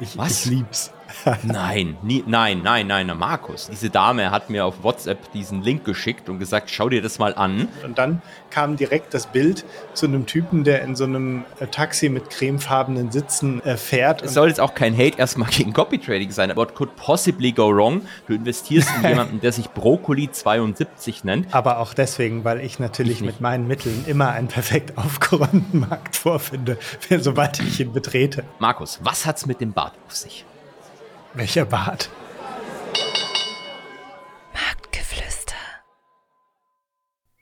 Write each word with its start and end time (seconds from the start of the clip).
Ich, 0.00 0.16
Was? 0.16 0.46
ich 0.46 0.50
lieb's. 0.50 0.90
Nein, 1.42 1.96
nie, 2.02 2.22
nein, 2.26 2.62
nein, 2.62 2.86
nein, 2.86 3.06
na, 3.06 3.14
Markus. 3.14 3.68
Diese 3.70 3.90
Dame 3.90 4.30
hat 4.30 4.50
mir 4.50 4.64
auf 4.64 4.82
WhatsApp 4.82 5.32
diesen 5.32 5.62
Link 5.62 5.84
geschickt 5.84 6.28
und 6.28 6.38
gesagt, 6.38 6.70
schau 6.70 6.88
dir 6.88 7.02
das 7.02 7.18
mal 7.18 7.34
an. 7.34 7.68
Und 7.84 7.98
dann 7.98 8.22
kam 8.50 8.76
direkt 8.76 9.14
das 9.14 9.26
Bild 9.26 9.64
zu 9.94 10.06
einem 10.06 10.26
Typen, 10.26 10.64
der 10.64 10.82
in 10.82 10.96
so 10.96 11.04
einem 11.04 11.44
äh, 11.60 11.66
Taxi 11.66 12.08
mit 12.08 12.30
cremefarbenen 12.30 13.10
Sitzen 13.12 13.62
äh, 13.64 13.76
fährt. 13.76 14.22
Es 14.22 14.34
soll 14.34 14.48
jetzt 14.48 14.60
auch 14.60 14.74
kein 14.74 14.94
Hate 14.96 15.18
erstmal 15.18 15.48
gegen 15.50 15.72
Copy 15.72 15.98
Trading 15.98 16.30
sein. 16.30 16.54
What 16.56 16.74
could 16.74 16.94
possibly 16.96 17.52
go 17.52 17.68
wrong? 17.70 18.02
Du 18.26 18.34
investierst 18.34 18.90
in 19.02 19.08
jemanden, 19.08 19.40
der 19.40 19.52
sich 19.52 19.70
Brokkoli 19.70 20.30
72 20.30 21.24
nennt. 21.24 21.54
aber 21.54 21.78
auch 21.78 21.94
deswegen, 21.94 22.44
weil 22.44 22.60
ich 22.60 22.78
natürlich 22.78 23.20
Ich 23.20 23.26
mit 23.26 23.40
meinen 23.40 23.66
Mitteln 23.66 24.04
immer 24.06 24.30
einen 24.32 24.48
perfekt 24.48 24.98
aufgeräumten 24.98 25.80
Markt 25.80 26.16
vorfinde, 26.16 26.78
sobald 27.20 27.60
ich 27.60 27.80
ihn 27.80 27.92
betrete. 27.92 28.44
Markus, 28.58 28.98
was 29.02 29.26
hat's 29.26 29.46
mit 29.46 29.60
dem 29.60 29.72
Bart 29.72 29.94
auf 30.06 30.14
sich? 30.14 30.44
Welcher 31.32 31.64
Bart? 31.64 32.10
Marktgeflüster. 34.52 35.54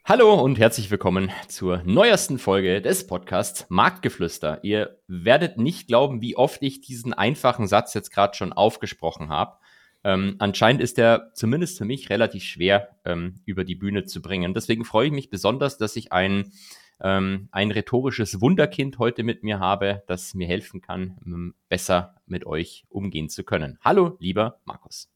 Hallo 0.05 0.35
und 0.35 0.59
herzlich 0.59 0.91
willkommen 0.91 1.31
zur 1.47 1.81
neuesten 1.85 2.37
Folge 2.37 2.83
des 2.83 3.07
Podcasts 3.07 3.65
Marktgeflüster. 3.69 4.59
Ihr 4.63 4.99
werdet 5.07 5.57
nicht 5.57 5.87
glauben, 5.87 6.21
wie 6.21 6.35
oft 6.35 6.61
ich 6.61 6.81
diesen 6.81 7.15
einfachen 7.15 7.65
Satz 7.65 7.95
jetzt 7.95 8.11
gerade 8.11 8.37
schon 8.37 8.53
aufgesprochen 8.53 9.29
habe. 9.29 9.57
Ähm, 10.03 10.35
anscheinend 10.37 10.83
ist 10.83 10.99
er 10.99 11.31
zumindest 11.33 11.79
für 11.79 11.85
mich 11.85 12.11
relativ 12.11 12.43
schwer 12.43 12.89
ähm, 13.05 13.41
über 13.45 13.63
die 13.63 13.75
Bühne 13.75 14.05
zu 14.05 14.21
bringen. 14.21 14.53
Deswegen 14.53 14.85
freue 14.85 15.07
ich 15.07 15.13
mich 15.13 15.31
besonders, 15.31 15.79
dass 15.79 15.95
ich 15.95 16.13
ein, 16.13 16.51
ähm, 17.01 17.49
ein 17.51 17.71
rhetorisches 17.71 18.41
Wunderkind 18.41 18.99
heute 18.99 19.23
mit 19.23 19.43
mir 19.43 19.59
habe, 19.59 20.03
das 20.07 20.33
mir 20.33 20.47
helfen 20.47 20.81
kann, 20.81 21.53
besser 21.69 22.15
mit 22.25 22.45
euch 22.45 22.85
umgehen 22.89 23.29
zu 23.29 23.43
können. 23.43 23.77
Hallo, 23.83 24.17
lieber 24.19 24.59
Markus. 24.65 25.09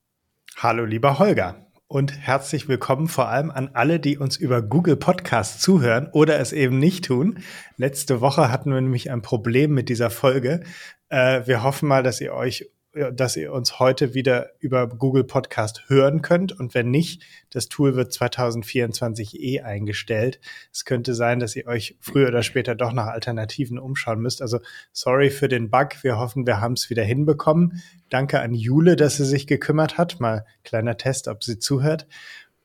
Hallo, 0.57 0.85
lieber 0.85 1.19
Holger. 1.19 1.67
Und 1.87 2.17
herzlich 2.17 2.67
willkommen 2.67 3.07
vor 3.07 3.27
allem 3.27 3.51
an 3.51 3.69
alle, 3.73 3.99
die 3.99 4.17
uns 4.17 4.37
über 4.37 4.63
Google 4.63 4.95
Podcast 4.95 5.61
zuhören 5.61 6.09
oder 6.11 6.39
es 6.39 6.51
eben 6.51 6.79
nicht 6.79 7.05
tun. 7.05 7.39
Letzte 7.77 8.19
Woche 8.19 8.51
hatten 8.51 8.71
wir 8.71 8.81
nämlich 8.81 9.11
ein 9.11 9.21
Problem 9.21 9.73
mit 9.73 9.89
dieser 9.89 10.09
Folge. 10.09 10.63
Äh, 11.09 11.45
wir 11.45 11.61
hoffen 11.61 11.87
mal, 11.87 12.01
dass 12.01 12.19
ihr 12.19 12.33
euch, 12.33 12.71
dass 13.13 13.35
ihr 13.35 13.51
uns 13.51 13.79
heute 13.79 14.13
wieder 14.13 14.51
über 14.59 14.87
Google 14.87 15.23
Podcast 15.23 15.85
hören 15.87 16.21
könnt. 16.21 16.51
Und 16.51 16.75
wenn 16.75 16.91
nicht, 16.91 17.23
das 17.49 17.67
Tool 17.67 17.95
wird 17.95 18.13
2024 18.13 19.41
eh 19.41 19.61
eingestellt. 19.61 20.39
Es 20.71 20.85
könnte 20.85 21.15
sein, 21.15 21.39
dass 21.39 21.55
ihr 21.55 21.65
euch 21.65 21.97
früher 21.99 22.27
oder 22.27 22.43
später 22.43 22.75
doch 22.75 22.93
nach 22.93 23.07
Alternativen 23.07 23.79
umschauen 23.79 24.19
müsst. 24.19 24.41
Also 24.41 24.59
sorry 24.91 25.31
für 25.31 25.47
den 25.47 25.71
Bug. 25.71 26.03
Wir 26.03 26.17
hoffen, 26.17 26.45
wir 26.45 26.61
haben 26.61 26.73
es 26.73 26.89
wieder 26.89 27.03
hinbekommen. 27.03 27.81
Danke 28.09 28.41
an 28.41 28.53
Jule, 28.53 28.95
dass 28.95 29.17
sie 29.17 29.25
sich 29.25 29.47
gekümmert 29.47 29.97
hat. 29.97 30.19
Mal 30.19 30.45
kleiner 30.63 30.97
Test, 30.97 31.27
ob 31.27 31.43
sie 31.43 31.57
zuhört. 31.57 32.07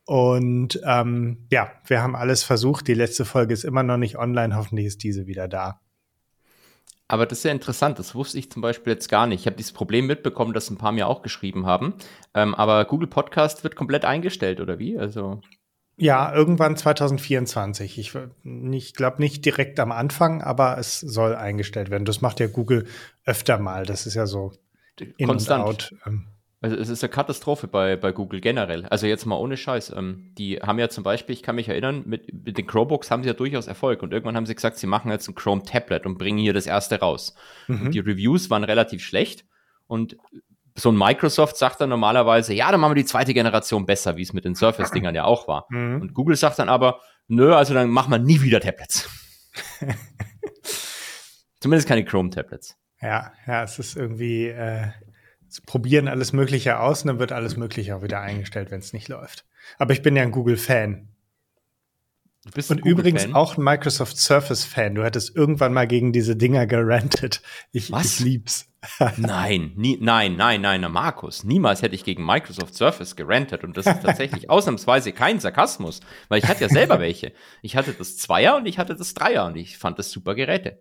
Und 0.05 0.81
ähm, 0.87 1.47
ja, 1.51 1.71
wir 1.87 2.03
haben 2.03 2.17
alles 2.17 2.43
versucht. 2.43 2.87
Die 2.89 2.95
letzte 2.95 3.25
Folge 3.25 3.55
ist 3.55 3.65
immer 3.65 3.83
noch 3.83 3.99
nicht 3.99 4.19
online. 4.19 4.57
Hoffentlich 4.57 4.87
ist 4.87 5.03
diese 5.03 5.27
wieder 5.27 5.49
da. 5.49 5.81
Aber 7.09 7.25
das 7.25 7.39
ist 7.39 7.45
ja 7.45 7.53
interessant, 7.53 7.99
das 7.99 8.15
wusste 8.15 8.39
ich 8.39 8.53
zum 8.53 8.61
Beispiel 8.61 8.93
jetzt 8.93 9.09
gar 9.09 9.27
nicht. 9.27 9.41
Ich 9.41 9.47
habe 9.47 9.57
dieses 9.57 9.73
Problem 9.73 10.07
mitbekommen, 10.07 10.53
das 10.53 10.69
ein 10.69 10.77
paar 10.77 10.93
mir 10.93 11.09
auch 11.09 11.23
geschrieben 11.23 11.65
haben. 11.65 11.95
Ähm, 12.35 12.55
aber 12.55 12.85
Google 12.85 13.09
Podcast 13.09 13.65
wird 13.65 13.77
komplett 13.77 14.05
eingestellt, 14.05 14.61
oder 14.61 14.79
wie? 14.79 14.99
Also. 14.99 15.41
Ja, 15.97 16.33
irgendwann 16.33 16.77
2024. 16.77 17.99
Ich, 17.99 18.15
ich 18.45 18.95
glaube 18.95 19.21
nicht 19.21 19.45
direkt 19.45 19.81
am 19.81 19.91
Anfang, 19.91 20.43
aber 20.43 20.77
es 20.79 21.01
soll 21.01 21.35
eingestellt 21.35 21.91
werden. 21.91 22.05
Das 22.05 22.21
macht 22.21 22.41
ja 22.41 22.47
Google 22.47 22.87
öfter 23.25 23.59
mal. 23.59 23.87
Das 23.87 24.07
ist 24.07 24.15
ja 24.15 24.27
so 24.27 24.53
in 25.01 25.27
Konstant. 25.27 25.65
und 25.65 25.69
out. 25.69 25.95
Ähm, 26.07 26.27
Also 26.61 26.77
es 26.77 26.89
ist 26.89 27.05
eine 27.05 27.11
Katastrophe 27.11 27.69
bei, 27.69 27.95
bei 27.97 28.11
Google 28.11 28.41
generell. 28.41 28.85
Also 28.87 29.07
jetzt 29.07 29.27
mal 29.27 29.37
ohne 29.37 29.57
Scheiß. 29.57 29.93
Ähm, 29.97 30.33
die 30.37 30.57
haben 30.57 30.79
ja 30.81 30.89
zum 30.89 31.05
Beispiel, 31.05 31.33
ich 31.33 31.43
kann 31.43 31.55
mich 31.55 31.69
erinnern, 31.69 32.03
mit, 32.05 32.33
mit 32.33 32.59
den 32.59 32.67
Chromebooks 32.67 33.11
haben 33.11 33.23
sie 33.23 33.29
ja 33.29 33.35
durchaus 33.35 33.69
Erfolg. 33.69 34.03
Und 34.03 34.13
irgendwann 34.13 34.37
haben 34.37 34.47
sie 34.47 34.57
gesagt, 34.57 34.77
sie 34.77 34.89
machen 34.89 35.11
jetzt 35.13 35.29
ein 35.29 35.37
Chrome 35.37 35.63
Tablet 35.63 36.05
und 36.05 36.19
bringen 36.19 36.39
hier 36.39 36.53
das 36.53 36.67
erste 36.67 36.99
raus. 36.99 37.35
Mhm. 37.69 37.83
Und 37.83 37.95
die 37.95 38.01
Reviews 38.01 38.51
waren 38.51 38.65
relativ 38.65 39.05
schlecht. 39.05 39.45
Und 39.87 40.17
so 40.75 40.91
ein 40.91 40.99
Microsoft 40.99 41.57
sagt 41.57 41.81
dann 41.81 41.91
normalerweise, 41.91 42.55
ja, 42.55 42.71
dann 42.73 42.81
machen 42.81 42.93
wir 42.93 43.03
die 43.03 43.05
zweite 43.05 43.35
Generation 43.35 43.87
besser, 43.87 44.17
wie 44.17 44.23
es 44.23 44.33
mit 44.33 44.45
den 44.45 44.57
Surface-Dingern 44.57 45.15
ja 45.15 45.25
auch 45.25 45.47
war. 45.47 45.67
Mhm. 45.71 46.01
Und 46.01 46.15
Google 46.15 46.37
sagt 46.37 46.59
dann 46.59 46.69
aber, 46.69 47.01
nö, 47.29 47.55
also 47.55 47.73
dann 47.75 47.89
machen 47.91 48.11
wir 48.11 48.19
nie 48.19 48.43
wieder 48.43 48.61
Tablets. 48.61 49.09
Zumindest 51.61 51.89
keine 51.89 52.05
Chrome-Tablets. 52.05 52.77
Ja, 53.01 53.33
ja, 53.47 53.63
es 53.63 53.79
ist 53.79 53.97
irgendwie, 53.97 54.47
äh, 54.47 54.89
sie 55.49 55.63
probieren 55.63 56.09
alles 56.09 56.33
Mögliche 56.33 56.81
aus 56.81 57.03
und 57.03 57.09
dann 57.09 57.19
wird 57.19 57.33
alles 57.33 57.57
Mögliche 57.57 57.97
auch 57.97 58.03
wieder 58.03 58.21
eingestellt, 58.21 58.71
wenn 58.71 58.81
es 58.81 58.93
nicht 58.93 59.09
läuft. 59.09 59.45
Aber 59.79 59.93
ich 59.93 60.03
bin 60.03 60.17
ja 60.17 60.23
ein 60.23 60.31
Google-Fan. 60.31 61.09
Du 62.45 62.53
bist 62.53 62.71
Und 62.71 62.79
übrigens 62.79 63.35
auch 63.35 63.59
ein 63.59 63.65
Microsoft 63.65 64.17
Surface-Fan. 64.17 64.95
Du 64.95 65.05
hattest 65.05 65.35
irgendwann 65.35 65.73
mal 65.73 65.87
gegen 65.87 66.13
diese 66.13 66.37
Dinger 66.37 66.67
gerantet. 66.67 67.43
Ich, 67.73 67.91
Was? 67.93 68.21
ich 68.21 68.21
lieb's. 68.21 68.69
Nein, 69.17 69.73
nie, 69.75 69.99
nein, 70.01 70.37
nein, 70.37 70.61
nein, 70.61 70.81
na, 70.81 70.89
Markus. 70.89 71.43
Niemals 71.43 71.83
hätte 71.83 71.97
ich 71.97 72.05
gegen 72.05 72.25
Microsoft 72.25 72.77
Surface 72.77 73.17
gerantet. 73.17 73.65
Und 73.65 73.77
das 73.77 73.87
ist 73.87 74.03
tatsächlich 74.03 74.49
ausnahmsweise 74.51 75.13
kein 75.13 75.41
Sarkasmus, 75.41 75.99
weil 76.29 76.39
ich 76.39 76.47
hatte 76.47 76.63
ja 76.63 76.69
selber 76.69 77.01
welche. 77.01 77.33
Ich 77.61 77.75
hatte 77.75 77.93
das 77.93 78.17
Zweier 78.17 78.57
und 78.57 78.67
ich 78.67 78.79
hatte 78.79 78.95
das 78.95 79.15
Dreier 79.15 79.47
und 79.47 79.57
ich 79.57 79.79
fand 79.79 79.99
das 79.99 80.13
super 80.13 80.37
Geräte. 80.37 80.81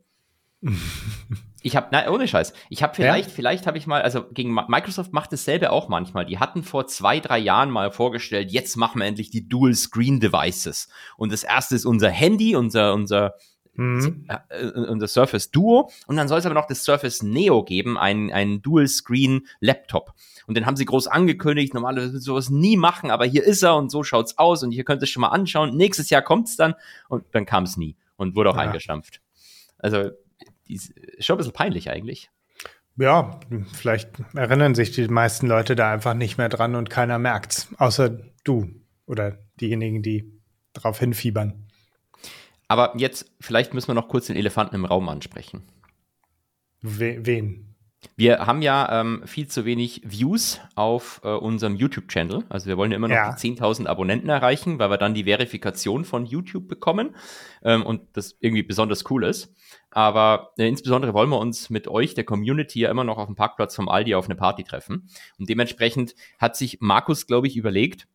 Ich 1.68 1.76
habe, 1.76 1.88
nein, 1.92 2.08
ohne 2.08 2.28
Scheiß. 2.30 2.54
Ich 2.70 2.82
habe 2.82 2.96
vielleicht, 2.96 3.30
vielleicht 3.30 3.68
habe 3.68 3.78
ich 3.78 3.88
mal, 3.88 4.02
also 4.02 4.24
gegen 4.32 4.58
Mi- 4.58 4.66
Microsoft 4.70 5.12
macht 5.12 5.34
dasselbe 5.34 5.72
auch 5.74 5.90
manchmal. 5.90 6.26
Die 6.26 6.40
hatten 6.40 6.64
vor 6.64 6.88
zwei, 6.88 7.20
drei 7.20 7.40
Jahren 7.40 7.72
mal 7.72 7.92
vorgestellt, 7.92 8.52
jetzt 8.54 8.78
machen 8.78 9.00
wir 9.00 9.06
endlich 9.06 9.32
die 9.32 9.50
Dual 9.50 9.74
Screen 9.74 10.22
Devices. 10.22 10.88
Und 11.18 11.34
das 11.34 11.44
erste 11.44 11.76
ist 11.76 11.86
unser 11.86 12.10
Handy, 12.10 12.56
unser, 12.56 12.94
unser, 12.94 13.34
Mhm. 13.80 14.26
äh, 14.50 14.66
unser 14.72 15.08
Surface 15.08 15.52
Duo 15.52 15.92
und 16.08 16.16
dann 16.16 16.28
soll 16.28 16.40
es 16.40 16.46
aber 16.48 16.56
noch 16.56 16.66
das 16.68 16.84
Surface 16.84 17.22
Neo 17.22 17.64
geben, 17.64 17.96
ein, 17.98 18.32
ein 18.34 18.62
Dual-Screen-Laptop. 18.64 20.14
Und 20.48 20.56
den 20.58 20.66
haben 20.66 20.76
sie 20.78 20.86
groß 20.86 21.08
angekündigt, 21.08 21.74
normalerweise 21.74 22.14
wird 22.14 22.24
sowas 22.24 22.50
nie 22.50 22.78
machen, 22.78 23.12
aber 23.12 23.26
hier 23.26 23.44
ist 23.44 23.62
er 23.62 23.76
und 23.76 23.92
so 23.92 24.04
schaut's 24.04 24.38
aus 24.38 24.64
und 24.64 24.72
hier 24.72 24.84
könnt 24.84 25.02
ihr 25.02 25.04
es 25.04 25.10
schon 25.10 25.22
mal 25.22 25.28
anschauen. 25.28 25.76
Nächstes 25.76 26.10
Jahr 26.10 26.22
kommt's 26.22 26.56
dann 26.56 26.74
und 27.10 27.26
dann 27.34 27.46
kam 27.46 27.66
es 27.66 27.78
nie 27.78 27.96
und 28.16 28.36
wurde 28.36 28.50
auch 28.50 28.56
Ja. 28.56 28.62
eingestampft. 28.62 29.22
Also, 29.78 30.10
die 30.68 30.76
ist 30.76 30.94
schon 31.20 31.36
ein 31.36 31.38
bisschen 31.38 31.54
peinlich 31.54 31.90
eigentlich. 31.90 32.30
Ja, 32.98 33.40
vielleicht 33.74 34.10
erinnern 34.34 34.74
sich 34.74 34.92
die 34.92 35.08
meisten 35.08 35.48
Leute 35.48 35.76
da 35.76 35.94
einfach 35.94 36.16
nicht 36.16 36.38
mehr 36.38 36.50
dran 36.50 36.76
und 36.76 36.90
keiner 36.90 37.20
merkt's. 37.20 37.68
Außer 37.78 38.10
du 38.44 38.70
oder 39.06 39.38
diejenigen, 39.62 40.02
die 40.02 40.32
drauf 40.74 41.00
hinfiebern. 41.00 41.68
Aber 42.68 42.94
jetzt, 42.98 43.32
vielleicht 43.40 43.74
müssen 43.74 43.90
wir 43.90 43.94
noch 43.94 44.10
kurz 44.10 44.28
den 44.28 44.36
Elefanten 44.36 44.76
im 44.76 44.86
Raum 44.86 45.10
ansprechen. 45.10 45.64
We 46.82 47.26
wen? 47.26 47.67
Wir 48.16 48.46
haben 48.48 48.62
ja 48.62 49.02
ähm, 49.02 49.22
viel 49.26 49.48
zu 49.48 49.66
wenig 49.66 50.02
Views 50.06 50.60
auf 50.76 51.22
äh, 51.24 51.30
unserem 51.30 51.76
YouTube-Channel. 51.76 52.46
Also 52.50 52.68
wir 52.68 52.78
wollen 52.78 52.92
ja 52.92 52.98
immer 52.98 53.08
noch 53.08 53.16
Ja. 53.16 53.36
die 53.36 53.56
10.000 53.56 53.86
Abonnenten 53.88 54.30
erreichen, 54.30 54.80
weil 54.80 54.90
wir 54.90 54.98
dann 54.98 55.14
die 55.14 55.26
Verifikation 55.26 56.06
von 56.06 56.26
YouTube 56.26 56.68
bekommen 56.68 57.16
ähm, 57.64 57.86
und 57.86 58.02
das 58.14 58.36
irgendwie 58.40 58.64
besonders 58.64 59.04
cool 59.12 59.24
ist. 59.26 59.54
Aber 59.92 60.52
äh, 60.58 60.68
insbesondere 60.68 61.14
wollen 61.14 61.30
wir 61.30 61.40
uns 61.40 61.70
mit 61.70 61.88
euch, 61.88 62.14
der 62.16 62.24
Community, 62.24 62.80
ja 62.82 62.90
immer 62.92 63.04
noch 63.04 63.18
auf 63.18 63.28
dem 63.28 63.36
Parkplatz 63.36 63.76
vom 63.76 63.90
Aldi 63.90 64.16
auf 64.16 64.26
eine 64.26 64.36
Party 64.36 64.64
treffen. 64.64 65.10
Und 65.38 65.50
dementsprechend 65.50 66.16
hat 66.40 66.56
sich 66.56 66.78
Markus, 66.82 67.28
glaube 67.28 67.48
ich, 67.48 67.56
überlegt, 67.56 68.08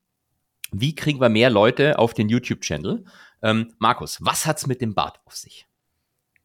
wie 0.72 0.94
kriegen 0.94 1.20
wir 1.20 1.28
mehr 1.28 1.50
Leute 1.50 1.98
auf 1.98 2.14
den 2.14 2.28
YouTube-Channel? 2.28 3.04
Ähm, 3.42 3.72
Markus, 3.78 4.18
was 4.20 4.46
hat's 4.46 4.66
mit 4.66 4.80
dem 4.80 4.94
Bart 4.94 5.20
auf 5.26 5.34
sich? 5.36 5.66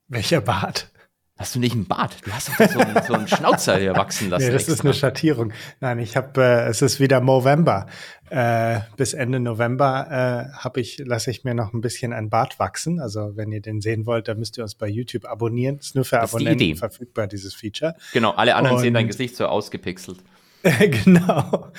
Welcher 0.10 0.42
Bart? 0.42 0.92
Hast 1.38 1.54
du 1.54 1.60
nicht 1.60 1.74
einen 1.74 1.86
Bart? 1.86 2.18
Du 2.26 2.32
hast 2.32 2.50
doch 2.50 2.68
so 2.70 2.80
einen, 2.80 3.04
so 3.04 3.14
einen 3.14 3.28
Schnauzer 3.28 3.78
hier 3.78 3.96
wachsen 3.96 4.30
lassen. 4.30 4.48
Nee, 4.48 4.52
das 4.54 4.64
ist 4.64 4.70
extra. 4.70 4.86
eine 4.88 4.94
Schattierung. 4.96 5.54
Nein, 5.80 6.00
ich 6.00 6.18
habe, 6.18 6.42
äh, 6.42 6.68
es 6.68 6.82
ist 6.82 7.00
wieder 7.00 7.22
November. 7.22 7.86
Äh, 8.30 8.80
bis 8.98 9.14
Ende 9.14 9.40
November 9.40 10.08
äh, 10.52 10.58
habe 10.58 10.82
ich, 10.82 10.98
lasse 11.06 11.30
ich 11.30 11.44
mir 11.44 11.54
noch 11.54 11.74
ein 11.74 11.82
bisschen 11.82 12.12
ein 12.12 12.30
Bart 12.30 12.58
wachsen. 12.60 13.00
Also 13.00 13.34
wenn 13.36 13.52
ihr 13.52 13.62
den 13.62 13.82
sehen 13.82 14.06
wollt, 14.08 14.28
dann 14.28 14.40
müsst 14.40 14.58
ihr 14.58 14.64
uns 14.64 14.74
bei 14.76 14.88
YouTube 14.88 15.26
abonnieren. 15.26 15.78
Ist 15.78 15.94
nur 15.96 16.06
für 16.06 16.16
Das 16.16 16.26
ist 16.26 16.40
die 16.40 16.46
Abonnenten 16.48 16.64
Idee. 16.70 16.76
verfügbar, 16.76 17.28
dieses 17.28 17.54
Feature. 17.54 17.96
Genau, 18.14 18.32
alle 18.32 18.56
anderen 18.56 18.80
sehen 18.80 18.94
dein 18.96 19.04
Und- 19.06 19.10
Gesicht 19.12 19.36
so 19.38 19.46
ausgepixelt. 19.46 20.20
genau. 21.04 21.72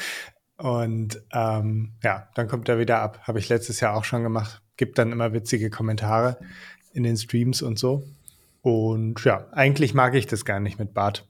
Und 0.56 1.20
ähm, 1.32 1.92
ja, 2.02 2.28
dann 2.34 2.48
kommt 2.48 2.68
er 2.68 2.78
wieder 2.78 3.00
ab. 3.00 3.20
Habe 3.24 3.38
ich 3.38 3.48
letztes 3.48 3.80
Jahr 3.80 3.94
auch 3.94 4.04
schon 4.04 4.22
gemacht. 4.22 4.62
Gibt 4.76 4.98
dann 4.98 5.12
immer 5.12 5.32
witzige 5.32 5.70
Kommentare 5.70 6.38
in 6.92 7.02
den 7.02 7.16
Streams 7.16 7.62
und 7.62 7.78
so. 7.78 8.04
Und 8.62 9.24
ja, 9.24 9.46
eigentlich 9.52 9.94
mag 9.94 10.14
ich 10.14 10.26
das 10.26 10.44
gar 10.44 10.60
nicht 10.60 10.78
mit 10.78 10.94
Bart. 10.94 11.26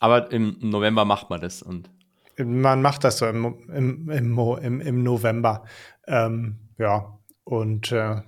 Aber 0.00 0.30
im 0.30 0.56
November 0.60 1.04
macht 1.04 1.30
man 1.30 1.40
das 1.40 1.62
und 1.62 1.88
Man 2.38 2.82
macht 2.82 3.04
das 3.04 3.18
so 3.18 3.26
im, 3.26 3.68
im, 3.70 4.10
im, 4.10 4.80
im, 4.80 5.02
November. 5.02 5.64
Ähm, 6.06 6.58
ja, 6.78 7.18
und 7.44 7.92
äh, 7.92 8.20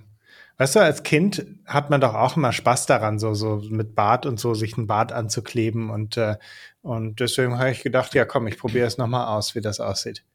Weißt 0.59 0.75
du, 0.75 0.81
als 0.81 1.03
Kind 1.03 1.45
hat 1.65 1.89
man 1.89 2.01
doch 2.01 2.13
auch 2.13 2.35
immer 2.35 2.51
Spaß 2.51 2.85
daran, 2.85 3.17
so, 3.17 3.33
so 3.33 3.61
mit 3.69 3.95
Bart 3.95 4.25
und 4.25 4.41
so 4.41 4.53
sich 4.53 4.75
ein 4.77 4.87
Bart 4.87 5.13
anzukleben. 5.13 5.89
Und, 5.89 6.17
äh, 6.17 6.35
und 6.81 7.21
deswegen 7.21 7.57
habe 7.57 7.71
ich 7.71 7.81
gedacht, 7.81 8.13
ja 8.13 8.25
komm, 8.25 8.45
ich 8.45 8.57
probiere 8.57 8.85
es 8.85 8.97
nochmal 8.97 9.27
aus, 9.27 9.55
wie 9.55 9.61
das 9.61 9.79
aussieht. 9.79 10.25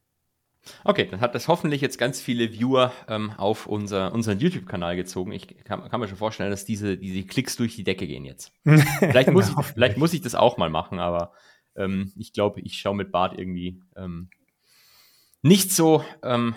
Okay, 0.85 1.07
dann 1.11 1.21
hat 1.21 1.35
das 1.35 1.49
hoffentlich 1.49 1.81
jetzt 1.81 1.99
ganz 1.99 2.21
viele 2.21 2.53
Viewer 2.53 2.93
ähm, 3.09 3.33
auf 3.37 3.67
unser, 3.67 4.13
unseren 4.13 4.39
YouTube-Kanal 4.39 4.97
gezogen. 4.97 5.33
Ich 5.33 5.47
kann, 5.65 5.89
kann, 5.89 6.01
mir 6.01 6.09
schon 6.09 6.17
vorstellen, 6.17 6.51
dass 6.51 6.65
diese, 6.65 6.97
diese 6.97 7.23
Klicks 7.25 7.57
durch 7.57 7.77
die 7.77 7.85
Decke 7.85 8.07
gehen 8.07 8.25
jetzt. 8.25 8.53
Vielleicht 8.99 9.31
muss, 9.31 9.51
ich, 9.51 9.67
vielleicht 9.67 9.99
muss 9.99 10.15
ich 10.15 10.23
das 10.23 10.35
auch 10.35 10.57
mal 10.57 10.71
machen, 10.71 10.99
aber 10.99 11.33
ähm, 11.77 12.13
ich 12.17 12.33
glaube, 12.33 12.61
ich 12.61 12.79
schaue 12.79 12.97
mit 12.97 13.13
Bart 13.13 13.39
irgendwie 13.39 13.83
ähm, 13.97 14.31
nicht 15.43 15.73
so 15.73 16.05
ähm, 16.23 16.55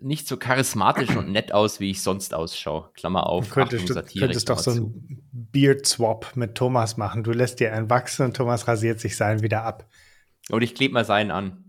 nicht 0.00 0.28
so 0.28 0.36
charismatisch 0.36 1.16
und 1.16 1.30
nett 1.30 1.52
aus, 1.52 1.80
wie 1.80 1.90
ich 1.90 2.02
sonst 2.02 2.34
ausschaue. 2.34 2.90
Klammer 2.94 3.26
auf. 3.26 3.48
Du 3.48 3.54
könntest, 3.54 3.90
Achtung, 3.90 4.04
du 4.12 4.20
könntest 4.20 4.48
doch 4.48 4.58
so 4.58 4.70
ein 4.70 5.22
Beard-Swap 5.32 6.36
mit 6.36 6.54
Thomas 6.54 6.96
machen. 6.96 7.24
Du 7.24 7.32
lässt 7.32 7.60
dir 7.60 7.72
einen 7.72 7.90
wachsen 7.90 8.26
und 8.26 8.36
Thomas 8.36 8.68
rasiert 8.68 9.00
sich 9.00 9.16
seinen 9.16 9.42
wieder 9.42 9.64
ab. 9.64 9.88
Und 10.50 10.62
ich 10.62 10.74
klebe 10.74 10.94
mal 10.94 11.04
seinen 11.04 11.30
an. 11.30 11.67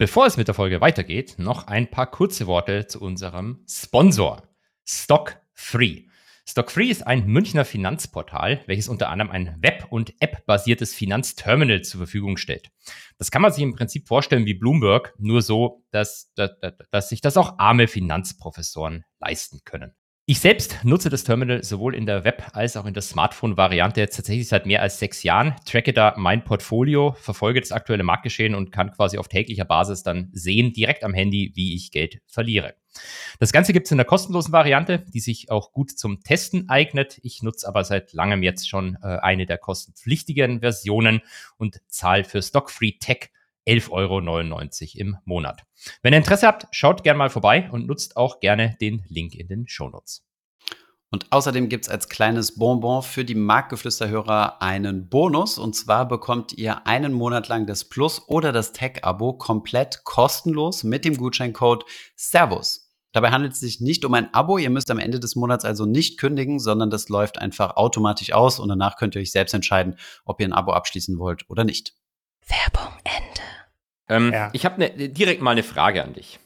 Bevor 0.00 0.26
es 0.26 0.36
mit 0.36 0.46
der 0.46 0.54
Folge 0.54 0.80
weitergeht, 0.80 1.34
noch 1.38 1.66
ein 1.66 1.90
paar 1.90 2.08
kurze 2.08 2.46
Worte 2.46 2.86
zu 2.86 3.00
unserem 3.00 3.64
Sponsor. 3.68 4.48
Stock 4.86 5.40
Free. 5.54 6.04
Stockfree 6.46 6.86
ist 6.86 7.04
ein 7.04 7.26
Münchner 7.26 7.64
Finanzportal, 7.64 8.62
welches 8.66 8.88
unter 8.88 9.08
anderem 9.08 9.32
ein 9.32 9.56
Web- 9.60 9.88
und 9.90 10.14
App-basiertes 10.20 10.94
Finanzterminal 10.94 11.82
zur 11.82 11.98
Verfügung 11.98 12.36
stellt. 12.36 12.70
Das 13.18 13.32
kann 13.32 13.42
man 13.42 13.50
sich 13.50 13.64
im 13.64 13.74
Prinzip 13.74 14.06
vorstellen 14.06 14.46
wie 14.46 14.54
Bloomberg, 14.54 15.14
nur 15.18 15.42
so, 15.42 15.84
dass, 15.90 16.32
dass, 16.36 16.52
dass 16.92 17.08
sich 17.08 17.20
das 17.20 17.36
auch 17.36 17.58
arme 17.58 17.88
Finanzprofessoren 17.88 19.04
leisten 19.18 19.62
können. 19.64 19.96
Ich 20.30 20.40
selbst 20.40 20.84
nutze 20.84 21.08
das 21.08 21.24
Terminal 21.24 21.64
sowohl 21.64 21.94
in 21.94 22.04
der 22.04 22.22
Web- 22.22 22.50
als 22.52 22.76
auch 22.76 22.84
in 22.84 22.92
der 22.92 23.02
Smartphone-Variante 23.02 24.06
tatsächlich 24.10 24.46
seit 24.46 24.66
mehr 24.66 24.82
als 24.82 24.98
sechs 24.98 25.22
Jahren, 25.22 25.56
tracke 25.64 25.94
da 25.94 26.12
mein 26.18 26.44
Portfolio, 26.44 27.16
verfolge 27.18 27.60
das 27.60 27.72
aktuelle 27.72 28.02
Marktgeschehen 28.02 28.54
und 28.54 28.70
kann 28.70 28.92
quasi 28.92 29.16
auf 29.16 29.28
täglicher 29.28 29.64
Basis 29.64 30.02
dann 30.02 30.28
sehen, 30.34 30.74
direkt 30.74 31.02
am 31.02 31.14
Handy, 31.14 31.52
wie 31.54 31.74
ich 31.74 31.92
Geld 31.92 32.20
verliere. 32.26 32.74
Das 33.38 33.52
Ganze 33.52 33.72
gibt 33.72 33.86
es 33.86 33.90
in 33.90 33.96
der 33.96 34.04
kostenlosen 34.04 34.52
Variante, 34.52 34.98
die 34.98 35.20
sich 35.20 35.50
auch 35.50 35.72
gut 35.72 35.92
zum 35.92 36.22
Testen 36.22 36.68
eignet. 36.68 37.18
Ich 37.22 37.42
nutze 37.42 37.66
aber 37.66 37.82
seit 37.84 38.12
langem 38.12 38.42
jetzt 38.42 38.68
schon 38.68 38.98
äh, 39.02 39.06
eine 39.06 39.46
der 39.46 39.56
kostenpflichtigen 39.56 40.60
Versionen 40.60 41.22
und 41.56 41.80
zahle 41.86 42.24
für 42.24 42.42
Stockfree 42.42 42.98
Tech 43.00 43.30
11,99 43.68 43.90
Euro 43.92 44.20
im 44.94 45.16
Monat. 45.24 45.62
Wenn 46.02 46.14
ihr 46.14 46.18
Interesse 46.18 46.46
habt, 46.46 46.66
schaut 46.70 47.04
gerne 47.04 47.18
mal 47.18 47.30
vorbei 47.30 47.68
und 47.70 47.86
nutzt 47.86 48.16
auch 48.16 48.40
gerne 48.40 48.76
den 48.80 49.04
Link 49.08 49.34
in 49.34 49.48
den 49.48 49.68
Shownotes. 49.68 50.24
Und 51.10 51.32
außerdem 51.32 51.68
gibt 51.68 51.86
es 51.86 51.90
als 51.90 52.08
kleines 52.08 52.56
Bonbon 52.56 53.02
für 53.02 53.24
die 53.24 53.34
Marktgeflüsterhörer 53.34 54.60
einen 54.60 55.08
Bonus. 55.08 55.58
Und 55.58 55.74
zwar 55.74 56.06
bekommt 56.06 56.52
ihr 56.52 56.86
einen 56.86 57.12
Monat 57.12 57.48
lang 57.48 57.66
das 57.66 57.84
Plus- 57.84 58.28
oder 58.28 58.52
das 58.52 58.72
Tech-Abo 58.72 59.34
komplett 59.34 60.04
kostenlos 60.04 60.84
mit 60.84 61.04
dem 61.04 61.16
Gutscheincode 61.16 61.84
Servus. 62.14 62.88
Dabei 63.12 63.30
handelt 63.30 63.54
es 63.54 63.60
sich 63.60 63.80
nicht 63.80 64.04
um 64.04 64.12
ein 64.12 64.32
Abo. 64.34 64.58
Ihr 64.58 64.68
müsst 64.68 64.90
am 64.90 64.98
Ende 64.98 65.18
des 65.18 65.34
Monats 65.34 65.64
also 65.64 65.86
nicht 65.86 66.18
kündigen, 66.18 66.58
sondern 66.58 66.90
das 66.90 67.08
läuft 67.08 67.38
einfach 67.38 67.76
automatisch 67.76 68.32
aus 68.32 68.60
und 68.60 68.68
danach 68.68 68.96
könnt 68.96 69.14
ihr 69.14 69.22
euch 69.22 69.32
selbst 69.32 69.54
entscheiden, 69.54 69.96
ob 70.26 70.40
ihr 70.40 70.46
ein 70.46 70.52
Abo 70.52 70.72
abschließen 70.72 71.18
wollt 71.18 71.48
oder 71.48 71.64
nicht. 71.64 71.94
Werbung 72.46 72.92
Ende. 73.04 73.57
Ähm, 74.08 74.32
ja. 74.32 74.50
Ich 74.52 74.64
habe 74.64 74.80
ne, 74.80 75.08
direkt 75.08 75.42
mal 75.42 75.52
eine 75.52 75.62
Frage 75.62 76.02
an 76.02 76.14
dich. 76.14 76.38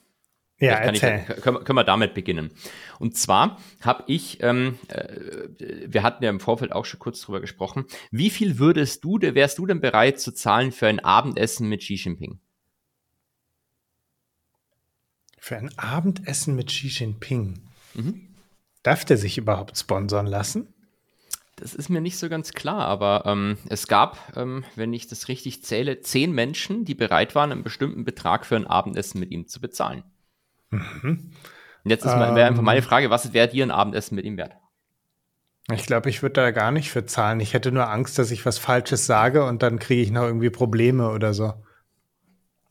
Ja, 0.59 0.75
erzähl. 0.75 1.25
Ich, 1.29 1.43
können, 1.43 1.65
können, 1.65 1.77
wir 1.77 1.85
damit 1.85 2.15
beginnen. 2.15 2.53
Und 3.01 3.17
zwar 3.17 3.59
habe 3.81 4.05
ich, 4.07 4.41
ähm, 4.43 4.79
äh, 4.89 5.09
wir 5.87 6.05
hatten 6.05 6.23
ja 6.23 6.31
im 6.31 6.39
Vorfeld 6.39 6.73
auch 6.73 6.85
schon 6.85 7.01
kurz 7.01 7.21
drüber 7.21 7.41
gesprochen, 7.41 7.85
wie 8.13 8.31
viel 8.31 8.61
würdest 8.61 9.03
du, 9.03 9.19
wärst 9.21 9.59
du 9.59 9.67
denn 9.67 9.81
bereit 9.81 10.21
zu 10.21 10.33
zahlen 10.33 10.71
für 10.71 10.87
ein 10.87 11.01
Abendessen 11.01 11.69
mit 11.69 11.81
Xi 11.81 11.95
Jinping? 11.95 12.39
Für 15.39 15.57
ein 15.57 15.77
Abendessen 15.77 16.55
mit 16.55 16.69
Xi 16.69 16.87
Jinping? 16.87 17.59
Mhm. 17.95 18.29
Darf 18.85 19.05
der 19.05 19.17
sich 19.17 19.39
überhaupt 19.39 19.77
sponsern 19.77 20.27
lassen? 20.27 20.73
Das 21.63 21.75
ist 21.75 21.89
mir 21.89 22.01
nicht 22.01 22.19
so 22.19 22.29
ganz 22.29 22.53
klar, 22.53 22.89
aber 22.89 23.23
ähm, 23.25 23.57
es 23.69 23.87
gab, 23.87 24.37
ähm, 24.37 24.65
wenn 24.75 24.93
ich 24.93 25.07
das 25.07 25.29
richtig 25.29 25.63
zähle, 25.63 26.01
zehn 26.01 26.33
Menschen, 26.33 26.85
die 26.85 26.97
bereit 26.97 27.37
waren, 27.37 27.53
einen 27.53 27.63
bestimmten 27.63 28.05
Betrag 28.05 28.45
für 28.45 28.57
ein 28.57 28.67
Abendessen 28.67 29.21
mit 29.21 29.31
ihm 29.31 29.47
zu 29.47 29.61
bezahlen. 29.61 30.03
Mhm. 30.71 31.31
Und 31.85 31.91
jetzt 31.91 32.05
ist 32.05 32.13
ähm, 32.13 32.21
einfach 32.21 32.63
meine 32.63 32.83
Frage, 32.83 33.11
was 33.11 33.33
wäre 33.33 33.47
dir 33.47 33.65
ein 33.65 33.71
Abendessen 33.71 34.17
mit 34.17 34.25
ihm 34.25 34.37
wert? 34.39 34.57
Ich 35.71 35.87
glaube, 35.87 36.11
ich 36.11 36.23
würde 36.23 36.33
da 36.33 36.51
gar 36.51 36.73
nicht 36.73 36.91
für 36.91 37.07
zahlen. 37.07 37.39
Ich 37.39 37.55
hätte 37.55 37.71
nur 37.71 37.89
Angst, 37.89 38.19
dass 38.19 38.33
ich 38.33 38.45
was 38.45 38.59
Falsches 38.59 39.07
sage 39.07 39.45
und 39.45 39.63
dann 39.63 39.79
kriege 39.79 40.03
ich 40.03 40.11
noch 40.11 40.25
irgendwie 40.25 40.51
Probleme 40.51 41.11
oder 41.11 41.33
so. 41.33 41.55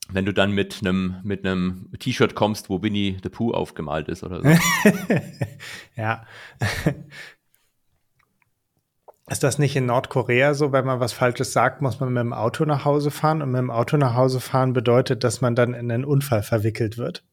Wenn 0.09 0.25
du 0.25 0.33
dann 0.33 0.51
mit 0.51 0.81
einem 0.85 1.21
mit 1.23 2.01
T-Shirt 2.01 2.35
kommst, 2.35 2.69
wo 2.69 2.81
Winnie 2.81 3.17
the 3.23 3.29
Pooh 3.29 3.53
aufgemalt 3.53 4.09
ist 4.09 4.23
oder 4.23 4.41
so. 4.41 4.49
ja. 5.95 6.25
Ist 9.31 9.44
das 9.44 9.60
nicht 9.60 9.78
in 9.78 9.86
Nordkorea 9.86 10.54
so, 10.54 10.74
wenn 10.74 10.83
man 10.83 11.00
was 11.00 11.13
Falsches 11.13 11.54
sagt, 11.54 11.81
muss 11.81 12.01
man 12.01 12.12
mit 12.12 12.19
dem 12.19 12.33
Auto 12.33 12.66
nach 12.66 12.83
Hause 12.83 13.12
fahren 13.12 13.42
und 13.42 13.51
mit 13.51 13.60
dem 13.60 13.72
Auto 13.72 13.95
nach 13.95 14.13
Hause 14.13 14.42
fahren 14.42 14.74
bedeutet, 14.74 15.24
dass 15.24 15.39
man 15.39 15.56
dann 15.56 15.74
in 15.74 15.89
einen 15.89 16.04
Unfall 16.04 16.44
verwickelt 16.44 16.98
wird? 16.98 17.24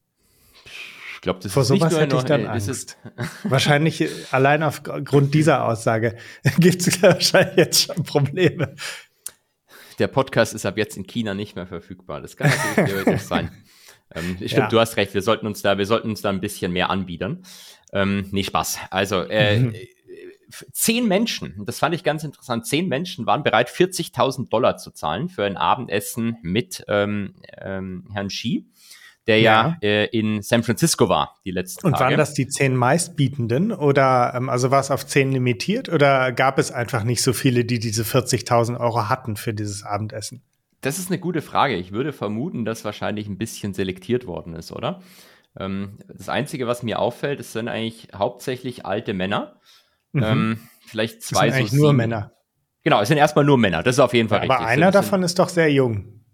Ich 1.14 1.20
glaube, 1.22 1.40
das 1.42 1.52
Vor 1.52 1.62
ist 1.62 1.68
sowas 1.70 1.98
hätte 1.98 2.14
ich 2.14 2.22
dann 2.22 2.42
ey, 2.42 2.46
Angst. 2.46 2.96
wahrscheinlich 3.42 4.00
äh, 4.02 4.08
allein 4.30 4.62
aufgrund 4.62 5.34
dieser 5.34 5.64
Aussage 5.64 6.16
gibt 6.60 6.86
es 6.86 7.02
wahrscheinlich 7.02 7.56
jetzt 7.56 7.86
schon 7.86 8.04
Probleme. 8.04 8.76
Der 9.98 10.06
Podcast 10.06 10.54
ist 10.54 10.66
ab 10.66 10.78
jetzt 10.78 10.96
in 10.96 11.04
China 11.04 11.34
nicht 11.34 11.56
mehr 11.56 11.66
verfügbar. 11.66 12.20
Das 12.20 12.36
kann 12.36 12.48
natürlich 12.48 12.92
theoretisch 12.92 13.22
sein. 13.26 13.50
Ähm, 14.14 14.36
stimmt, 14.36 14.52
ja. 14.52 14.68
du 14.68 14.78
hast 14.78 14.96
recht. 14.96 15.14
Wir 15.14 15.22
sollten 15.22 15.48
uns 15.48 15.62
da, 15.62 15.78
wir 15.78 15.86
sollten 15.86 16.10
uns 16.10 16.22
da 16.22 16.28
ein 16.28 16.40
bisschen 16.40 16.72
mehr 16.72 16.90
anbiedern. 16.90 17.42
Ähm, 17.92 18.28
nee, 18.30 18.44
Spaß. 18.44 18.78
Also 18.90 19.22
äh, 19.22 19.58
mhm. 19.58 19.74
Zehn 20.72 21.06
Menschen, 21.06 21.64
das 21.66 21.78
fand 21.78 21.94
ich 21.94 22.04
ganz 22.04 22.24
interessant. 22.24 22.66
Zehn 22.66 22.88
Menschen 22.88 23.26
waren 23.26 23.42
bereit, 23.42 23.68
40.000 23.68 24.48
Dollar 24.48 24.76
zu 24.76 24.90
zahlen 24.90 25.28
für 25.28 25.44
ein 25.44 25.56
Abendessen 25.56 26.36
mit 26.42 26.84
ähm, 26.88 27.34
ähm, 27.60 28.08
Herrn 28.12 28.28
Xi 28.28 28.66
der 29.28 29.40
ja, 29.40 29.76
ja 29.82 29.88
äh, 29.88 30.06
in 30.06 30.42
San 30.42 30.62
Francisco 30.64 31.08
war 31.08 31.36
die 31.44 31.50
letzten 31.50 31.86
Und 31.86 31.92
Tage. 31.92 32.04
waren 32.04 32.16
das 32.16 32.32
die 32.32 32.48
zehn 32.48 32.74
meistbietenden 32.74 33.72
oder 33.72 34.32
ähm, 34.34 34.48
also 34.48 34.70
war 34.70 34.80
es 34.80 34.90
auf 34.90 35.06
zehn 35.06 35.30
limitiert 35.30 35.90
oder 35.90 36.32
gab 36.32 36.58
es 36.58 36.72
einfach 36.72 37.04
nicht 37.04 37.22
so 37.22 37.34
viele, 37.34 37.64
die 37.64 37.78
diese 37.78 38.02
40.000 38.02 38.80
Euro 38.80 39.08
hatten 39.08 39.36
für 39.36 39.52
dieses 39.52 39.84
Abendessen? 39.84 40.42
Das 40.80 40.98
ist 40.98 41.10
eine 41.10 41.18
gute 41.18 41.42
Frage. 41.42 41.76
Ich 41.76 41.92
würde 41.92 42.12
vermuten, 42.12 42.64
dass 42.64 42.84
wahrscheinlich 42.84 43.28
ein 43.28 43.36
bisschen 43.36 43.74
selektiert 43.74 44.26
worden 44.26 44.54
ist, 44.54 44.72
oder? 44.72 45.02
Ähm, 45.58 45.98
das 46.08 46.30
Einzige, 46.30 46.66
was 46.66 46.82
mir 46.82 46.98
auffällt, 46.98 47.38
es 47.38 47.52
sind 47.52 47.68
eigentlich 47.68 48.08
hauptsächlich 48.14 48.86
alte 48.86 49.12
Männer. 49.12 49.56
Mhm. 50.12 50.22
Ähm, 50.22 50.58
vielleicht 50.86 51.22
zwei 51.22 51.46
das 51.46 51.54
sind 51.54 51.64
eigentlich 51.64 51.78
so 51.78 51.84
nur 51.84 51.92
Männer. 51.92 52.32
Genau, 52.84 53.00
es 53.00 53.08
sind 53.08 53.18
erstmal 53.18 53.44
nur 53.44 53.58
Männer. 53.58 53.82
Das 53.82 53.96
ist 53.96 54.00
auf 54.00 54.14
jeden 54.14 54.28
Fall 54.28 54.38
ja, 54.38 54.42
richtig. 54.44 54.56
Aber 54.58 54.66
einer 54.66 54.90
davon 54.90 55.22
ist 55.22 55.38
doch 55.38 55.48
sehr 55.48 55.70
jung. 55.72 56.24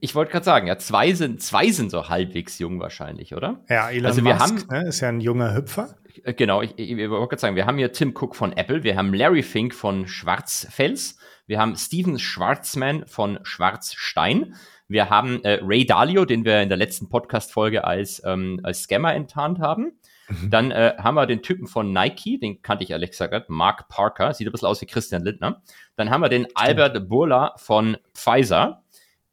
Ich 0.00 0.14
wollte 0.14 0.32
gerade 0.32 0.44
sagen, 0.44 0.66
ja, 0.66 0.78
zwei 0.78 1.12
sind, 1.14 1.42
zwei 1.42 1.70
sind 1.70 1.90
so 1.90 2.08
halbwegs 2.08 2.58
jung 2.58 2.78
wahrscheinlich, 2.78 3.34
oder? 3.34 3.64
Ja, 3.68 3.88
Elon 3.90 4.06
also 4.06 4.22
wir 4.22 4.34
Musk 4.34 4.68
haben, 4.70 4.82
ne, 4.82 4.88
ist 4.88 5.00
ja 5.00 5.08
ein 5.08 5.20
junger 5.20 5.54
Hüpfer. 5.54 5.96
Äh, 6.24 6.34
genau, 6.34 6.62
ich, 6.62 6.74
ich, 6.76 6.90
ich 6.90 7.10
wollte 7.10 7.28
gerade 7.28 7.40
sagen, 7.40 7.56
wir 7.56 7.66
haben 7.66 7.78
hier 7.78 7.92
Tim 7.92 8.14
Cook 8.14 8.36
von 8.36 8.52
Apple, 8.52 8.82
wir 8.82 8.96
haben 8.96 9.14
Larry 9.14 9.42
Fink 9.42 9.74
von 9.74 10.06
Schwarzfels, 10.06 11.18
wir 11.46 11.58
haben 11.58 11.74
Steven 11.74 12.18
Schwarzman 12.18 13.06
von 13.06 13.38
Schwarzstein, 13.42 14.54
wir 14.88 15.10
haben 15.10 15.42
äh, 15.44 15.60
Ray 15.62 15.86
Dalio, 15.86 16.24
den 16.26 16.44
wir 16.44 16.62
in 16.62 16.68
der 16.68 16.78
letzten 16.78 17.08
Podcast-Folge 17.08 17.84
als, 17.84 18.22
ähm, 18.24 18.60
als 18.62 18.82
Scammer 18.82 19.14
enttarnt 19.14 19.58
haben. 19.58 19.98
Mhm. 20.28 20.50
Dann 20.50 20.70
äh, 20.70 20.94
haben 20.98 21.14
wir 21.14 21.26
den 21.26 21.42
Typen 21.42 21.66
von 21.66 21.92
Nike, 21.92 22.38
den 22.38 22.62
kannte 22.62 22.84
ich 22.84 22.90
ehrlich 22.90 23.10
gesagt, 23.10 23.48
Mark 23.48 23.88
Parker, 23.88 24.32
sieht 24.34 24.46
ein 24.46 24.52
bisschen 24.52 24.68
aus 24.68 24.80
wie 24.80 24.86
Christian 24.86 25.24
Lindner. 25.24 25.62
Dann 25.96 26.10
haben 26.10 26.20
wir 26.20 26.28
den 26.28 26.46
Albert 26.54 27.08
Burla 27.08 27.54
von 27.56 27.96
Pfizer 28.14 28.82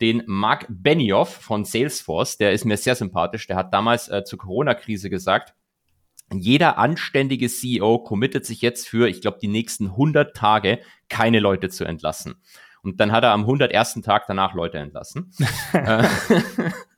den 0.01 0.23
Mark 0.25 0.65
Benioff 0.69 1.33
von 1.33 1.63
Salesforce, 1.63 2.37
der 2.37 2.51
ist 2.51 2.65
mir 2.65 2.77
sehr 2.77 2.95
sympathisch. 2.95 3.47
Der 3.47 3.55
hat 3.55 3.73
damals 3.73 4.09
äh, 4.09 4.23
zur 4.23 4.39
Corona-Krise 4.39 5.09
gesagt, 5.09 5.53
jeder 6.33 6.77
anständige 6.77 7.47
CEO 7.47 7.99
committet 7.99 8.45
sich 8.45 8.61
jetzt 8.61 8.87
für, 8.87 9.07
ich 9.07 9.21
glaube, 9.21 9.37
die 9.41 9.47
nächsten 9.47 9.87
100 9.87 10.35
Tage 10.35 10.79
keine 11.07 11.39
Leute 11.39 11.69
zu 11.69 11.85
entlassen. 11.85 12.35
Und 12.81 12.99
dann 12.99 13.11
hat 13.11 13.23
er 13.23 13.31
am 13.31 13.41
101. 13.41 14.01
Tag 14.03 14.25
danach 14.27 14.53
Leute 14.53 14.77
entlassen. 14.77 15.31
Äh, 15.73 16.07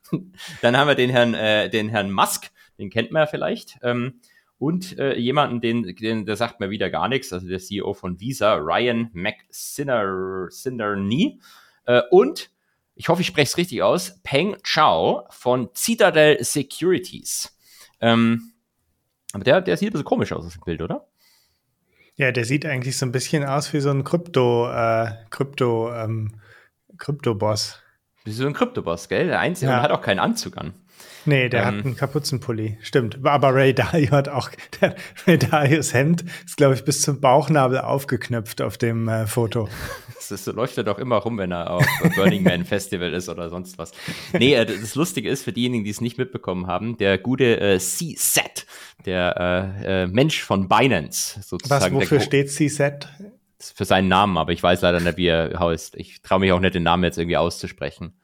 dann 0.62 0.78
haben 0.78 0.88
wir 0.88 0.96
den 0.96 1.10
Herrn, 1.10 1.34
äh, 1.34 1.70
den 1.70 1.90
Herrn 1.90 2.12
Musk, 2.12 2.50
den 2.78 2.90
kennt 2.90 3.12
man 3.12 3.22
ja 3.22 3.28
vielleicht. 3.28 3.78
Ähm, 3.82 4.20
und 4.60 4.98
äh, 4.98 5.16
jemanden, 5.18 5.62
den, 5.62 5.96
den, 5.96 6.26
der 6.26 6.36
sagt 6.36 6.60
mir 6.60 6.70
wieder 6.72 6.90
gar 6.90 7.08
nichts, 7.08 7.32
also 7.32 7.48
der 7.48 7.60
CEO 7.60 7.94
von 7.94 8.20
Visa, 8.20 8.56
Ryan 8.56 9.10
McSinnerney. 9.14 11.40
Äh, 11.86 12.02
und 12.12 12.50
ich 12.96 13.10
hoffe, 13.10 13.22
ich 13.22 13.28
spreche 13.28 13.48
es 13.50 13.58
richtig 13.58 13.84
aus, 13.84 14.20
Peng 14.24 14.58
Chao 14.64 15.26
von 15.30 15.70
Citadel 15.76 16.44
Securities. 16.44 17.56
Ähm, 18.02 18.52
Aber 19.34 19.44
der, 19.44 19.62
der 19.62 19.78
sieht 19.78 19.90
ein 19.90 19.94
bisschen 19.94 20.06
komisch 20.06 20.32
aus, 20.32 20.44
das 20.46 20.60
Bild, 20.64 20.82
oder? 20.82 21.08
Ja, 22.16 22.32
der 22.32 22.46
sieht 22.46 22.66
eigentlich 22.66 22.98
so 22.98 23.06
ein 23.06 23.12
bisschen 23.12 23.46
aus 23.46 23.72
wie 23.74 23.80
so 23.80 23.92
ein 23.92 24.04
Krypto, 24.04 24.72
äh, 24.72 25.12
Krypto, 25.30 25.94
ähm, 25.94 26.42
Krypto-Boss. 26.98 27.80
Wie 28.24 28.32
so 28.32 28.48
ein 28.48 28.54
Krypto-Boss, 28.54 29.08
gell? 29.08 29.28
Der 29.28 29.40
Einzige 29.40 29.70
Ja. 29.70 29.78
und 29.78 29.84
hat 29.84 29.92
auch 29.92 30.02
keinen 30.02 30.18
Anzug 30.20 30.58
an. 30.58 30.74
Nee, 31.26 31.50
der 31.50 31.62
Ähm. 31.62 31.66
hat 31.66 31.86
einen 31.86 31.96
Kapuzenpulli. 31.98 32.78
Stimmt. 32.82 33.20
Aber 33.26 33.54
Ray 33.54 33.74
Dalio 33.74 34.12
hat 34.12 34.30
auch, 34.30 34.50
der, 34.82 34.96
Ray 35.26 35.38
Dalios 35.38 35.94
Hemd 35.94 36.24
ist, 36.46 36.56
glaube 36.58 36.76
ich, 36.76 36.86
bis 36.86 37.02
zum 37.02 37.20
Bauchnabel 37.20 37.80
aufgeknöpft 37.82 38.62
auf 38.62 38.78
dem 38.78 39.08
äh, 39.08 39.28
Foto. 39.28 39.70
Das 40.18 40.32
ist, 40.32 40.46
so 40.46 40.52
läuft 40.52 40.78
er 40.78 40.84
doch 40.84 40.98
immer 40.98 41.18
rum, 41.18 41.38
wenn 41.38 41.52
er 41.54 41.70
auf 41.70 41.86
Burning 42.16 42.44
Man 42.44 42.66
Festival 42.66 43.14
ist 43.14 43.30
oder 43.30 43.50
sonst 43.50 43.78
was. 43.78 43.92
Nee, 44.34 44.56
äh, 44.56 44.66
das 44.66 44.96
Lustige 44.96 45.30
ist, 45.30 45.44
für 45.44 45.54
diejenigen, 45.54 45.86
die 45.86 45.90
es 45.90 46.02
nicht 46.02 46.18
mitbekommen 46.18 46.68
haben, 46.68 46.98
der 46.98 47.18
gute 47.18 47.62
äh, 47.62 47.80
C-Set, 47.80 48.66
der 49.06 49.80
äh, 49.86 50.04
äh, 50.04 50.08
Mensch 50.08 50.44
von 50.44 50.68
Binance, 50.68 51.38
Was, 51.38 51.48
sozusagen. 51.48 51.96
wofür 51.96 52.18
der, 52.18 52.26
steht 52.26 52.52
C-Set? 52.52 53.08
Für 53.74 53.86
seinen 53.86 54.10
Namen, 54.10 54.38
aber 54.38 54.52
ich 54.52 54.62
weiß 54.62 54.82
leider 54.82 55.00
nicht, 55.00 55.16
wie 55.16 55.28
er 55.28 55.58
heißt. 55.58 55.96
Ich 55.96 56.22
traue 56.24 56.40
mich 56.40 56.52
auch 56.52 56.60
nicht, 56.60 56.76
den 56.76 56.84
Namen 56.84 57.06
jetzt 57.06 57.18
irgendwie 57.18 57.38
auszusprechen. 57.38 58.20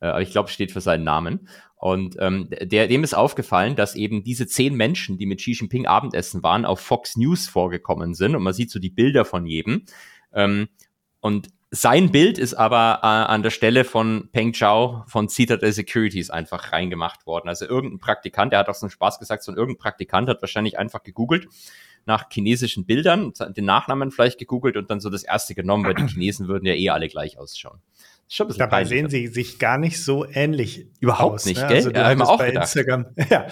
Äh, 0.00 0.06
aber 0.06 0.22
ich 0.22 0.30
glaube, 0.30 0.48
es 0.48 0.54
steht 0.54 0.70
für 0.70 0.80
seinen 0.80 1.02
Namen. 1.02 1.48
Und 1.78 2.16
ähm, 2.18 2.48
der, 2.50 2.88
dem 2.88 3.04
ist 3.04 3.14
aufgefallen, 3.14 3.76
dass 3.76 3.94
eben 3.94 4.24
diese 4.24 4.46
zehn 4.48 4.74
Menschen, 4.74 5.16
die 5.16 5.26
mit 5.26 5.38
Xi 5.38 5.52
Jinping 5.52 5.86
Abendessen 5.86 6.42
waren, 6.42 6.64
auf 6.64 6.80
Fox 6.80 7.16
News 7.16 7.48
vorgekommen 7.48 8.14
sind. 8.14 8.34
Und 8.34 8.42
man 8.42 8.52
sieht 8.52 8.70
so 8.70 8.80
die 8.80 8.90
Bilder 8.90 9.24
von 9.24 9.46
jedem. 9.46 9.84
Ähm, 10.32 10.68
und 11.20 11.48
sein 11.70 12.10
Bild 12.10 12.38
ist 12.38 12.54
aber 12.54 13.00
äh, 13.02 13.06
an 13.06 13.42
der 13.42 13.50
Stelle 13.50 13.84
von 13.84 14.28
Peng 14.32 14.52
Chao 14.52 15.04
von 15.06 15.28
Citadel 15.28 15.72
Securities 15.72 16.30
einfach 16.30 16.72
reingemacht 16.72 17.26
worden. 17.26 17.48
Also 17.48 17.66
irgendein 17.66 17.98
Praktikant, 17.98 18.52
der 18.52 18.60
hat 18.60 18.68
auch 18.68 18.74
so 18.74 18.86
einen 18.86 18.90
Spaß 18.90 19.18
gesagt, 19.18 19.42
so 19.42 19.52
ein 19.52 19.58
irgendein 19.58 19.80
Praktikant 19.80 20.28
hat 20.28 20.40
wahrscheinlich 20.40 20.78
einfach 20.78 21.02
gegoogelt 21.02 21.46
nach 22.06 22.24
chinesischen 22.30 22.86
Bildern, 22.86 23.34
den 23.50 23.66
Nachnamen 23.66 24.10
vielleicht 24.10 24.38
gegoogelt 24.38 24.78
und 24.78 24.90
dann 24.90 24.98
so 24.98 25.10
das 25.10 25.24
erste 25.24 25.54
genommen, 25.54 25.84
weil 25.84 25.94
die 25.94 26.06
Chinesen 26.08 26.48
würden 26.48 26.64
ja 26.64 26.74
eh 26.74 26.88
alle 26.88 27.08
gleich 27.08 27.38
ausschauen. 27.38 27.80
Dabei 28.58 28.66
peinlich. 28.82 28.88
sehen 28.88 29.08
sie 29.08 29.26
sich 29.28 29.58
gar 29.58 29.78
nicht 29.78 30.02
so 30.04 30.26
ähnlich 30.30 30.86
Überhaupt 31.00 31.34
aus. 31.36 31.46
nicht, 31.46 31.60
ne? 31.60 31.66
gell? 31.68 31.76
Also 31.76 31.90
du 31.90 31.98
Ja, 32.00 32.06
hattest 32.06 32.22
auch 32.28 32.38
bei 32.38 32.48
gedacht. 32.48 32.64
Instagram, 32.76 33.06
ja, 33.30 33.46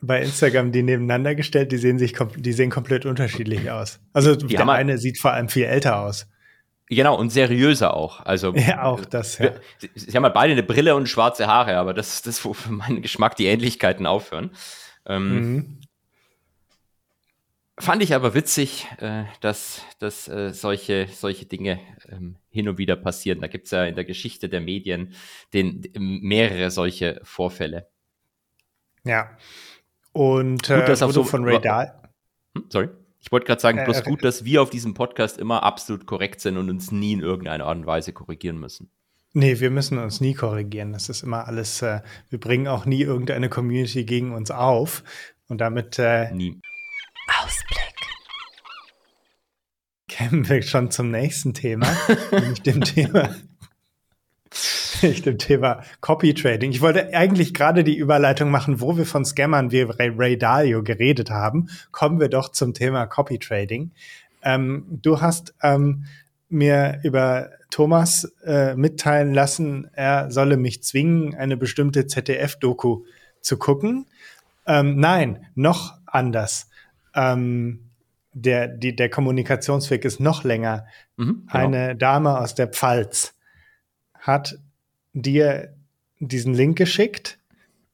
bei 0.00 0.22
Instagram 0.22 0.72
die 0.72 0.82
nebeneinander 0.82 1.34
gestellt, 1.34 1.72
die 1.72 1.76
sehen 1.78 1.98
sich, 1.98 2.14
die 2.36 2.52
sehen 2.52 2.70
komplett 2.70 3.06
unterschiedlich 3.06 3.70
aus. 3.70 4.00
Also 4.12 4.34
der 4.36 4.58
haben 4.60 4.70
halt- 4.70 4.80
eine 4.80 4.98
sieht 4.98 5.18
vor 5.18 5.32
allem 5.32 5.48
viel 5.48 5.64
älter 5.64 6.00
aus. 6.00 6.28
Genau, 6.90 7.16
und 7.18 7.30
seriöser 7.30 7.92
auch. 7.94 8.24
Also, 8.24 8.54
Ja, 8.56 8.84
auch 8.84 9.04
das, 9.04 9.38
ja. 9.38 9.50
Sie, 9.76 9.90
sie 9.94 10.16
haben 10.16 10.24
halt 10.24 10.32
beide 10.34 10.52
eine 10.52 10.62
Brille 10.62 10.94
und 10.96 11.06
schwarze 11.08 11.46
Haare, 11.46 11.76
aber 11.76 11.92
das 11.92 12.14
ist 12.14 12.26
das, 12.26 12.42
wo 12.44 12.54
für 12.54 12.72
meinen 12.72 13.02
Geschmack 13.02 13.36
die 13.36 13.46
Ähnlichkeiten 13.46 14.06
aufhören. 14.06 14.50
Ähm, 15.06 15.28
Mhm. 15.54 15.80
Fand 17.80 18.02
ich 18.02 18.14
aber 18.14 18.34
witzig, 18.34 18.86
äh, 18.98 19.24
dass, 19.40 19.82
dass 19.98 20.26
äh, 20.28 20.52
solche, 20.52 21.06
solche 21.12 21.46
Dinge 21.46 21.78
ähm, 22.08 22.36
hin 22.50 22.68
und 22.68 22.78
wieder 22.78 22.96
passieren. 22.96 23.40
Da 23.40 23.46
gibt's 23.46 23.70
ja 23.70 23.84
in 23.84 23.94
der 23.94 24.04
Geschichte 24.04 24.48
der 24.48 24.60
Medien 24.60 25.14
den, 25.54 25.82
mehrere 25.98 26.70
solche 26.70 27.20
Vorfälle. 27.22 27.86
Ja. 29.04 29.30
Und 30.12 30.68
äh, 30.70 30.84
dass 30.86 31.00
du 31.00 31.10
so- 31.12 31.24
von 31.24 31.44
Ray 31.44 31.60
Dahl, 31.60 31.94
Hm, 32.56 32.64
sorry. 32.68 32.88
Ich 33.20 33.32
wollte 33.32 33.46
gerade 33.46 33.60
sagen, 33.60 33.78
Äh, 33.78 33.84
bloß 33.84 34.00
äh, 34.00 34.04
gut, 34.04 34.24
dass 34.24 34.44
wir 34.44 34.62
auf 34.62 34.70
diesem 34.70 34.94
Podcast 34.94 35.38
immer 35.38 35.62
absolut 35.64 36.06
korrekt 36.06 36.40
sind 36.40 36.56
und 36.56 36.70
uns 36.70 36.92
nie 36.92 37.12
in 37.12 37.20
irgendeiner 37.20 37.66
Art 37.66 37.76
und 37.78 37.86
Weise 37.86 38.12
korrigieren 38.12 38.58
müssen. 38.58 38.90
Nee, 39.34 39.60
wir 39.60 39.70
müssen 39.70 39.98
uns 39.98 40.20
nie 40.20 40.34
korrigieren. 40.34 40.92
Das 40.92 41.08
ist 41.08 41.22
immer 41.22 41.46
alles, 41.46 41.82
äh, 41.82 42.00
wir 42.30 42.40
bringen 42.40 42.66
auch 42.68 42.86
nie 42.86 43.02
irgendeine 43.02 43.48
Community 43.48 44.04
gegen 44.04 44.32
uns 44.34 44.50
auf. 44.50 45.02
Und 45.48 45.60
damit 45.60 45.98
äh, 45.98 46.32
Nie. 46.32 46.60
Ausblick. 47.28 47.94
kämen 50.08 50.48
wir 50.48 50.62
schon 50.62 50.90
zum 50.90 51.10
nächsten 51.10 51.54
Thema, 51.54 51.86
nämlich 52.32 52.62
dem 52.62 52.80
Thema, 52.80 53.34
nämlich 55.02 55.22
dem 55.22 55.38
Thema 55.38 55.82
Copy 56.00 56.34
Trading. 56.34 56.70
Ich 56.70 56.80
wollte 56.80 57.14
eigentlich 57.14 57.54
gerade 57.54 57.84
die 57.84 57.96
Überleitung 57.96 58.50
machen, 58.50 58.80
wo 58.80 58.96
wir 58.96 59.06
von 59.06 59.24
Scammern 59.24 59.70
wie 59.70 59.82
Ray, 59.82 60.12
Ray 60.16 60.38
Dalio 60.38 60.82
geredet 60.82 61.30
haben. 61.30 61.68
Kommen 61.92 62.18
wir 62.18 62.28
doch 62.28 62.48
zum 62.50 62.74
Thema 62.74 63.06
Copy 63.06 63.38
Trading. 63.38 63.92
Ähm, 64.42 64.86
du 64.90 65.20
hast 65.20 65.54
ähm, 65.62 66.06
mir 66.48 67.00
über 67.04 67.50
Thomas 67.70 68.24
äh, 68.44 68.74
mitteilen 68.74 69.34
lassen, 69.34 69.88
er 69.92 70.30
solle 70.30 70.56
mich 70.56 70.82
zwingen, 70.82 71.34
eine 71.34 71.56
bestimmte 71.56 72.06
ZDF-Doku 72.06 73.04
zu 73.40 73.58
gucken. 73.58 74.06
Ähm, 74.66 74.96
nein, 74.96 75.46
noch 75.54 75.94
anders. 76.06 76.67
Ähm, 77.18 77.90
der, 78.32 78.68
die, 78.68 78.94
der 78.94 79.08
Kommunikationsweg 79.10 80.04
ist 80.04 80.20
noch 80.20 80.44
länger. 80.44 80.86
Mhm, 81.16 81.46
genau. 81.50 81.64
Eine 81.66 81.96
Dame 81.96 82.38
aus 82.38 82.54
der 82.54 82.68
Pfalz 82.68 83.34
hat 84.14 84.58
dir 85.12 85.74
diesen 86.20 86.54
Link 86.54 86.76
geschickt, 86.78 87.38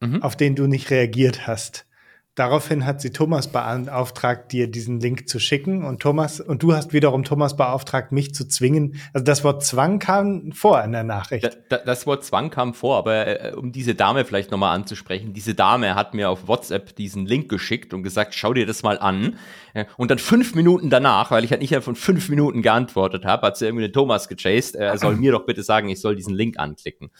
Mhm. 0.00 0.23
auf 0.23 0.37
den 0.37 0.54
du 0.54 0.66
nicht 0.66 0.90
reagiert 0.90 1.47
hast. 1.47 1.87
Daraufhin 2.34 2.84
hat 2.84 3.00
sie 3.00 3.10
Thomas 3.10 3.46
beauftragt, 3.46 4.50
dir 4.50 4.68
diesen 4.68 4.98
Link 4.98 5.28
zu 5.28 5.38
schicken 5.38 5.84
und 5.84 6.00
Thomas 6.00 6.40
und 6.40 6.64
du 6.64 6.74
hast 6.74 6.92
wiederum 6.92 7.22
Thomas 7.22 7.56
beauftragt, 7.56 8.10
mich 8.10 8.34
zu 8.34 8.48
zwingen. 8.48 8.96
Also 9.12 9.24
das 9.24 9.44
Wort 9.44 9.64
Zwang 9.64 10.00
kam 10.00 10.50
vor 10.50 10.82
in 10.82 10.90
der 10.90 11.04
Nachricht. 11.04 11.44
Da, 11.44 11.50
da, 11.68 11.84
das 11.84 12.08
Wort 12.08 12.24
Zwang 12.24 12.50
kam 12.50 12.74
vor, 12.74 12.96
aber 12.96 13.26
äh, 13.26 13.52
um 13.54 13.70
diese 13.70 13.94
Dame 13.94 14.24
vielleicht 14.24 14.50
nochmal 14.50 14.74
anzusprechen, 14.74 15.32
diese 15.32 15.54
Dame 15.54 15.94
hat 15.94 16.14
mir 16.14 16.28
auf 16.28 16.48
WhatsApp 16.48 16.96
diesen 16.96 17.24
Link 17.24 17.48
geschickt 17.48 17.94
und 17.94 18.02
gesagt, 18.02 18.34
schau 18.34 18.52
dir 18.52 18.66
das 18.66 18.82
mal 18.82 18.98
an. 18.98 19.36
Äh, 19.72 19.84
Und 19.96 20.10
dann 20.10 20.18
fünf 20.18 20.56
Minuten 20.56 20.90
danach, 20.90 21.30
weil 21.30 21.44
ich 21.44 21.52
halt 21.52 21.60
nicht 21.60 21.74
von 21.84 21.94
fünf 21.94 22.28
Minuten 22.30 22.62
geantwortet 22.62 23.24
habe, 23.24 23.46
hat 23.46 23.58
sie 23.58 23.66
irgendwie 23.66 23.84
den 23.84 23.92
Thomas 23.92 24.28
gechased, 24.28 24.74
äh, 24.74 24.86
er 24.86 24.98
soll 24.98 25.14
mir 25.18 25.30
doch 25.30 25.46
bitte 25.46 25.62
sagen, 25.62 25.88
ich 25.88 26.00
soll 26.00 26.16
diesen 26.16 26.34
Link 26.34 26.58
anklicken. 26.58 27.10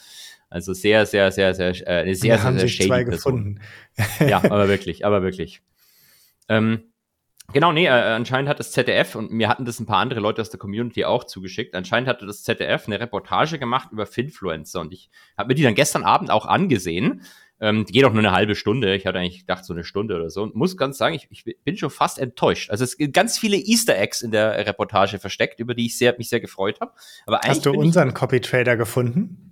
Also 0.55 0.71
sehr, 0.71 1.05
sehr, 1.05 1.33
sehr, 1.33 1.53
sehr, 1.53 1.67
äh, 1.85 2.03
eine 2.03 2.15
sehr, 2.15 2.37
sehr, 2.37 2.53
sehr 2.53 2.59
zwei 2.59 2.67
shady 2.67 2.87
Person. 2.87 3.11
gefunden. 3.11 3.59
Ja, 4.25 4.37
aber 4.37 4.67
wirklich, 4.69 5.05
aber 5.05 5.21
wirklich. 5.21 5.61
Ähm, 6.47 6.93
genau, 7.51 7.73
nee, 7.73 7.87
äh, 7.87 7.89
anscheinend 7.89 8.47
hat 8.47 8.61
das 8.61 8.71
ZDF 8.71 9.15
und 9.15 9.33
mir 9.33 9.49
hatten 9.49 9.65
das 9.65 9.81
ein 9.81 9.85
paar 9.85 9.97
andere 9.97 10.21
Leute 10.21 10.41
aus 10.41 10.49
der 10.49 10.57
Community 10.57 11.03
auch 11.03 11.25
zugeschickt. 11.25 11.75
Anscheinend 11.75 12.07
hatte 12.07 12.25
das 12.25 12.43
ZDF 12.43 12.87
eine 12.87 13.01
Reportage 13.01 13.59
gemacht 13.59 13.89
über 13.91 14.05
Finfluencer 14.05 14.79
und 14.79 14.93
ich 14.93 15.09
habe 15.37 15.49
mir 15.49 15.55
die 15.55 15.63
dann 15.63 15.75
gestern 15.75 16.03
Abend 16.03 16.31
auch 16.31 16.45
angesehen. 16.45 17.23
Ähm, 17.59 17.83
die 17.85 17.91
geht 17.91 18.05
auch 18.05 18.13
nur 18.13 18.19
eine 18.19 18.31
halbe 18.31 18.55
Stunde. 18.55 18.95
Ich 18.95 19.05
hatte 19.05 19.19
eigentlich 19.19 19.41
gedacht, 19.41 19.65
so 19.65 19.73
eine 19.73 19.83
Stunde 19.83 20.15
oder 20.15 20.29
so. 20.29 20.41
Und 20.41 20.55
muss 20.55 20.77
ganz 20.77 20.97
sagen, 20.97 21.15
ich, 21.15 21.27
ich 21.31 21.57
bin 21.65 21.75
schon 21.75 21.89
fast 21.89 22.17
enttäuscht. 22.17 22.69
Also 22.69 22.85
es 22.85 22.95
gibt 22.95 23.13
ganz 23.13 23.37
viele 23.37 23.57
Easter 23.57 23.97
Eggs 23.97 24.21
in 24.21 24.31
der 24.31 24.65
Reportage 24.65 25.19
versteckt, 25.19 25.59
über 25.59 25.75
die 25.75 25.87
ich 25.87 25.97
sehr, 25.97 26.15
mich 26.17 26.29
sehr 26.29 26.39
gefreut 26.39 26.79
habe. 26.79 26.93
Aber 27.25 27.41
Hast 27.45 27.65
du 27.65 27.73
unseren 27.73 28.13
Copy 28.13 28.39
Trader 28.39 28.77
gefunden? 28.77 29.44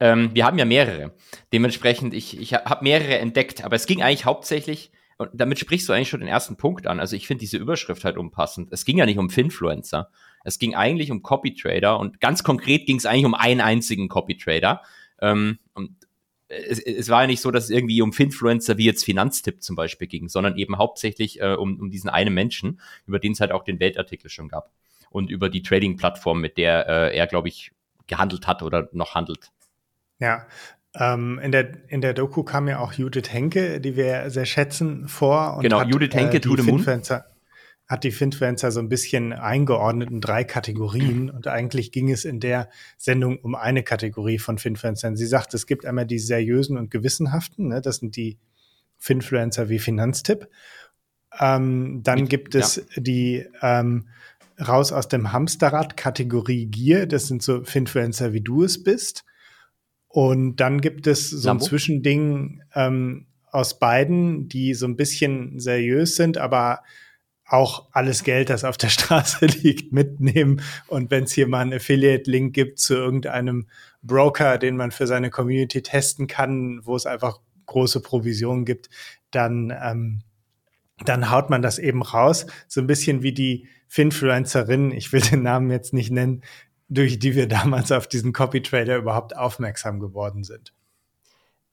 Ähm, 0.00 0.30
wir 0.34 0.44
haben 0.44 0.58
ja 0.58 0.64
mehrere. 0.64 1.14
Dementsprechend, 1.52 2.14
ich, 2.14 2.38
ich 2.38 2.54
habe 2.54 2.84
mehrere 2.84 3.18
entdeckt, 3.18 3.64
aber 3.64 3.76
es 3.76 3.86
ging 3.86 4.02
eigentlich 4.02 4.24
hauptsächlich, 4.24 4.90
und 5.18 5.30
damit 5.32 5.58
sprichst 5.58 5.88
du 5.88 5.92
eigentlich 5.92 6.10
schon 6.10 6.20
den 6.20 6.28
ersten 6.28 6.56
Punkt 6.56 6.86
an. 6.86 7.00
Also 7.00 7.16
ich 7.16 7.26
finde 7.26 7.40
diese 7.40 7.56
Überschrift 7.56 8.04
halt 8.04 8.18
unpassend. 8.18 8.68
Es 8.72 8.84
ging 8.84 8.98
ja 8.98 9.06
nicht 9.06 9.18
um 9.18 9.30
Finfluencer. 9.30 10.10
Es 10.44 10.58
ging 10.58 10.74
eigentlich 10.74 11.10
um 11.10 11.22
Copy 11.22 11.54
Trader 11.54 11.98
und 11.98 12.20
ganz 12.20 12.44
konkret 12.44 12.86
ging 12.86 12.96
es 12.96 13.06
eigentlich 13.06 13.24
um 13.24 13.34
einen 13.34 13.60
einzigen 13.60 14.08
Copy 14.08 14.36
Trader. 14.36 14.82
Ähm, 15.20 15.58
und 15.72 15.92
es, 16.48 16.78
es 16.78 17.08
war 17.08 17.22
ja 17.22 17.26
nicht 17.26 17.40
so, 17.40 17.50
dass 17.50 17.64
es 17.64 17.70
irgendwie 17.70 18.02
um 18.02 18.12
Finfluencer 18.12 18.76
wie 18.76 18.84
jetzt 18.84 19.04
Finanztipp 19.04 19.62
zum 19.62 19.74
Beispiel 19.74 20.06
ging, 20.06 20.28
sondern 20.28 20.56
eben 20.56 20.78
hauptsächlich 20.78 21.40
äh, 21.40 21.54
um, 21.54 21.80
um 21.80 21.90
diesen 21.90 22.10
einen 22.10 22.34
Menschen, 22.34 22.80
über 23.06 23.18
den 23.18 23.32
es 23.32 23.40
halt 23.40 23.52
auch 23.52 23.64
den 23.64 23.80
Weltartikel 23.80 24.30
schon 24.30 24.48
gab. 24.48 24.70
Und 25.10 25.30
über 25.30 25.48
die 25.48 25.62
Trading-Plattform, 25.62 26.40
mit 26.40 26.58
der 26.58 26.86
äh, 26.88 27.16
er, 27.16 27.26
glaube 27.26 27.48
ich, 27.48 27.72
gehandelt 28.06 28.46
hat 28.46 28.62
oder 28.62 28.88
noch 28.92 29.14
handelt. 29.14 29.50
Ja. 30.18 30.46
Ähm, 30.98 31.38
in, 31.42 31.52
der, 31.52 31.90
in 31.90 32.00
der 32.00 32.14
Doku 32.14 32.42
kam 32.42 32.68
ja 32.68 32.78
auch 32.78 32.92
Judith 32.94 33.30
Henke, 33.30 33.80
die 33.80 33.96
wir 33.96 34.30
sehr 34.30 34.46
schätzen, 34.46 35.08
vor. 35.08 35.56
Und 35.56 35.62
Genau, 35.62 35.80
hat, 35.80 35.88
Judith 35.88 36.14
Henke, 36.14 36.38
äh, 36.38 36.40
die 36.40 36.48
to 36.48 36.56
the 36.56 36.70
moon. 36.70 36.84
Hat 37.88 38.02
die 38.02 38.10
Finfluencer 38.10 38.72
so 38.72 38.80
ein 38.80 38.88
bisschen 38.88 39.32
eingeordnet 39.32 40.10
in 40.10 40.20
drei 40.20 40.42
Kategorien. 40.42 41.30
Und 41.34 41.46
eigentlich 41.46 41.92
ging 41.92 42.10
es 42.10 42.24
in 42.24 42.40
der 42.40 42.68
Sendung 42.96 43.38
um 43.38 43.54
eine 43.54 43.84
Kategorie 43.84 44.38
von 44.38 44.58
Finfluencern. 44.58 45.16
Sie 45.16 45.26
sagt, 45.26 45.54
es 45.54 45.66
gibt 45.66 45.84
einmal 45.86 46.06
die 46.06 46.18
seriösen 46.18 46.78
und 46.78 46.90
gewissenhaften. 46.90 47.68
Ne? 47.68 47.80
Das 47.80 47.98
sind 47.98 48.16
die 48.16 48.38
Finfluencer 48.98 49.68
wie 49.68 49.78
Finanztipp. 49.78 50.48
Ähm, 51.38 52.00
dann 52.02 52.20
Mit- 52.22 52.30
gibt 52.30 52.54
es 52.56 52.84
die 52.96 53.46
ähm, 53.62 54.08
raus 54.58 54.90
aus 54.90 55.06
dem 55.06 55.32
Hamsterrad 55.32 55.96
Kategorie 55.96 56.66
Gier. 56.66 57.06
Das 57.06 57.26
sind 57.26 57.42
so 57.42 57.62
Finfluencer, 57.62 58.32
wie 58.32 58.40
du 58.40 58.64
es 58.64 58.82
bist. 58.82 59.24
Und 60.16 60.56
dann 60.56 60.80
gibt 60.80 61.06
es 61.06 61.28
so 61.28 61.50
ein 61.50 61.56
Lambo? 61.56 61.66
Zwischending 61.66 62.62
ähm, 62.74 63.26
aus 63.50 63.78
beiden, 63.78 64.48
die 64.48 64.72
so 64.72 64.86
ein 64.86 64.96
bisschen 64.96 65.60
seriös 65.60 66.16
sind, 66.16 66.38
aber 66.38 66.84
auch 67.44 67.90
alles 67.92 68.24
Geld, 68.24 68.48
das 68.48 68.64
auf 68.64 68.78
der 68.78 68.88
Straße 68.96 69.44
liegt, 69.44 69.92
mitnehmen. 69.92 70.62
Und 70.86 71.10
wenn 71.10 71.24
es 71.24 71.32
hier 71.32 71.46
mal 71.46 71.60
einen 71.60 71.74
Affiliate-Link 71.74 72.54
gibt 72.54 72.78
zu 72.78 72.94
irgendeinem 72.94 73.66
Broker, 74.00 74.56
den 74.56 74.78
man 74.78 74.90
für 74.90 75.06
seine 75.06 75.28
Community 75.28 75.82
testen 75.82 76.28
kann, 76.28 76.80
wo 76.82 76.96
es 76.96 77.04
einfach 77.04 77.40
große 77.66 78.00
Provisionen 78.00 78.64
gibt, 78.64 78.88
dann, 79.32 79.70
ähm, 79.70 80.22
dann 81.04 81.30
haut 81.30 81.50
man 81.50 81.60
das 81.60 81.78
eben 81.78 82.00
raus. 82.00 82.46
So 82.68 82.80
ein 82.80 82.86
bisschen 82.86 83.22
wie 83.22 83.34
die 83.34 83.68
Finfluencerin, 83.86 84.92
ich 84.92 85.12
will 85.12 85.20
den 85.20 85.42
Namen 85.42 85.70
jetzt 85.70 85.92
nicht 85.92 86.10
nennen, 86.10 86.42
durch 86.88 87.18
die 87.18 87.34
wir 87.34 87.48
damals 87.48 87.92
auf 87.92 88.06
diesen 88.06 88.32
Copy-Trader 88.32 88.96
überhaupt 88.96 89.36
aufmerksam 89.36 90.00
geworden 90.00 90.44
sind. 90.44 90.72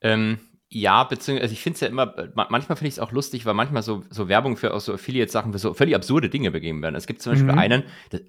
Ähm, 0.01 0.39
ja, 0.69 1.03
beziehungsweise 1.03 1.43
also 1.43 1.53
ich 1.53 1.61
finde 1.61 1.75
es 1.75 1.81
ja 1.81 1.87
immer, 1.87 2.13
manchmal 2.33 2.75
finde 2.75 2.87
ich 2.87 2.95
es 2.95 2.99
auch 2.99 3.11
lustig, 3.11 3.45
weil 3.45 3.53
manchmal 3.53 3.83
so, 3.83 4.03
so 4.09 4.27
Werbung 4.27 4.57
für 4.57 4.73
auch 4.73 4.79
so 4.79 4.93
Affiliate-Sachen 4.93 5.53
für 5.53 5.59
so 5.59 5.73
völlig 5.73 5.95
absurde 5.95 6.29
Dinge 6.29 6.49
begeben 6.49 6.81
werden. 6.81 6.95
Es 6.95 7.05
gibt 7.05 7.21
zum 7.21 7.33
Beispiel 7.33 7.51
mhm. 7.51 7.59
einen, 7.59 7.83
das, 8.09 8.21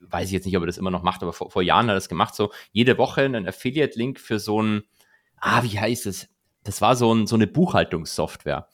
weiß 0.00 0.26
ich 0.26 0.32
jetzt 0.32 0.44
nicht, 0.44 0.56
ob 0.56 0.62
er 0.62 0.66
das 0.66 0.78
immer 0.78 0.90
noch 0.90 1.02
macht, 1.02 1.22
aber 1.22 1.32
vor, 1.32 1.50
vor 1.50 1.62
Jahren 1.62 1.86
hat 1.86 1.92
er 1.92 1.94
das 1.94 2.08
gemacht, 2.08 2.34
so 2.34 2.52
jede 2.72 2.98
Woche 2.98 3.22
einen 3.22 3.48
Affiliate-Link 3.48 4.20
für 4.20 4.38
so 4.38 4.62
ein, 4.62 4.82
ah, 5.38 5.62
wie 5.62 5.78
heißt 5.80 6.06
es? 6.06 6.28
Das 6.64 6.80
war 6.80 6.96
so, 6.96 7.14
ein, 7.14 7.26
so 7.26 7.36
eine 7.36 7.46
Buchhaltungssoftware. 7.46 8.68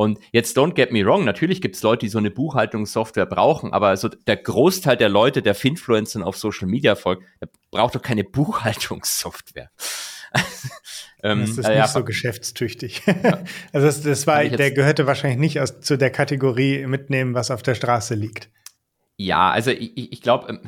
Und 0.00 0.18
jetzt 0.32 0.56
don't 0.56 0.72
get 0.72 0.92
me 0.92 1.04
wrong, 1.04 1.26
natürlich 1.26 1.60
gibt 1.60 1.76
es 1.76 1.82
Leute, 1.82 2.06
die 2.06 2.08
so 2.08 2.16
eine 2.16 2.30
Buchhaltungssoftware 2.30 3.26
brauchen, 3.26 3.74
aber 3.74 3.94
so 3.98 4.08
der 4.08 4.38
Großteil 4.38 4.96
der 4.96 5.10
Leute, 5.10 5.42
der 5.42 5.54
Finfluencern 5.54 6.22
auf 6.22 6.38
Social 6.38 6.68
Media 6.68 6.94
folgt, 6.94 7.24
der 7.38 7.50
braucht 7.70 7.96
doch 7.96 8.00
keine 8.00 8.24
Buchhaltungssoftware. 8.32 9.70
ähm, 11.22 11.40
das 11.40 11.50
ist 11.50 11.58
äh, 11.66 11.68
nicht 11.68 11.76
ja, 11.76 11.86
so 11.86 12.02
geschäftstüchtig. 12.02 13.02
also 13.74 13.86
das, 13.86 14.00
das 14.00 14.26
war, 14.26 14.42
der 14.42 14.70
gehörte 14.70 15.06
wahrscheinlich 15.06 15.38
nicht 15.38 15.60
aus, 15.60 15.80
zu 15.80 15.98
der 15.98 16.08
Kategorie 16.08 16.86
mitnehmen, 16.86 17.34
was 17.34 17.50
auf 17.50 17.62
der 17.62 17.74
Straße 17.74 18.14
liegt. 18.14 18.48
Ja, 19.18 19.50
also 19.50 19.70
ich, 19.70 20.14
ich 20.14 20.22
glaube, 20.22 20.48
ähm, 20.48 20.60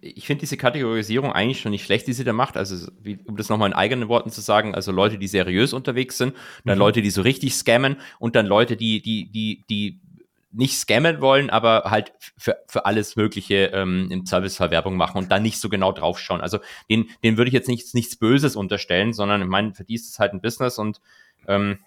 ich 0.00 0.26
finde 0.26 0.40
diese 0.40 0.56
Kategorisierung 0.56 1.32
eigentlich 1.32 1.60
schon 1.60 1.72
nicht 1.72 1.84
schlecht, 1.84 2.06
die 2.06 2.12
sie 2.12 2.24
da 2.24 2.32
macht. 2.32 2.56
Also, 2.56 2.90
wie, 3.00 3.18
um 3.26 3.36
das 3.36 3.48
nochmal 3.48 3.68
in 3.68 3.74
eigenen 3.74 4.08
Worten 4.08 4.30
zu 4.30 4.40
sagen, 4.40 4.74
also 4.74 4.92
Leute, 4.92 5.18
die 5.18 5.28
seriös 5.28 5.72
unterwegs 5.72 6.18
sind, 6.18 6.34
dann 6.64 6.78
mhm. 6.78 6.80
Leute, 6.80 7.02
die 7.02 7.10
so 7.10 7.22
richtig 7.22 7.54
scammen 7.54 7.96
und 8.18 8.36
dann 8.36 8.46
Leute, 8.46 8.76
die, 8.76 9.02
die, 9.02 9.30
die, 9.30 9.64
die 9.68 10.00
nicht 10.52 10.76
scammen 10.76 11.20
wollen, 11.20 11.50
aber 11.50 11.84
halt 11.86 12.12
für, 12.36 12.58
für 12.68 12.84
alles 12.84 13.16
Mögliche 13.16 13.70
ähm, 13.72 14.08
im 14.10 14.26
Servicefall 14.26 14.70
Werbung 14.70 14.96
machen 14.96 15.18
und 15.18 15.32
da 15.32 15.38
nicht 15.38 15.58
so 15.58 15.68
genau 15.68 15.92
draufschauen. 15.92 16.42
Also 16.42 16.58
den, 16.90 17.08
den 17.24 17.38
würde 17.38 17.48
ich 17.48 17.54
jetzt 17.54 17.68
nichts, 17.68 17.94
nichts 17.94 18.16
Böses 18.16 18.54
unterstellen, 18.54 19.12
sondern 19.14 19.40
ich 19.40 19.48
meine, 19.48 19.74
für 19.74 19.84
die 19.84 19.94
ist 19.94 20.10
es 20.10 20.18
halt 20.18 20.34
ein 20.34 20.42
Business 20.42 20.78
und 20.78 21.00
ähm, 21.48 21.78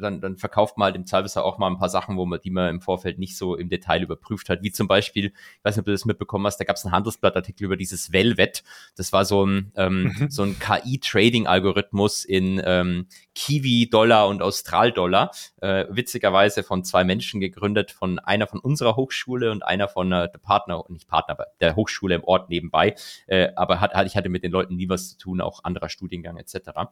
dann, 0.00 0.20
dann 0.20 0.36
verkauft 0.36 0.76
man 0.76 0.86
halt 0.86 0.96
im 0.96 1.06
Zweifelsfall 1.06 1.42
auch 1.42 1.58
mal 1.58 1.68
ein 1.68 1.78
paar 1.78 1.88
Sachen, 1.88 2.16
wo 2.16 2.26
man, 2.26 2.40
die 2.40 2.50
man 2.50 2.70
im 2.70 2.80
Vorfeld 2.80 3.18
nicht 3.18 3.36
so 3.36 3.56
im 3.56 3.68
Detail 3.68 4.02
überprüft 4.02 4.48
hat. 4.48 4.62
Wie 4.62 4.72
zum 4.72 4.88
Beispiel, 4.88 5.26
ich 5.26 5.64
weiß 5.64 5.76
nicht, 5.76 5.80
ob 5.80 5.86
du 5.86 5.92
das 5.92 6.04
mitbekommen 6.04 6.46
hast, 6.46 6.58
da 6.58 6.64
gab 6.64 6.76
es 6.76 6.84
einen 6.84 6.92
Handelsblattartikel 6.92 7.64
über 7.64 7.76
dieses 7.76 8.12
Velvet. 8.12 8.62
Das 8.96 9.12
war 9.12 9.24
so 9.24 9.44
ein, 9.44 9.72
ähm, 9.76 10.14
mhm. 10.18 10.30
so 10.30 10.42
ein 10.42 10.58
KI-Trading-Algorithmus 10.58 12.24
in 12.24 12.60
ähm, 12.64 13.06
Kiwi-Dollar 13.34 14.28
und 14.28 14.42
Austral-Dollar. 14.42 15.30
Äh, 15.60 15.86
witzigerweise 15.90 16.62
von 16.62 16.84
zwei 16.84 17.04
Menschen 17.04 17.40
gegründet, 17.40 17.90
von 17.90 18.18
einer 18.18 18.46
von 18.46 18.60
unserer 18.60 18.96
Hochschule 18.96 19.50
und 19.50 19.62
einer 19.62 19.88
von 19.88 20.12
äh, 20.12 20.28
der 20.30 20.38
Partner, 20.38 20.84
nicht 20.88 21.08
Partner, 21.08 21.34
aber 21.34 21.46
der 21.60 21.76
Hochschule 21.76 22.14
im 22.14 22.24
Ort 22.24 22.50
nebenbei. 22.50 22.94
Äh, 23.26 23.48
aber 23.56 23.80
hat, 23.80 23.94
hat, 23.94 24.06
ich 24.06 24.16
hatte 24.16 24.28
mit 24.28 24.42
den 24.42 24.52
Leuten 24.52 24.76
nie 24.76 24.88
was 24.88 25.10
zu 25.10 25.18
tun, 25.18 25.40
auch 25.40 25.64
anderer 25.64 25.88
Studiengang 25.88 26.36
etc 26.36 26.88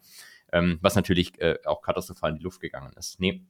ähm, 0.53 0.79
was 0.81 0.95
natürlich 0.95 1.41
äh, 1.41 1.57
auch 1.65 1.83
katastrophal 1.83 2.31
in 2.31 2.37
die 2.39 2.43
Luft 2.43 2.61
gegangen 2.61 2.93
ist. 2.97 3.21
Nee. 3.21 3.43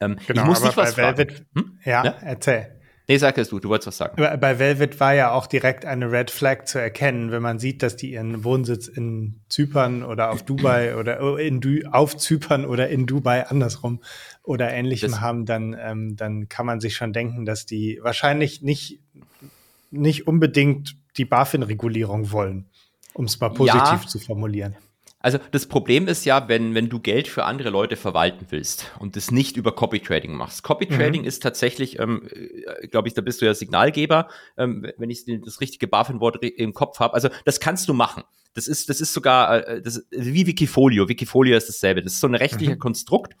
Ähm, 0.00 0.16
genau, 0.26 0.42
ich 0.42 0.48
muss 0.48 0.62
dich 0.62 0.76
was 0.76 0.96
Velvet, 0.96 1.32
fragen. 1.32 1.46
Hm? 1.54 1.78
Ja, 1.84 2.04
ja, 2.04 2.14
erzähl. 2.22 2.80
Nee, 3.10 3.16
sag 3.16 3.36
es 3.38 3.48
du, 3.48 3.58
du 3.58 3.68
wolltest 3.68 3.88
was 3.88 3.96
sagen. 3.96 4.14
Bei 4.16 4.60
Velvet 4.60 5.00
war 5.00 5.14
ja 5.14 5.32
auch 5.32 5.48
direkt 5.48 5.84
eine 5.84 6.12
Red 6.12 6.30
Flag 6.30 6.66
zu 6.66 6.78
erkennen, 6.78 7.32
wenn 7.32 7.42
man 7.42 7.58
sieht, 7.58 7.82
dass 7.82 7.96
die 7.96 8.12
ihren 8.12 8.44
Wohnsitz 8.44 8.86
in 8.86 9.40
Zypern 9.48 10.04
oder 10.04 10.30
auf 10.30 10.44
Dubai 10.44 10.94
oder 10.96 11.20
oh, 11.20 11.34
in 11.34 11.60
du 11.60 11.80
auf 11.90 12.16
Zypern 12.16 12.64
oder 12.64 12.88
in 12.88 13.06
Dubai 13.06 13.48
andersrum 13.48 14.00
oder 14.44 14.70
ähnlichem 14.70 15.10
das 15.10 15.20
haben, 15.20 15.44
dann, 15.44 15.76
ähm, 15.76 16.14
dann 16.14 16.48
kann 16.48 16.66
man 16.66 16.78
sich 16.78 16.94
schon 16.94 17.12
denken, 17.12 17.44
dass 17.44 17.66
die 17.66 17.98
wahrscheinlich 18.00 18.62
nicht, 18.62 19.00
nicht 19.90 20.28
unbedingt 20.28 20.96
die 21.16 21.24
BaFin-Regulierung 21.24 22.30
wollen, 22.30 22.66
um 23.12 23.24
es 23.24 23.40
mal 23.40 23.50
positiv 23.50 24.02
ja, 24.02 24.06
zu 24.06 24.20
formulieren. 24.20 24.76
Also 25.22 25.38
das 25.50 25.66
Problem 25.66 26.08
ist 26.08 26.24
ja, 26.24 26.48
wenn, 26.48 26.74
wenn 26.74 26.88
du 26.88 26.98
Geld 26.98 27.28
für 27.28 27.44
andere 27.44 27.68
Leute 27.68 27.96
verwalten 27.96 28.46
willst 28.48 28.90
und 28.98 29.16
das 29.16 29.30
nicht 29.30 29.58
über 29.58 29.72
Copy 29.72 30.00
Trading 30.00 30.32
machst. 30.32 30.62
Copy 30.62 30.86
Trading 30.86 31.22
mhm. 31.22 31.28
ist 31.28 31.42
tatsächlich, 31.42 31.98
ähm, 31.98 32.26
äh, 32.32 32.88
glaube 32.88 33.06
ich, 33.06 33.14
da 33.14 33.20
bist 33.20 33.42
du 33.42 33.46
ja 33.46 33.52
Signalgeber, 33.52 34.28
ähm, 34.56 34.90
wenn 34.96 35.10
ich 35.10 35.26
das 35.44 35.60
richtige 35.60 35.88
BaFin-Wort 35.88 36.42
im 36.42 36.72
Kopf 36.72 37.00
habe. 37.00 37.12
Also 37.12 37.28
das 37.44 37.60
kannst 37.60 37.86
du 37.90 37.92
machen. 37.92 38.24
Das 38.54 38.66
ist, 38.66 38.88
das 38.88 39.02
ist 39.02 39.12
sogar 39.12 39.66
äh, 39.66 39.82
das 39.82 39.98
ist 39.98 40.06
wie 40.10 40.46
Wikifolio. 40.46 41.08
Wikifolio 41.08 41.54
ist 41.54 41.68
dasselbe. 41.68 42.02
Das 42.02 42.14
ist 42.14 42.20
so 42.20 42.26
ein 42.26 42.34
rechtlicher 42.34 42.74
mhm. 42.74 42.80
Konstrukt, 42.80 43.36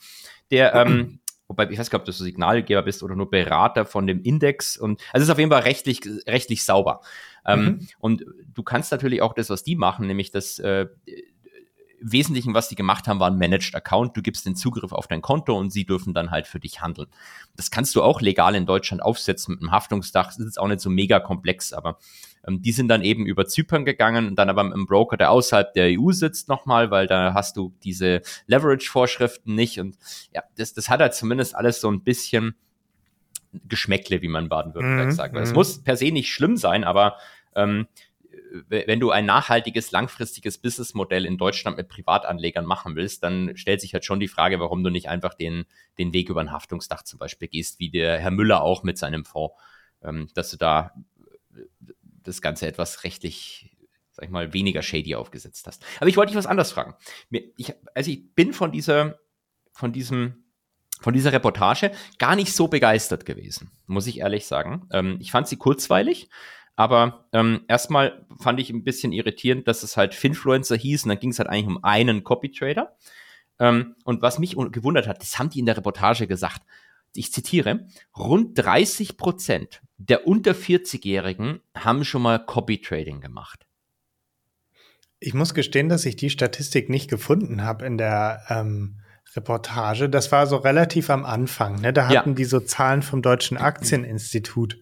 der 0.50 0.74
ähm, 0.74 1.20
wobei 1.48 1.68
ich 1.70 1.78
weiß 1.78 1.88
gar 1.88 1.98
nicht, 1.98 2.02
ob 2.02 2.04
du 2.04 2.12
so 2.12 2.24
Signalgeber 2.24 2.82
bist 2.82 3.02
oder 3.02 3.16
nur 3.16 3.30
Berater 3.30 3.86
von 3.86 4.06
dem 4.06 4.22
Index 4.22 4.76
und 4.76 5.00
also 5.12 5.22
es 5.22 5.28
ist 5.28 5.30
auf 5.30 5.38
jeden 5.38 5.50
Fall 5.50 5.62
rechtlich 5.62 6.02
rechtlich 6.26 6.62
sauber. 6.62 7.00
Ähm, 7.46 7.64
mhm. 7.64 7.88
und 7.98 8.24
du 8.52 8.62
kannst 8.62 8.92
natürlich 8.92 9.22
auch 9.22 9.32
das, 9.32 9.48
was 9.48 9.62
die 9.62 9.74
machen, 9.74 10.06
nämlich 10.06 10.30
das 10.30 10.58
äh, 10.58 10.86
Wesentlichen, 12.00 12.54
was 12.54 12.68
die 12.68 12.76
gemacht 12.76 13.06
haben, 13.06 13.20
war 13.20 13.30
ein 13.30 13.36
Managed 13.36 13.74
Account. 13.74 14.16
Du 14.16 14.22
gibst 14.22 14.46
den 14.46 14.56
Zugriff 14.56 14.92
auf 14.92 15.06
dein 15.06 15.22
Konto 15.22 15.56
und 15.56 15.70
sie 15.70 15.84
dürfen 15.84 16.14
dann 16.14 16.30
halt 16.30 16.46
für 16.46 16.58
dich 16.58 16.80
handeln. 16.80 17.08
Das 17.56 17.70
kannst 17.70 17.94
du 17.94 18.02
auch 18.02 18.20
legal 18.20 18.54
in 18.54 18.66
Deutschland 18.66 19.02
aufsetzen 19.02 19.54
mit 19.54 19.62
einem 19.62 19.72
Haftungsdach. 19.72 20.28
Das 20.28 20.38
ist 20.38 20.58
auch 20.58 20.68
nicht 20.68 20.80
so 20.80 20.90
mega 20.90 21.20
komplex, 21.20 21.72
aber 21.72 21.98
ähm, 22.46 22.62
die 22.62 22.72
sind 22.72 22.88
dann 22.88 23.02
eben 23.02 23.26
über 23.26 23.46
Zypern 23.46 23.84
gegangen 23.84 24.28
und 24.28 24.36
dann 24.36 24.48
aber 24.48 24.64
mit 24.64 24.72
einem 24.72 24.86
Broker, 24.86 25.16
der 25.16 25.30
außerhalb 25.30 25.72
der 25.74 25.98
EU 25.98 26.12
sitzt 26.12 26.48
nochmal, 26.48 26.90
weil 26.90 27.06
da 27.06 27.34
hast 27.34 27.56
du 27.56 27.74
diese 27.84 28.22
Leverage-Vorschriften 28.46 29.54
nicht 29.54 29.78
und 29.78 29.96
ja, 30.34 30.42
das, 30.56 30.72
das 30.72 30.88
hat 30.88 31.00
halt 31.00 31.14
zumindest 31.14 31.54
alles 31.54 31.80
so 31.80 31.90
ein 31.90 32.02
bisschen 32.02 32.54
Geschmäckle, 33.52 34.22
wie 34.22 34.28
man 34.28 34.48
Baden-Württemberg 34.48 35.06
mhm, 35.06 35.12
sagt. 35.12 35.36
Es 35.36 35.50
mhm. 35.50 35.56
muss 35.56 35.82
per 35.82 35.96
se 35.96 36.12
nicht 36.12 36.32
schlimm 36.32 36.56
sein, 36.56 36.84
aber 36.84 37.16
ähm, 37.54 37.88
wenn 38.68 39.00
du 39.00 39.10
ein 39.10 39.26
nachhaltiges, 39.26 39.90
langfristiges 39.90 40.58
Businessmodell 40.58 41.24
in 41.24 41.38
Deutschland 41.38 41.76
mit 41.76 41.88
Privatanlegern 41.88 42.64
machen 42.64 42.96
willst, 42.96 43.22
dann 43.22 43.56
stellt 43.56 43.80
sich 43.80 43.94
halt 43.94 44.04
schon 44.04 44.20
die 44.20 44.28
Frage, 44.28 44.60
warum 44.60 44.82
du 44.82 44.90
nicht 44.90 45.08
einfach 45.08 45.34
den, 45.34 45.66
den 45.98 46.12
Weg 46.12 46.28
über 46.28 46.40
ein 46.40 46.52
Haftungsdach 46.52 47.02
zum 47.02 47.18
Beispiel 47.18 47.48
gehst, 47.48 47.78
wie 47.78 47.90
der 47.90 48.18
Herr 48.18 48.30
Müller 48.30 48.62
auch 48.62 48.82
mit 48.82 48.98
seinem 48.98 49.24
Fonds, 49.24 49.54
ähm, 50.02 50.28
dass 50.34 50.50
du 50.50 50.56
da 50.56 50.92
das 52.22 52.42
Ganze 52.42 52.66
etwas 52.66 53.04
rechtlich, 53.04 53.76
sag 54.12 54.24
ich 54.24 54.30
mal, 54.30 54.52
weniger 54.52 54.82
shady 54.82 55.14
aufgesetzt 55.14 55.66
hast. 55.66 55.84
Aber 55.98 56.08
ich 56.08 56.16
wollte 56.16 56.32
dich 56.32 56.38
was 56.38 56.46
anderes 56.46 56.72
fragen. 56.72 56.94
Ich, 57.56 57.72
also 57.94 58.10
ich 58.10 58.34
bin 58.34 58.52
von 58.52 58.72
dieser, 58.72 59.18
von 59.72 59.92
diesem, 59.92 60.44
von 61.00 61.14
dieser 61.14 61.32
Reportage 61.32 61.92
gar 62.18 62.36
nicht 62.36 62.52
so 62.52 62.68
begeistert 62.68 63.24
gewesen, 63.24 63.70
muss 63.86 64.06
ich 64.06 64.18
ehrlich 64.18 64.46
sagen. 64.46 64.86
Ähm, 64.92 65.16
ich 65.20 65.30
fand 65.30 65.48
sie 65.48 65.56
kurzweilig. 65.56 66.28
Aber 66.80 67.26
ähm, 67.34 67.66
erstmal 67.68 68.24
fand 68.38 68.58
ich 68.58 68.70
ein 68.70 68.84
bisschen 68.84 69.12
irritierend, 69.12 69.68
dass 69.68 69.82
es 69.82 69.98
halt 69.98 70.14
Finfluencer 70.14 70.76
hieß 70.76 71.04
und 71.04 71.10
dann 71.10 71.20
ging 71.20 71.28
es 71.28 71.38
halt 71.38 71.50
eigentlich 71.50 71.66
um 71.66 71.84
einen 71.84 72.24
Copy-Trader. 72.24 72.96
Ähm, 73.58 73.96
und 74.04 74.22
was 74.22 74.38
mich 74.38 74.56
gewundert 74.56 75.06
hat, 75.06 75.20
das 75.20 75.38
haben 75.38 75.50
die 75.50 75.58
in 75.58 75.66
der 75.66 75.76
Reportage 75.76 76.26
gesagt. 76.26 76.62
Ich 77.12 77.34
zitiere, 77.34 77.86
rund 78.16 78.58
30 78.58 79.18
Prozent 79.18 79.82
der 79.98 80.26
unter 80.26 80.52
40-Jährigen 80.52 81.60
haben 81.76 82.02
schon 82.02 82.22
mal 82.22 82.38
Copy-Trading 82.38 83.20
gemacht. 83.20 83.66
Ich 85.18 85.34
muss 85.34 85.52
gestehen, 85.52 85.90
dass 85.90 86.06
ich 86.06 86.16
die 86.16 86.30
Statistik 86.30 86.88
nicht 86.88 87.10
gefunden 87.10 87.62
habe 87.62 87.84
in 87.84 87.98
der 87.98 88.40
ähm, 88.48 89.00
Reportage. 89.36 90.08
Das 90.08 90.32
war 90.32 90.46
so 90.46 90.56
relativ 90.56 91.10
am 91.10 91.26
Anfang. 91.26 91.78
Ne? 91.82 91.92
Da 91.92 92.08
hatten 92.08 92.30
ja. 92.30 92.34
die 92.36 92.46
so 92.46 92.58
Zahlen 92.58 93.02
vom 93.02 93.20
Deutschen 93.20 93.58
Aktieninstitut 93.58 94.78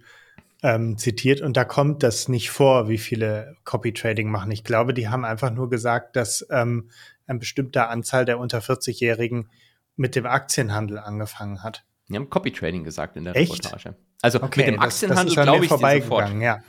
ähm, 0.62 0.98
zitiert 0.98 1.40
und 1.40 1.56
da 1.56 1.64
kommt 1.64 2.02
das 2.02 2.28
nicht 2.28 2.50
vor, 2.50 2.88
wie 2.88 2.98
viele 2.98 3.56
Copy 3.64 3.92
Trading 3.92 4.30
machen. 4.30 4.50
Ich 4.50 4.64
glaube, 4.64 4.92
die 4.92 5.08
haben 5.08 5.24
einfach 5.24 5.50
nur 5.50 5.70
gesagt, 5.70 6.16
dass 6.16 6.46
ähm, 6.50 6.90
eine 7.26 7.38
bestimmte 7.38 7.86
Anzahl 7.88 8.24
der 8.24 8.38
unter 8.38 8.58
40-Jährigen 8.58 9.48
mit 9.96 10.16
dem 10.16 10.26
Aktienhandel 10.26 10.98
angefangen 10.98 11.62
hat. 11.62 11.84
Die 12.08 12.16
haben 12.16 12.30
Copy 12.30 12.52
Trading 12.52 12.84
gesagt 12.84 13.16
in 13.16 13.24
der 13.24 13.36
Echt? 13.36 13.52
Reportage. 13.52 13.96
Also 14.22 14.42
okay, 14.42 14.60
mit 14.60 14.74
dem 14.74 14.80
Aktienhandel 14.80 15.34
glaube 15.34 15.64
ich 15.64 15.68
vorbeigegangen, 15.68 16.40
ja. 16.40 16.60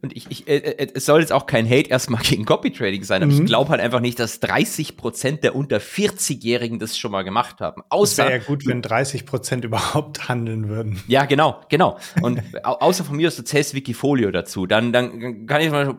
Und 0.00 0.16
ich, 0.16 0.30
ich 0.30 0.48
äh, 0.48 0.56
äh, 0.56 0.88
es 0.94 1.06
soll 1.06 1.20
jetzt 1.20 1.32
auch 1.32 1.46
kein 1.46 1.68
Hate 1.68 1.90
erstmal 1.90 2.22
gegen 2.24 2.44
Copy 2.44 2.72
Trading 2.72 3.02
sein, 3.04 3.22
aber 3.22 3.32
mhm. 3.32 3.40
ich 3.40 3.46
glaube 3.46 3.70
halt 3.70 3.80
einfach 3.80 4.00
nicht, 4.00 4.18
dass 4.18 4.40
30 4.40 4.96
Prozent 4.96 5.42
der 5.44 5.56
unter 5.56 5.78
40-Jährigen 5.78 6.78
das 6.78 6.96
schon 6.96 7.12
mal 7.12 7.22
gemacht 7.22 7.60
haben. 7.60 7.82
Außer. 7.88 8.24
Wäre 8.24 8.38
ja 8.38 8.44
gut, 8.44 8.66
wenn 8.66 8.82
30 8.82 9.26
Prozent 9.26 9.64
überhaupt 9.64 10.28
handeln 10.28 10.68
würden. 10.68 11.02
Ja, 11.08 11.24
genau, 11.24 11.60
genau. 11.68 11.98
Und 12.22 12.42
außer 12.62 13.04
von 13.04 13.16
mir 13.16 13.28
aus, 13.28 13.36
du 13.36 13.44
zählst 13.44 13.74
Wikifolio 13.74 14.30
dazu, 14.30 14.66
dann, 14.66 14.92
dann 14.92 15.46
kann 15.46 15.60
ich 15.60 15.70
mal 15.70 15.96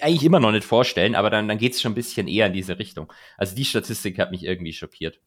eigentlich 0.00 0.24
immer 0.24 0.40
noch 0.40 0.52
nicht 0.52 0.64
vorstellen, 0.64 1.14
aber 1.14 1.30
dann, 1.30 1.48
dann 1.48 1.58
geht 1.58 1.74
es 1.74 1.80
schon 1.80 1.92
ein 1.92 1.96
bisschen 1.96 2.28
eher 2.28 2.46
in 2.46 2.52
diese 2.52 2.78
Richtung. 2.78 3.12
Also 3.36 3.54
die 3.54 3.64
Statistik 3.64 4.18
hat 4.18 4.30
mich 4.30 4.44
irgendwie 4.44 4.72
schockiert. 4.72 5.20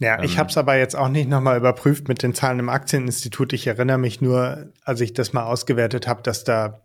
Ja, 0.00 0.22
ich 0.22 0.32
ähm, 0.32 0.38
habe 0.38 0.50
es 0.50 0.58
aber 0.58 0.76
jetzt 0.76 0.94
auch 0.94 1.08
nicht 1.08 1.28
nochmal 1.28 1.56
überprüft 1.56 2.08
mit 2.08 2.22
den 2.22 2.34
Zahlen 2.34 2.58
im 2.58 2.68
Aktieninstitut. 2.68 3.52
Ich 3.52 3.66
erinnere 3.66 3.98
mich 3.98 4.20
nur, 4.20 4.72
als 4.84 5.00
ich 5.00 5.14
das 5.14 5.32
mal 5.32 5.44
ausgewertet 5.44 6.06
habe, 6.06 6.22
dass 6.22 6.44
da 6.44 6.82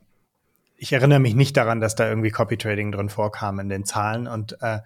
ich 0.82 0.94
erinnere 0.94 1.20
mich 1.20 1.36
nicht 1.36 1.56
daran, 1.58 1.80
dass 1.80 1.94
da 1.94 2.10
irgendwie 2.10 2.32
Copy 2.32 2.58
Trading 2.58 2.92
drin 2.92 3.10
vorkam 3.10 3.60
in 3.60 3.70
den 3.70 3.86
Zahlen 3.86 4.28
und 4.28 4.58
äh, 4.62 4.80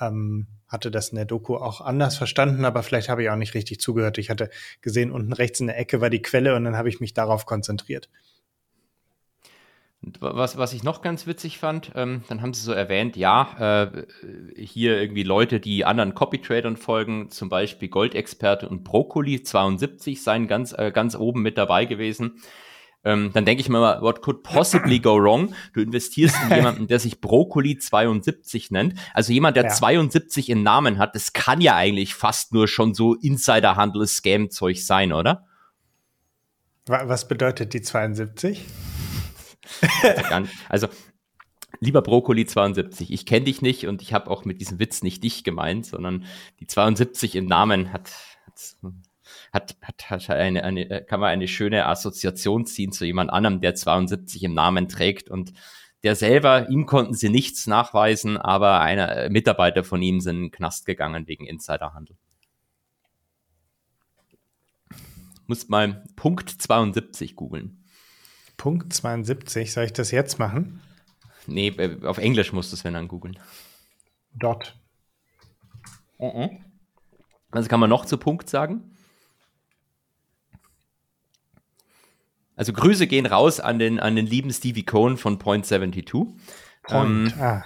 ähm, 0.00 0.46
hatte 0.68 0.90
das 0.90 1.10
in 1.10 1.16
der 1.16 1.26
Doku 1.26 1.56
auch 1.56 1.82
anders 1.82 2.16
verstanden, 2.16 2.64
aber 2.64 2.82
vielleicht 2.82 3.10
habe 3.10 3.22
ich 3.22 3.28
auch 3.28 3.36
nicht 3.36 3.52
richtig 3.52 3.78
zugehört. 3.78 4.16
Ich 4.16 4.30
hatte 4.30 4.48
gesehen, 4.80 5.10
unten 5.12 5.34
rechts 5.34 5.60
in 5.60 5.66
der 5.66 5.78
Ecke 5.78 6.00
war 6.00 6.08
die 6.08 6.22
Quelle 6.22 6.56
und 6.56 6.64
dann 6.64 6.78
habe 6.78 6.88
ich 6.88 6.98
mich 6.98 7.12
darauf 7.12 7.44
konzentriert. 7.44 8.08
Was, 10.00 10.56
was 10.56 10.72
ich 10.72 10.82
noch 10.82 11.02
ganz 11.02 11.26
witzig 11.26 11.58
fand, 11.58 11.92
ähm, 11.94 12.24
dann 12.28 12.40
haben 12.40 12.54
sie 12.54 12.62
so 12.62 12.72
erwähnt, 12.72 13.14
ja, 13.14 13.84
äh, 13.84 14.06
hier 14.56 14.98
irgendwie 14.98 15.24
Leute, 15.24 15.60
die 15.60 15.84
anderen 15.84 16.14
Copy-Tradern 16.14 16.78
folgen, 16.78 17.28
zum 17.30 17.50
Beispiel 17.50 17.88
Goldexperte 17.88 18.66
und 18.66 18.82
Brokkoli 18.82 19.42
72 19.42 20.22
seien 20.22 20.48
ganz, 20.48 20.72
äh, 20.72 20.90
ganz 20.90 21.14
oben 21.14 21.42
mit 21.42 21.58
dabei 21.58 21.84
gewesen. 21.84 22.40
Ähm, 23.04 23.30
dann 23.34 23.44
denke 23.44 23.60
ich 23.60 23.68
mir 23.68 23.80
mal, 23.80 24.00
what 24.00 24.22
could 24.22 24.42
possibly 24.42 24.98
go 24.98 25.16
wrong? 25.16 25.54
Du 25.72 25.80
investierst 25.80 26.36
in 26.44 26.50
jemanden, 26.56 26.86
der 26.86 26.98
sich 26.98 27.20
Brokkoli 27.20 27.78
72 27.78 28.70
nennt. 28.70 28.94
Also 29.12 29.32
jemand, 29.32 29.56
der 29.56 29.64
ja. 29.64 29.70
72 29.70 30.48
in 30.48 30.62
Namen 30.62 30.98
hat, 30.98 31.14
das 31.14 31.32
kann 31.32 31.60
ja 31.60 31.76
eigentlich 31.76 32.14
fast 32.14 32.52
nur 32.52 32.68
schon 32.68 32.94
so 32.94 33.14
Insiderhandel, 33.14 34.06
Scam-Zeug 34.06 34.78
sein, 34.78 35.12
oder? 35.12 35.46
Was 36.86 37.28
bedeutet 37.28 37.72
die 37.72 37.80
72? 37.80 38.62
also, 40.68 40.88
lieber 41.80 42.02
Brokkoli 42.02 42.44
72, 42.44 43.12
ich 43.12 43.24
kenne 43.26 43.46
dich 43.46 43.62
nicht 43.62 43.86
und 43.86 44.02
ich 44.02 44.12
habe 44.12 44.30
auch 44.30 44.44
mit 44.44 44.60
diesem 44.60 44.78
Witz 44.78 45.02
nicht 45.02 45.24
dich 45.24 45.44
gemeint, 45.44 45.86
sondern 45.86 46.24
die 46.60 46.66
72 46.66 47.36
im 47.36 47.46
Namen 47.46 47.92
hat, 47.92 48.12
hat, 48.46 48.76
hat, 49.54 49.76
hat 49.80 50.30
eine, 50.30 50.64
eine, 50.64 51.04
kann 51.04 51.20
man 51.20 51.30
eine 51.30 51.48
schöne 51.48 51.86
Assoziation 51.86 52.66
ziehen 52.66 52.92
zu 52.92 53.06
jemand 53.06 53.30
anderem, 53.30 53.60
der 53.60 53.74
72 53.74 54.42
im 54.42 54.52
Namen 54.52 54.88
trägt 54.88 55.30
und 55.30 55.52
der 56.02 56.16
selber, 56.16 56.68
ihm 56.68 56.84
konnten 56.84 57.14
sie 57.14 57.30
nichts 57.30 57.66
nachweisen, 57.66 58.36
aber 58.36 58.80
einer 58.80 59.30
Mitarbeiter 59.30 59.84
von 59.84 60.02
ihm 60.02 60.20
sind 60.20 60.36
in 60.36 60.42
den 60.42 60.50
Knast 60.50 60.84
gegangen 60.84 61.28
wegen 61.28 61.46
Insiderhandel. 61.46 62.16
Muss 65.46 65.68
mal 65.68 66.04
Punkt 66.16 66.50
72 66.50 67.36
googeln. 67.36 67.84
Punkt 68.56 68.92
72. 68.92 69.72
Soll 69.72 69.84
ich 69.84 69.92
das 69.92 70.10
jetzt 70.10 70.38
machen? 70.38 70.82
Nee, 71.46 71.68
äh, 71.68 72.04
auf 72.04 72.18
Englisch 72.18 72.52
musst 72.52 72.72
du 72.72 72.76
es, 72.76 72.84
wenn 72.84 72.94
dann 72.94 73.08
googeln. 73.08 73.38
Dot. 74.34 74.76
Uh 76.18 76.26
-uh. 76.26 76.60
Was 77.50 77.68
kann 77.68 77.80
man 77.80 77.90
noch 77.90 78.04
zu 78.04 78.18
Punkt 78.18 78.48
sagen? 78.48 78.93
Also 82.56 82.72
Grüße 82.72 83.06
gehen 83.06 83.26
raus 83.26 83.60
an 83.60 83.78
den, 83.78 83.98
an 83.98 84.16
den 84.16 84.26
lieben 84.26 84.52
Stevie 84.52 84.84
Cohn 84.84 85.16
von 85.16 85.38
Point 85.38 85.66
72. 85.66 86.12
Point, 86.84 87.32
ähm, 87.32 87.32
ah 87.40 87.64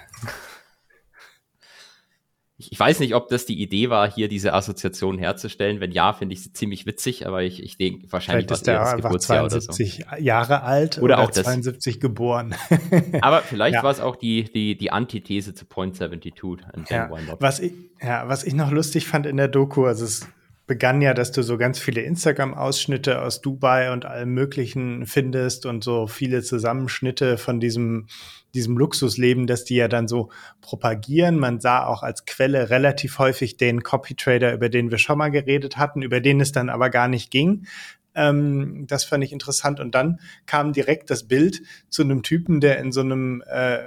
ich, 2.59 2.73
ich, 2.73 2.79
weiß 2.79 2.99
nicht, 2.99 3.15
ob 3.15 3.29
das 3.29 3.45
die 3.45 3.61
Idee 3.61 3.89
war, 3.89 4.11
hier 4.11 4.27
diese 4.27 4.53
Assoziation 4.53 5.17
herzustellen. 5.17 5.79
Wenn 5.79 5.91
ja, 5.91 6.11
finde 6.11 6.33
ich 6.33 6.43
sie 6.43 6.51
ziemlich 6.51 6.85
witzig, 6.85 7.25
aber 7.25 7.41
ich, 7.41 7.63
ich 7.63 7.77
denke 7.77 8.11
wahrscheinlich 8.11 8.49
was 8.49 8.63
eher 8.63 8.79
das 8.79 8.95
Geburtsjahr 8.97 9.47
72 9.47 10.05
oder 10.05 10.17
so. 10.17 10.21
Jahre 10.21 10.63
alt 10.63 10.97
oder, 10.97 11.03
oder 11.05 11.19
auch 11.19 11.31
72 11.31 11.95
das. 11.95 12.01
geboren. 12.01 12.53
aber 13.21 13.39
vielleicht 13.43 13.75
ja. 13.75 13.83
war 13.83 13.91
es 13.91 14.01
auch 14.01 14.17
die, 14.17 14.43
die, 14.43 14.77
die 14.77 14.91
Antithese 14.91 15.55
zu 15.55 15.65
Point 15.65 15.95
72. 15.95 16.43
Ja. 16.89 17.09
Was, 17.39 17.61
ich, 17.61 17.71
ja, 18.01 18.27
was 18.27 18.43
ich 18.43 18.53
noch 18.53 18.71
lustig 18.71 19.07
fand 19.07 19.25
in 19.25 19.37
der 19.37 19.47
Doku, 19.47 19.85
also 19.85 20.03
es 20.03 20.27
begann 20.69 21.01
ja, 21.01 21.15
dass 21.15 21.31
du 21.31 21.41
so 21.41 21.57
ganz 21.57 21.79
viele 21.79 22.01
Instagram-Ausschnitte 22.01 23.23
aus 23.23 23.41
Dubai 23.41 23.91
und 23.91 24.05
allem 24.05 24.29
Möglichen 24.29 25.07
findest 25.07 25.65
und 25.65 25.83
so 25.83 26.05
viele 26.05 26.43
Zusammenschnitte 26.43 27.39
von 27.39 27.59
diesem, 27.59 28.05
diesem 28.53 28.77
Luxusleben, 28.77 29.47
dass 29.47 29.65
die 29.65 29.77
ja 29.77 29.87
dann 29.87 30.07
so 30.07 30.29
propagieren. 30.61 31.39
Man 31.39 31.59
sah 31.59 31.87
auch 31.87 32.03
als 32.03 32.25
Quelle 32.25 32.69
relativ 32.69 33.17
häufig 33.17 33.57
den 33.57 33.81
Copy-Trader, 33.81 34.53
über 34.53 34.69
den 34.69 34.91
wir 34.91 34.99
schon 34.99 35.17
mal 35.17 35.31
geredet 35.31 35.77
hatten, 35.77 36.03
über 36.03 36.21
den 36.21 36.39
es 36.39 36.51
dann 36.51 36.69
aber 36.69 36.91
gar 36.91 37.07
nicht 37.07 37.31
ging. 37.31 37.65
Ähm, 38.13 38.85
das 38.87 39.05
fand 39.05 39.23
ich 39.23 39.33
interessant. 39.33 39.79
Und 39.79 39.95
dann 39.95 40.19
kam 40.45 40.71
direkt 40.71 41.09
das 41.09 41.27
Bild 41.27 41.63
zu 41.89 42.03
einem 42.03 42.21
Typen, 42.21 42.61
der 42.61 42.77
in 42.77 42.91
so 42.91 43.01
einem 43.01 43.43
äh, 43.47 43.79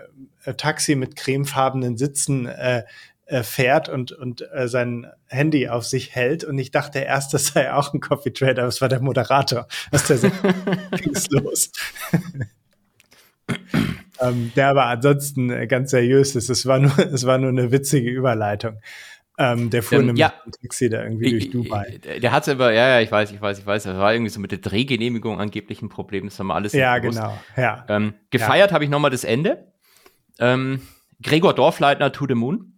Taxi 0.56 0.96
mit 0.96 1.14
cremefarbenen 1.14 1.96
Sitzen 1.96 2.46
äh, 2.46 2.82
äh, 3.26 3.42
fährt 3.42 3.88
und, 3.88 4.12
und 4.12 4.46
äh, 4.52 4.68
sein 4.68 5.06
Handy 5.26 5.68
auf 5.68 5.84
sich 5.84 6.14
hält. 6.14 6.44
Und 6.44 6.58
ich 6.58 6.70
dachte 6.70 6.98
erst, 6.98 7.34
das 7.34 7.48
sei 7.48 7.72
auch 7.72 7.94
ein 7.94 8.00
Coffee 8.00 8.32
Trader, 8.32 8.62
aber 8.62 8.68
es 8.68 8.80
war 8.80 8.88
der 8.88 9.00
Moderator. 9.00 9.66
Was 9.90 10.06
der 10.06 10.18
so 10.18 10.30
ging's 10.96 11.28
los. 11.30 11.70
ähm, 14.20 14.52
der 14.56 14.68
aber 14.68 14.86
ansonsten 14.86 15.50
äh, 15.50 15.66
ganz 15.66 15.90
seriös 15.90 16.36
ist. 16.36 16.50
Es 16.50 16.66
war 16.66 16.78
nur, 16.78 16.98
es 16.98 17.26
war 17.26 17.38
nur 17.38 17.50
eine 17.50 17.72
witzige 17.72 18.10
Überleitung. 18.10 18.78
Ähm, 19.38 19.70
der 19.70 19.82
fuhr 19.82 19.98
ähm, 19.98 20.06
nämlich 20.06 20.20
ja. 20.20 20.34
ein 20.44 20.52
Taxi 20.52 20.90
da 20.90 21.02
irgendwie 21.02 21.30
durch 21.30 21.50
Dubai. 21.50 21.98
Der 22.20 22.32
hat 22.32 22.42
es 22.42 22.50
aber, 22.50 22.72
ja, 22.72 22.88
ja, 22.88 23.00
ich 23.00 23.10
weiß, 23.10 23.32
ich 23.32 23.40
weiß, 23.40 23.60
ich 23.60 23.66
weiß, 23.66 23.84
das 23.84 23.96
war 23.96 24.12
irgendwie 24.12 24.30
so 24.30 24.40
mit 24.40 24.52
der 24.52 24.58
Drehgenehmigung 24.58 25.40
angeblich 25.40 25.80
ein 25.80 25.88
Problem, 25.88 26.26
das 26.26 26.38
haben 26.38 26.48
wir 26.48 26.54
alles 26.54 26.74
Ja, 26.74 26.98
genau, 26.98 27.38
ja. 27.56 27.84
Ähm, 27.88 28.14
gefeiert 28.30 28.70
ja. 28.70 28.74
habe 28.74 28.84
ich 28.84 28.90
nochmal 28.90 29.10
das 29.10 29.24
Ende. 29.24 29.72
Ähm, 30.38 30.82
Gregor 31.22 31.54
Dorfleitner 31.54 32.12
to 32.12 32.26
the 32.28 32.34
Moon. 32.34 32.71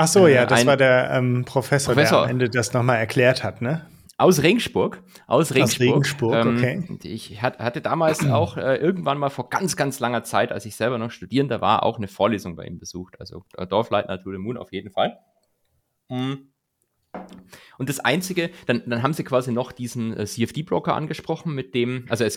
Ach 0.00 0.08
so, 0.08 0.26
ja, 0.28 0.46
das 0.46 0.64
war 0.64 0.78
der 0.78 1.10
ähm, 1.10 1.44
Professor, 1.44 1.92
Professor, 1.92 2.18
der 2.20 2.24
am 2.24 2.30
Ende 2.30 2.48
das 2.48 2.72
nochmal 2.72 2.96
erklärt 2.96 3.44
hat, 3.44 3.60
ne? 3.60 3.86
Aus 4.16 4.42
Regensburg. 4.42 5.02
Aus 5.26 5.54
Regensburg. 5.54 5.88
Aus 5.88 5.94
Regensburg, 5.94 6.34
ähm, 6.34 6.56
okay. 6.56 6.98
Ich 7.08 7.42
hatte 7.42 7.82
damals 7.82 8.26
auch 8.30 8.56
äh, 8.56 8.76
irgendwann 8.76 9.18
mal 9.18 9.28
vor 9.28 9.50
ganz, 9.50 9.76
ganz 9.76 10.00
langer 10.00 10.24
Zeit, 10.24 10.52
als 10.52 10.64
ich 10.64 10.74
selber 10.74 10.96
noch 10.96 11.10
Studierender 11.10 11.60
war, 11.60 11.82
auch 11.82 11.98
eine 11.98 12.08
Vorlesung 12.08 12.56
bei 12.56 12.64
ihm 12.64 12.78
besucht. 12.78 13.20
Also 13.20 13.44
äh, 13.58 13.66
Dorfleitner 13.66 14.22
to 14.22 14.32
the 14.32 14.38
Moon 14.38 14.56
auf 14.56 14.72
jeden 14.72 14.90
Fall. 14.90 15.18
Mhm. 16.08 16.48
Und 17.76 17.88
das 17.88 18.00
Einzige, 18.00 18.50
dann, 18.66 18.82
dann 18.86 19.02
haben 19.02 19.12
sie 19.12 19.24
quasi 19.24 19.52
noch 19.52 19.70
diesen 19.70 20.16
äh, 20.16 20.24
CFD-Broker 20.24 20.94
angesprochen, 20.94 21.54
mit 21.54 21.74
dem, 21.74 22.06
also 22.08 22.24
es, 22.24 22.36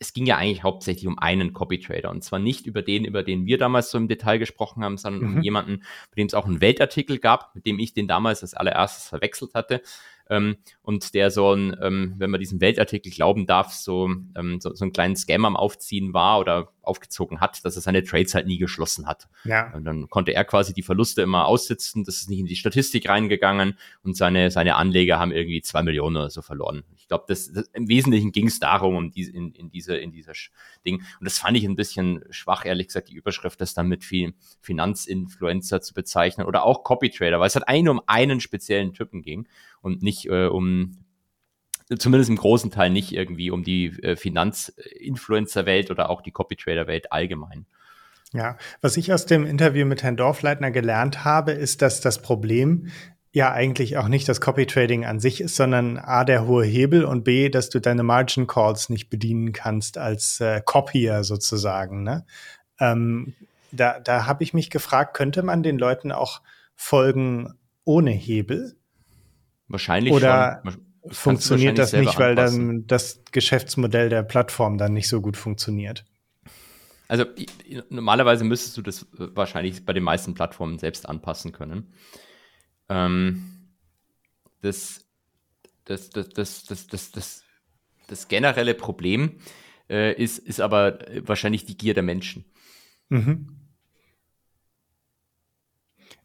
es 0.00 0.14
ging 0.14 0.24
ja 0.24 0.38
eigentlich 0.38 0.62
hauptsächlich 0.62 1.06
um 1.06 1.18
einen 1.18 1.52
Copy-Trader 1.52 2.10
und 2.10 2.24
zwar 2.24 2.38
nicht 2.38 2.66
über 2.66 2.80
den, 2.80 3.04
über 3.04 3.22
den 3.22 3.44
wir 3.44 3.58
damals 3.58 3.90
so 3.90 3.98
im 3.98 4.08
Detail 4.08 4.38
gesprochen 4.38 4.82
haben, 4.82 4.96
sondern 4.96 5.22
mhm. 5.22 5.36
um 5.36 5.42
jemanden, 5.42 5.80
bei 6.10 6.16
dem 6.16 6.26
es 6.26 6.34
auch 6.34 6.46
einen 6.46 6.62
Weltartikel 6.62 7.18
gab, 7.18 7.54
mit 7.54 7.66
dem 7.66 7.78
ich 7.78 7.92
den 7.92 8.08
damals 8.08 8.42
als 8.42 8.54
allererstes 8.54 9.06
verwechselt 9.08 9.54
hatte 9.54 9.82
ähm, 10.30 10.56
und 10.82 11.12
der 11.12 11.30
so 11.30 11.52
ein, 11.52 11.76
ähm, 11.82 12.14
wenn 12.16 12.30
man 12.30 12.40
diesem 12.40 12.60
Weltartikel 12.60 13.12
glauben 13.12 13.46
darf, 13.46 13.72
so, 13.72 14.08
ähm, 14.36 14.60
so, 14.60 14.74
so 14.74 14.84
einen 14.84 14.92
kleinen 14.92 15.16
Scam 15.16 15.44
am 15.44 15.56
Aufziehen 15.56 16.14
war 16.14 16.38
oder 16.38 16.72
aufgezogen 16.82 17.40
hat, 17.40 17.64
dass 17.64 17.76
er 17.76 17.82
seine 17.82 18.02
Trades 18.02 18.34
halt 18.34 18.46
nie 18.46 18.58
geschlossen 18.58 19.06
hat. 19.06 19.28
Ja. 19.44 19.72
Und 19.74 19.84
dann 19.84 20.08
konnte 20.08 20.32
er 20.32 20.44
quasi 20.44 20.72
die 20.72 20.82
Verluste 20.82 21.22
immer 21.22 21.46
aussitzen, 21.46 22.04
das 22.04 22.16
ist 22.16 22.30
nicht 22.30 22.40
in 22.40 22.46
die 22.46 22.56
Statistik 22.56 23.08
reingegangen 23.08 23.76
und 24.02 24.16
seine, 24.16 24.50
seine 24.50 24.76
Anleger 24.76 25.18
haben 25.18 25.32
irgendwie 25.32 25.62
zwei 25.62 25.82
Millionen 25.82 26.16
oder 26.16 26.30
so 26.30 26.42
verloren. 26.42 26.84
Ich 26.96 27.08
glaube, 27.08 27.24
das, 27.28 27.52
das, 27.52 27.68
im 27.74 27.88
Wesentlichen 27.88 28.32
ging 28.32 28.46
es 28.46 28.60
darum, 28.60 28.96
um 28.96 29.10
diese, 29.10 29.32
in, 29.32 29.52
in 29.52 29.70
diese, 29.70 29.96
in 29.96 30.12
dieser 30.12 30.32
Ding. 30.86 30.96
Und 30.96 31.24
das 31.24 31.38
fand 31.38 31.56
ich 31.56 31.64
ein 31.64 31.76
bisschen 31.76 32.24
schwach, 32.30 32.64
ehrlich 32.64 32.88
gesagt, 32.88 33.08
die 33.08 33.14
Überschrift, 33.14 33.60
das 33.60 33.74
dann 33.74 33.88
mit 33.88 34.04
viel 34.04 34.34
Finanzinfluencer 34.60 35.80
zu 35.80 35.94
bezeichnen 35.94 36.46
oder 36.46 36.64
auch 36.64 36.82
Copy 36.82 37.10
Trader, 37.10 37.40
weil 37.40 37.48
es 37.48 37.54
halt 37.54 37.68
eigentlich 37.68 37.90
um 37.90 38.02
einen 38.06 38.40
speziellen 38.40 38.94
Typen 38.94 39.22
ging 39.22 39.46
und 39.80 40.02
nicht 40.02 40.26
äh, 40.26 40.46
um 40.46 40.96
zumindest 41.98 42.30
im 42.30 42.36
großen 42.36 42.70
Teil 42.70 42.90
nicht 42.90 43.12
irgendwie 43.12 43.50
um 43.50 43.64
die 43.64 43.86
äh, 44.02 44.16
Finanzinfluencer-Welt 44.16 45.90
oder 45.90 46.10
auch 46.10 46.22
die 46.22 46.30
Copy-Trader-Welt 46.30 47.12
allgemein. 47.12 47.66
Ja, 48.32 48.56
was 48.80 48.96
ich 48.96 49.12
aus 49.12 49.26
dem 49.26 49.44
Interview 49.44 49.84
mit 49.86 50.02
Herrn 50.04 50.16
Dorfleitner 50.16 50.70
gelernt 50.70 51.24
habe, 51.24 51.50
ist, 51.52 51.82
dass 51.82 52.00
das 52.00 52.22
Problem 52.22 52.88
ja 53.32 53.52
eigentlich 53.52 53.96
auch 53.96 54.08
nicht 54.08 54.28
das 54.28 54.40
Copy-Trading 54.40 55.04
an 55.04 55.20
sich 55.20 55.40
ist, 55.40 55.56
sondern 55.56 55.98
A, 55.98 56.24
der 56.24 56.46
hohe 56.46 56.64
Hebel 56.64 57.04
und 57.04 57.24
B, 57.24 57.48
dass 57.48 57.70
du 57.70 57.80
deine 57.80 58.02
Margin 58.02 58.46
Calls 58.46 58.88
nicht 58.88 59.08
bedienen 59.08 59.52
kannst 59.52 59.98
als 59.98 60.40
äh, 60.40 60.62
Copier 60.64 61.24
sozusagen. 61.24 62.02
Ne? 62.02 62.24
Ähm, 62.78 63.34
da 63.72 64.00
da 64.00 64.26
habe 64.26 64.42
ich 64.42 64.54
mich 64.54 64.70
gefragt, 64.70 65.16
könnte 65.16 65.42
man 65.42 65.62
den 65.62 65.78
Leuten 65.78 66.12
auch 66.12 66.40
folgen 66.74 67.54
ohne 67.84 68.10
Hebel? 68.10 68.76
Wahrscheinlich 69.70 70.12
Oder 70.12 70.62
schon. 70.64 70.84
funktioniert 71.12 71.78
das 71.78 71.92
nicht, 71.92 72.18
weil 72.18 72.34
dann 72.34 72.88
das 72.88 73.22
Geschäftsmodell 73.30 74.08
der 74.08 74.24
Plattform 74.24 74.78
dann 74.78 74.92
nicht 74.92 75.08
so 75.08 75.20
gut 75.20 75.36
funktioniert? 75.36 76.04
Also 77.06 77.24
normalerweise 77.88 78.44
müsstest 78.44 78.76
du 78.76 78.82
das 78.82 79.06
wahrscheinlich 79.12 79.84
bei 79.84 79.92
den 79.92 80.02
meisten 80.02 80.34
Plattformen 80.34 80.78
selbst 80.78 81.08
anpassen 81.08 81.52
können. 81.52 81.92
Ähm, 82.88 83.70
das, 84.60 85.06
das, 85.84 86.10
das, 86.10 86.28
das, 86.30 86.64
das, 86.64 86.86
das, 86.88 87.12
das, 87.12 87.44
das 88.08 88.28
generelle 88.28 88.74
Problem 88.74 89.38
äh, 89.88 90.12
ist, 90.20 90.38
ist 90.38 90.60
aber 90.60 90.98
wahrscheinlich 91.22 91.64
die 91.64 91.76
Gier 91.76 91.94
der 91.94 92.02
Menschen. 92.02 92.44
Mhm. 93.08 93.59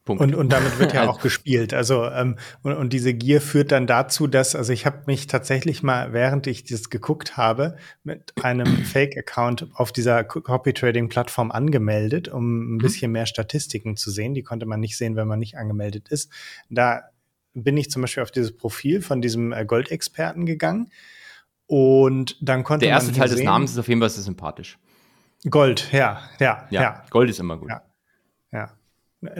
Punkt. 0.05 0.21
Und, 0.21 0.35
und 0.35 0.53
damit 0.53 0.77
wird 0.77 0.93
ja 0.93 1.09
auch 1.09 1.19
gespielt. 1.19 1.73
Also 1.73 2.05
ähm, 2.05 2.37
und, 2.61 2.73
und 2.73 2.93
diese 2.93 3.13
Gier 3.13 3.41
führt 3.41 3.71
dann 3.71 3.87
dazu, 3.87 4.27
dass, 4.27 4.55
also 4.55 4.71
ich 4.71 4.85
habe 4.85 5.03
mich 5.07 5.25
tatsächlich 5.25 5.81
mal, 5.81 6.13
während 6.13 6.45
ich 6.45 6.63
das 6.63 6.91
geguckt 6.91 7.37
habe, 7.37 7.75
mit 8.03 8.33
einem 8.41 8.67
Fake-Account 8.85 9.67
auf 9.73 9.91
dieser 9.91 10.23
Copy-Trading-Plattform 10.23 11.51
angemeldet, 11.51 12.27
um 12.27 12.43
ein 12.43 12.73
mhm. 12.73 12.77
bisschen 12.77 13.11
mehr 13.11 13.25
Statistiken 13.25 13.97
zu 13.97 14.11
sehen. 14.11 14.35
Die 14.35 14.43
konnte 14.43 14.67
man 14.67 14.79
nicht 14.79 14.95
sehen, 14.95 15.15
wenn 15.15 15.27
man 15.27 15.39
nicht 15.39 15.57
angemeldet 15.57 16.07
ist. 16.09 16.31
Da 16.69 17.09
bin 17.55 17.75
ich 17.75 17.89
zum 17.89 18.03
Beispiel 18.03 18.21
auf 18.21 18.31
dieses 18.31 18.55
Profil 18.55 19.01
von 19.01 19.21
diesem 19.21 19.53
äh, 19.53 19.65
Goldexperten 19.65 20.45
gegangen. 20.45 20.91
Und 21.67 22.37
dann 22.41 22.63
konnte 22.63 22.85
Der 22.85 22.93
erste 22.93 23.11
Teil 23.11 23.27
des 23.27 23.41
Namens 23.41 23.71
ist 23.71 23.79
auf 23.79 23.87
jeden 23.87 24.01
Fall 24.01 24.09
sehr 24.11 24.23
sympathisch. 24.23 24.77
Gold, 25.49 25.91
ja, 25.91 26.21
ja, 26.39 26.67
ja, 26.69 26.81
ja. 26.81 27.03
Gold 27.09 27.29
ist 27.29 27.39
immer 27.39 27.57
gut. 27.57 27.69
Ja. 27.69 27.81
ja. 28.51 28.71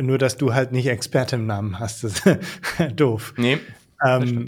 Nur, 0.02 0.17
dass 0.17 0.38
du 0.38 0.54
halt 0.54 0.71
nicht 0.71 0.88
Experte 0.88 1.36
im 1.36 1.45
Namen 1.45 1.80
hast. 1.80 2.04
Das 2.04 2.26
ist 2.26 2.39
doof. 2.95 3.34
Nee. 3.38 3.60
Ähm, 4.06 4.48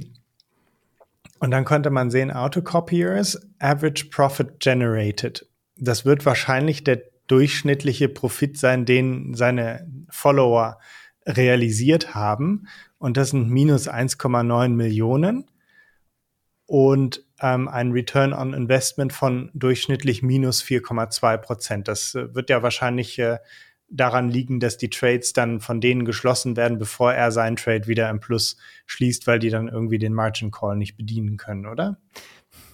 und 1.39 1.51
dann 1.51 1.65
konnte 1.65 1.89
man 1.89 2.09
sehen, 2.09 2.31
Autocopiers, 2.31 3.39
Average 3.59 4.05
Profit 4.09 4.59
Generated. 4.59 5.47
Das 5.77 6.05
wird 6.05 6.25
wahrscheinlich 6.25 6.83
der 6.83 7.01
durchschnittliche 7.27 8.09
Profit 8.09 8.57
sein, 8.57 8.85
den 8.85 9.33
seine 9.33 9.87
Follower 10.09 10.79
realisiert 11.25 12.15
haben. 12.15 12.67
Und 12.97 13.17
das 13.17 13.31
sind 13.31 13.49
minus 13.49 13.87
1,9 13.87 14.69
Millionen. 14.69 15.45
Und 16.65 17.23
ähm, 17.39 17.67
ein 17.67 17.91
Return 17.91 18.33
on 18.33 18.53
Investment 18.53 19.13
von 19.13 19.51
durchschnittlich 19.53 20.23
minus 20.23 20.63
4,2 20.63 21.37
Prozent. 21.37 21.87
Das 21.87 22.15
äh, 22.15 22.33
wird 22.33 22.49
ja 22.49 22.63
wahrscheinlich 22.63 23.19
äh, 23.19 23.37
daran 23.89 24.29
liegen, 24.29 24.59
dass 24.59 24.77
die 24.77 24.89
Trades 24.89 25.33
dann 25.33 25.59
von 25.59 25.79
denen 25.81 26.05
geschlossen 26.05 26.57
werden, 26.57 26.77
bevor 26.77 27.13
er 27.13 27.31
seinen 27.31 27.55
Trade 27.55 27.87
wieder 27.87 28.09
im 28.09 28.19
Plus 28.19 28.57
schließt, 28.85 29.27
weil 29.27 29.39
die 29.39 29.49
dann 29.49 29.67
irgendwie 29.67 29.97
den 29.97 30.13
Margin 30.13 30.51
Call 30.51 30.75
nicht 30.75 30.97
bedienen 30.97 31.37
können, 31.37 31.65
oder? 31.65 31.97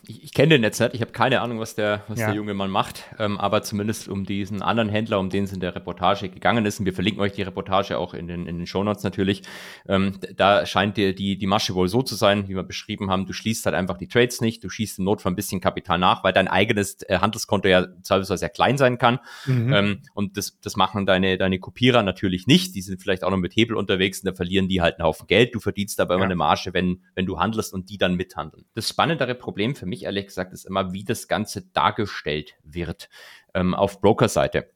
Ich, 0.05 0.23
ich 0.23 0.33
kenne 0.33 0.49
den 0.49 0.63
jetzt 0.63 0.79
nicht, 0.79 0.93
ich 0.93 1.01
habe 1.01 1.11
keine 1.11 1.41
Ahnung, 1.41 1.59
was 1.59 1.75
der, 1.75 2.03
was 2.07 2.19
ja. 2.19 2.27
der 2.27 2.35
junge 2.35 2.53
Mann 2.53 2.69
macht, 2.69 3.03
ähm, 3.19 3.39
aber 3.39 3.63
zumindest 3.63 4.09
um 4.09 4.25
diesen 4.25 4.61
anderen 4.61 4.89
Händler, 4.89 5.19
um 5.19 5.29
den 5.29 5.45
es 5.45 5.53
in 5.53 5.61
der 5.61 5.75
Reportage 5.75 6.29
gegangen 6.29 6.65
ist, 6.65 6.79
und 6.79 6.85
wir 6.85 6.93
verlinken 6.93 7.21
euch 7.21 7.31
die 7.31 7.41
Reportage 7.41 7.97
auch 7.97 8.13
in 8.13 8.27
den, 8.27 8.45
in 8.45 8.57
den 8.57 8.67
Shownotes 8.67 9.03
natürlich, 9.03 9.43
ähm, 9.87 10.19
da 10.35 10.65
scheint 10.65 10.97
dir 10.97 11.15
die, 11.15 11.37
die 11.37 11.47
Masche 11.47 11.73
wohl 11.73 11.87
so 11.87 12.01
zu 12.01 12.15
sein, 12.15 12.49
wie 12.49 12.55
wir 12.55 12.63
beschrieben 12.63 13.09
haben, 13.09 13.25
du 13.25 13.33
schließt 13.33 13.65
halt 13.65 13.75
einfach 13.75 13.97
die 13.97 14.07
Trades 14.07 14.41
nicht, 14.41 14.63
du 14.63 14.69
schießt 14.69 14.99
im 14.99 15.05
Notfall 15.05 15.31
ein 15.31 15.35
bisschen 15.35 15.61
Kapital 15.61 15.99
nach, 15.99 16.23
weil 16.23 16.33
dein 16.33 16.49
eigenes 16.49 17.01
äh, 17.03 17.19
Handelskonto 17.19 17.69
ja 17.69 17.87
teilweise 18.05 18.37
sehr 18.37 18.49
klein 18.49 18.77
sein 18.77 18.97
kann 18.97 19.19
mhm. 19.45 19.73
ähm, 19.73 20.01
und 20.13 20.35
das, 20.37 20.59
das 20.59 20.75
machen 20.75 21.05
deine, 21.05 21.37
deine 21.37 21.59
Kopierer 21.59 22.03
natürlich 22.03 22.45
nicht, 22.45 22.75
die 22.75 22.81
sind 22.81 23.01
vielleicht 23.01 23.23
auch 23.23 23.31
noch 23.31 23.37
mit 23.37 23.55
Hebel 23.55 23.77
unterwegs 23.77 24.19
und 24.19 24.27
da 24.27 24.33
verlieren 24.33 24.67
die 24.67 24.81
halt 24.81 24.99
einen 24.99 25.05
Haufen 25.05 25.27
Geld, 25.27 25.55
du 25.55 25.61
verdienst 25.61 26.01
aber 26.01 26.15
immer 26.15 26.23
ja. 26.23 26.27
eine 26.27 26.35
Marge, 26.35 26.73
wenn, 26.73 27.03
wenn 27.15 27.25
du 27.25 27.39
handelst 27.39 27.73
und 27.73 27.89
die 27.89 27.97
dann 27.97 28.15
mithandeln. 28.15 28.65
Das 28.73 28.89
spannendere 28.89 29.33
Problem 29.33 29.75
für 29.75 29.85
mich 29.85 29.92
ehrlich 30.01 30.25
gesagt 30.25 30.53
ist 30.53 30.65
immer, 30.65 30.93
wie 30.93 31.03
das 31.03 31.27
Ganze 31.27 31.61
dargestellt 31.73 32.55
wird 32.63 33.09
ähm, 33.53 33.75
auf 33.75 34.01
Broker-Seite. 34.01 34.73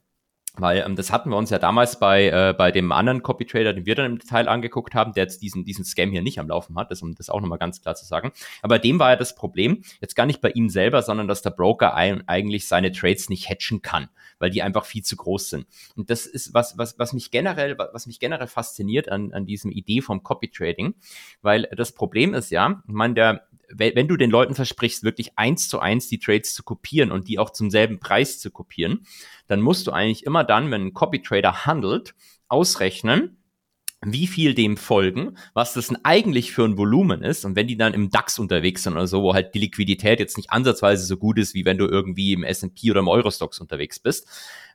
Weil 0.59 0.83
ähm, 0.85 0.95
das 0.95 1.11
hatten 1.11 1.29
wir 1.29 1.37
uns 1.37 1.49
ja 1.49 1.59
damals 1.59 1.99
bei, 1.99 2.29
äh, 2.29 2.53
bei 2.57 2.71
dem 2.71 2.91
anderen 2.91 3.21
Copy-Trader, 3.21 3.73
den 3.73 3.85
wir 3.85 3.95
dann 3.95 4.13
im 4.13 4.19
Detail 4.19 4.47
angeguckt 4.47 4.95
haben, 4.95 5.13
der 5.13 5.23
jetzt 5.23 5.41
diesen, 5.41 5.65
diesen 5.65 5.85
Scam 5.85 6.11
hier 6.11 6.21
nicht 6.21 6.39
am 6.39 6.47
Laufen 6.47 6.77
hat, 6.77 6.91
das, 6.91 7.01
um 7.01 7.15
das 7.15 7.29
auch 7.29 7.41
nochmal 7.41 7.59
ganz 7.59 7.81
klar 7.81 7.95
zu 7.95 8.05
sagen. 8.05 8.31
Aber 8.61 8.79
dem 8.79 8.99
war 8.99 9.11
ja 9.11 9.15
das 9.15 9.35
Problem, 9.35 9.83
jetzt 10.01 10.15
gar 10.15 10.25
nicht 10.25 10.41
bei 10.41 10.49
ihm 10.51 10.69
selber, 10.69 11.01
sondern 11.01 11.27
dass 11.27 11.41
der 11.41 11.51
Broker 11.51 11.93
ein, 11.93 12.27
eigentlich 12.27 12.67
seine 12.67 12.91
Trades 12.91 13.29
nicht 13.29 13.49
hatchen 13.49 13.81
kann, 13.81 14.09
weil 14.39 14.49
die 14.49 14.63
einfach 14.63 14.85
viel 14.85 15.03
zu 15.03 15.15
groß 15.15 15.49
sind. 15.49 15.67
Und 15.95 16.09
das 16.09 16.25
ist 16.25 16.53
was, 16.53 16.77
was, 16.77 16.97
was 16.97 17.13
mich 17.13 17.31
generell, 17.31 17.77
was 17.77 18.07
mich 18.07 18.19
generell 18.19 18.47
fasziniert 18.47 19.09
an, 19.09 19.33
an 19.33 19.45
diesem 19.45 19.71
Idee 19.71 20.01
vom 20.01 20.23
Copy-Trading, 20.23 20.95
weil 21.41 21.69
das 21.75 21.91
Problem 21.91 22.33
ist 22.33 22.49
ja, 22.49 22.81
ich 22.87 22.93
meine, 22.93 23.13
der, 23.13 23.46
wenn 23.73 24.07
du 24.07 24.15
den 24.15 24.31
Leuten 24.31 24.55
versprichst, 24.55 25.03
wirklich 25.03 25.37
eins 25.37 25.67
zu 25.67 25.79
eins 25.79 26.07
die 26.07 26.19
Trades 26.19 26.53
zu 26.53 26.63
kopieren 26.63 27.11
und 27.11 27.27
die 27.27 27.39
auch 27.39 27.49
zum 27.49 27.69
selben 27.69 27.99
Preis 27.99 28.39
zu 28.39 28.51
kopieren, 28.51 29.05
dann 29.47 29.61
musst 29.61 29.87
du 29.87 29.91
eigentlich 29.91 30.25
immer 30.25 30.43
dann, 30.43 30.71
wenn 30.71 30.87
ein 30.87 30.93
Copy-Trader 30.93 31.65
handelt, 31.65 32.15
ausrechnen, 32.47 33.37
wie 34.05 34.27
viel 34.27 34.53
dem 34.53 34.77
folgen, 34.77 35.37
was 35.53 35.73
das 35.73 35.87
denn 35.87 35.97
eigentlich 36.03 36.51
für 36.51 36.63
ein 36.63 36.77
Volumen 36.77 37.23
ist. 37.23 37.45
Und 37.45 37.55
wenn 37.55 37.67
die 37.67 37.77
dann 37.77 37.93
im 37.93 38.11
DAX 38.11 38.37
unterwegs 38.37 38.83
sind 38.83 38.93
oder 38.93 39.07
so, 39.07 39.23
wo 39.23 39.33
halt 39.33 39.55
die 39.55 39.59
Liquidität 39.59 40.19
jetzt 40.19 40.37
nicht 40.37 40.51
ansatzweise 40.51 41.05
so 41.05 41.17
gut 41.17 41.39
ist, 41.39 41.55
wie 41.55 41.65
wenn 41.65 41.79
du 41.79 41.87
irgendwie 41.87 42.33
im 42.33 42.43
S&P 42.43 42.91
oder 42.91 42.99
im 42.99 43.07
Eurostox 43.07 43.59
unterwegs 43.59 43.99
bist, 43.99 44.27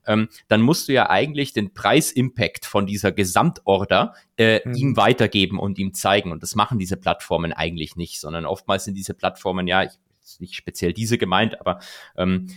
ähm, 0.07 0.29
dann 0.49 0.61
musst 0.61 0.89
du 0.89 0.93
ja 0.93 1.09
eigentlich 1.09 1.53
den 1.53 1.73
Preisimpact 1.73 2.67
von 2.67 2.87
dieser 2.87 3.13
Gesamtorder 3.13 4.15
äh, 4.37 4.61
mhm. 4.65 4.75
ihm 4.75 4.97
weitergeben 4.97 5.61
und 5.61 5.79
ihm 5.79 5.95
zeigen. 5.95 6.33
Und 6.33 6.43
das 6.43 6.57
machen 6.57 6.81
diese 6.81 6.97
Plattformen 6.97 7.53
eigentlich 7.53 7.95
nicht, 7.95 8.21
sondern 8.21 8.45
oftmals 8.45 8.85
sind 8.85 8.95
diese 8.97 9.15
Plattformen, 9.15 9.69
ja, 9.69 9.85
ich 9.85 9.93
nicht 10.41 10.55
speziell 10.55 10.93
diese 10.93 11.19
gemeint, 11.19 11.61
aber 11.61 11.81
ähm, 12.17 12.49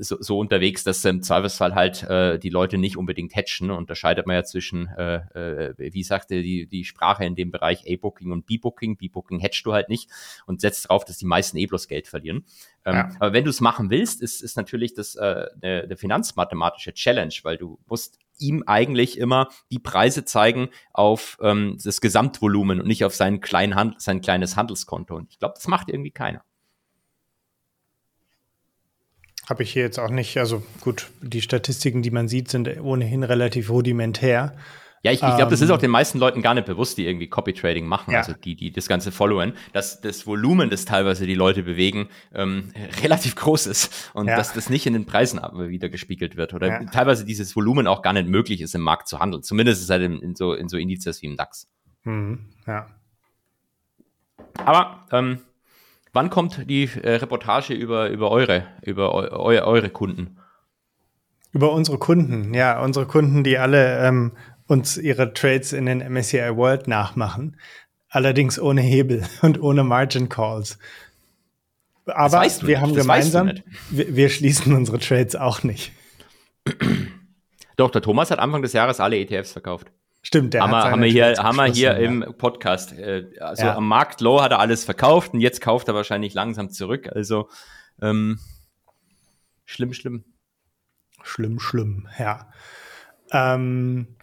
so, 0.00 0.16
so 0.20 0.38
unterwegs, 0.38 0.84
dass 0.84 1.04
im 1.04 1.22
Zweifelsfall 1.22 1.74
halt 1.74 2.02
äh, 2.04 2.38
die 2.38 2.50
Leute 2.50 2.78
nicht 2.78 2.96
unbedingt 2.96 3.34
hatchen. 3.34 3.70
Unterscheidet 3.70 4.26
man 4.26 4.36
ja 4.36 4.44
zwischen, 4.44 4.88
äh, 4.88 5.16
äh, 5.70 5.92
wie 5.92 6.02
sagte 6.02 6.42
die, 6.42 6.66
die 6.66 6.84
Sprache 6.84 7.24
in 7.24 7.34
dem 7.34 7.50
Bereich 7.50 7.84
A-Booking 7.88 8.32
und 8.32 8.46
B-Booking. 8.46 8.96
B-Booking 8.96 9.42
hatchst 9.42 9.64
du 9.66 9.72
halt 9.72 9.88
nicht 9.88 10.10
und 10.46 10.60
setzt 10.60 10.86
darauf, 10.86 11.04
dass 11.04 11.18
die 11.18 11.26
meisten 11.26 11.56
eh 11.56 11.66
bloß 11.66 11.88
Geld 11.88 12.08
verlieren. 12.08 12.44
Ähm, 12.84 12.94
ja. 12.94 13.10
Aber 13.20 13.32
wenn 13.32 13.44
du 13.44 13.50
es 13.50 13.60
machen 13.60 13.90
willst, 13.90 14.22
ist, 14.22 14.42
ist 14.42 14.56
natürlich 14.56 14.94
das 14.94 15.14
äh, 15.14 15.46
eine, 15.62 15.82
eine 15.82 15.96
finanzmathematische 15.96 16.94
Challenge, 16.94 17.34
weil 17.42 17.56
du 17.56 17.78
musst 17.86 18.18
ihm 18.38 18.64
eigentlich 18.66 19.18
immer 19.18 19.48
die 19.70 19.78
Preise 19.78 20.24
zeigen 20.24 20.68
auf 20.92 21.38
ähm, 21.40 21.78
das 21.82 22.00
Gesamtvolumen 22.00 22.80
und 22.80 22.86
nicht 22.86 23.04
auf 23.04 23.14
seinen 23.14 23.40
kleinen 23.40 23.74
Hand, 23.74 24.00
sein 24.00 24.20
kleines 24.20 24.56
Handelskonto. 24.56 25.14
Und 25.14 25.30
ich 25.30 25.38
glaube, 25.38 25.54
das 25.54 25.68
macht 25.68 25.88
irgendwie 25.88 26.10
keiner. 26.10 26.44
Habe 29.52 29.64
ich 29.64 29.72
hier 29.74 29.82
jetzt 29.82 29.98
auch 29.98 30.08
nicht. 30.08 30.38
Also 30.38 30.62
gut, 30.80 31.10
die 31.20 31.42
Statistiken, 31.42 32.00
die 32.00 32.10
man 32.10 32.26
sieht, 32.26 32.48
sind 32.48 32.80
ohnehin 32.80 33.22
relativ 33.22 33.68
rudimentär. 33.68 34.56
Ja, 35.02 35.12
ich, 35.12 35.22
ich 35.22 35.36
glaube, 35.36 35.50
das 35.50 35.60
ist 35.60 35.68
auch 35.68 35.74
ähm, 35.74 35.82
den 35.82 35.90
meisten 35.90 36.18
Leuten 36.18 36.40
gar 36.40 36.54
nicht 36.54 36.64
bewusst, 36.64 36.96
die 36.96 37.06
irgendwie 37.06 37.26
Copy-Trading 37.26 37.84
machen, 37.84 38.12
ja. 38.12 38.20
also 38.20 38.32
die, 38.32 38.56
die 38.56 38.72
das 38.72 38.88
Ganze 38.88 39.12
followen, 39.12 39.52
dass 39.74 40.00
das 40.00 40.26
Volumen, 40.26 40.70
das 40.70 40.86
teilweise 40.86 41.26
die 41.26 41.34
Leute 41.34 41.64
bewegen, 41.64 42.08
ähm, 42.34 42.72
relativ 43.02 43.34
groß 43.36 43.66
ist 43.66 44.10
und 44.14 44.26
ja. 44.26 44.36
dass 44.36 44.54
das 44.54 44.70
nicht 44.70 44.86
in 44.86 44.94
den 44.94 45.04
Preisen 45.04 45.38
wieder 45.68 45.90
gespiegelt 45.90 46.36
wird 46.38 46.54
oder 46.54 46.68
ja. 46.68 46.84
teilweise 46.84 47.26
dieses 47.26 47.54
Volumen 47.54 47.86
auch 47.86 48.00
gar 48.00 48.14
nicht 48.14 48.28
möglich 48.28 48.62
ist, 48.62 48.74
im 48.74 48.80
Markt 48.80 49.06
zu 49.06 49.18
handeln. 49.18 49.42
Zumindest 49.42 49.82
ist 49.82 49.90
halt 49.90 50.02
in, 50.02 50.18
in 50.22 50.34
so, 50.34 50.54
in 50.54 50.70
so 50.70 50.78
Indizes 50.78 51.20
wie 51.20 51.26
im 51.26 51.36
DAX. 51.36 51.68
Mhm. 52.04 52.46
Ja. 52.66 52.86
Aber 54.64 55.04
ähm, 55.12 55.40
Wann 56.12 56.28
kommt 56.28 56.68
die 56.68 56.84
äh, 56.84 57.16
Reportage 57.16 57.72
über, 57.72 58.10
über 58.10 58.30
eure, 58.30 58.66
über 58.82 59.14
eu, 59.14 59.54
eu, 59.54 59.64
eure 59.64 59.90
Kunden? 59.90 60.36
Über 61.52 61.72
unsere 61.72 61.98
Kunden, 61.98 62.54
ja, 62.54 62.82
unsere 62.82 63.06
Kunden, 63.06 63.44
die 63.44 63.58
alle 63.58 64.06
ähm, 64.06 64.32
uns 64.66 64.96
ihre 64.96 65.32
Trades 65.32 65.72
in 65.72 65.86
den 65.86 65.98
MSCI 65.98 66.56
World 66.56 66.86
nachmachen. 66.88 67.56
Allerdings 68.08 68.58
ohne 68.58 68.82
Hebel 68.82 69.24
und 69.42 69.60
ohne 69.62 69.84
Margin 69.84 70.28
Calls. 70.28 70.78
Aber 72.04 72.38
weißt 72.38 72.62
wir 72.62 72.68
nicht, 72.68 72.80
haben 72.80 72.94
gemeinsam, 72.94 73.52
wir, 73.90 74.14
wir 74.16 74.28
schließen 74.28 74.74
unsere 74.74 74.98
Trades 74.98 75.36
auch 75.36 75.62
nicht. 75.62 75.92
Doch, 77.76 77.90
der 77.90 78.02
Thomas 78.02 78.30
hat 78.30 78.38
Anfang 78.38 78.60
des 78.60 78.72
Jahres 78.74 79.00
alle 79.00 79.18
ETFs 79.18 79.52
verkauft. 79.52 79.90
Stimmt, 80.22 80.54
der 80.54 80.62
haben, 80.62 80.72
hat 80.72 80.84
haben 80.84 81.02
wir 81.02 81.10
hier, 81.10 81.36
haben 81.36 81.56
wir 81.56 81.66
hier 81.66 81.92
ja. 81.92 81.96
im 81.96 82.34
Podcast. 82.38 82.92
Äh, 82.92 83.30
also 83.40 83.64
ja. 83.64 83.76
am 83.76 83.88
Markt 83.88 84.20
Low 84.20 84.40
hat 84.40 84.52
er 84.52 84.60
alles 84.60 84.84
verkauft 84.84 85.34
und 85.34 85.40
jetzt 85.40 85.60
kauft 85.60 85.88
er 85.88 85.94
wahrscheinlich 85.94 86.32
langsam 86.32 86.70
zurück. 86.70 87.08
Also 87.12 87.48
ähm, 88.00 88.38
schlimm, 89.64 89.92
schlimm. 89.92 90.24
Schlimm, 91.24 91.58
schlimm, 91.58 92.08
ja. 92.18 92.50
Ähm, 93.32 94.16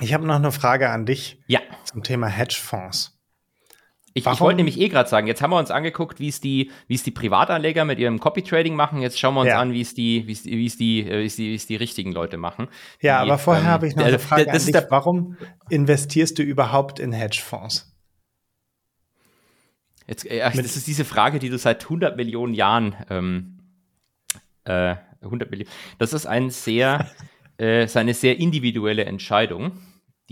ich 0.00 0.14
habe 0.14 0.26
noch 0.26 0.36
eine 0.36 0.52
Frage 0.52 0.90
an 0.90 1.06
dich 1.06 1.42
ja. 1.46 1.60
zum 1.84 2.02
Thema 2.02 2.28
Hedgefonds. 2.28 3.11
Ich, 4.14 4.26
ich 4.26 4.40
wollte 4.40 4.56
nämlich 4.56 4.78
eh 4.78 4.88
gerade 4.88 5.08
sagen, 5.08 5.26
jetzt 5.26 5.40
haben 5.40 5.50
wir 5.50 5.58
uns 5.58 5.70
angeguckt, 5.70 6.20
wie 6.20 6.28
es 6.28 6.40
die, 6.40 6.70
wie 6.86 6.94
es 6.94 7.02
die 7.02 7.10
Privatanleger 7.10 7.84
mit 7.84 7.98
ihrem 7.98 8.18
Copy-Trading 8.18 8.74
machen. 8.74 9.00
Jetzt 9.00 9.18
schauen 9.18 9.34
wir 9.34 9.40
uns 9.40 9.48
ja. 9.50 9.60
an, 9.60 9.72
wie 9.72 9.80
es 9.80 9.94
die, 9.94 10.26
wie 10.26 10.32
es, 10.32 10.44
wie 10.44 10.66
es 10.66 10.76
die, 10.76 11.06
wie 11.06 11.24
es 11.24 11.36
die, 11.36 11.50
wie 11.50 11.54
es 11.54 11.66
die 11.66 11.76
richtigen 11.76 12.12
Leute 12.12 12.36
machen. 12.36 12.68
Ja, 13.00 13.24
die, 13.24 13.30
aber 13.30 13.38
vorher 13.38 13.64
ähm, 13.64 13.70
habe 13.70 13.88
ich 13.88 13.96
noch 13.96 14.04
eine 14.04 14.18
Frage 14.18 14.44
der, 14.44 14.54
an 14.54 14.60
dich. 14.60 14.74
Warum 14.90 15.36
investierst 15.70 16.38
du 16.38 16.42
überhaupt 16.42 16.98
in 16.98 17.12
Hedgefonds? 17.12 17.90
Jetzt, 20.06 20.26
äh, 20.26 20.40
das 20.40 20.76
ist 20.76 20.86
diese 20.86 21.04
Frage, 21.04 21.38
die 21.38 21.48
du 21.48 21.56
seit 21.56 21.84
100 21.84 22.16
Millionen 22.16 22.52
Jahren, 22.52 22.94
ähm, 23.08 23.60
äh, 24.64 24.96
100 25.22 25.50
Millionen, 25.50 25.70
das 25.98 26.12
ist 26.12 26.26
ein 26.26 26.50
sehr, 26.50 27.10
äh, 27.56 27.88
eine 27.94 28.12
sehr 28.12 28.38
individuelle 28.38 29.06
Entscheidung 29.06 29.72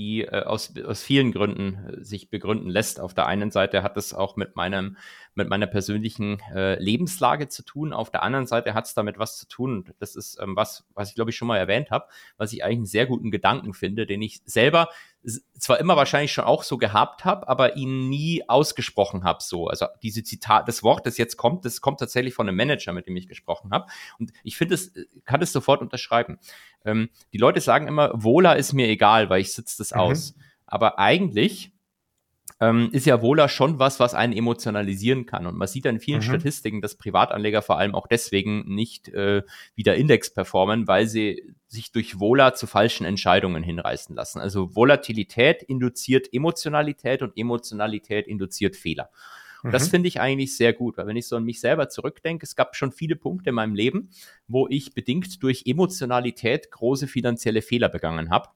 die 0.00 0.22
äh, 0.22 0.44
aus, 0.44 0.72
aus 0.86 1.02
vielen 1.02 1.30
Gründen 1.30 1.74
äh, 1.74 2.02
sich 2.02 2.30
begründen 2.30 2.70
lässt. 2.70 3.00
Auf 3.00 3.12
der 3.12 3.26
einen 3.26 3.50
Seite 3.50 3.82
hat 3.82 3.98
es 3.98 4.14
auch 4.14 4.36
mit 4.36 4.56
meinem, 4.56 4.96
mit 5.34 5.50
meiner 5.50 5.66
persönlichen 5.66 6.40
äh, 6.54 6.82
Lebenslage 6.82 7.48
zu 7.48 7.62
tun. 7.62 7.92
Auf 7.92 8.10
der 8.10 8.22
anderen 8.22 8.46
Seite 8.46 8.72
hat 8.72 8.86
es 8.86 8.94
damit 8.94 9.18
was 9.18 9.36
zu 9.36 9.46
tun. 9.46 9.84
Das 9.98 10.16
ist 10.16 10.40
ähm, 10.40 10.56
was, 10.56 10.86
was 10.94 11.10
ich 11.10 11.16
glaube 11.16 11.30
ich 11.30 11.36
schon 11.36 11.48
mal 11.48 11.58
erwähnt 11.58 11.90
habe, 11.90 12.06
was 12.38 12.54
ich 12.54 12.64
eigentlich 12.64 12.78
einen 12.78 12.86
sehr 12.86 13.06
guten 13.06 13.30
Gedanken 13.30 13.74
finde, 13.74 14.06
den 14.06 14.22
ich 14.22 14.40
selber 14.46 14.88
zwar 15.59 15.78
immer 15.80 15.96
wahrscheinlich 15.96 16.33
schon 16.33 16.44
auch 16.44 16.62
so 16.62 16.78
gehabt 16.78 17.24
habe, 17.24 17.46
aber 17.48 17.76
ihn 17.76 18.09
nie 18.09 18.48
ausgesprochen 18.48 19.24
habe 19.24 19.42
so. 19.42 19.66
Also 19.66 19.87
diese 20.02 20.24
Zitat, 20.24 20.66
das 20.66 20.83
Wort, 20.83 21.06
das 21.06 21.18
jetzt 21.18 21.37
kommt, 21.37 21.64
das 21.64 21.80
kommt 21.80 22.00
tatsächlich 22.00 22.35
von 22.35 22.48
einem 22.48 22.56
Manager, 22.56 22.92
mit 22.92 23.06
dem 23.06 23.16
ich 23.16 23.28
gesprochen 23.28 23.70
habe. 23.72 23.87
Und 24.18 24.33
ich 24.42 24.56
finde 24.56 24.74
es, 24.74 24.92
kann 25.24 25.42
es 25.42 25.52
sofort 25.52 25.83
unterschreiben. 25.83 26.38
Ähm, 26.85 27.11
die 27.33 27.38
Leute 27.38 27.61
sagen 27.61 27.87
immer, 27.87 28.11
Wohler 28.14 28.56
ist 28.56 28.72
mir 28.72 28.88
egal, 28.88 29.28
weil 29.28 29.42
ich 29.42 29.52
sitze 29.52 29.78
das 29.78 29.92
mhm. 29.92 30.00
aus. 30.00 30.35
Aber 30.66 30.98
eigentlich 30.98 31.72
ähm, 32.61 32.90
ist 32.92 33.07
ja 33.07 33.23
Wohler 33.23 33.49
schon 33.49 33.79
was, 33.79 34.01
was 34.01 34.14
einen 34.14 34.35
emotionalisieren 34.35 35.25
kann. 35.25 35.46
Und 35.46 35.57
man 35.57 35.66
sieht 35.66 35.87
in 35.87 35.99
vielen 35.99 36.18
mhm. 36.18 36.25
Statistiken, 36.25 36.83
dass 36.83 36.96
Privatanleger 36.96 37.62
vor 37.62 37.79
allem 37.79 37.94
auch 37.94 38.07
deswegen 38.07 38.62
nicht 38.66 39.09
äh, 39.09 39.42
wieder 39.75 39.96
Index 39.96 40.33
performen, 40.33 40.87
weil 40.87 41.07
sie 41.07 41.55
sich 41.68 41.90
durch 41.90 42.20
Wohler 42.20 42.55
zu 42.55 42.66
falschen 42.66 43.07
Entscheidungen 43.07 43.62
hinreißen 43.62 44.14
lassen. 44.14 44.40
Also 44.40 44.75
Volatilität 44.75 45.62
induziert 45.62 46.29
Emotionalität 46.33 47.23
und 47.23 47.33
Emotionalität 47.37 48.29
induziert 48.29 48.77
Fehler. 48.77 49.11
Und 49.62 49.73
das 49.73 49.87
mhm. 49.87 49.90
finde 49.90 50.09
ich 50.09 50.20
eigentlich 50.20 50.57
sehr 50.57 50.73
gut, 50.73 50.96
weil 50.96 51.07
wenn 51.07 51.16
ich 51.16 51.29
so 51.29 51.37
an 51.37 51.44
mich 51.44 51.61
selber 51.61 51.88
zurückdenke, 51.88 52.44
es 52.44 52.57
gab 52.57 52.77
schon 52.77 52.92
viele 52.92 53.16
Punkte 53.16 53.51
in 53.51 53.57
meinem 53.57 53.75
Leben, 53.75 54.11
wo 54.49 54.66
ich 54.68 54.94
bedingt 54.94 55.42
durch 55.42 55.64
Emotionalität 55.66 56.70
große 56.70 57.07
finanzielle 57.07 57.62
Fehler 57.62 57.88
begangen 57.88 58.31
habe. 58.31 58.49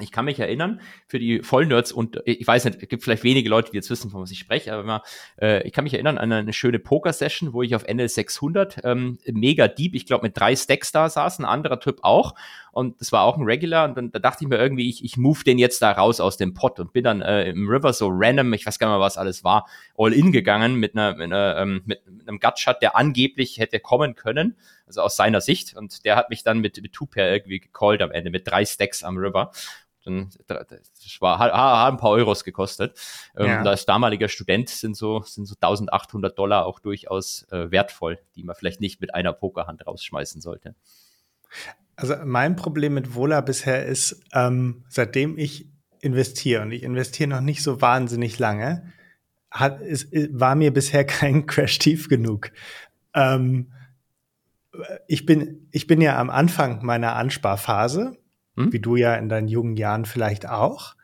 Ich 0.00 0.10
kann 0.10 0.24
mich 0.24 0.40
erinnern, 0.40 0.80
für 1.06 1.18
die 1.18 1.42
Vollnerds 1.42 1.92
und 1.92 2.20
ich 2.24 2.46
weiß 2.46 2.64
nicht, 2.64 2.82
es 2.82 2.88
gibt 2.88 3.04
vielleicht 3.04 3.24
wenige 3.24 3.50
Leute, 3.50 3.70
die 3.70 3.76
jetzt 3.76 3.90
wissen, 3.90 4.10
von 4.10 4.22
was 4.22 4.30
ich 4.30 4.38
spreche, 4.38 4.72
aber 4.72 4.82
immer, 4.82 5.02
äh, 5.40 5.66
ich 5.66 5.72
kann 5.72 5.84
mich 5.84 5.92
erinnern 5.92 6.16
an 6.16 6.32
eine 6.32 6.52
schöne 6.54 6.78
Poker-Session, 6.78 7.52
wo 7.52 7.62
ich 7.62 7.74
auf 7.74 7.86
NL 7.86 8.08
600 8.08 8.80
ähm, 8.84 9.18
mega 9.26 9.68
deep, 9.68 9.94
ich 9.94 10.06
glaube 10.06 10.26
mit 10.26 10.38
drei 10.38 10.56
Stacks 10.56 10.92
da 10.92 11.10
saß, 11.10 11.40
ein 11.40 11.44
anderer 11.44 11.78
Typ 11.78 11.98
auch 12.02 12.34
und 12.72 13.00
das 13.00 13.12
war 13.12 13.22
auch 13.22 13.36
ein 13.36 13.44
Regular 13.44 13.84
und 13.88 13.96
dann 13.96 14.10
da 14.10 14.18
dachte 14.18 14.44
ich 14.44 14.48
mir 14.48 14.58
irgendwie, 14.58 14.88
ich, 14.88 15.04
ich 15.04 15.16
move 15.16 15.44
den 15.44 15.58
jetzt 15.58 15.80
da 15.82 15.92
raus 15.92 16.20
aus 16.20 16.36
dem 16.36 16.54
Pot 16.54 16.80
und 16.80 16.92
bin 16.92 17.04
dann 17.04 17.22
äh, 17.22 17.44
im 17.44 17.68
River 17.68 17.92
so 17.92 18.08
random, 18.10 18.52
ich 18.54 18.66
weiß 18.66 18.78
gar 18.78 18.88
nicht 18.88 18.94
mehr, 18.94 19.00
was 19.00 19.18
alles 19.18 19.44
war, 19.44 19.68
all 19.96 20.12
in 20.12 20.32
gegangen 20.32 20.74
mit, 20.76 20.96
einer, 20.96 21.14
mit, 21.14 21.24
einer, 21.24 21.58
ähm, 21.58 21.82
mit, 21.84 22.04
mit 22.10 22.28
einem 22.28 22.40
Gutshot, 22.40 22.82
der 22.82 22.96
angeblich 22.96 23.58
hätte 23.58 23.78
kommen 23.78 24.16
können, 24.16 24.56
also 24.86 25.02
aus 25.02 25.16
seiner 25.16 25.40
Sicht 25.40 25.76
und 25.76 26.04
der 26.04 26.16
hat 26.16 26.30
mich 26.30 26.42
dann 26.42 26.60
mit, 26.60 26.80
mit 26.82 26.92
Two-Pair 26.92 27.32
irgendwie 27.32 27.60
gecallt 27.60 28.02
am 28.02 28.10
Ende, 28.10 28.30
mit 28.30 28.48
drei 28.48 28.64
Stacks 28.64 29.04
am 29.04 29.16
River 29.18 29.52
dann 30.04 30.30
das 30.46 31.20
war 31.20 31.38
hat, 31.38 31.52
hat 31.52 31.92
ein 31.92 31.96
paar 31.96 32.10
Euros 32.10 32.44
gekostet. 32.44 32.98
Ähm, 33.36 33.46
ja. 33.46 33.60
Und 33.60 33.66
als 33.66 33.86
damaliger 33.86 34.28
Student 34.28 34.68
sind 34.68 34.96
so 34.96 35.22
sind 35.22 35.46
so 35.46 35.54
1800 35.54 36.36
Dollar 36.36 36.66
auch 36.66 36.80
durchaus 36.80 37.44
äh, 37.50 37.70
wertvoll, 37.70 38.18
die 38.34 38.42
man 38.42 38.56
vielleicht 38.56 38.80
nicht 38.80 39.00
mit 39.00 39.14
einer 39.14 39.32
Pokerhand 39.32 39.86
rausschmeißen 39.86 40.40
sollte. 40.40 40.74
Also 41.96 42.14
mein 42.24 42.56
Problem 42.56 42.94
mit 42.94 43.14
Vola 43.14 43.40
bisher 43.40 43.84
ist, 43.86 44.22
ähm, 44.32 44.84
seitdem 44.88 45.38
ich 45.38 45.70
investiere 46.00 46.62
und 46.62 46.72
ich 46.72 46.82
investiere 46.82 47.30
noch 47.30 47.40
nicht 47.40 47.62
so 47.62 47.80
wahnsinnig 47.80 48.38
lange, 48.38 48.92
hat, 49.50 49.80
ist, 49.82 50.08
war 50.32 50.54
mir 50.54 50.72
bisher 50.72 51.04
kein 51.06 51.46
Crash 51.46 51.78
tief 51.78 52.08
genug. 52.08 52.50
Ähm, 53.14 53.72
ich 55.06 55.26
bin, 55.26 55.68
ich 55.70 55.86
bin 55.86 56.00
ja 56.00 56.18
am 56.18 56.30
Anfang 56.30 56.84
meiner 56.84 57.14
Ansparphase 57.14 58.16
hm? 58.56 58.72
wie 58.72 58.80
du 58.80 58.96
ja 58.96 59.14
in 59.14 59.28
deinen 59.28 59.48
jungen 59.48 59.76
Jahren 59.76 60.04
vielleicht 60.04 60.48
auch. 60.48 60.94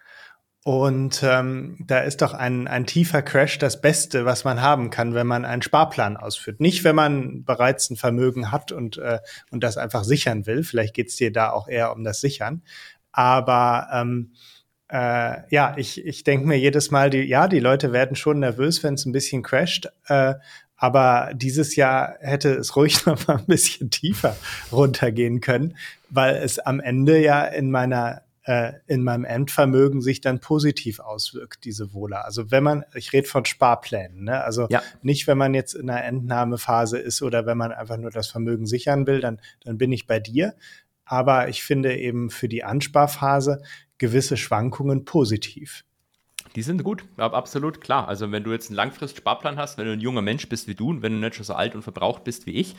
Und 0.64 1.23
ähm, 1.23 1.77
da 1.87 2.01
ist 2.01 2.21
doch 2.21 2.35
ein, 2.35 2.68
ein 2.68 2.85
tiefer 2.85 3.23
Crash 3.23 3.59
das 3.59 3.81
Beste, 3.81 4.25
was 4.25 4.44
man 4.44 4.61
haben 4.61 4.90
kann, 4.90 5.14
wenn 5.14 5.27
man 5.27 5.44
einen 5.44 5.62
Sparplan 5.62 6.16
ausführt. 6.16 6.61
Nicht, 6.61 6.85
wenn 6.85 6.97
man 6.97 7.44
bereits 7.44 7.88
ein 7.90 7.97
Vermögen 7.97 8.51
hat 8.51 8.73
und, 8.73 8.99
äh, 8.99 9.21
und 9.51 9.62
das 9.62 9.77
einfach 9.77 10.05
sichern 10.05 10.47
will. 10.47 10.64
Vielleicht 10.64 10.94
geht's 10.94 11.16
dir 11.16 11.33
da 11.33 11.51
auch 11.51 11.68
eher 11.68 11.92
um 11.92 12.05
das 12.05 12.21
Sichern. 12.21 12.62
Aber 13.12 13.88
ähm, 13.92 14.33
äh, 14.88 15.42
ja, 15.51 15.75
ich, 15.77 16.05
ich 16.05 16.25
denke 16.25 16.47
mir 16.47 16.59
jedes 16.59 16.90
Mal, 16.90 17.11
die, 17.11 17.23
ja, 17.23 17.47
die 17.47 17.61
Leute 17.61 17.92
werden 17.92 18.16
schon 18.16 18.40
nervös, 18.40 18.83
wenn 18.83 18.94
es 18.94 19.07
ein 19.07 19.12
bisschen 19.12 19.42
crasht. 19.42 19.88
Äh, 20.07 20.35
aber 20.77 21.33
dieses 21.35 21.77
Jahr 21.77 22.16
hätte 22.21 22.55
es 22.55 22.77
ruhig 22.77 23.05
noch 23.07 23.27
mal 23.27 23.38
ein 23.38 23.47
bisschen 23.47 23.90
tiefer 23.90 24.37
runtergehen 24.73 25.40
können, 25.40 25.77
weil 26.11 26.37
es 26.37 26.59
am 26.59 26.81
Ende 26.81 27.21
ja 27.21 27.44
in 27.44 27.71
meiner 27.71 28.23
äh, 28.48 28.72
in 28.87 29.04
meinem 29.04 29.26
Endvermögen 29.26 30.00
sich 30.00 30.22
dann 30.22 30.40
positiv 30.40 31.00
auswirkt, 31.00 31.66
diese 31.66 31.92
Wohler. 31.92 32.24
Also 32.24 32.50
wenn 32.50 32.64
man, 32.64 32.82
ich 32.94 33.12
rede 33.12 33.28
von 33.28 33.44
Sparplänen, 33.44 34.24
ne? 34.24 34.42
also 34.42 34.66
ja. 34.70 34.82
nicht, 35.02 35.26
wenn 35.26 35.37
man 35.37 35.52
jetzt 35.52 35.74
in 35.74 35.90
einer 35.90 36.02
Entnahmephase 36.02 36.96
ist 36.96 37.20
oder 37.20 37.44
wenn 37.44 37.58
man 37.58 37.72
einfach 37.72 37.98
nur 37.98 38.11
das 38.11 38.28
Vermögen 38.28 38.64
sichern 38.64 39.06
will, 39.06 39.20
dann, 39.20 39.38
dann 39.64 39.76
bin 39.76 39.92
ich 39.92 40.06
bei 40.06 40.18
dir. 40.18 40.54
Aber 41.04 41.50
ich 41.50 41.62
finde 41.62 41.94
eben 41.98 42.30
für 42.30 42.48
die 42.48 42.64
Ansparphase 42.64 43.61
gewisse 43.98 44.38
Schwankungen 44.38 45.04
positiv. 45.04 45.84
Die 46.56 46.62
sind 46.62 46.82
gut, 46.82 47.04
absolut 47.16 47.80
klar. 47.80 48.08
Also 48.08 48.30
wenn 48.32 48.44
du 48.44 48.52
jetzt 48.52 48.68
einen 48.68 48.76
Langfrist-Sparplan 48.76 49.56
hast, 49.56 49.78
wenn 49.78 49.87
du 49.87 49.92
ein 49.92 50.00
junger 50.00 50.22
Mensch 50.22 50.48
bist 50.48 50.68
wie 50.68 50.74
du 50.74 50.90
und 50.90 51.02
wenn 51.02 51.12
du 51.12 51.18
nicht 51.18 51.37
schon 51.37 51.44
so 51.44 51.54
alt 51.54 51.74
und 51.74 51.82
verbraucht 51.82 52.24
bist 52.24 52.46
wie 52.46 52.52
ich, 52.52 52.76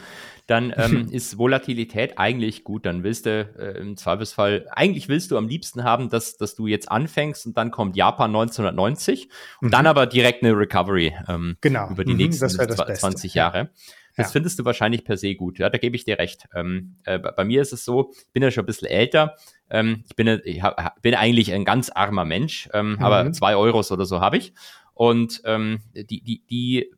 dann 0.47 0.73
ähm, 0.77 1.08
ist 1.12 1.38
Volatilität 1.38 2.17
eigentlich 2.17 2.63
gut. 2.63 2.86
Dann 2.86 3.03
willst 3.03 3.25
du 3.25 3.41
äh, 3.58 3.79
im 3.79 3.97
Zweifelsfall, 3.97 4.67
eigentlich 4.71 5.10
willst 5.10 5.32
du 5.32 5.38
am 5.38 5.47
liebsten 5.47 5.84
haben, 5.84 6.10
dass, 6.10 6.38
dass 6.38 6.55
du 6.55 6.67
jetzt 6.67 6.91
anfängst 6.91 7.45
und 7.45 7.58
dann 7.58 7.71
kommt 7.71 7.95
Japan 7.95 8.32
1990 8.32 9.29
und 9.62 9.67
mhm. 9.67 9.71
dann 9.71 9.88
aber 9.88 10.05
direkt 10.05 10.43
eine 10.43 10.58
Recovery 10.58 11.13
ähm, 11.27 11.58
genau. 11.62 11.89
über 11.89 12.03
die 12.03 12.12
mhm, 12.12 12.17
nächsten 12.17 12.49
20 12.49 13.34
Jahre. 13.34 13.58
Ja. 13.58 13.69
Das 14.15 14.28
ja. 14.28 14.32
findest 14.34 14.60
du 14.60 14.65
wahrscheinlich 14.65 15.04
per 15.04 15.17
se 15.17 15.36
gut. 15.36 15.60
Ja, 15.60 15.69
da 15.69 15.78
gebe 15.78 15.95
ich 15.95 16.04
dir 16.04 16.19
recht. 16.19 16.48
Ähm, 16.54 16.95
äh, 17.06 17.19
bei 17.19 17.43
mir 17.45 17.62
ist 17.62 17.74
es 17.74 17.86
so, 17.86 18.12
ich 18.12 18.34
bin 18.34 18.43
ja 18.43 18.52
schon 18.52 18.63
ein 18.63 18.67
bisschen 18.67 18.88
älter. 18.88 19.36
Ähm, 19.69 20.04
ich 20.10 20.15
bin, 20.15 20.41
ich 20.43 20.62
hab, 20.62 21.02
bin 21.02 21.15
eigentlich 21.15 21.54
ein 21.54 21.65
ganz 21.65 21.89
armer 21.89 22.26
Mensch, 22.26 22.69
ähm, 22.74 22.93
mhm. 22.93 23.04
aber 23.04 23.32
zwei 23.32 23.56
Euros 23.56 23.91
oder 23.91 24.06
so 24.06 24.19
habe 24.19 24.38
ich. 24.38 24.54
Und 24.93 25.41
ähm, 25.45 25.80
die, 25.93 26.22
die, 26.22 26.43
die 26.50 26.91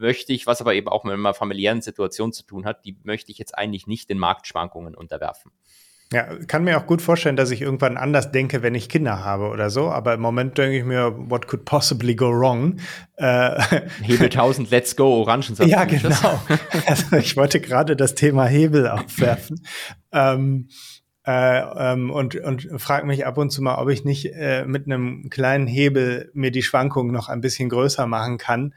möchte 0.00 0.32
ich, 0.32 0.46
was 0.46 0.60
aber 0.60 0.74
eben 0.74 0.88
auch 0.88 1.04
mit 1.04 1.14
einer 1.14 1.34
familiären 1.34 1.82
Situation 1.82 2.32
zu 2.32 2.44
tun 2.44 2.64
hat, 2.64 2.84
die 2.84 2.96
möchte 3.04 3.30
ich 3.30 3.38
jetzt 3.38 3.56
eigentlich 3.56 3.86
nicht 3.86 4.10
den 4.10 4.18
Marktschwankungen 4.18 4.94
unterwerfen. 4.94 5.52
Ja, 6.12 6.24
kann 6.48 6.64
mir 6.64 6.76
auch 6.76 6.86
gut 6.86 7.02
vorstellen, 7.02 7.36
dass 7.36 7.52
ich 7.52 7.62
irgendwann 7.62 7.96
anders 7.96 8.32
denke, 8.32 8.62
wenn 8.62 8.74
ich 8.74 8.88
Kinder 8.88 9.24
habe 9.24 9.48
oder 9.48 9.70
so. 9.70 9.90
Aber 9.90 10.12
im 10.14 10.20
Moment 10.20 10.58
denke 10.58 10.76
ich 10.76 10.84
mir, 10.84 11.14
what 11.16 11.46
could 11.46 11.64
possibly 11.64 12.16
go 12.16 12.30
wrong? 12.30 12.80
Äh, 13.16 13.60
Hebel 14.02 14.24
1000, 14.24 14.72
let's 14.72 14.96
go, 14.96 15.20
Orangensatz. 15.20 15.68
Ja, 15.68 15.84
genau. 15.84 16.40
also 16.86 17.16
ich 17.16 17.36
wollte 17.36 17.60
gerade 17.60 17.94
das 17.94 18.16
Thema 18.16 18.46
Hebel 18.46 18.88
aufwerfen. 18.88 19.64
ähm, 20.12 20.68
äh, 21.24 21.60
ähm, 21.92 22.10
und, 22.10 22.34
und 22.34 22.68
frage 22.78 23.06
mich 23.06 23.24
ab 23.24 23.38
und 23.38 23.50
zu 23.50 23.62
mal, 23.62 23.76
ob 23.76 23.88
ich 23.90 24.04
nicht 24.04 24.34
äh, 24.34 24.64
mit 24.64 24.86
einem 24.86 25.28
kleinen 25.30 25.68
Hebel 25.68 26.30
mir 26.34 26.50
die 26.50 26.62
Schwankungen 26.62 27.12
noch 27.12 27.28
ein 27.28 27.40
bisschen 27.40 27.68
größer 27.68 28.06
machen 28.06 28.36
kann, 28.36 28.74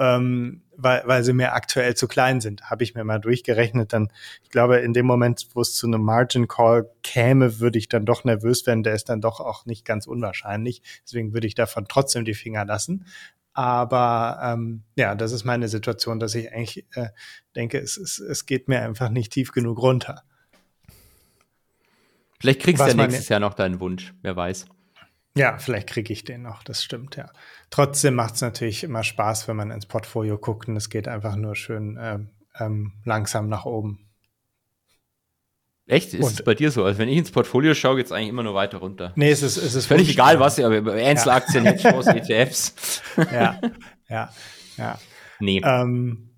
ähm, 0.00 0.62
weil, 0.76 1.02
weil 1.04 1.22
sie 1.22 1.34
mir 1.34 1.52
aktuell 1.52 1.94
zu 1.94 2.08
klein 2.08 2.40
sind. 2.40 2.70
Habe 2.70 2.82
ich 2.82 2.94
mir 2.94 3.04
mal 3.04 3.20
durchgerechnet. 3.20 3.92
Dann, 3.92 4.08
ich 4.42 4.48
glaube, 4.48 4.78
in 4.78 4.94
dem 4.94 5.04
Moment, 5.04 5.48
wo 5.54 5.60
es 5.60 5.74
zu 5.74 5.86
einem 5.86 6.02
Margin 6.02 6.48
Call 6.48 6.90
käme, 7.02 7.60
würde 7.60 7.78
ich 7.78 7.88
dann 7.88 8.06
doch 8.06 8.24
nervös 8.24 8.66
werden. 8.66 8.82
Der 8.82 8.94
ist 8.94 9.10
dann 9.10 9.20
doch 9.20 9.40
auch 9.40 9.66
nicht 9.66 9.84
ganz 9.84 10.06
unwahrscheinlich. 10.06 10.82
Deswegen 11.04 11.34
würde 11.34 11.46
ich 11.46 11.54
davon 11.54 11.84
trotzdem 11.86 12.24
die 12.24 12.34
Finger 12.34 12.64
lassen. 12.64 13.04
Aber 13.52 14.40
ähm, 14.42 14.84
ja, 14.96 15.14
das 15.14 15.32
ist 15.32 15.44
meine 15.44 15.68
Situation, 15.68 16.18
dass 16.18 16.34
ich 16.34 16.50
eigentlich 16.50 16.86
äh, 16.94 17.08
denke, 17.54 17.78
es, 17.78 17.98
es, 17.98 18.18
es 18.18 18.46
geht 18.46 18.68
mir 18.68 18.80
einfach 18.80 19.10
nicht 19.10 19.32
tief 19.32 19.52
genug 19.52 19.78
runter. 19.82 20.22
Vielleicht 22.40 22.62
kriegst 22.62 22.82
du 22.82 22.88
ja 22.88 22.94
nächstes 22.94 23.28
Jahr 23.28 23.40
noch 23.40 23.52
deinen 23.52 23.80
Wunsch, 23.80 24.14
wer 24.22 24.34
weiß. 24.34 24.64
Ja, 25.36 25.58
vielleicht 25.58 25.88
kriege 25.88 26.12
ich 26.12 26.24
den 26.24 26.42
noch, 26.42 26.64
das 26.64 26.82
stimmt, 26.82 27.16
ja. 27.16 27.30
Trotzdem 27.70 28.14
macht 28.14 28.34
es 28.34 28.40
natürlich 28.40 28.82
immer 28.82 29.04
Spaß, 29.04 29.46
wenn 29.46 29.56
man 29.56 29.70
ins 29.70 29.86
Portfolio 29.86 30.38
guckt 30.38 30.68
und 30.68 30.76
es 30.76 30.90
geht 30.90 31.06
einfach 31.06 31.36
nur 31.36 31.54
schön 31.54 31.98
ähm, 32.00 32.30
ähm, 32.58 32.92
langsam 33.04 33.48
nach 33.48 33.64
oben. 33.64 34.10
Echt? 35.86 36.14
Ist 36.14 36.24
und, 36.24 36.32
es 36.32 36.44
bei 36.44 36.54
dir 36.54 36.70
so? 36.70 36.84
Also 36.84 36.98
wenn 36.98 37.08
ich 37.08 37.18
ins 37.18 37.30
Portfolio 37.30 37.74
schaue, 37.74 37.96
geht 37.96 38.06
es 38.06 38.12
eigentlich 38.12 38.28
immer 38.28 38.44
nur 38.44 38.54
weiter 38.54 38.78
runter. 38.78 39.12
Nee, 39.16 39.30
es 39.30 39.42
ist, 39.42 39.56
es 39.56 39.74
ist 39.74 39.86
völlig 39.86 40.10
egal, 40.10 40.38
was, 40.38 40.58
aber 40.60 40.92
Einzelaktien, 40.92 41.64
ja. 41.64 41.72
Hedgefonds, 41.72 42.06
ETFs. 42.30 43.02
ja, 43.16 43.60
ja, 44.08 44.32
ja. 44.76 44.98
Nee. 45.40 45.60
Ähm, 45.64 46.30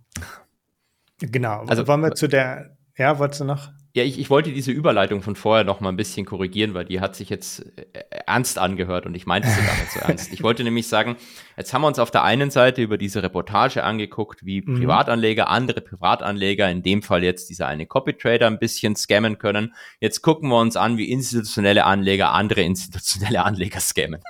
genau. 1.18 1.64
Also 1.66 1.86
wollen 1.86 2.00
wir 2.02 2.14
zu 2.14 2.28
der, 2.28 2.76
ja, 2.96 3.18
wolltest 3.18 3.40
du 3.40 3.44
noch? 3.44 3.70
Ja, 3.94 4.02
ich, 4.04 4.18
ich 4.18 4.30
wollte 4.30 4.52
diese 4.52 4.72
Überleitung 4.72 5.20
von 5.20 5.36
vorher 5.36 5.64
noch 5.64 5.80
mal 5.80 5.90
ein 5.90 5.96
bisschen 5.96 6.24
korrigieren, 6.24 6.72
weil 6.72 6.86
die 6.86 7.00
hat 7.00 7.14
sich 7.14 7.28
jetzt 7.28 7.60
äh, 7.76 8.00
ernst 8.26 8.58
angehört 8.58 9.04
und 9.04 9.14
ich 9.14 9.26
meinte 9.26 9.48
sie 9.48 9.60
nicht 9.60 9.92
so 9.92 10.00
ernst. 10.00 10.32
Ich 10.32 10.42
wollte 10.42 10.64
nämlich 10.64 10.88
sagen, 10.88 11.16
jetzt 11.58 11.74
haben 11.74 11.82
wir 11.82 11.88
uns 11.88 11.98
auf 11.98 12.10
der 12.10 12.22
einen 12.22 12.50
Seite 12.50 12.80
über 12.80 12.96
diese 12.96 13.22
Reportage 13.22 13.84
angeguckt, 13.84 14.46
wie 14.46 14.62
mhm. 14.62 14.80
Privatanleger, 14.80 15.48
andere 15.50 15.82
Privatanleger, 15.82 16.70
in 16.70 16.82
dem 16.82 17.02
Fall 17.02 17.22
jetzt 17.22 17.50
dieser 17.50 17.66
eine 17.66 17.84
Copy 17.84 18.14
Trader 18.14 18.46
ein 18.46 18.58
bisschen 18.58 18.96
scammen 18.96 19.36
können. 19.36 19.74
Jetzt 20.00 20.22
gucken 20.22 20.48
wir 20.48 20.58
uns 20.58 20.76
an, 20.76 20.96
wie 20.96 21.10
institutionelle 21.10 21.84
Anleger 21.84 22.32
andere 22.32 22.62
institutionelle 22.62 23.44
Anleger 23.44 23.80
scammen. 23.80 24.22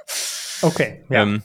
Okay. 0.63 1.05
Ja. 1.09 1.23
Ähm, 1.23 1.43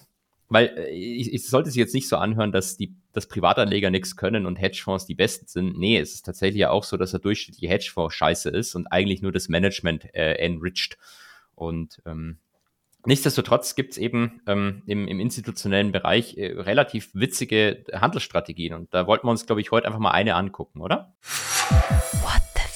weil 0.49 0.67
äh, 0.77 0.89
ich, 0.89 1.33
ich 1.33 1.47
sollte 1.47 1.69
sich 1.69 1.77
jetzt 1.77 1.93
nicht 1.93 2.09
so 2.09 2.17
anhören, 2.17 2.51
dass 2.51 2.77
die 2.77 2.95
dass 3.13 3.27
Privatanleger 3.27 3.89
nichts 3.89 4.15
können 4.15 4.45
und 4.45 4.57
Hedgefonds 4.57 5.07
die 5.07 5.15
besten 5.15 5.47
sind. 5.47 5.79
Nee, 5.79 5.97
es 5.97 6.13
ist 6.13 6.25
tatsächlich 6.25 6.59
ja 6.59 6.69
auch 6.69 6.83
so, 6.83 6.97
dass 6.97 7.11
der 7.11 7.19
durchschnittliche 7.19 7.67
Hedgefonds 7.67 8.13
scheiße 8.13 8.49
ist 8.49 8.75
und 8.75 8.87
eigentlich 8.87 9.23
nur 9.23 9.31
das 9.31 9.49
Management 9.49 10.13
äh, 10.13 10.33
enriched. 10.33 10.97
Und 11.55 11.99
ähm, 12.05 12.37
Nichtsdestotrotz 13.07 13.75
gibt 13.75 13.91
es 13.93 13.97
eben 13.97 14.41
ähm, 14.47 14.83
im, 14.85 15.07
im, 15.07 15.21
institutionellen 15.21 15.93
Bereich 15.93 16.37
äh, 16.37 16.51
relativ 16.57 17.09
witzige 17.13 17.85
Handelsstrategien 17.93 18.73
und 18.73 18.93
da 18.93 19.07
wollten 19.07 19.25
wir 19.27 19.31
uns, 19.31 19.45
glaube 19.45 19.61
ich, 19.61 19.71
heute 19.71 19.87
einfach 19.87 19.99
mal 19.99 20.11
eine 20.11 20.35
angucken, 20.35 20.81
oder? 20.81 21.13
What 21.21 22.41
the 22.55 22.66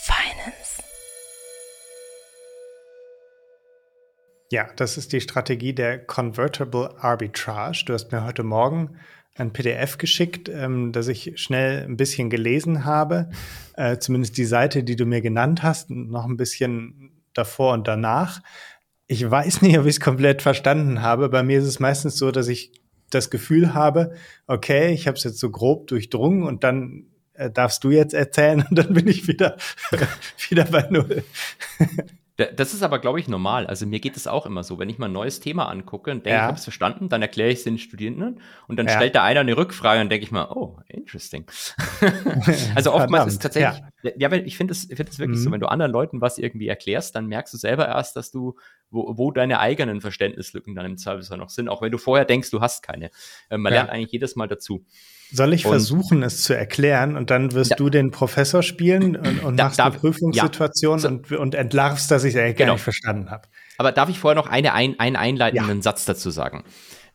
Ja, 4.52 4.68
das 4.76 4.98
ist 4.98 5.14
die 5.14 5.22
Strategie 5.22 5.72
der 5.72 5.98
Convertible 5.98 6.94
Arbitrage. 7.00 7.84
Du 7.86 7.94
hast 7.94 8.12
mir 8.12 8.26
heute 8.26 8.44
Morgen 8.44 8.98
ein 9.34 9.54
PDF 9.54 9.98
geschickt, 9.98 10.50
ähm, 10.50 10.92
das 10.92 11.08
ich 11.08 11.40
schnell 11.42 11.86
ein 11.86 11.96
bisschen 11.96 12.30
gelesen 12.30 12.84
habe. 12.84 13.30
Äh, 13.78 14.00
zumindest 14.00 14.36
die 14.36 14.44
Seite, 14.44 14.84
die 14.84 14.98
du 14.98 15.06
mir 15.06 15.22
genannt 15.22 15.64
hast, 15.64 15.90
noch 15.90 16.26
ein 16.26 16.36
bisschen 16.36 17.14
davor 17.34 17.72
und 17.72 17.88
danach. 17.88 18.42
Ich 19.08 19.32
weiß 19.32 19.62
nicht, 19.62 19.80
ob 19.80 19.86
ich 19.86 19.96
es 19.96 20.00
komplett 20.02 20.42
verstanden 20.42 21.02
habe. 21.02 21.30
Bei 21.30 21.44
mir 21.44 21.60
ist 21.60 21.68
es 21.68 21.80
meistens 21.80 22.18
so, 22.18 22.30
dass 22.32 22.50
ich 22.50 22.74
das 23.10 23.30
Gefühl 23.30 23.74
habe, 23.74 24.16
okay, 24.48 24.92
ich 24.92 25.08
habe 25.08 25.16
es 25.18 25.24
jetzt 25.24 25.40
so 25.40 25.50
grob 25.50 25.88
durchdrungen 25.88 26.44
und 26.44 26.66
dann 26.66 27.06
äh, 27.36 27.50
darfst 27.50 27.86
du 27.86 27.92
jetzt 27.92 28.14
erzählen 28.14 28.66
und 28.70 28.78
dann 28.78 28.94
bin 28.94 29.08
ich 29.08 29.30
wieder, 29.30 29.56
wieder 30.50 30.66
bei 30.66 30.88
Null. 30.90 31.24
Das 32.38 32.74
ist 32.74 32.82
aber, 32.82 33.00
glaube 33.00 33.20
ich, 33.20 33.28
normal. 33.28 33.68
Also 33.68 33.86
mir 33.86 34.00
geht 34.00 34.16
es 34.16 34.26
auch 34.26 34.46
immer 34.46 34.64
so, 34.64 34.80
wenn 34.80 34.90
ich 34.90 34.98
mal 34.98 35.08
ein 35.08 35.12
neues 35.12 35.42
Thema 35.42 35.66
angucke 35.66 36.12
und 36.12 36.26
denke, 36.26 36.38
ja. 36.38 36.38
ich 36.38 36.48
habe 36.48 36.58
es 36.58 36.64
verstanden, 36.64 37.10
dann 37.10 37.22
erkläre 37.22 37.50
ich 37.50 37.60
es 37.60 37.64
den 37.66 37.78
Studierenden 37.78 38.40
und 38.68 38.78
dann 38.78 38.88
ja. 38.88 38.94
stellt 38.94 39.16
da 39.16 39.24
einer 39.24 39.42
eine 39.42 39.58
Rückfrage 39.58 40.02
und 40.02 40.10
denke 40.10 40.24
ich 40.24 40.32
mal, 40.32 40.50
oh, 40.50 40.80
interesting. 40.88 41.46
also 42.76 42.94
oftmals 42.94 43.34
ist 43.34 43.42
tatsächlich, 43.42 43.84
ja, 44.02 44.12
ja 44.16 44.32
ich 44.32 44.58
finde 44.58 44.72
es 44.72 44.86
find 44.86 45.20
wirklich 45.20 45.40
mhm. 45.40 45.44
so, 45.44 45.52
wenn 45.52 45.60
du 45.60 45.68
anderen 45.68 45.92
Leuten 45.92 46.22
was 46.22 46.38
irgendwie 46.38 46.68
erklärst, 46.68 47.16
dann 47.16 47.28
merkst 47.28 47.54
du 47.54 47.58
selber 47.58 47.88
erst, 47.88 48.16
dass 48.16 48.32
du, 48.32 48.56
wo, 48.90 49.18
wo 49.18 49.32
deine 49.32 49.60
eigenen 49.60 50.02
Verständnislücken 50.02 50.74
dann 50.74 50.86
im 50.86 50.98
Zweifelsfall 50.98 51.38
noch 51.38 51.50
sind, 51.50 51.70
auch 51.70 51.82
wenn 51.82 51.92
du 51.92 51.98
vorher 51.98 52.26
denkst, 52.26 52.50
du 52.50 52.62
hast 52.62 52.82
keine. 52.82 53.12
Äh, 53.50 53.58
man 53.58 53.74
lernt 53.74 53.90
eigentlich 53.90 54.12
jedes 54.12 54.36
Mal 54.36 54.48
dazu. 54.48 54.86
Soll 55.32 55.54
ich 55.54 55.66
und, 55.66 55.72
versuchen, 55.72 56.24
es 56.24 56.44
zu 56.44 56.56
erklären 56.56 57.16
und 57.16 57.30
dann 57.30 57.54
wirst 57.54 57.72
da, 57.72 57.76
du 57.76 57.90
den 57.90 58.12
Professor 58.12 58.64
spielen 58.64 59.16
und, 59.16 59.44
und 59.44 59.58
da, 59.58 59.66
machst 59.66 59.80
eine 59.80 59.96
Prüfungssituation 59.96 61.00
ja. 61.00 61.10
und, 61.10 61.32
und 61.32 61.56
entlarvst, 61.56 62.12
dass 62.12 62.24
ich 62.24 62.36
es 62.36 62.42
eigentlich 62.42 62.58
genau. 62.58 62.68
gar 62.68 62.74
nicht 62.74 62.84
verstanden 62.84 63.32
habe. 63.32 63.48
Aber 63.78 63.92
darf 63.92 64.10
ich 64.10 64.20
vorher 64.20 64.36
noch 64.36 64.48
eine, 64.48 64.74
ein, 64.74 65.00
einen 65.00 65.16
einleitenden 65.16 65.78
ja. 65.78 65.82
Satz 65.82 66.06
dazu 66.06 66.30
sagen? 66.30 66.64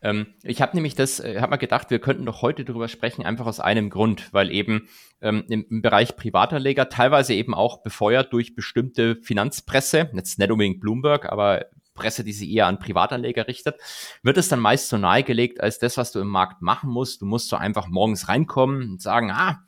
Ähm, 0.01 0.27
ich 0.43 0.61
habe 0.61 0.75
nämlich 0.75 0.95
das, 0.95 1.19
äh, 1.19 1.39
habe 1.39 1.51
mal 1.51 1.57
gedacht, 1.57 1.89
wir 1.89 1.99
könnten 1.99 2.25
doch 2.25 2.41
heute 2.41 2.65
darüber 2.65 2.87
sprechen, 2.87 3.25
einfach 3.25 3.45
aus 3.45 3.59
einem 3.59 3.89
Grund, 3.89 4.31
weil 4.31 4.51
eben 4.51 4.87
ähm, 5.21 5.43
im, 5.49 5.65
im, 5.69 5.81
Bereich 5.81 6.15
Privatanleger 6.15 6.89
teilweise 6.89 7.33
eben 7.33 7.53
auch 7.53 7.81
befeuert 7.81 8.31
durch 8.33 8.55
bestimmte 8.55 9.15
Finanzpresse, 9.17 10.09
jetzt 10.13 10.37
nicht 10.37 10.51
unbedingt 10.51 10.79
Bloomberg, 10.79 11.31
aber 11.31 11.65
Presse, 11.97 12.23
die 12.23 12.31
sich 12.31 12.49
eher 12.49 12.67
an 12.67 12.79
Privatanleger 12.79 13.47
richtet, 13.47 13.75
wird 14.23 14.37
es 14.37 14.47
dann 14.47 14.61
meist 14.61 14.87
so 14.87 14.97
nahegelegt 14.97 15.59
als 15.59 15.79
das, 15.79 15.97
was 15.97 16.13
du 16.13 16.21
im 16.21 16.29
Markt 16.29 16.61
machen 16.61 16.89
musst. 16.89 17.21
Du 17.21 17.25
musst 17.25 17.49
so 17.49 17.57
einfach 17.57 17.87
morgens 17.87 18.29
reinkommen 18.29 18.91
und 18.91 19.01
sagen, 19.01 19.31
ah, 19.31 19.59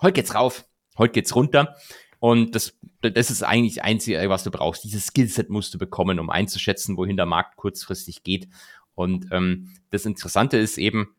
heute 0.00 0.12
geht's 0.12 0.36
rauf, 0.36 0.64
heute 0.96 1.14
geht's 1.14 1.34
runter. 1.34 1.74
Und 2.20 2.54
das, 2.54 2.78
das 3.00 3.32
ist 3.32 3.42
eigentlich 3.42 3.74
das 3.74 3.84
Einzige, 3.84 4.28
was 4.28 4.44
du 4.44 4.52
brauchst. 4.52 4.84
Dieses 4.84 5.06
Skillset 5.06 5.50
musst 5.50 5.74
du 5.74 5.78
bekommen, 5.78 6.20
um 6.20 6.30
einzuschätzen, 6.30 6.96
wohin 6.96 7.16
der 7.16 7.26
Markt 7.26 7.56
kurzfristig 7.56 8.22
geht. 8.22 8.48
Und 8.94 9.26
ähm, 9.32 9.74
das 9.90 10.04
Interessante 10.04 10.56
ist 10.56 10.78
eben, 10.78 11.16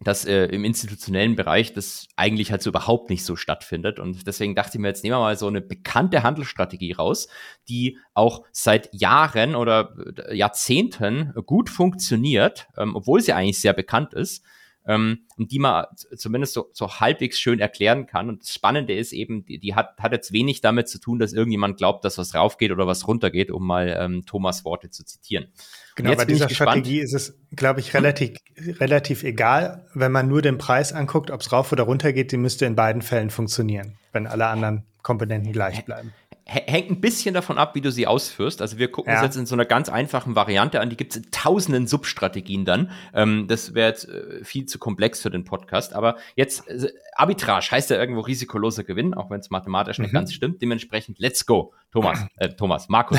dass 0.00 0.26
äh, 0.26 0.46
im 0.46 0.64
institutionellen 0.64 1.36
Bereich 1.36 1.72
das 1.72 2.06
eigentlich 2.16 2.50
halt 2.50 2.62
so 2.62 2.70
überhaupt 2.70 3.08
nicht 3.08 3.24
so 3.24 3.34
stattfindet. 3.34 3.98
Und 3.98 4.26
deswegen 4.26 4.54
dachte 4.54 4.76
ich 4.76 4.80
mir, 4.80 4.88
jetzt 4.88 5.02
nehmen 5.02 5.14
wir 5.14 5.20
mal 5.20 5.36
so 5.38 5.46
eine 5.46 5.62
bekannte 5.62 6.22
Handelsstrategie 6.22 6.92
raus, 6.92 7.28
die 7.68 7.98
auch 8.12 8.44
seit 8.52 8.92
Jahren 8.92 9.54
oder 9.54 9.94
äh, 10.28 10.36
Jahrzehnten 10.36 11.32
gut 11.46 11.70
funktioniert, 11.70 12.68
ähm, 12.76 12.94
obwohl 12.94 13.22
sie 13.22 13.32
eigentlich 13.32 13.60
sehr 13.60 13.72
bekannt 13.72 14.12
ist. 14.12 14.44
Ähm, 14.86 15.26
und 15.36 15.52
die 15.52 15.58
man 15.58 15.86
zumindest 16.16 16.54
so, 16.54 16.70
so 16.72 17.00
halbwegs 17.00 17.40
schön 17.40 17.58
erklären 17.58 18.06
kann. 18.06 18.28
Und 18.28 18.42
das 18.42 18.52
Spannende 18.52 18.94
ist 18.94 19.12
eben, 19.12 19.44
die, 19.44 19.58
die 19.58 19.74
hat, 19.74 19.96
hat 19.98 20.12
jetzt 20.12 20.32
wenig 20.32 20.60
damit 20.60 20.88
zu 20.88 21.00
tun, 21.00 21.18
dass 21.18 21.32
irgendjemand 21.32 21.76
glaubt, 21.76 22.04
dass 22.04 22.18
was 22.18 22.34
raufgeht 22.34 22.70
oder 22.70 22.86
was 22.86 23.06
runtergeht, 23.08 23.50
um 23.50 23.66
mal 23.66 23.96
ähm, 23.98 24.24
Thomas 24.26 24.64
Worte 24.64 24.90
zu 24.90 25.04
zitieren. 25.04 25.48
Genau, 25.96 26.14
bei 26.14 26.24
dieser 26.24 26.48
Strategie 26.48 27.00
ist 27.00 27.14
es, 27.14 27.38
glaube 27.54 27.80
ich, 27.80 27.94
relativ, 27.94 28.38
relativ 28.80 29.22
egal, 29.22 29.86
wenn 29.94 30.12
man 30.12 30.28
nur 30.28 30.42
den 30.42 30.58
Preis 30.58 30.92
anguckt, 30.92 31.30
ob 31.30 31.40
es 31.40 31.52
rauf 31.52 31.72
oder 31.72 31.84
runter 31.84 32.12
geht, 32.12 32.32
die 32.32 32.36
müsste 32.36 32.66
in 32.66 32.76
beiden 32.76 33.02
Fällen 33.02 33.30
funktionieren, 33.30 33.96
wenn 34.12 34.26
alle 34.26 34.46
anderen 34.46 34.84
Komponenten 35.02 35.52
gleich 35.52 35.84
bleiben. 35.84 36.12
Hängt 36.48 36.92
ein 36.92 37.00
bisschen 37.00 37.34
davon 37.34 37.58
ab, 37.58 37.74
wie 37.74 37.80
du 37.80 37.90
sie 37.90 38.06
ausführst. 38.06 38.62
Also 38.62 38.78
wir 38.78 38.88
gucken 38.88 39.12
ja. 39.12 39.18
uns 39.18 39.26
jetzt 39.26 39.36
in 39.36 39.46
so 39.46 39.56
einer 39.56 39.64
ganz 39.64 39.88
einfachen 39.88 40.36
Variante 40.36 40.80
an. 40.80 40.90
Die 40.90 40.96
gibt 40.96 41.10
es 41.10 41.16
in 41.16 41.30
tausenden 41.32 41.88
Substrategien 41.88 42.64
dann. 42.64 42.92
Ähm, 43.12 43.48
das 43.48 43.74
wäre 43.74 43.88
jetzt 43.88 44.08
äh, 44.08 44.44
viel 44.44 44.66
zu 44.66 44.78
komplex 44.78 45.22
für 45.22 45.30
den 45.30 45.42
Podcast. 45.42 45.92
Aber 45.92 46.14
jetzt, 46.36 46.68
äh, 46.68 46.92
Arbitrage 47.16 47.68
heißt 47.72 47.90
ja 47.90 47.96
irgendwo 47.96 48.20
risikoloser 48.20 48.84
Gewinn, 48.84 49.12
auch 49.12 49.28
wenn 49.28 49.40
es 49.40 49.50
mathematisch 49.50 49.98
mhm. 49.98 50.04
nicht 50.04 50.14
ganz 50.14 50.32
stimmt. 50.32 50.62
Dementsprechend, 50.62 51.18
let's 51.18 51.46
go. 51.46 51.74
Thomas, 51.90 52.24
äh, 52.36 52.50
Thomas, 52.50 52.88
Markus. 52.88 53.18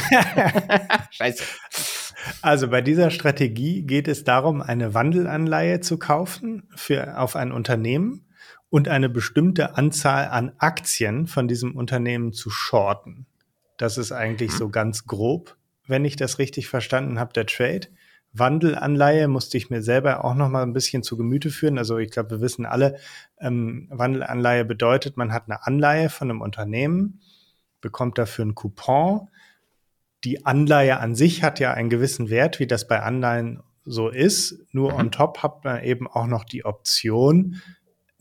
Scheiße. 1.12 1.44
Also 2.42 2.70
bei 2.70 2.82
dieser 2.82 3.12
Strategie 3.12 3.84
geht 3.84 4.08
es 4.08 4.24
darum, 4.24 4.62
eine 4.62 4.94
Wandelanleihe 4.94 5.82
zu 5.82 6.00
kaufen 6.00 6.70
für, 6.76 7.20
auf 7.20 7.36
ein 7.36 7.52
Unternehmen 7.52 8.27
und 8.70 8.88
eine 8.88 9.10
bestimmte 9.10 9.78
Anzahl 9.78 10.28
an 10.28 10.52
Aktien 10.58 11.28
von 11.28 11.48
diesem 11.48 11.76
Unternehmen 11.76 12.34
zu 12.34 12.50
shorten. 12.50 13.26
Das 13.78 13.98
ist 13.98 14.12
eigentlich 14.12 14.52
so 14.52 14.70
ganz 14.70 15.06
grob, 15.06 15.56
wenn 15.86 16.04
ich 16.06 16.16
das 16.16 16.40
richtig 16.40 16.68
verstanden 16.68 17.20
habe, 17.20 17.34
der 17.34 17.46
Trade. 17.46 17.88
Wandelanleihe 18.34 19.28
musste 19.28 19.58
ich 19.58 19.70
mir 19.70 19.82
selber 19.82 20.26
auch 20.26 20.36
noch 20.36 20.50
mal 20.50 20.64
ein 20.64 20.74
bisschen 20.74 21.02
zu 21.02 21.16
Gemüte 21.16 21.50
führen. 21.50 21.78
Also 21.78 21.98
ich 21.98 22.12
glaube, 22.12 22.32
wir 22.32 22.42
wissen 22.42 22.66
alle, 22.66 22.98
ähm, 23.40 23.88
Wandelanleihe 23.90 24.66
bedeutet, 24.66 25.16
man 25.16 25.32
hat 25.32 25.44
eine 25.46 25.66
Anleihe 25.66 26.10
von 26.10 26.30
einem 26.30 26.42
Unternehmen, 26.42 27.22
bekommt 27.80 28.18
dafür 28.18 28.44
einen 28.44 28.56
Coupon 28.56 29.30
die 30.24 30.46
Anleihe 30.46 31.00
an 31.00 31.16
sich 31.16 31.44
hat 31.44 31.60
ja 31.60 31.74
einen 31.74 31.90
gewissen 31.90 32.30
Wert, 32.30 32.60
wie 32.60 32.68
das 32.68 32.88
bei 32.88 33.02
Anleihen 33.02 33.62
so 33.86 34.10
ist. 34.10 34.60
Nur 34.72 34.94
mhm. 34.94 35.00
on 35.00 35.12
top 35.12 35.44
hat 35.44 35.64
man 35.64 35.84
eben 35.84 36.08
auch 36.08 36.28
noch 36.28 36.44
die 36.44 36.66
Option, 36.66 37.62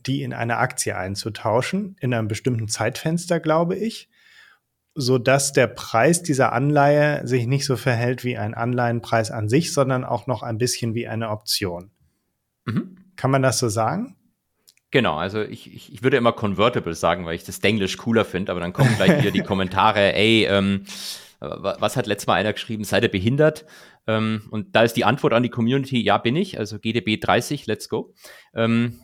die 0.07 0.23
in 0.23 0.33
eine 0.33 0.59
Aktie 0.59 0.97
einzutauschen, 0.97 1.97
in 2.01 2.15
einem 2.15 2.29
bestimmten 2.29 2.69
Zeitfenster, 2.69 3.41
glaube 3.41 3.77
ich, 3.77 4.09
so 4.95 5.19
dass 5.19 5.53
der 5.53 5.67
Preis 5.67 6.23
dieser 6.23 6.53
Anleihe 6.53 7.27
sich 7.27 7.47
nicht 7.47 7.67
so 7.67 7.77
verhält 7.77 8.25
wie 8.25 8.39
ein 8.39 8.55
Anleihenpreis 8.55 9.31
an 9.31 9.49
sich, 9.49 9.73
sondern 9.73 10.05
auch 10.05 10.27
noch 10.27 10.43
ein 10.43 10.59
bisschen 10.59 10.95
wie 10.95 11.07
eine 11.07 11.29
Option. 11.31 11.91
Mhm. 12.65 12.97
Kann 13.17 13.31
man 13.31 13.43
das 13.43 13.59
so 13.59 13.69
sagen? 13.69 14.17
Genau, 14.91 15.17
also 15.17 15.43
ich, 15.43 15.73
ich, 15.75 15.93
ich 15.93 16.03
würde 16.03 16.17
immer 16.17 16.33
Convertible 16.33 16.95
sagen, 16.95 17.27
weil 17.27 17.35
ich 17.35 17.45
das 17.45 17.61
Denglisch 17.61 17.99
cooler 17.99 18.25
finde, 18.25 18.53
aber 18.53 18.61
dann 18.61 18.73
kommen 18.73 18.95
gleich 18.97 19.21
wieder 19.21 19.31
die 19.31 19.41
Kommentare, 19.43 20.15
ey, 20.15 20.47
ähm, 20.47 20.85
was 21.41 21.97
hat 21.97 22.07
letztes 22.07 22.27
Mal 22.27 22.35
einer 22.35 22.55
geschrieben, 22.55 22.85
seid 22.85 23.03
ihr 23.03 23.11
behindert? 23.11 23.67
Ähm, 24.07 24.43
und 24.51 24.75
da 24.75 24.83
ist 24.83 24.95
die 24.95 25.05
Antwort 25.05 25.35
an 25.35 25.43
die 25.43 25.51
Community, 25.51 26.01
ja 26.03 26.17
bin 26.17 26.37
ich, 26.37 26.59
also 26.59 26.79
GDB 26.79 27.19
30, 27.19 27.67
let's 27.67 27.89
go. 27.89 28.15
Ähm, 28.55 28.99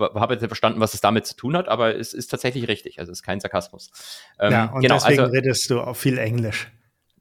habe 0.00 0.34
jetzt 0.34 0.46
verstanden, 0.46 0.80
was 0.80 0.94
es 0.94 1.00
damit 1.00 1.26
zu 1.26 1.36
tun 1.36 1.56
hat, 1.56 1.68
aber 1.68 1.96
es 1.96 2.14
ist 2.14 2.28
tatsächlich 2.28 2.68
richtig, 2.68 2.98
also 2.98 3.12
es 3.12 3.18
ist 3.18 3.22
kein 3.22 3.40
Sarkasmus. 3.40 3.90
Ähm, 4.38 4.52
ja, 4.52 4.64
und 4.66 4.80
genau, 4.80 4.94
deswegen 4.96 5.20
also, 5.20 5.32
redest 5.32 5.70
du 5.70 5.80
auch 5.80 5.96
viel 5.96 6.18
Englisch. 6.18 6.70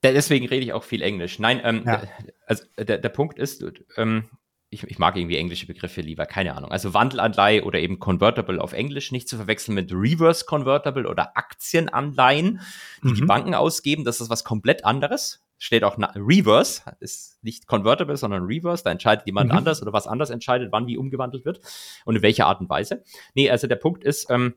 Deswegen 0.02 0.48
rede 0.48 0.66
ich 0.66 0.74
auch 0.74 0.84
viel 0.84 1.02
Englisch. 1.02 1.40
Nein, 1.40 1.60
ähm, 1.64 1.84
ja. 1.86 2.04
also 2.46 2.64
der, 2.78 2.98
der 2.98 3.10
Punkt 3.10 3.38
ist, 3.38 3.64
ähm, 3.98 4.30
ich, 4.70 4.84
ich 4.84 5.00
mag 5.00 5.18
irgendwie 5.18 5.38
englische 5.38 5.66
Begriffe 5.66 6.02
lieber, 6.02 6.26
keine 6.26 6.56
Ahnung. 6.56 6.72
Also 6.72 6.94
Wandelanleihe 6.94 7.64
oder 7.64 7.80
eben 7.80 8.00
Convertible 8.00 8.60
auf 8.60 8.74
Englisch, 8.74 9.12
nicht 9.12 9.28
zu 9.28 9.36
verwechseln 9.36 9.76
mit 9.76 9.92
Reverse 9.92 10.46
Convertible 10.46 11.08
oder 11.08 11.36
Aktienanleihen, 11.36 12.62
die 13.04 13.08
mhm. 13.10 13.16
die 13.16 13.22
Banken 13.24 13.56
ausgeben. 13.56 14.06
Das 14.06 14.22
ist 14.22 14.30
was 14.30 14.44
komplett 14.44 14.86
anderes. 14.86 15.44
Steht 15.62 15.84
auch 15.84 15.98
Reverse, 16.16 16.82
ist 17.02 17.44
nicht 17.44 17.68
Convertible, 17.68 18.16
sondern 18.16 18.44
Reverse. 18.46 18.84
Da 18.84 18.92
entscheidet 18.92 19.26
jemand 19.26 19.52
mhm. 19.52 19.58
anders 19.58 19.82
oder 19.82 19.94
was 19.94 20.08
anders 20.08 20.30
entscheidet, 20.30 20.72
wann 20.72 20.88
wie 20.88 20.98
umgewandelt 20.98 21.46
wird 21.46 21.60
und 22.06 22.16
in 22.16 22.22
welcher 22.22 22.48
Art 22.48 22.62
und 22.62 22.70
Weise. 22.70 23.04
Nee, 23.36 23.50
also 23.50 23.68
der 23.68 23.76
Punkt 23.76 24.04
ist, 24.04 24.30
ähm, 24.30 24.56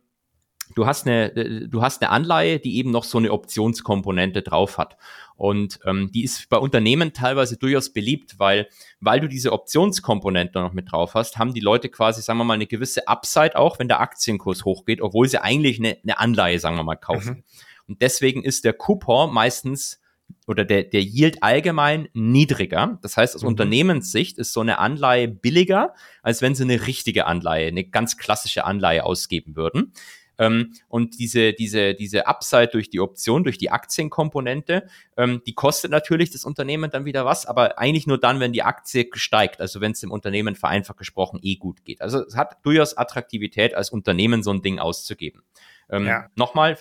du 0.74 0.86
hast 0.86 1.06
eine, 1.06 1.34
äh, 1.34 1.68
du 1.68 1.82
hast 1.82 2.02
eine 2.02 2.10
Anleihe, 2.10 2.58
die 2.58 2.76
eben 2.76 2.90
noch 2.90 3.04
so 3.04 3.18
eine 3.18 3.32
Optionskomponente 3.32 4.42
drauf 4.42 4.78
hat. 4.78 4.96
Und 5.36 5.80
ähm, 5.84 6.10
die 6.12 6.24
ist 6.24 6.48
bei 6.48 6.58
Unternehmen 6.58 7.12
teilweise 7.12 7.56
durchaus 7.56 7.92
beliebt, 7.92 8.38
weil, 8.38 8.68
weil 9.00 9.20
du 9.20 9.28
diese 9.28 9.52
Optionskomponente 9.52 10.60
noch 10.60 10.72
mit 10.72 10.92
drauf 10.92 11.14
hast, 11.14 11.38
haben 11.38 11.54
die 11.54 11.60
Leute 11.60 11.88
quasi, 11.88 12.22
sagen 12.22 12.38
wir 12.38 12.44
mal, 12.44 12.54
eine 12.54 12.66
gewisse 12.66 13.08
Upside 13.08 13.56
auch, 13.56 13.78
wenn 13.78 13.88
der 13.88 14.00
Aktienkurs 14.00 14.64
hochgeht, 14.64 15.00
obwohl 15.00 15.28
sie 15.28 15.42
eigentlich 15.42 15.78
eine, 15.78 15.98
eine 16.02 16.18
Anleihe, 16.18 16.58
sagen 16.58 16.76
wir 16.76 16.84
mal, 16.84 16.96
kaufen. 16.96 17.36
Mhm. 17.36 17.44
Und 17.88 18.02
deswegen 18.02 18.44
ist 18.44 18.64
der 18.64 18.72
Coupon 18.72 19.32
meistens 19.32 20.00
oder 20.46 20.64
der, 20.64 20.84
der 20.84 21.02
Yield 21.02 21.42
allgemein 21.42 22.08
niedriger. 22.14 22.98
Das 23.02 23.16
heißt, 23.16 23.34
aus 23.34 23.42
mhm. 23.42 23.48
Unternehmenssicht 23.48 24.38
ist 24.38 24.52
so 24.52 24.60
eine 24.60 24.78
Anleihe 24.78 25.28
billiger, 25.28 25.94
als 26.22 26.42
wenn 26.42 26.54
sie 26.54 26.64
eine 26.64 26.86
richtige 26.86 27.26
Anleihe, 27.26 27.68
eine 27.68 27.84
ganz 27.84 28.16
klassische 28.16 28.64
Anleihe 28.64 29.04
ausgeben 29.04 29.56
würden. 29.56 29.92
Ähm, 30.38 30.72
und 30.88 31.18
diese, 31.18 31.52
diese, 31.52 31.94
diese 31.94 32.26
Upside 32.26 32.68
durch 32.68 32.90
die 32.90 33.00
Option, 33.00 33.44
durch 33.44 33.58
die 33.58 33.70
Aktienkomponente, 33.70 34.88
ähm, 35.16 35.42
die 35.46 35.54
kostet 35.54 35.90
natürlich 35.90 36.30
das 36.30 36.44
Unternehmen 36.44 36.90
dann 36.90 37.04
wieder 37.04 37.24
was, 37.24 37.46
aber 37.46 37.78
eigentlich 37.78 38.06
nur 38.06 38.18
dann, 38.18 38.40
wenn 38.40 38.52
die 38.52 38.62
Aktie 38.62 39.08
steigt, 39.12 39.60
also 39.60 39.80
wenn 39.80 39.92
es 39.92 40.00
dem 40.00 40.10
Unternehmen 40.10 40.56
vereinfacht 40.56 40.98
gesprochen 40.98 41.38
eh 41.42 41.56
gut 41.56 41.84
geht. 41.84 42.00
Also 42.00 42.24
es 42.24 42.34
hat 42.34 42.64
durchaus 42.64 42.96
Attraktivität, 42.96 43.74
als 43.74 43.90
Unternehmen 43.90 44.42
so 44.42 44.52
ein 44.52 44.62
Ding 44.62 44.78
auszugeben. 44.78 45.42
Ähm, 45.90 46.06
ja. 46.06 46.28
Nochmal, 46.34 46.76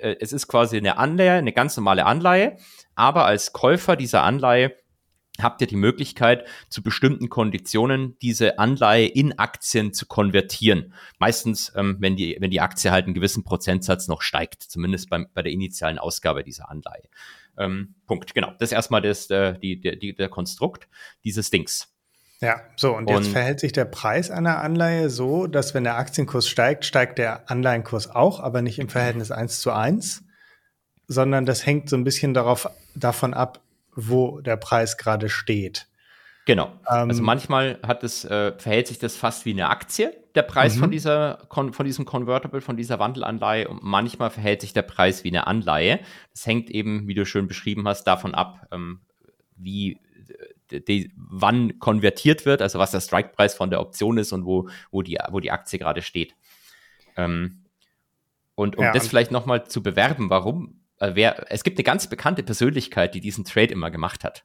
äh, 0.00 0.16
es 0.20 0.32
ist 0.32 0.48
quasi 0.48 0.76
eine 0.76 0.98
Anleihe, 0.98 1.32
eine 1.32 1.52
ganz 1.52 1.76
normale 1.76 2.06
Anleihe, 2.06 2.56
aber 2.94 3.26
als 3.26 3.52
Käufer 3.52 3.96
dieser 3.96 4.22
Anleihe 4.22 4.74
habt 5.40 5.60
ihr 5.60 5.66
die 5.66 5.76
Möglichkeit, 5.76 6.46
zu 6.68 6.82
bestimmten 6.82 7.28
Konditionen 7.28 8.16
diese 8.20 8.58
Anleihe 8.58 9.06
in 9.06 9.38
Aktien 9.38 9.92
zu 9.92 10.06
konvertieren. 10.06 10.94
Meistens, 11.18 11.72
ähm, 11.76 11.96
wenn, 12.00 12.16
die, 12.16 12.36
wenn 12.40 12.50
die 12.50 12.60
Aktie 12.60 12.90
halt 12.90 13.04
einen 13.04 13.14
gewissen 13.14 13.44
Prozentsatz 13.44 14.08
noch 14.08 14.22
steigt, 14.22 14.62
zumindest 14.62 15.10
beim, 15.10 15.26
bei 15.34 15.42
der 15.42 15.52
initialen 15.52 15.98
Ausgabe 15.98 16.42
dieser 16.42 16.70
Anleihe. 16.70 17.08
Ähm, 17.58 17.94
Punkt, 18.06 18.34
genau. 18.34 18.52
Das 18.58 18.70
ist 18.70 18.72
erstmal 18.72 19.02
das, 19.02 19.30
äh, 19.30 19.58
die, 19.58 19.80
der, 19.80 19.96
die, 19.96 20.14
der 20.14 20.28
Konstrukt 20.28 20.88
dieses 21.24 21.50
Dings. 21.50 21.95
Ja, 22.40 22.60
so, 22.76 22.94
und 22.94 23.08
jetzt 23.08 23.26
und, 23.26 23.32
verhält 23.32 23.60
sich 23.60 23.72
der 23.72 23.86
Preis 23.86 24.30
einer 24.30 24.58
Anleihe 24.60 25.08
so, 25.08 25.46
dass 25.46 25.72
wenn 25.72 25.84
der 25.84 25.96
Aktienkurs 25.96 26.48
steigt, 26.48 26.84
steigt 26.84 27.18
der 27.18 27.50
Anleihenkurs 27.50 28.10
auch, 28.10 28.40
aber 28.40 28.60
nicht 28.60 28.78
im 28.78 28.90
Verhältnis 28.90 29.30
1 29.30 29.60
zu 29.60 29.72
1, 29.72 30.22
sondern 31.08 31.46
das 31.46 31.64
hängt 31.64 31.88
so 31.88 31.96
ein 31.96 32.04
bisschen 32.04 32.34
darauf, 32.34 32.68
davon 32.94 33.32
ab, 33.32 33.62
wo 33.94 34.40
der 34.40 34.56
Preis 34.56 34.98
gerade 34.98 35.30
steht. 35.30 35.88
Genau. 36.44 36.66
Ähm, 36.88 37.08
also 37.08 37.22
manchmal 37.22 37.78
hat 37.84 38.04
es, 38.04 38.24
äh, 38.24 38.52
verhält 38.58 38.86
sich 38.86 38.98
das 38.98 39.16
fast 39.16 39.46
wie 39.46 39.52
eine 39.52 39.68
Aktie, 39.68 40.14
der 40.34 40.42
Preis 40.42 40.76
von 40.76 40.88
mhm. 40.88 40.92
dieser, 40.92 41.38
von 41.50 41.86
diesem 41.86 42.04
Convertible, 42.04 42.60
von 42.60 42.76
dieser 42.76 42.98
Wandelanleihe. 42.98 43.66
Und 43.66 43.82
manchmal 43.82 44.30
verhält 44.30 44.60
sich 44.60 44.72
der 44.72 44.82
Preis 44.82 45.24
wie 45.24 45.28
eine 45.28 45.46
Anleihe. 45.46 46.00
Das 46.32 46.46
hängt 46.46 46.70
eben, 46.70 47.08
wie 47.08 47.14
du 47.14 47.24
schön 47.24 47.48
beschrieben 47.48 47.88
hast, 47.88 48.04
davon 48.04 48.34
ab, 48.34 48.68
ähm, 48.70 49.00
wie 49.56 49.98
die, 50.70 51.12
wann 51.16 51.78
konvertiert 51.78 52.46
wird, 52.46 52.62
also 52.62 52.78
was 52.78 52.90
der 52.90 53.00
Strikepreis 53.00 53.54
von 53.54 53.70
der 53.70 53.80
Option 53.80 54.18
ist 54.18 54.32
und 54.32 54.44
wo, 54.44 54.68
wo, 54.90 55.02
die, 55.02 55.18
wo 55.30 55.40
die 55.40 55.50
Aktie 55.50 55.78
gerade 55.78 56.02
steht. 56.02 56.34
Ähm, 57.16 57.64
und 58.54 58.76
um 58.76 58.84
ja, 58.84 58.92
das 58.92 59.08
vielleicht 59.08 59.30
nochmal 59.30 59.66
zu 59.66 59.82
bewerben, 59.82 60.30
warum, 60.30 60.80
äh, 60.98 61.12
wer, 61.14 61.50
es 61.50 61.62
gibt 61.62 61.78
eine 61.78 61.84
ganz 61.84 62.08
bekannte 62.08 62.42
Persönlichkeit, 62.42 63.14
die 63.14 63.20
diesen 63.20 63.44
Trade 63.44 63.72
immer 63.72 63.90
gemacht 63.90 64.24
hat. 64.24 64.44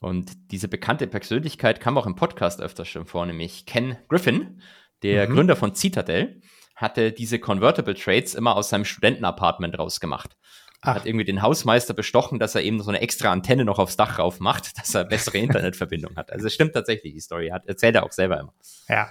Und 0.00 0.32
diese 0.50 0.68
bekannte 0.68 1.06
Persönlichkeit 1.06 1.80
kam 1.80 1.96
auch 1.96 2.06
im 2.06 2.16
Podcast 2.16 2.60
öfters 2.60 2.88
schon 2.88 3.06
vor, 3.06 3.24
nämlich 3.26 3.66
Ken 3.66 3.96
Griffin, 4.08 4.60
der 5.02 5.28
mhm. 5.28 5.34
Gründer 5.34 5.56
von 5.56 5.74
Citadel, 5.74 6.40
hatte 6.74 7.12
diese 7.12 7.38
Convertible 7.38 7.94
Trades 7.94 8.34
immer 8.34 8.56
aus 8.56 8.68
seinem 8.68 8.84
Studentenapartment 8.84 9.78
rausgemacht. 9.78 10.36
Ach. 10.82 10.96
Hat 10.96 11.06
irgendwie 11.06 11.24
den 11.24 11.42
Hausmeister 11.42 11.94
bestochen, 11.94 12.38
dass 12.38 12.54
er 12.54 12.62
eben 12.62 12.80
so 12.82 12.90
eine 12.90 13.00
extra 13.00 13.32
Antenne 13.32 13.64
noch 13.64 13.78
aufs 13.78 13.96
Dach 13.96 14.18
rauf 14.18 14.40
macht, 14.40 14.78
dass 14.78 14.94
er 14.94 15.04
bessere 15.04 15.38
Internetverbindung 15.38 16.16
hat. 16.16 16.30
Also 16.30 16.46
es 16.46 16.54
stimmt 16.54 16.74
tatsächlich, 16.74 17.14
die 17.14 17.20
Story. 17.20 17.48
Hat, 17.48 17.66
erzählt 17.66 17.94
er 17.94 18.04
auch 18.04 18.12
selber 18.12 18.40
immer. 18.40 18.52
Ja. 18.88 19.08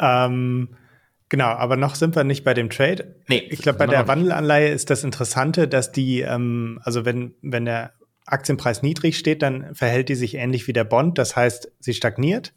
Ähm, 0.00 0.76
genau, 1.28 1.46
aber 1.46 1.76
noch 1.76 1.94
sind 1.94 2.16
wir 2.16 2.24
nicht 2.24 2.42
bei 2.42 2.54
dem 2.54 2.70
Trade. 2.70 3.16
Nee, 3.28 3.46
ich 3.50 3.60
glaube, 3.60 3.78
bei 3.78 3.86
der 3.86 4.08
Wandelanleihe 4.08 4.70
ist 4.70 4.90
das 4.90 5.04
Interessante, 5.04 5.68
dass 5.68 5.92
die, 5.92 6.20
ähm, 6.20 6.80
also 6.82 7.04
wenn, 7.04 7.34
wenn 7.42 7.64
der 7.64 7.92
Aktienpreis 8.26 8.82
niedrig 8.82 9.18
steht, 9.18 9.42
dann 9.42 9.74
verhält 9.74 10.08
die 10.08 10.14
sich 10.14 10.34
ähnlich 10.34 10.66
wie 10.66 10.72
der 10.72 10.84
Bond. 10.84 11.18
Das 11.18 11.36
heißt, 11.36 11.70
sie 11.78 11.94
stagniert. 11.94 12.54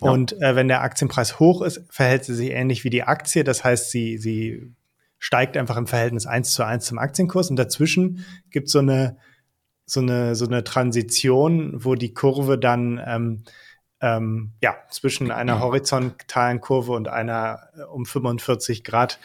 Ja. 0.00 0.10
Und 0.10 0.40
äh, 0.40 0.54
wenn 0.54 0.68
der 0.68 0.82
Aktienpreis 0.82 1.40
hoch 1.40 1.62
ist, 1.62 1.82
verhält 1.90 2.24
sie 2.24 2.34
sich 2.34 2.50
ähnlich 2.50 2.84
wie 2.84 2.90
die 2.90 3.02
Aktie. 3.02 3.42
Das 3.42 3.64
heißt, 3.64 3.90
sie, 3.90 4.18
sie 4.18 4.74
steigt 5.18 5.56
einfach 5.56 5.76
im 5.76 5.86
Verhältnis 5.86 6.26
eins 6.26 6.52
zu 6.52 6.64
eins 6.64 6.86
zum 6.86 6.98
Aktienkurs. 6.98 7.50
Und 7.50 7.56
dazwischen 7.56 8.24
gibt 8.50 8.68
so 8.68 8.78
eine 8.78 9.18
so 9.84 10.00
eine 10.00 10.34
so 10.34 10.46
eine 10.46 10.64
Transition, 10.64 11.84
wo 11.84 11.94
die 11.94 12.12
Kurve 12.12 12.58
dann 12.58 13.00
ähm, 13.04 13.44
ähm, 14.00 14.52
ja 14.62 14.76
zwischen 14.90 15.30
einer 15.30 15.60
horizontalen 15.60 16.60
Kurve 16.60 16.92
und 16.92 17.08
einer 17.08 17.68
äh, 17.76 17.82
um 17.82 18.04
45 18.04 18.84
Grad 18.84 19.18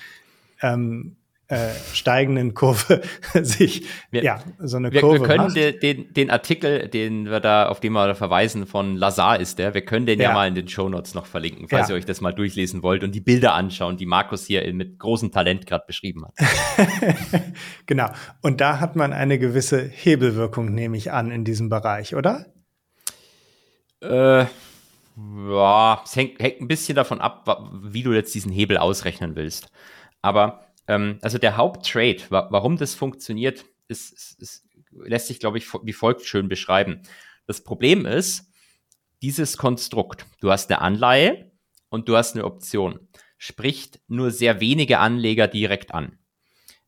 ähm, 0.61 1.17
äh, 1.53 1.69
steigenden 1.93 2.53
Kurve 2.53 3.01
sich 3.41 3.85
wir, 4.11 4.23
ja 4.23 4.39
so 4.59 4.77
eine 4.77 4.91
wir, 4.91 5.01
Kurve 5.01 5.21
wir 5.21 5.27
können 5.27 5.53
den, 5.53 5.79
den, 5.79 6.13
den, 6.13 6.29
Artikel, 6.29 6.87
den 6.89 7.29
wir 7.29 7.39
da 7.39 7.67
auf 7.67 7.79
den 7.79 7.93
wir 7.93 8.07
da 8.07 8.15
verweisen 8.15 8.65
von 8.65 8.95
Lazar 8.95 9.39
ist 9.39 9.59
der, 9.59 9.73
wir 9.73 9.85
können 9.85 10.05
den 10.05 10.19
ja, 10.19 10.29
ja 10.29 10.33
mal 10.33 10.47
in 10.47 10.55
den 10.55 10.67
Show 10.67 10.89
Notes 10.89 11.13
noch 11.13 11.25
verlinken, 11.25 11.67
falls 11.69 11.89
ja. 11.89 11.95
ihr 11.95 11.99
euch 11.99 12.05
das 12.05 12.21
mal 12.21 12.33
durchlesen 12.33 12.83
wollt 12.83 13.03
und 13.03 13.13
die 13.13 13.21
Bilder 13.21 13.53
anschauen, 13.53 13.97
die 13.97 14.05
Markus 14.05 14.45
hier 14.45 14.73
mit 14.73 14.99
großem 14.99 15.31
Talent 15.31 15.65
gerade 15.65 15.83
beschrieben 15.87 16.25
hat. 16.25 16.33
genau. 17.85 18.09
Und 18.41 18.61
da 18.61 18.79
hat 18.79 18.95
man 18.95 19.13
eine 19.13 19.39
gewisse 19.39 19.87
Hebelwirkung, 19.87 20.73
nehme 20.73 20.97
ich 20.97 21.11
an, 21.11 21.31
in 21.31 21.43
diesem 21.43 21.69
Bereich, 21.69 22.15
oder? 22.15 22.45
Äh, 24.01 24.45
ja, 25.15 26.01
es 26.03 26.15
hängt, 26.15 26.41
hängt 26.41 26.61
ein 26.61 26.67
bisschen 26.67 26.95
davon 26.95 27.21
ab, 27.21 27.69
wie 27.83 28.03
du 28.03 28.13
jetzt 28.13 28.33
diesen 28.33 28.51
Hebel 28.51 28.77
ausrechnen 28.77 29.35
willst. 29.35 29.71
Aber 30.21 30.62
ähm, 30.87 31.19
also 31.21 31.37
der 31.37 31.57
Haupttrade, 31.57 32.23
wa 32.29 32.47
warum 32.51 32.77
das 32.77 32.95
funktioniert, 32.95 33.65
ist, 33.87 34.13
ist, 34.13 34.41
ist, 34.41 34.65
lässt 34.91 35.27
sich, 35.27 35.39
glaube 35.39 35.57
ich, 35.57 35.65
wie 35.83 35.93
folgt 35.93 36.25
schön 36.25 36.49
beschreiben. 36.49 37.03
Das 37.47 37.63
Problem 37.63 38.05
ist, 38.05 38.49
dieses 39.21 39.57
Konstrukt, 39.57 40.25
du 40.41 40.51
hast 40.51 40.69
eine 40.71 40.81
Anleihe 40.81 41.51
und 41.89 42.09
du 42.09 42.17
hast 42.17 42.35
eine 42.35 42.45
Option, 42.45 43.07
spricht 43.37 44.01
nur 44.07 44.31
sehr 44.31 44.59
wenige 44.59 44.99
Anleger 44.99 45.47
direkt 45.47 45.93
an. 45.93 46.17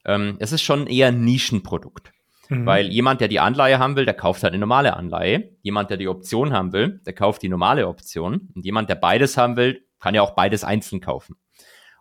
Ähm, 0.06 0.38
es 0.40 0.52
ist 0.52 0.62
schon 0.62 0.88
eher 0.88 1.08
ein 1.08 1.24
Nischenprodukt. 1.24 2.12
Mhm. 2.50 2.66
Weil 2.66 2.88
jemand, 2.92 3.22
der 3.22 3.28
die 3.28 3.40
Anleihe 3.40 3.80
haben 3.80 3.96
will, 3.96 4.06
der 4.06 4.14
kauft 4.14 4.44
halt 4.44 4.54
eine 4.54 4.60
normale 4.60 4.96
Anleihe. 4.96 5.56
Jemand, 5.62 5.90
der 5.90 5.98
die 5.98 6.08
Option 6.08 6.54
haben 6.54 6.74
will, 6.74 7.02
der 7.06 7.14
kauft 7.14 7.42
die 7.42 7.50
normale 7.50 7.88
Option. 7.88 8.50
Und 8.54 8.66
jemand, 8.66 8.90
der 8.90 8.96
beides 8.96 9.38
haben 9.38 9.58
will, 9.58 9.86
kann 10.00 10.14
ja 10.14 10.22
auch 10.22 10.36
beides 10.36 10.64
einzeln 10.64 11.02
kaufen. 11.02 11.38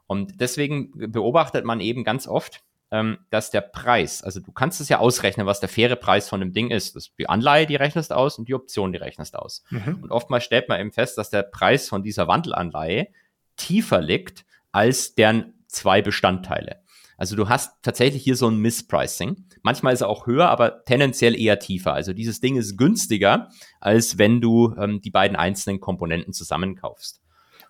Und 0.07 0.41
deswegen 0.41 0.93
beobachtet 1.13 1.65
man 1.65 1.81
eben 1.81 2.05
ganz 2.05 2.27
oft, 2.27 2.63
ähm, 2.91 3.19
dass 3.31 3.51
der 3.51 3.63
Preis, 3.63 4.23
also 4.23 4.41
du 4.41 4.53
kannst 4.53 4.81
es 4.81 4.89
ja 4.89 4.99
ausrechnen, 4.99 5.47
was 5.47 5.61
der 5.61 5.69
faire 5.69 5.97
Preis 5.97 6.29
von 6.29 6.41
dem 6.41 6.53
Ding 6.53 6.71
ist. 6.71 6.95
Das, 6.95 7.11
die 7.19 7.29
Anleihe, 7.29 7.67
die 7.67 7.77
rechnest 7.77 8.13
aus 8.13 8.39
und 8.39 8.49
die 8.49 8.55
Option, 8.55 8.93
die 8.93 8.99
rechnest 8.99 9.37
aus. 9.37 9.65
Mhm. 9.71 10.01
Und 10.03 10.11
oftmals 10.11 10.45
stellt 10.45 10.69
man 10.69 10.81
eben 10.81 10.93
fest, 10.93 11.19
dass 11.19 11.31
der 11.31 11.43
Preis 11.43 11.89
von 11.89 12.03
dieser 12.03 12.29
Wandelanleihe 12.29 13.09
tiefer 13.57 14.01
liegt 14.01 14.45
als 14.73 15.15
deren 15.15 15.55
zwei 15.67 16.03
Bestandteile. 16.03 16.83
Also 17.17 17.37
du 17.37 17.49
hast 17.49 17.83
tatsächlich 17.83 18.23
hier 18.23 18.37
so 18.37 18.49
ein 18.49 18.59
Misspricing. 18.59 19.45
Manchmal 19.63 19.95
ist 19.95 20.01
er 20.01 20.09
auch 20.09 20.27
höher, 20.27 20.49
aber 20.49 20.85
tendenziell 20.85 21.39
eher 21.39 21.59
tiefer. 21.59 21.95
Also 21.95 22.13
dieses 22.13 22.41
Ding 22.41 22.57
ist 22.57 22.77
günstiger, 22.77 23.51
als 23.81 24.19
wenn 24.19 24.41
du 24.41 24.75
ähm, 24.79 25.01
die 25.01 25.11
beiden 25.11 25.37
einzelnen 25.37 25.81
Komponenten 25.81 26.33
zusammenkaufst. 26.33 27.24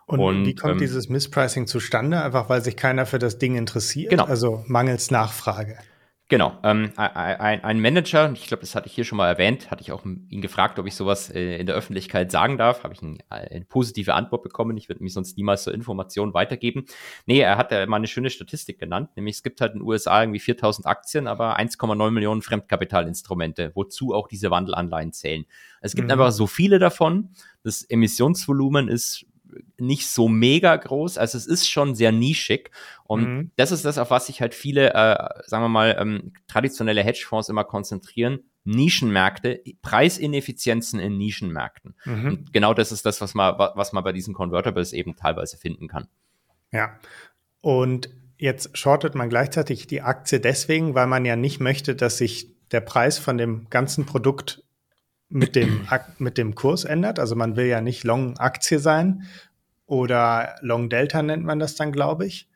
Und, 0.06 0.20
und, 0.20 0.46
wie 0.46 0.54
kommt 0.54 0.74
ähm, 0.74 0.78
dieses 0.78 1.08
Misspricing 1.08 1.66
zustande? 1.66 2.22
Einfach 2.22 2.48
weil 2.48 2.62
sich 2.62 2.76
keiner 2.76 3.06
für 3.06 3.18
das 3.18 3.38
Ding 3.38 3.56
interessiert? 3.56 4.10
Genau. 4.10 4.24
Also 4.24 4.62
mangels 4.66 5.10
Nachfrage. 5.10 5.78
Genau. 6.28 6.58
Ähm, 6.62 6.90
ein, 6.96 7.62
ein, 7.62 7.80
Manager, 7.80 8.32
ich 8.32 8.46
glaube, 8.46 8.62
das 8.62 8.74
hatte 8.74 8.86
ich 8.86 8.94
hier 8.94 9.04
schon 9.04 9.18
mal 9.18 9.28
erwähnt, 9.28 9.70
hatte 9.70 9.82
ich 9.82 9.92
auch 9.92 10.06
ihn 10.06 10.40
gefragt, 10.40 10.78
ob 10.78 10.86
ich 10.86 10.94
sowas 10.94 11.30
äh, 11.30 11.58
in 11.58 11.66
der 11.66 11.74
Öffentlichkeit 11.74 12.32
sagen 12.32 12.56
darf. 12.56 12.82
Habe 12.82 12.94
ich 12.94 13.02
ein, 13.02 13.18
eine 13.28 13.66
positive 13.66 14.14
Antwort 14.14 14.42
bekommen. 14.42 14.74
Ich 14.78 14.88
würde 14.88 15.02
mich 15.02 15.12
sonst 15.12 15.36
niemals 15.36 15.64
so 15.64 15.70
Informationen 15.70 16.32
weitergeben. 16.32 16.86
Nee, 17.26 17.40
er 17.40 17.58
hat 17.58 17.72
äh, 17.72 17.84
mal 17.84 17.98
eine 17.98 18.06
schöne 18.06 18.30
Statistik 18.30 18.78
genannt, 18.78 19.10
nämlich 19.16 19.36
es 19.36 19.42
gibt 19.42 19.60
halt 19.60 19.74
in 19.74 19.80
den 19.80 19.86
USA 19.86 20.22
irgendwie 20.22 20.40
4000 20.40 20.86
Aktien, 20.86 21.26
aber 21.26 21.58
1,9 21.58 22.10
Millionen 22.10 22.40
Fremdkapitalinstrumente, 22.40 23.72
wozu 23.74 24.14
auch 24.14 24.26
diese 24.26 24.50
Wandelanleihen 24.50 25.12
zählen. 25.12 25.44
Es 25.82 25.94
gibt 25.94 26.06
mhm. 26.06 26.12
einfach 26.12 26.32
so 26.32 26.46
viele 26.46 26.78
davon. 26.78 27.34
Das 27.62 27.82
Emissionsvolumen 27.82 28.88
ist 28.88 29.26
nicht 29.78 30.08
so 30.08 30.28
mega 30.28 30.74
groß. 30.76 31.18
Also 31.18 31.38
es 31.38 31.46
ist 31.46 31.68
schon 31.68 31.94
sehr 31.94 32.12
nischig. 32.12 32.70
Und 33.04 33.22
mhm. 33.22 33.50
das 33.56 33.72
ist 33.72 33.84
das, 33.84 33.98
auf 33.98 34.10
was 34.10 34.26
sich 34.26 34.40
halt 34.40 34.54
viele, 34.54 34.94
äh, 34.94 35.16
sagen 35.46 35.64
wir 35.64 35.68
mal, 35.68 35.96
ähm, 35.98 36.32
traditionelle 36.48 37.02
Hedgefonds 37.02 37.48
immer 37.48 37.64
konzentrieren. 37.64 38.40
Nischenmärkte, 38.64 39.62
Preisineffizienzen 39.82 40.98
in 40.98 41.18
Nischenmärkten. 41.18 41.94
Mhm. 42.04 42.26
Und 42.26 42.52
genau 42.52 42.72
das 42.72 42.92
ist 42.92 43.04
das, 43.04 43.20
was 43.20 43.34
man, 43.34 43.58
was 43.58 43.92
man 43.92 44.02
bei 44.02 44.12
diesen 44.12 44.32
Convertibles 44.32 44.92
eben 44.92 45.16
teilweise 45.16 45.58
finden 45.58 45.86
kann. 45.86 46.08
Ja. 46.72 46.98
Und 47.60 48.08
jetzt 48.38 48.76
shortet 48.76 49.14
man 49.14 49.28
gleichzeitig 49.28 49.86
die 49.86 50.00
Aktie 50.00 50.40
deswegen, 50.40 50.94
weil 50.94 51.06
man 51.06 51.24
ja 51.24 51.36
nicht 51.36 51.60
möchte, 51.60 51.94
dass 51.94 52.18
sich 52.18 52.48
der 52.70 52.80
Preis 52.80 53.18
von 53.18 53.38
dem 53.38 53.68
ganzen 53.70 54.06
Produkt 54.06 54.63
mit 55.28 55.56
dem, 55.56 55.86
mit 56.18 56.38
dem 56.38 56.54
Kurs 56.54 56.84
ändert. 56.84 57.18
Also 57.18 57.36
man 57.36 57.56
will 57.56 57.66
ja 57.66 57.80
nicht 57.80 58.04
Long 58.04 58.36
Aktie 58.38 58.78
sein 58.78 59.24
oder 59.86 60.56
Long 60.60 60.88
Delta 60.88 61.22
nennt 61.22 61.44
man 61.44 61.58
das 61.58 61.74
dann, 61.74 61.92
glaube 61.92 62.26
ich. 62.26 62.48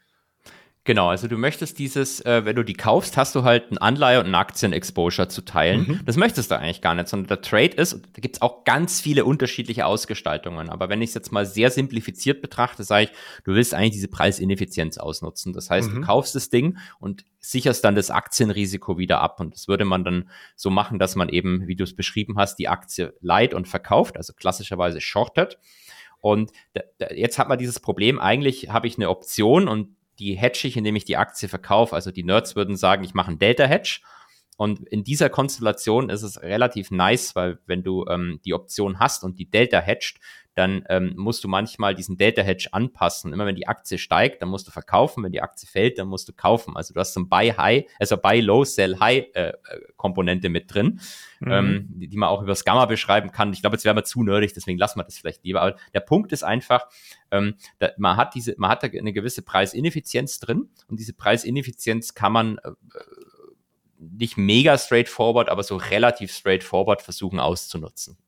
Genau, 0.88 1.10
also 1.10 1.28
du 1.28 1.36
möchtest 1.36 1.78
dieses, 1.78 2.24
äh, 2.24 2.46
wenn 2.46 2.56
du 2.56 2.62
die 2.62 2.72
kaufst, 2.72 3.18
hast 3.18 3.34
du 3.34 3.42
halt 3.42 3.70
ein 3.70 3.76
Anleihe 3.76 4.20
und 4.20 4.26
ein 4.26 4.34
Aktien-Exposure 4.34 5.28
zu 5.28 5.42
teilen. 5.42 5.80
Mhm. 5.80 6.00
Das 6.06 6.16
möchtest 6.16 6.50
du 6.50 6.58
eigentlich 6.58 6.80
gar 6.80 6.94
nicht, 6.94 7.08
sondern 7.08 7.28
der 7.28 7.42
Trade 7.42 7.76
ist, 7.76 7.92
da 7.92 8.20
gibt's 8.22 8.40
auch 8.40 8.64
ganz 8.64 8.98
viele 8.98 9.26
unterschiedliche 9.26 9.84
Ausgestaltungen. 9.84 10.70
Aber 10.70 10.88
wenn 10.88 11.02
ich 11.02 11.10
es 11.10 11.14
jetzt 11.14 11.30
mal 11.30 11.44
sehr 11.44 11.70
simplifiziert 11.70 12.40
betrachte, 12.40 12.84
sage 12.84 13.04
ich, 13.04 13.10
du 13.44 13.52
willst 13.52 13.74
eigentlich 13.74 13.92
diese 13.92 14.08
Preisineffizienz 14.08 14.96
ausnutzen. 14.96 15.52
Das 15.52 15.68
heißt, 15.68 15.90
mhm. 15.90 15.96
du 15.96 16.00
kaufst 16.06 16.34
das 16.34 16.48
Ding 16.48 16.78
und 17.00 17.26
sicherst 17.38 17.84
dann 17.84 17.94
das 17.94 18.10
Aktienrisiko 18.10 18.96
wieder 18.96 19.20
ab. 19.20 19.40
Und 19.40 19.52
das 19.52 19.68
würde 19.68 19.84
man 19.84 20.04
dann 20.04 20.30
so 20.56 20.70
machen, 20.70 20.98
dass 20.98 21.16
man 21.16 21.28
eben, 21.28 21.66
wie 21.66 21.76
du 21.76 21.84
es 21.84 21.94
beschrieben 21.94 22.38
hast, 22.38 22.58
die 22.58 22.68
Aktie 22.68 23.12
leiht 23.20 23.52
und 23.52 23.68
verkauft, 23.68 24.16
also 24.16 24.32
klassischerweise 24.32 25.02
shortet. 25.02 25.58
Und 26.22 26.50
jetzt 27.10 27.38
hat 27.38 27.50
man 27.50 27.58
dieses 27.58 27.78
Problem, 27.78 28.18
eigentlich 28.18 28.70
habe 28.70 28.86
ich 28.86 28.96
eine 28.96 29.10
Option 29.10 29.68
und 29.68 29.97
die 30.18 30.36
hedge 30.36 30.66
ich, 30.68 30.76
indem 30.76 30.96
ich 30.96 31.04
die 31.04 31.16
Aktie 31.16 31.48
verkaufe. 31.48 31.94
Also 31.94 32.10
die 32.10 32.24
Nerds 32.24 32.56
würden 32.56 32.76
sagen, 32.76 33.04
ich 33.04 33.14
mache 33.14 33.28
einen 33.28 33.38
Delta-Hedge. 33.38 34.00
Und 34.56 34.80
in 34.88 35.04
dieser 35.04 35.30
Konstellation 35.30 36.10
ist 36.10 36.22
es 36.22 36.42
relativ 36.42 36.90
nice, 36.90 37.36
weil 37.36 37.60
wenn 37.66 37.84
du 37.84 38.04
ähm, 38.08 38.40
die 38.44 38.54
Option 38.54 38.98
hast 38.98 39.22
und 39.22 39.38
die 39.38 39.48
Delta 39.48 39.78
hedged, 39.80 40.18
dann 40.58 40.84
ähm, 40.88 41.12
musst 41.16 41.44
du 41.44 41.48
manchmal 41.48 41.94
diesen 41.94 42.16
Delta 42.16 42.42
Hedge 42.42 42.68
anpassen. 42.72 43.32
Immer 43.32 43.46
wenn 43.46 43.54
die 43.54 43.68
Aktie 43.68 43.96
steigt, 43.96 44.42
dann 44.42 44.48
musst 44.48 44.66
du 44.66 44.72
verkaufen. 44.72 45.22
Wenn 45.22 45.30
die 45.30 45.40
Aktie 45.40 45.68
fällt, 45.68 45.98
dann 45.98 46.08
musst 46.08 46.28
du 46.28 46.32
kaufen. 46.32 46.76
Also 46.76 46.92
du 46.92 46.98
hast 46.98 47.14
so 47.14 47.20
ein 47.20 47.28
Buy 47.28 47.50
High, 47.56 47.84
also 48.00 48.16
Buy 48.16 48.40
Low, 48.40 48.64
Sell 48.64 48.98
High 48.98 49.26
äh, 49.34 49.50
äh, 49.50 49.54
Komponente 49.94 50.48
mit 50.48 50.74
drin, 50.74 51.00
mhm. 51.38 51.52
ähm, 51.52 51.88
die, 51.90 52.08
die, 52.08 52.16
man 52.16 52.28
auch 52.28 52.40
über 52.40 52.50
das 52.50 52.64
Gamma 52.64 52.86
beschreiben 52.86 53.30
kann. 53.30 53.52
Ich 53.52 53.60
glaube, 53.60 53.76
jetzt 53.76 53.84
wäre 53.84 53.94
wir 53.94 54.02
zu 54.02 54.24
nerdig, 54.24 54.52
deswegen 54.52 54.80
lassen 54.80 54.98
wir 54.98 55.04
das 55.04 55.16
vielleicht 55.16 55.44
lieber. 55.44 55.62
Aber 55.62 55.76
der 55.94 56.00
Punkt 56.00 56.32
ist 56.32 56.42
einfach, 56.42 56.88
ähm, 57.30 57.54
da, 57.78 57.90
man 57.96 58.16
hat 58.16 58.34
diese, 58.34 58.56
man 58.58 58.70
hat 58.70 58.82
da 58.82 58.88
eine 58.88 59.12
gewisse 59.12 59.42
Preisineffizienz 59.42 60.40
drin 60.40 60.70
und 60.88 60.98
diese 60.98 61.12
Preisineffizienz 61.12 62.14
kann 62.14 62.32
man 62.32 62.58
äh, 62.58 62.70
nicht 64.00 64.36
mega 64.36 64.76
straightforward, 64.76 65.50
aber 65.50 65.62
so 65.62 65.76
relativ 65.76 66.32
straightforward 66.32 67.00
versuchen 67.00 67.38
auszunutzen. 67.38 68.18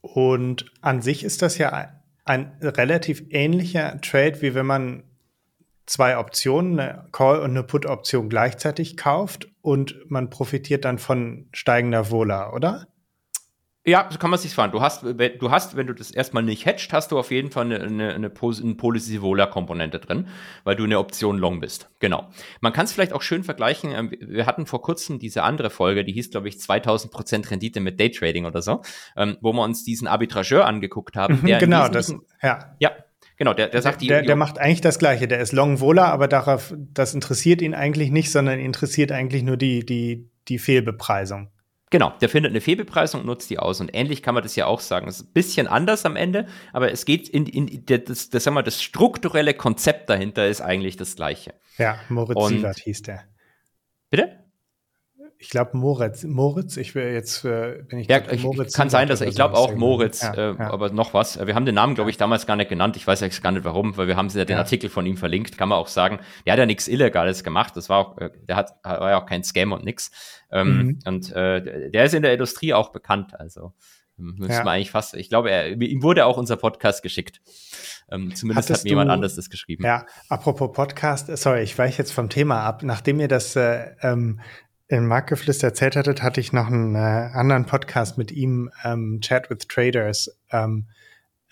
Und 0.00 0.72
an 0.80 1.02
sich 1.02 1.24
ist 1.24 1.42
das 1.42 1.58
ja 1.58 1.90
ein 2.24 2.52
relativ 2.62 3.24
ähnlicher 3.30 4.00
Trade, 4.00 4.40
wie 4.40 4.54
wenn 4.54 4.66
man 4.66 5.02
zwei 5.86 6.16
Optionen, 6.16 6.78
eine 6.78 7.06
Call- 7.10 7.40
und 7.40 7.50
eine 7.50 7.64
Put-Option 7.64 8.28
gleichzeitig 8.28 8.96
kauft 8.96 9.48
und 9.60 9.96
man 10.08 10.30
profitiert 10.30 10.84
dann 10.84 10.98
von 10.98 11.48
steigender 11.52 12.10
Vola, 12.10 12.52
oder? 12.52 12.86
Ja, 13.86 14.08
so 14.10 14.18
kann 14.18 14.28
man 14.28 14.38
sich 14.38 14.52
fahren. 14.52 14.72
Du 14.72 14.82
hast, 14.82 15.04
du 15.04 15.50
hast, 15.50 15.74
wenn 15.74 15.86
du 15.86 15.94
das 15.94 16.10
erstmal 16.10 16.42
nicht 16.42 16.66
hedged, 16.66 16.92
hast 16.92 17.12
du 17.12 17.18
auf 17.18 17.30
jeden 17.30 17.50
Fall 17.50 17.64
eine, 17.64 17.80
eine, 17.80 18.14
eine, 18.14 18.30
eine 18.30 18.74
Policy-Vola-Komponente 18.74 19.98
drin, 19.98 20.28
weil 20.64 20.76
du 20.76 20.84
eine 20.84 20.98
Option 20.98 21.38
Long 21.38 21.60
bist. 21.60 21.88
Genau. 21.98 22.28
Man 22.60 22.74
kann 22.74 22.84
es 22.84 22.92
vielleicht 22.92 23.14
auch 23.14 23.22
schön 23.22 23.42
vergleichen. 23.42 23.92
Ähm, 23.92 24.12
wir 24.20 24.44
hatten 24.44 24.66
vor 24.66 24.82
kurzem 24.82 25.18
diese 25.18 25.44
andere 25.44 25.70
Folge, 25.70 26.04
die 26.04 26.12
hieß, 26.12 26.30
glaube 26.30 26.48
ich, 26.48 26.60
2000 26.60 27.10
Prozent 27.10 27.50
Rendite 27.50 27.80
mit 27.80 27.98
Daytrading 27.98 28.44
oder 28.44 28.60
so, 28.60 28.82
ähm, 29.16 29.38
wo 29.40 29.54
wir 29.54 29.62
uns 29.62 29.82
diesen 29.82 30.08
Arbitrageur 30.08 30.66
angeguckt 30.66 31.16
haben. 31.16 31.40
Mhm, 31.40 31.58
genau, 31.58 31.88
das, 31.88 32.14
ja. 32.42 32.76
Ja, 32.80 32.92
Genau, 33.40 33.54
der, 33.54 33.68
der 33.68 33.80
sagt 33.80 34.02
die. 34.02 34.06
Der, 34.06 34.20
der 34.20 34.36
macht 34.36 34.58
eigentlich 34.58 34.82
das 34.82 34.98
Gleiche. 34.98 35.26
Der 35.26 35.40
ist 35.40 35.52
Long 35.52 35.80
Vola, 35.80 36.10
aber 36.10 36.28
darauf, 36.28 36.74
das 36.76 37.14
interessiert 37.14 37.62
ihn 37.62 37.72
eigentlich 37.72 38.10
nicht, 38.10 38.30
sondern 38.30 38.60
interessiert 38.60 39.12
eigentlich 39.12 39.42
nur 39.42 39.56
die, 39.56 39.86
die, 39.86 40.28
die 40.48 40.58
Fehlbepreisung. 40.58 41.50
Genau, 41.90 42.12
der 42.20 42.28
findet 42.28 42.50
eine 42.50 42.60
Fehlbepreisung 42.60 43.20
und 43.20 43.26
nutzt 43.26 43.50
die 43.50 43.58
aus. 43.58 43.80
Und 43.80 43.90
ähnlich 43.92 44.22
kann 44.22 44.34
man 44.34 44.44
das 44.44 44.54
ja 44.54 44.66
auch 44.66 44.78
sagen. 44.78 45.08
Es 45.08 45.16
ist 45.16 45.28
ein 45.28 45.32
bisschen 45.32 45.66
anders 45.66 46.06
am 46.06 46.14
Ende, 46.14 46.46
aber 46.72 46.92
es 46.92 47.04
geht 47.04 47.28
in, 47.28 47.46
in 47.46 47.84
das, 47.86 48.30
das, 48.30 48.44
sagen 48.44 48.54
wir, 48.54 48.62
das 48.62 48.80
strukturelle 48.80 49.54
Konzept 49.54 50.08
dahinter 50.08 50.46
ist 50.46 50.60
eigentlich 50.60 50.96
das 50.96 51.16
gleiche. 51.16 51.54
Ja, 51.78 51.98
Moritz 52.08 52.36
und, 52.36 52.50
Sievert 52.50 52.78
hieß 52.78 53.02
der. 53.02 53.24
Bitte? 54.08 54.39
Ich 55.42 55.48
glaube 55.48 55.74
Moritz, 55.74 56.22
Moritz, 56.22 56.76
ich 56.76 56.94
will 56.94 57.14
jetzt 57.14 57.46
äh, 57.46 57.82
bin 57.88 58.00
ich 58.00 58.08
ja, 58.08 58.20
ich, 58.30 58.42
Moritz 58.42 58.74
kann 58.74 58.90
sein, 58.90 59.08
dass 59.08 59.22
ich 59.22 59.34
glaube 59.34 59.56
auch 59.56 59.74
Moritz, 59.74 60.20
ja, 60.20 60.34
äh, 60.34 60.54
ja. 60.54 60.70
aber 60.70 60.90
noch 60.90 61.14
was. 61.14 61.44
Wir 61.44 61.54
haben 61.54 61.64
den 61.64 61.76
Namen, 61.76 61.94
glaube 61.94 62.10
ich, 62.10 62.18
damals 62.18 62.46
gar 62.46 62.56
nicht 62.56 62.68
genannt. 62.68 62.94
Ich 62.98 63.06
weiß 63.06 63.22
eigentlich 63.22 63.40
gar 63.40 63.50
nicht 63.50 63.64
warum, 63.64 63.96
weil 63.96 64.06
wir 64.06 64.18
haben 64.18 64.28
ja 64.28 64.44
den 64.44 64.58
Artikel 64.58 64.90
von 64.90 65.06
ihm 65.06 65.16
verlinkt. 65.16 65.56
Kann 65.56 65.70
man 65.70 65.78
auch 65.78 65.88
sagen, 65.88 66.20
der 66.44 66.52
hat 66.52 66.58
ja 66.58 66.66
nichts 66.66 66.88
Illegales 66.88 67.42
gemacht. 67.42 67.74
Das 67.74 67.88
war 67.88 67.98
auch, 67.98 68.18
äh, 68.18 68.28
der 68.48 68.56
hat 68.56 68.74
war 68.84 69.08
ja 69.08 69.18
auch 69.18 69.24
kein 69.24 69.42
Scam 69.42 69.72
und 69.72 69.82
nix. 69.82 70.10
Ähm, 70.52 70.76
mhm. 70.76 70.98
Und 71.06 71.32
äh, 71.32 71.90
der 71.90 72.04
ist 72.04 72.12
in 72.12 72.22
der 72.22 72.34
Industrie 72.34 72.74
auch 72.74 72.92
bekannt. 72.92 73.32
Also 73.40 73.72
ähm, 74.18 74.34
müssen 74.36 74.62
wir 74.62 74.70
eigentlich 74.70 74.90
fast. 74.90 75.14
Ich 75.14 75.30
glaube, 75.30 75.50
er, 75.50 75.68
ihm 75.68 76.02
wurde 76.02 76.26
auch 76.26 76.36
unser 76.36 76.58
Podcast 76.58 77.02
geschickt. 77.02 77.40
Ähm, 78.10 78.34
zumindest 78.34 78.68
Hattest 78.68 78.80
hat 78.80 78.84
mir 78.84 78.90
jemand 78.90 79.08
du, 79.08 79.14
anderes 79.14 79.36
das 79.36 79.48
geschrieben. 79.48 79.84
Ja, 79.86 80.04
apropos 80.28 80.70
Podcast, 80.72 81.34
sorry, 81.38 81.62
ich 81.62 81.78
weiche 81.78 81.96
jetzt 81.96 82.12
vom 82.12 82.28
Thema 82.28 82.60
ab. 82.60 82.82
Nachdem 82.82 83.20
ihr 83.20 83.28
das 83.28 83.56
äh, 83.56 83.94
ähm, 84.02 84.40
in 84.90 85.06
Marktgeflüster 85.06 85.68
erzählt 85.68 85.94
hattet, 85.94 86.20
hatte 86.20 86.40
ich 86.40 86.52
noch 86.52 86.66
einen 86.66 86.96
äh, 86.96 86.98
anderen 86.98 87.64
Podcast 87.64 88.18
mit 88.18 88.32
ihm, 88.32 88.70
ähm, 88.84 89.20
Chat 89.20 89.48
with 89.48 89.68
Traders, 89.68 90.36
ähm, 90.50 90.88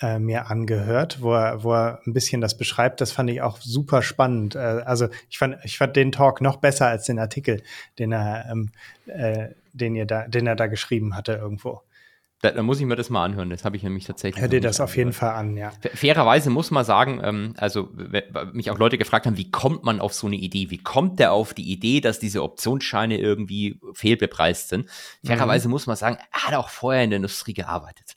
äh, 0.00 0.18
mir 0.18 0.50
angehört, 0.50 1.22
wo 1.22 1.34
er, 1.34 1.62
wo 1.62 1.72
er 1.72 2.00
ein 2.04 2.12
bisschen 2.12 2.40
das 2.40 2.56
beschreibt. 2.56 3.00
Das 3.00 3.12
fand 3.12 3.30
ich 3.30 3.40
auch 3.40 3.60
super 3.60 4.02
spannend. 4.02 4.56
Äh, 4.56 4.82
also 4.84 5.08
ich 5.30 5.38
fand, 5.38 5.56
ich 5.62 5.78
fand 5.78 5.94
den 5.94 6.10
Talk 6.10 6.40
noch 6.40 6.56
besser 6.56 6.88
als 6.88 7.04
den 7.04 7.20
Artikel, 7.20 7.62
den 8.00 8.10
er, 8.10 8.46
ähm, 8.50 8.70
äh, 9.06 9.50
den 9.72 9.94
ihr 9.94 10.06
da, 10.06 10.26
den 10.26 10.48
er 10.48 10.56
da 10.56 10.66
geschrieben 10.66 11.14
hatte 11.14 11.34
irgendwo. 11.34 11.82
Da, 12.40 12.52
da, 12.52 12.62
muss 12.62 12.78
ich 12.78 12.86
mir 12.86 12.94
das 12.94 13.10
mal 13.10 13.24
anhören. 13.24 13.50
Das 13.50 13.64
habe 13.64 13.76
ich 13.76 13.82
nämlich 13.82 14.04
tatsächlich. 14.04 14.40
Hör 14.40 14.48
dir 14.48 14.60
das 14.60 14.80
auf 14.80 14.96
jeden 14.96 15.12
Fall 15.12 15.30
an, 15.30 15.56
ja. 15.56 15.72
Fairerweise 15.94 16.50
muss 16.50 16.70
man 16.70 16.84
sagen, 16.84 17.20
ähm, 17.24 17.54
also 17.56 17.88
mich 18.52 18.70
auch 18.70 18.78
Leute 18.78 18.96
gefragt 18.96 19.26
haben, 19.26 19.36
wie 19.36 19.50
kommt 19.50 19.82
man 19.82 19.98
auf 20.00 20.14
so 20.14 20.28
eine 20.28 20.36
Idee? 20.36 20.70
Wie 20.70 20.78
kommt 20.78 21.18
der 21.18 21.32
auf 21.32 21.52
die 21.52 21.72
Idee, 21.72 22.00
dass 22.00 22.20
diese 22.20 22.44
Optionsscheine 22.44 23.18
irgendwie 23.18 23.80
fehlbepreist 23.92 24.68
sind? 24.68 24.88
Fairerweise 25.24 25.66
mhm. 25.66 25.72
muss 25.72 25.88
man 25.88 25.96
sagen, 25.96 26.18
er 26.32 26.46
hat 26.46 26.54
auch 26.54 26.68
vorher 26.68 27.02
in 27.02 27.10
der 27.10 27.16
Industrie 27.16 27.54
gearbeitet. 27.54 28.14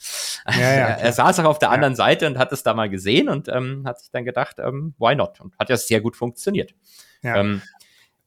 Ja, 0.47 0.59
ja, 0.59 0.85
er, 0.99 1.13
saß 1.13 1.39
auch 1.39 1.45
auf 1.45 1.59
der 1.59 1.71
anderen 1.71 1.95
Seite 1.95 2.27
und 2.27 2.37
hat 2.37 2.51
es 2.51 2.61
da 2.61 2.75
mal 2.75 2.91
gesehen 2.91 3.27
und 3.27 3.47
ähm, 3.47 3.83
hat 3.87 4.01
sich 4.01 4.11
dann 4.11 4.23
gedacht, 4.23 4.57
ähm, 4.59 4.93
why 4.99 5.15
not? 5.15 5.41
Und 5.41 5.57
hat 5.57 5.69
ja 5.69 5.77
sehr 5.77 5.99
gut 5.99 6.15
funktioniert. 6.15 6.75
Ja. 7.23 7.37
Ähm, 7.37 7.63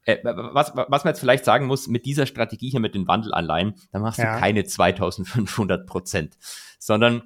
äh, 0.05 0.19
was, 0.23 0.73
was 0.75 1.05
man 1.05 1.13
jetzt 1.13 1.21
vielleicht 1.21 1.45
sagen 1.45 1.67
muss, 1.67 1.89
mit 1.89 2.07
dieser 2.07 2.27
Strategie 2.27 2.71
hier 2.71 2.81
mit 2.81 2.95
den 2.95 3.09
Wandelanleihen, 3.09 3.75
da 3.93 3.99
machst 3.99 4.19
ja. 4.19 4.35
du 4.35 4.41
keine 4.41 4.65
2500 4.65 5.87
Prozent, 5.87 6.37
sondern 6.79 7.23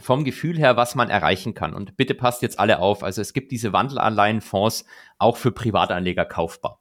vom 0.00 0.24
Gefühl 0.24 0.58
her, 0.58 0.76
was 0.76 0.94
man 0.94 1.10
erreichen 1.10 1.54
kann. 1.54 1.74
Und 1.74 1.96
bitte 1.96 2.14
passt 2.14 2.42
jetzt 2.42 2.58
alle 2.58 2.78
auf. 2.78 3.02
Also 3.04 3.20
es 3.20 3.32
gibt 3.32 3.52
diese 3.52 3.72
Wandelanleihenfonds 3.72 4.84
auch 5.18 5.36
für 5.36 5.52
Privatanleger 5.52 6.24
kaufbar. 6.24 6.80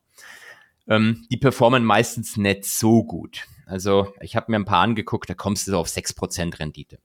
Ähm, 0.87 1.25
die 1.29 1.37
performen 1.37 1.85
meistens 1.85 2.37
nicht 2.37 2.65
so 2.65 3.03
gut. 3.03 3.45
Also 3.65 4.13
ich 4.21 4.35
habe 4.35 4.51
mir 4.51 4.57
ein 4.57 4.65
paar 4.65 4.81
angeguckt, 4.81 5.29
da 5.29 5.33
kommst 5.33 5.67
du 5.67 5.71
so 5.71 5.79
auf 5.79 5.87
6% 5.87 6.59
Rendite. 6.59 6.99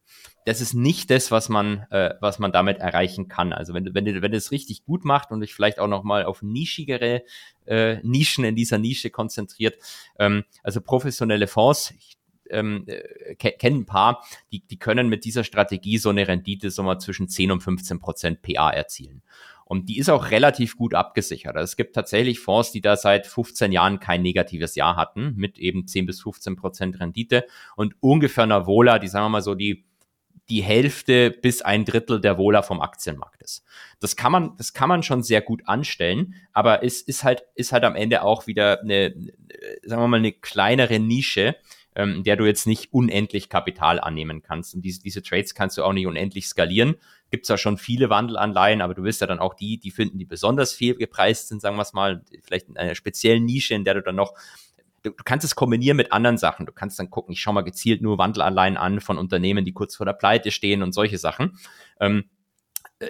Das 0.45 0.61
ist 0.61 0.75
nicht 0.75 1.11
das, 1.11 1.31
was 1.31 1.49
man, 1.49 1.87
äh, 1.91 2.15
was 2.21 2.39
man 2.39 2.53
damit 2.53 2.79
erreichen 2.79 3.29
kann. 3.29 3.53
Also 3.53 3.75
wenn, 3.75 3.95
wenn, 3.95 4.23
wenn 4.23 4.31
du 4.31 4.37
es 4.37 4.51
richtig 4.51 4.85
gut 4.85 5.05
macht 5.05 5.31
und 5.31 5.41
dich 5.41 5.55
vielleicht 5.55 5.79
auch 5.79 5.89
nochmal 5.89 6.25
auf 6.25 6.43
nischigere 6.43 7.23
äh, 7.67 7.97
Nischen 8.03 8.45
in 8.45 8.57
dieser 8.57 8.79
Nische 8.79 9.11
konzentriert, 9.11 9.77
ähm, 10.19 10.45
also 10.63 10.81
professionelle 10.81 11.47
Fonds, 11.47 11.93
ich 11.97 12.17
ähm, 12.51 12.85
äh, 12.87 13.35
kennen 13.35 13.81
ein 13.81 13.87
paar, 13.87 14.25
die, 14.53 14.61
die 14.67 14.79
können 14.79 15.09
mit 15.09 15.25
dieser 15.25 15.45
Strategie 15.45 15.99
so 15.99 16.11
eine 16.11 16.29
Rendite 16.29 16.71
so 16.71 16.83
mal 16.83 16.99
zwischen 16.99 17.29
10 17.29 17.51
und 17.51 17.63
15 17.63 17.99
Prozent 17.99 18.43
PA 18.43 18.71
erzielen. 18.71 19.23
Und 19.69 19.89
die 19.89 19.99
ist 19.99 20.09
auch 20.09 20.31
relativ 20.31 20.77
gut 20.77 20.95
abgesichert. 20.95 21.57
Also 21.57 21.65
es 21.65 21.77
gibt 21.77 21.95
tatsächlich 21.95 22.39
Fonds, 22.39 22.71
die 22.71 22.81
da 22.81 22.97
seit 22.97 23.27
15 23.27 23.73
Jahren 23.73 23.99
kein 23.99 24.23
negatives 24.23 24.77
Jahr 24.77 24.95
hatten, 24.95 25.35
mit 25.37 25.59
eben 25.59 25.89
10 25.89 26.07
bis 26.07 26.23
15 26.23 26.55
Prozent 26.55 27.01
Rendite 27.01 27.47
und 27.75 27.95
ungefähr 28.01 28.45
einer 28.45 28.67
Vola, 28.67 29.01
die 29.01 29.09
sagen 29.09 29.25
wir 29.27 29.31
mal 29.31 29.43
so, 29.43 29.57
die 29.57 29.85
die 30.49 30.63
Hälfte 30.63 31.31
bis 31.31 31.63
ein 31.63 31.85
Drittel 31.85 32.21
der 32.21 32.39
Wohler 32.39 32.63
vom 32.63 32.81
Aktienmarkt 32.81 33.43
ist. 33.43 33.65
Das 33.99 34.15
kann 34.15 34.31
man, 34.31 34.57
das 34.57 34.73
kann 34.73 34.89
man 34.89 35.03
schon 35.03 35.23
sehr 35.23 35.41
gut 35.41 35.63
anstellen, 35.67 36.35
aber 36.53 36.85
es 36.85 37.03
ist 37.03 37.25
halt, 37.25 37.43
ist 37.57 37.73
halt 37.73 37.85
am 37.85 37.97
Ende 37.97 38.23
auch 38.23 38.47
wieder 38.47 38.81
eine, 38.81 39.13
sagen 39.83 40.03
wir 40.03 40.09
mal, 40.09 40.19
eine 40.19 40.33
kleinere 40.33 41.01
Nische, 41.01 41.57
ähm, 41.97 42.23
der 42.23 42.37
du 42.37 42.45
jetzt 42.45 42.67
nicht 42.67 42.93
unendlich 42.93 43.49
Kapital 43.49 43.99
annehmen 43.99 44.43
kannst. 44.43 44.75
Und 44.75 44.83
diese, 44.83 45.03
diese 45.03 45.23
Trades 45.23 45.55
kannst 45.55 45.79
du 45.79 45.83
auch 45.83 45.93
nicht 45.93 46.07
unendlich 46.07 46.47
skalieren. 46.47 46.95
Gibt 47.31 47.49
ja 47.49 47.59
schon 47.59 47.79
viele 47.79 48.09
Wandelanleihen, 48.09 48.81
aber 48.81 48.95
du 48.95 49.03
wirst 49.03 49.21
ja 49.21 49.27
dann 49.27 49.41
auch 49.41 49.55
die, 49.55 49.79
die 49.79 49.91
finden, 49.91 50.19
die 50.19 50.25
besonders 50.25 50.73
viel 50.73 50.95
gepreist 50.95 51.49
sind, 51.49 51.61
sagen 51.61 51.77
wir 51.77 51.83
es 51.83 51.93
mal, 51.93 52.23
vielleicht 52.43 52.69
in 52.69 52.77
einer 52.77 52.95
speziellen 52.95 53.45
Nische, 53.45 53.75
in 53.75 53.85
der 53.85 53.95
du 53.95 54.03
dann 54.03 54.17
noch 54.17 54.35
du, 55.07 55.11
du 55.11 55.25
kannst 55.25 55.45
es 55.45 55.55
kombinieren 55.55 55.97
mit 55.97 56.13
anderen 56.13 56.39
Sachen. 56.39 56.67
Du 56.67 56.73
kannst 56.73 56.99
dann 56.99 57.11
gucken, 57.11 57.33
ich 57.33 57.41
schaue 57.41 57.55
mal 57.55 57.63
gezielt 57.63 58.03
nur 58.03 58.19
Wandelanleihen 58.19 58.77
an 58.77 59.01
von 59.01 59.19
Unternehmen, 59.19 59.65
die 59.65 59.73
kurz 59.73 59.97
vor 59.97 60.07
der 60.07 60.13
Pleite 60.13 60.51
stehen 60.51 60.83
und 60.83 60.93
solche 60.93 61.19
Sachen. 61.19 61.59
Ähm, 62.01 62.25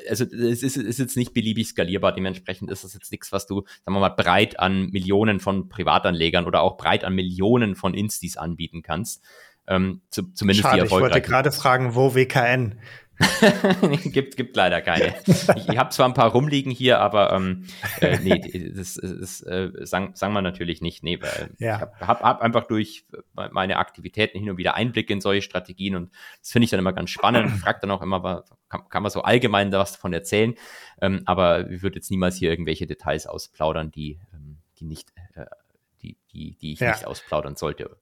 also 0.08 0.24
es 0.24 0.62
ist, 0.62 0.76
ist 0.76 0.98
jetzt 0.98 1.16
nicht 1.16 1.32
beliebig 1.32 1.68
skalierbar. 1.68 2.12
Dementsprechend 2.12 2.70
ist 2.70 2.84
das 2.84 2.94
jetzt 2.94 3.10
nichts, 3.12 3.32
was 3.32 3.46
du, 3.46 3.62
sagen 3.84 3.96
wir 3.96 4.00
mal, 4.00 4.08
breit 4.08 4.58
an 4.58 4.88
Millionen 4.90 5.40
von 5.40 5.68
Privatanlegern 5.68 6.44
oder 6.44 6.60
auch 6.62 6.76
breit 6.76 7.04
an 7.04 7.14
Millionen 7.14 7.76
von 7.76 7.94
Instis 7.94 8.36
anbieten 8.36 8.82
kannst. 8.82 9.22
Ähm, 9.68 10.02
zu, 10.10 10.32
zumindest 10.32 10.62
Schade, 10.62 10.82
die 10.82 10.86
ich 10.86 10.90
wollte 10.92 11.20
gerade 11.20 11.50
fragen, 11.50 11.94
wo 11.94 12.14
WKN 12.14 12.78
gibt, 14.04 14.36
gibt 14.36 14.56
leider 14.56 14.82
keine. 14.82 15.14
Ich, 15.26 15.68
ich 15.68 15.78
habe 15.78 15.90
zwar 15.90 16.06
ein 16.06 16.14
paar 16.14 16.30
rumliegen 16.30 16.70
hier, 16.70 17.00
aber 17.00 17.32
ähm, 17.32 17.66
äh, 18.00 18.18
nee, 18.18 18.72
das, 18.76 18.94
das 18.94 19.40
äh, 19.42 19.70
sagen, 19.86 20.10
sagen 20.14 20.34
wir 20.34 20.42
natürlich 20.42 20.82
nicht. 20.82 21.02
Nee, 21.02 21.20
weil 21.20 21.50
ja. 21.58 21.76
ich 21.76 21.80
habe 21.80 22.00
hab, 22.00 22.22
hab 22.22 22.42
einfach 22.42 22.66
durch 22.66 23.06
meine 23.34 23.78
Aktivitäten 23.78 24.38
hin 24.38 24.50
und 24.50 24.58
wieder 24.58 24.74
Einblicke 24.74 25.12
in 25.12 25.20
solche 25.20 25.42
Strategien 25.42 25.96
und 25.96 26.12
das 26.40 26.50
finde 26.50 26.64
ich 26.64 26.70
dann 26.70 26.80
immer 26.80 26.92
ganz 26.92 27.10
spannend. 27.10 27.52
Ich 27.54 27.60
frage 27.60 27.78
dann 27.80 27.90
auch 27.90 28.02
immer, 28.02 28.44
kann, 28.68 28.88
kann 28.88 29.02
man 29.02 29.10
so 29.10 29.22
allgemein 29.22 29.70
da 29.70 29.78
was 29.78 29.92
davon 29.92 30.12
erzählen, 30.12 30.54
ähm, 31.00 31.22
aber 31.24 31.70
ich 31.70 31.82
würde 31.82 31.96
jetzt 31.96 32.10
niemals 32.10 32.36
hier 32.36 32.50
irgendwelche 32.50 32.86
Details 32.86 33.26
ausplaudern, 33.26 33.90
die, 33.90 34.20
ähm, 34.34 34.58
die 34.78 34.84
nicht, 34.84 35.12
äh, 35.34 35.46
die, 36.02 36.18
die, 36.32 36.56
die 36.56 36.72
ich 36.72 36.80
ja. 36.80 36.90
nicht 36.90 37.06
ausplaudern 37.06 37.56
sollte. 37.56 37.96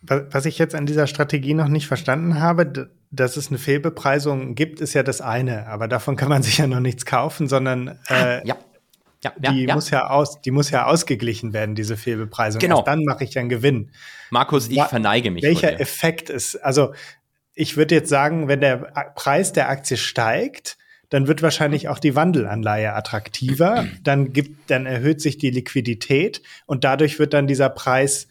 Was 0.00 0.46
ich 0.46 0.58
jetzt 0.58 0.74
an 0.74 0.86
dieser 0.86 1.06
Strategie 1.06 1.54
noch 1.54 1.68
nicht 1.68 1.86
verstanden 1.86 2.40
habe, 2.40 2.90
dass 3.10 3.36
es 3.36 3.48
eine 3.48 3.58
Fehlbepreisung 3.58 4.54
gibt, 4.54 4.80
ist 4.80 4.94
ja 4.94 5.02
das 5.02 5.20
eine. 5.20 5.66
Aber 5.66 5.88
davon 5.88 6.16
kann 6.16 6.28
man 6.28 6.42
sich 6.44 6.58
ja 6.58 6.66
noch 6.66 6.80
nichts 6.80 7.04
kaufen, 7.04 7.48
sondern 7.48 7.98
äh, 8.08 8.46
ja. 8.46 8.56
Ja, 9.24 9.32
die 9.36 9.64
ja, 9.64 9.74
muss 9.74 9.90
ja 9.90 10.10
aus, 10.10 10.40
die 10.42 10.52
muss 10.52 10.70
ja 10.70 10.86
ausgeglichen 10.86 11.52
werden, 11.52 11.74
diese 11.74 11.96
Fehlbepreisung. 11.96 12.60
Genau. 12.60 12.76
Erst 12.76 12.86
dann 12.86 13.04
mache 13.04 13.24
ich 13.24 13.36
einen 13.36 13.48
Gewinn. 13.48 13.90
Markus, 14.30 14.68
ich 14.68 14.80
verneige 14.80 15.32
mich. 15.32 15.42
Welcher 15.42 15.80
Effekt 15.80 16.30
ist, 16.30 16.54
also 16.54 16.94
ich 17.54 17.76
würde 17.76 17.96
jetzt 17.96 18.08
sagen, 18.08 18.46
wenn 18.46 18.60
der 18.60 18.76
Preis 19.16 19.52
der 19.52 19.68
Aktie 19.70 19.96
steigt, 19.96 20.78
dann 21.08 21.26
wird 21.26 21.42
wahrscheinlich 21.42 21.88
auch 21.88 21.98
die 21.98 22.14
Wandelanleihe 22.14 22.94
attraktiver. 22.94 23.88
Dann 24.04 24.32
gibt, 24.32 24.70
dann 24.70 24.86
erhöht 24.86 25.20
sich 25.20 25.38
die 25.38 25.50
Liquidität 25.50 26.42
und 26.66 26.84
dadurch 26.84 27.18
wird 27.18 27.32
dann 27.32 27.46
dieser 27.46 27.70
Preis 27.70 28.28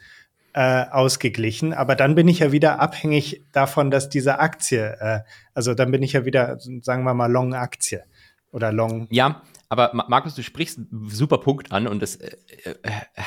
äh, 0.57 0.89
ausgeglichen. 0.89 1.71
Aber 1.71 1.95
dann 1.95 2.15
bin 2.15 2.27
ich 2.27 2.39
ja 2.39 2.51
wieder 2.51 2.79
abhängig 2.79 3.45
davon, 3.51 3.91
dass 3.91 4.09
diese 4.09 4.39
Aktie, 4.39 4.97
äh, 4.99 5.19
also 5.53 5.75
dann 5.75 5.91
bin 5.91 6.01
ich 6.01 6.13
ja 6.13 6.25
wieder, 6.25 6.57
sagen 6.81 7.03
wir 7.03 7.13
mal, 7.13 7.31
Long-Aktie 7.31 8.03
oder 8.51 8.71
Long. 8.71 9.05
Ja, 9.11 9.43
aber 9.69 9.91
Markus, 10.07 10.33
du 10.33 10.43
sprichst 10.43 10.77
einen 10.77 11.09
super 11.09 11.39
Punkt 11.39 11.73
an 11.73 11.87
und 11.87 12.01
das, 12.01 12.15
äh, 12.15 12.37
äh 12.63 12.73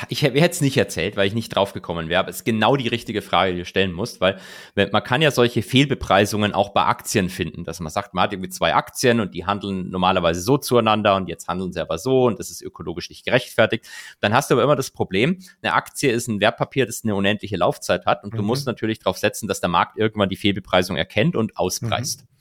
ich 0.09 0.23
hätte 0.23 0.39
es 0.39 0.61
nicht 0.61 0.75
erzählt, 0.75 1.15
weil 1.15 1.27
ich 1.27 1.35
nicht 1.35 1.49
drauf 1.49 1.73
gekommen 1.73 2.09
wäre, 2.09 2.19
aber 2.19 2.29
es 2.29 2.37
ist 2.37 2.45
genau 2.45 2.75
die 2.75 2.87
richtige 2.87 3.21
Frage, 3.21 3.53
die 3.53 3.59
du 3.59 3.65
stellen 3.65 3.91
musst, 3.91 4.21
weil 4.21 4.39
man 4.75 5.03
kann 5.03 5.21
ja 5.21 5.29
solche 5.29 5.61
Fehlbepreisungen 5.61 6.53
auch 6.53 6.69
bei 6.69 6.83
Aktien 6.83 7.29
finden, 7.29 7.63
dass 7.63 7.79
man 7.79 7.91
sagt, 7.91 8.15
man 8.15 8.23
hat 8.23 8.33
irgendwie 8.33 8.49
zwei 8.49 8.73
Aktien 8.73 9.19
und 9.19 9.35
die 9.35 9.45
handeln 9.45 9.91
normalerweise 9.91 10.41
so 10.41 10.57
zueinander 10.57 11.15
und 11.15 11.29
jetzt 11.29 11.47
handeln 11.47 11.73
sie 11.73 11.81
aber 11.81 11.99
so 11.99 12.25
und 12.25 12.39
das 12.39 12.49
ist 12.49 12.63
ökologisch 12.63 13.09
nicht 13.09 13.23
gerechtfertigt. 13.23 13.87
Dann 14.19 14.33
hast 14.33 14.49
du 14.49 14.55
aber 14.55 14.63
immer 14.63 14.75
das 14.75 14.89
Problem, 14.89 15.39
eine 15.61 15.73
Aktie 15.73 16.11
ist 16.11 16.27
ein 16.27 16.39
Wertpapier, 16.39 16.87
das 16.87 17.03
eine 17.03 17.13
unendliche 17.13 17.57
Laufzeit 17.57 18.07
hat 18.07 18.23
und 18.23 18.33
mhm. 18.33 18.37
du 18.37 18.43
musst 18.43 18.65
natürlich 18.65 18.97
darauf 18.97 19.19
setzen, 19.19 19.47
dass 19.47 19.61
der 19.61 19.69
Markt 19.69 19.97
irgendwann 19.97 20.29
die 20.29 20.37
Fehlbepreisung 20.37 20.97
erkennt 20.97 21.35
und 21.35 21.55
auspreist. 21.55 22.21
Mhm. 22.21 22.31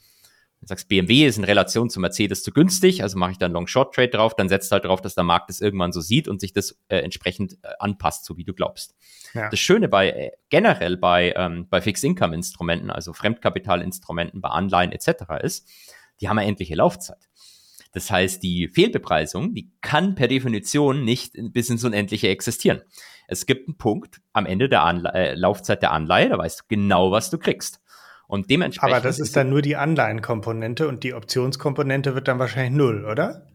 Du 0.60 0.66
sagst, 0.66 0.88
BMW 0.88 1.26
ist 1.26 1.38
in 1.38 1.44
Relation 1.44 1.88
zu 1.88 2.00
Mercedes 2.00 2.42
zu 2.42 2.52
günstig, 2.52 3.02
also 3.02 3.18
mache 3.18 3.32
ich 3.32 3.38
dann 3.38 3.52
Long-Short-Trade 3.52 4.08
drauf, 4.08 4.34
dann 4.36 4.50
setzt 4.50 4.70
halt 4.72 4.84
drauf, 4.84 5.00
dass 5.00 5.14
der 5.14 5.24
Markt 5.24 5.48
das 5.48 5.62
irgendwann 5.62 5.92
so 5.92 6.02
sieht 6.02 6.28
und 6.28 6.40
sich 6.40 6.52
das 6.52 6.78
äh, 6.88 6.98
entsprechend 6.98 7.54
äh, 7.62 7.68
anpasst, 7.78 8.26
so 8.26 8.36
wie 8.36 8.44
du 8.44 8.52
glaubst. 8.52 8.94
Ja. 9.32 9.48
Das 9.48 9.58
Schöne 9.58 9.88
bei 9.88 10.10
äh, 10.10 10.30
generell 10.50 10.98
bei, 10.98 11.32
ähm, 11.34 11.66
bei 11.70 11.80
Fixed-Income-Instrumenten, 11.80 12.90
also 12.90 13.14
Fremdkapitalinstrumenten, 13.14 14.42
bei 14.42 14.50
Anleihen 14.50 14.92
etc. 14.92 15.42
ist, 15.42 15.66
die 16.20 16.28
haben 16.28 16.38
eine 16.38 16.48
endliche 16.48 16.74
Laufzeit. 16.74 17.30
Das 17.92 18.10
heißt, 18.10 18.42
die 18.42 18.68
Fehlbepreisung, 18.68 19.54
die 19.54 19.72
kann 19.80 20.14
per 20.14 20.28
Definition 20.28 21.04
nicht 21.04 21.32
bis 21.52 21.70
ins 21.70 21.84
Unendliche 21.84 22.28
existieren. 22.28 22.82
Es 23.26 23.46
gibt 23.46 23.66
einen 23.66 23.78
Punkt 23.78 24.20
am 24.32 24.46
Ende 24.46 24.68
der 24.68 24.82
Anle 24.82 25.12
äh, 25.12 25.34
Laufzeit 25.34 25.82
der 25.82 25.92
Anleihe, 25.92 26.28
da 26.28 26.38
weißt 26.38 26.60
du 26.60 26.64
genau, 26.68 27.10
was 27.10 27.30
du 27.30 27.38
kriegst. 27.38 27.79
Und 28.30 28.48
dementsprechend. 28.48 28.94
Aber 28.94 29.02
das 29.02 29.18
ist 29.18 29.36
dann 29.36 29.50
nur 29.50 29.60
die 29.60 29.74
Anleihenkomponente 29.74 30.86
und 30.86 31.02
die 31.02 31.14
Optionskomponente 31.14 32.14
wird 32.14 32.28
dann 32.28 32.38
wahrscheinlich 32.38 32.72
null, 32.72 33.04
oder? 33.04 33.48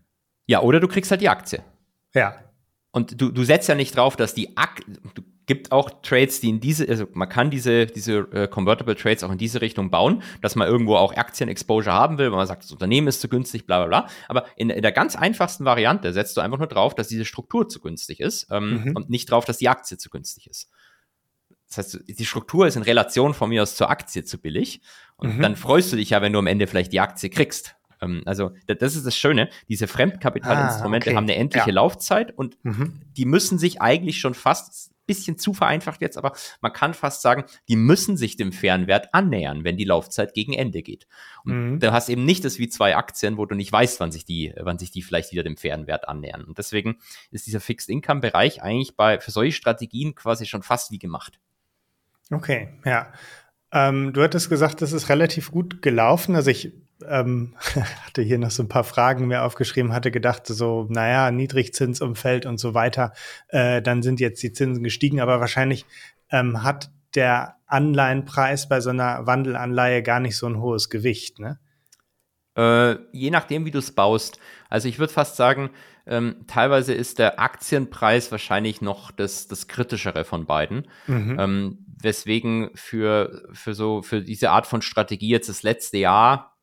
Ja, 0.48 0.62
oder 0.62 0.82
du 0.82 0.90
kriegst 0.90 1.12
halt 1.12 1.22
die 1.22 1.30
Aktie. 1.30 1.64
Ja. 2.14 2.36
Und 2.92 3.20
du, 3.22 3.32
du 3.32 3.44
setzt 3.46 3.70
ja 3.70 3.76
nicht 3.76 3.96
drauf, 3.96 4.18
dass 4.18 4.34
die 4.34 4.58
Aktie, 4.58 4.86
gibt 5.46 5.72
auch 5.72 5.90
Trades, 6.02 6.42
die 6.42 6.50
in 6.50 6.60
diese, 6.60 6.90
also 6.90 7.08
man 7.14 7.30
kann 7.30 7.50
diese, 7.52 7.86
diese 7.86 8.28
äh, 8.34 8.48
Convertible 8.48 8.96
Trades 8.96 9.24
auch 9.24 9.32
in 9.32 9.38
diese 9.38 9.62
Richtung 9.62 9.92
bauen, 9.92 10.24
dass 10.42 10.56
man 10.56 10.68
irgendwo 10.68 10.96
auch 10.96 11.16
Aktien-Exposure 11.16 11.94
haben 11.94 12.18
will, 12.18 12.32
weil 12.32 12.38
man 12.38 12.48
sagt, 12.48 12.64
das 12.64 12.72
Unternehmen 12.72 13.08
ist 13.08 13.22
zu 13.22 13.30
günstig, 13.30 13.66
bla 13.66 13.86
bla 13.86 13.88
bla. 13.88 14.10
Aber 14.28 14.46
in, 14.58 14.70
in 14.70 14.82
der 14.82 14.92
ganz 14.92 15.16
einfachsten 15.16 15.64
Variante 15.64 16.12
setzt 16.14 16.36
du 16.36 16.42
einfach 16.42 16.58
nur 16.58 16.68
drauf, 16.68 16.96
dass 16.96 17.08
diese 17.08 17.24
Struktur 17.24 17.70
zu 17.70 17.80
günstig 17.80 18.20
ist 18.20 18.48
ähm, 18.52 18.84
mhm. 18.84 18.96
und 18.96 19.10
nicht 19.10 19.32
drauf, 19.32 19.46
dass 19.46 19.58
die 19.58 19.70
Aktie 19.70 19.98
zu 19.98 20.10
günstig 20.10 20.48
ist. 20.48 20.70
Das 21.68 21.78
heißt, 21.78 22.04
die 22.08 22.26
Struktur 22.26 22.68
ist 22.68 22.76
in 22.76 22.84
Relation 22.84 23.34
von 23.34 23.50
mir 23.50 23.64
aus 23.64 23.76
zur 23.76 23.90
Aktie 23.90 24.24
zu 24.24 24.38
billig. 24.38 24.82
Und 25.18 25.38
mhm. 25.38 25.42
dann 25.42 25.56
freust 25.56 25.92
du 25.92 25.98
dich 25.98 26.12
ja, 26.12 26.22
wenn 26.22 26.34
du 26.34 26.40
am 26.40 26.48
Ende 26.48 26.68
vielleicht 26.68 26.94
die 26.94 27.00
Aktie 27.00 27.30
kriegst. 27.30 27.76
Ähm, 28.02 28.22
also, 28.26 28.52
das 28.68 28.96
ist 28.96 29.06
das 29.06 29.16
Schöne. 29.16 29.50
Diese 29.70 29.88
Fremdkapitalinstrumente 29.88 31.10
ah, 31.10 31.12
okay. 31.12 31.18
haben 31.18 31.24
eine 31.26 31.36
endliche 31.36 31.70
ja. 31.70 31.76
Laufzeit 31.76 32.38
und 32.38 32.58
mhm. 32.64 33.02
die 33.18 33.26
müssen 33.26 33.58
sich 33.58 33.82
eigentlich 33.82 34.20
schon 34.20 34.34
fast, 34.34 34.92
bisschen 35.06 35.38
zu 35.38 35.54
vereinfacht 35.54 36.02
jetzt, 36.02 36.18
aber 36.18 36.34
man 36.62 36.74
kann 36.74 36.94
fast 36.94 37.22
sagen, 37.22 37.44
die 37.70 37.76
müssen 37.76 38.18
sich 38.18 38.38
dem 38.38 38.52
fairen 38.52 38.88
Wert 38.88 39.14
annähern, 39.14 39.64
wenn 39.64 39.78
die 39.78 39.84
Laufzeit 39.84 40.34
gegen 40.34 40.54
Ende 40.54 40.82
geht. 40.82 41.08
Und 41.44 41.74
mhm. 41.74 41.80
du 41.80 41.92
hast 41.92 42.10
eben 42.10 42.26
nicht 42.26 42.44
das 42.44 42.60
wie 42.60 42.70
zwei 42.70 42.96
Aktien, 42.96 43.38
wo 43.38 43.46
du 43.46 43.56
nicht 43.56 43.72
weißt, 43.72 44.00
wann 44.00 44.12
sich 44.12 44.26
die, 44.26 44.54
wann 44.60 44.78
sich 44.78 44.92
die 44.92 45.04
vielleicht 45.04 45.32
wieder 45.32 45.44
dem 45.44 45.58
fairen 45.58 45.88
Wert 45.88 46.08
annähern. 46.08 46.44
Und 46.44 46.58
deswegen 46.58 46.98
ist 47.32 47.46
dieser 47.48 47.60
Fixed 47.60 47.90
Income 47.90 48.22
Bereich 48.22 48.62
eigentlich 48.62 48.96
bei, 48.96 49.20
für 49.20 49.32
solche 49.32 49.56
Strategien 49.56 50.16
quasi 50.16 50.46
schon 50.46 50.64
fast 50.64 50.92
wie 50.92 51.00
gemacht. 51.00 51.40
Okay, 52.32 52.70
ja. 52.86 53.12
Ähm, 53.72 54.14
du 54.14 54.24
hattest 54.24 54.50
gesagt, 54.50 54.82
das 54.82 54.94
ist 54.94 55.10
relativ 55.10 55.52
gut 55.52 55.82
gelaufen. 55.82 56.36
Also 56.36 56.50
ich 56.50 56.74
ähm, 57.08 57.56
hatte 58.06 58.22
hier 58.22 58.38
noch 58.38 58.52
so 58.52 58.64
ein 58.64 58.70
paar 58.70 58.84
Fragen 58.84 59.28
mir 59.28 59.44
aufgeschrieben, 59.44 59.94
hatte 59.94 60.12
gedacht, 60.12 60.48
so, 60.48 60.88
naja, 60.90 61.32
Niedrigzinsumfeld 61.32 62.46
und 62.46 62.60
so 62.60 62.74
weiter, 62.74 63.14
äh, 63.50 63.82
dann 63.82 64.02
sind 64.02 64.20
jetzt 64.20 64.42
die 64.44 64.54
Zinsen 64.54 64.84
gestiegen, 64.84 65.20
aber 65.20 65.40
wahrscheinlich 65.40 65.86
ähm, 66.32 66.64
hat 66.64 66.92
der 67.16 67.56
Anleihenpreis 67.68 68.68
bei 68.70 68.82
so 68.82 68.90
einer 68.90 69.26
Wandelanleihe 69.26 70.04
gar 70.04 70.20
nicht 70.20 70.38
so 70.38 70.48
ein 70.48 70.60
hohes 70.60 70.90
Gewicht, 70.90 71.40
ne? 71.40 71.60
Äh, 72.56 72.96
je 73.12 73.32
nachdem, 73.32 73.66
wie 73.66 73.72
du 73.72 73.80
es 73.80 73.92
baust. 73.92 74.40
Also 74.70 74.88
ich 74.88 75.00
würde 75.00 75.14
fast 75.14 75.36
sagen, 75.36 75.72
ähm, 76.08 76.46
teilweise 76.48 76.94
ist 76.94 77.20
der 77.20 77.40
Aktienpreis 77.40 78.32
wahrscheinlich 78.32 78.82
noch 78.82 79.12
das, 79.12 79.48
das 79.48 79.68
kritischere 79.68 80.24
von 80.24 80.46
beiden. 80.46 80.88
Mhm. 81.08 81.38
Ähm, 81.40 81.86
weswegen 82.02 82.70
für, 82.76 83.48
für 83.54 83.74
so, 83.74 84.02
für 84.02 84.22
diese 84.22 84.52
Art 84.52 84.68
von 84.68 84.82
Strategie 84.82 85.30
jetzt 85.30 85.50
das 85.50 85.64
letzte 85.64 85.98
Jahr 85.98 86.55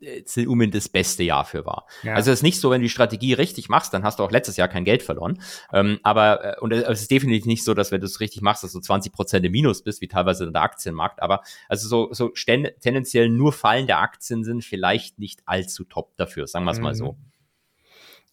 jetzt 0.00 0.36
unbedingt 0.38 0.74
das 0.74 0.88
beste 0.88 1.22
Jahr 1.22 1.44
für 1.44 1.64
war. 1.66 1.86
Ja. 2.02 2.14
Also 2.14 2.30
es 2.30 2.40
ist 2.40 2.42
nicht 2.42 2.60
so, 2.60 2.70
wenn 2.70 2.80
du 2.80 2.86
die 2.86 2.90
Strategie 2.90 3.34
richtig 3.34 3.68
machst, 3.68 3.92
dann 3.94 4.02
hast 4.02 4.18
du 4.18 4.24
auch 4.24 4.30
letztes 4.30 4.56
Jahr 4.56 4.68
kein 4.68 4.84
Geld 4.84 5.02
verloren. 5.02 5.40
Ähm, 5.72 5.98
aber, 6.02 6.56
äh, 6.56 6.60
und 6.60 6.72
es 6.72 7.02
ist 7.02 7.10
definitiv 7.10 7.46
nicht 7.46 7.64
so, 7.64 7.74
dass 7.74 7.92
wenn 7.92 8.00
du 8.00 8.06
es 8.06 8.20
richtig 8.20 8.42
machst, 8.42 8.64
dass 8.64 8.72
du 8.72 8.80
20 8.80 9.12
Prozent 9.12 9.44
im 9.44 9.52
Minus 9.52 9.82
bist, 9.82 10.00
wie 10.00 10.08
teilweise 10.08 10.44
in 10.44 10.52
der 10.52 10.62
Aktienmarkt. 10.62 11.22
Aber 11.22 11.42
also 11.68 11.88
so, 11.88 12.12
so 12.12 12.28
tendenziell 12.80 13.28
nur 13.28 13.52
fallende 13.52 13.96
Aktien 13.96 14.44
sind 14.44 14.64
vielleicht 14.64 15.18
nicht 15.18 15.42
allzu 15.44 15.84
top 15.84 16.16
dafür, 16.16 16.46
sagen 16.46 16.64
wir 16.64 16.72
es 16.72 16.78
mhm. 16.78 16.84
mal 16.84 16.94
so. 16.94 17.16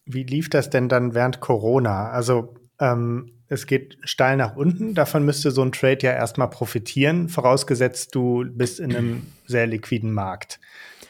Wie 0.06 0.22
lief 0.22 0.48
das 0.48 0.70
denn 0.70 0.88
dann 0.88 1.14
während 1.14 1.40
Corona? 1.40 2.08
Also 2.10 2.54
ähm, 2.80 3.32
es 3.48 3.66
geht 3.66 3.98
steil 4.04 4.36
nach 4.36 4.56
unten. 4.56 4.94
Davon 4.94 5.24
müsste 5.24 5.50
so 5.50 5.62
ein 5.62 5.72
Trade 5.72 5.98
ja 6.02 6.12
erstmal 6.12 6.48
profitieren, 6.48 7.28
vorausgesetzt 7.28 8.14
du 8.14 8.44
bist 8.50 8.80
in 8.80 8.94
einem 8.94 9.26
sehr 9.46 9.66
liquiden 9.66 10.12
Markt. 10.12 10.60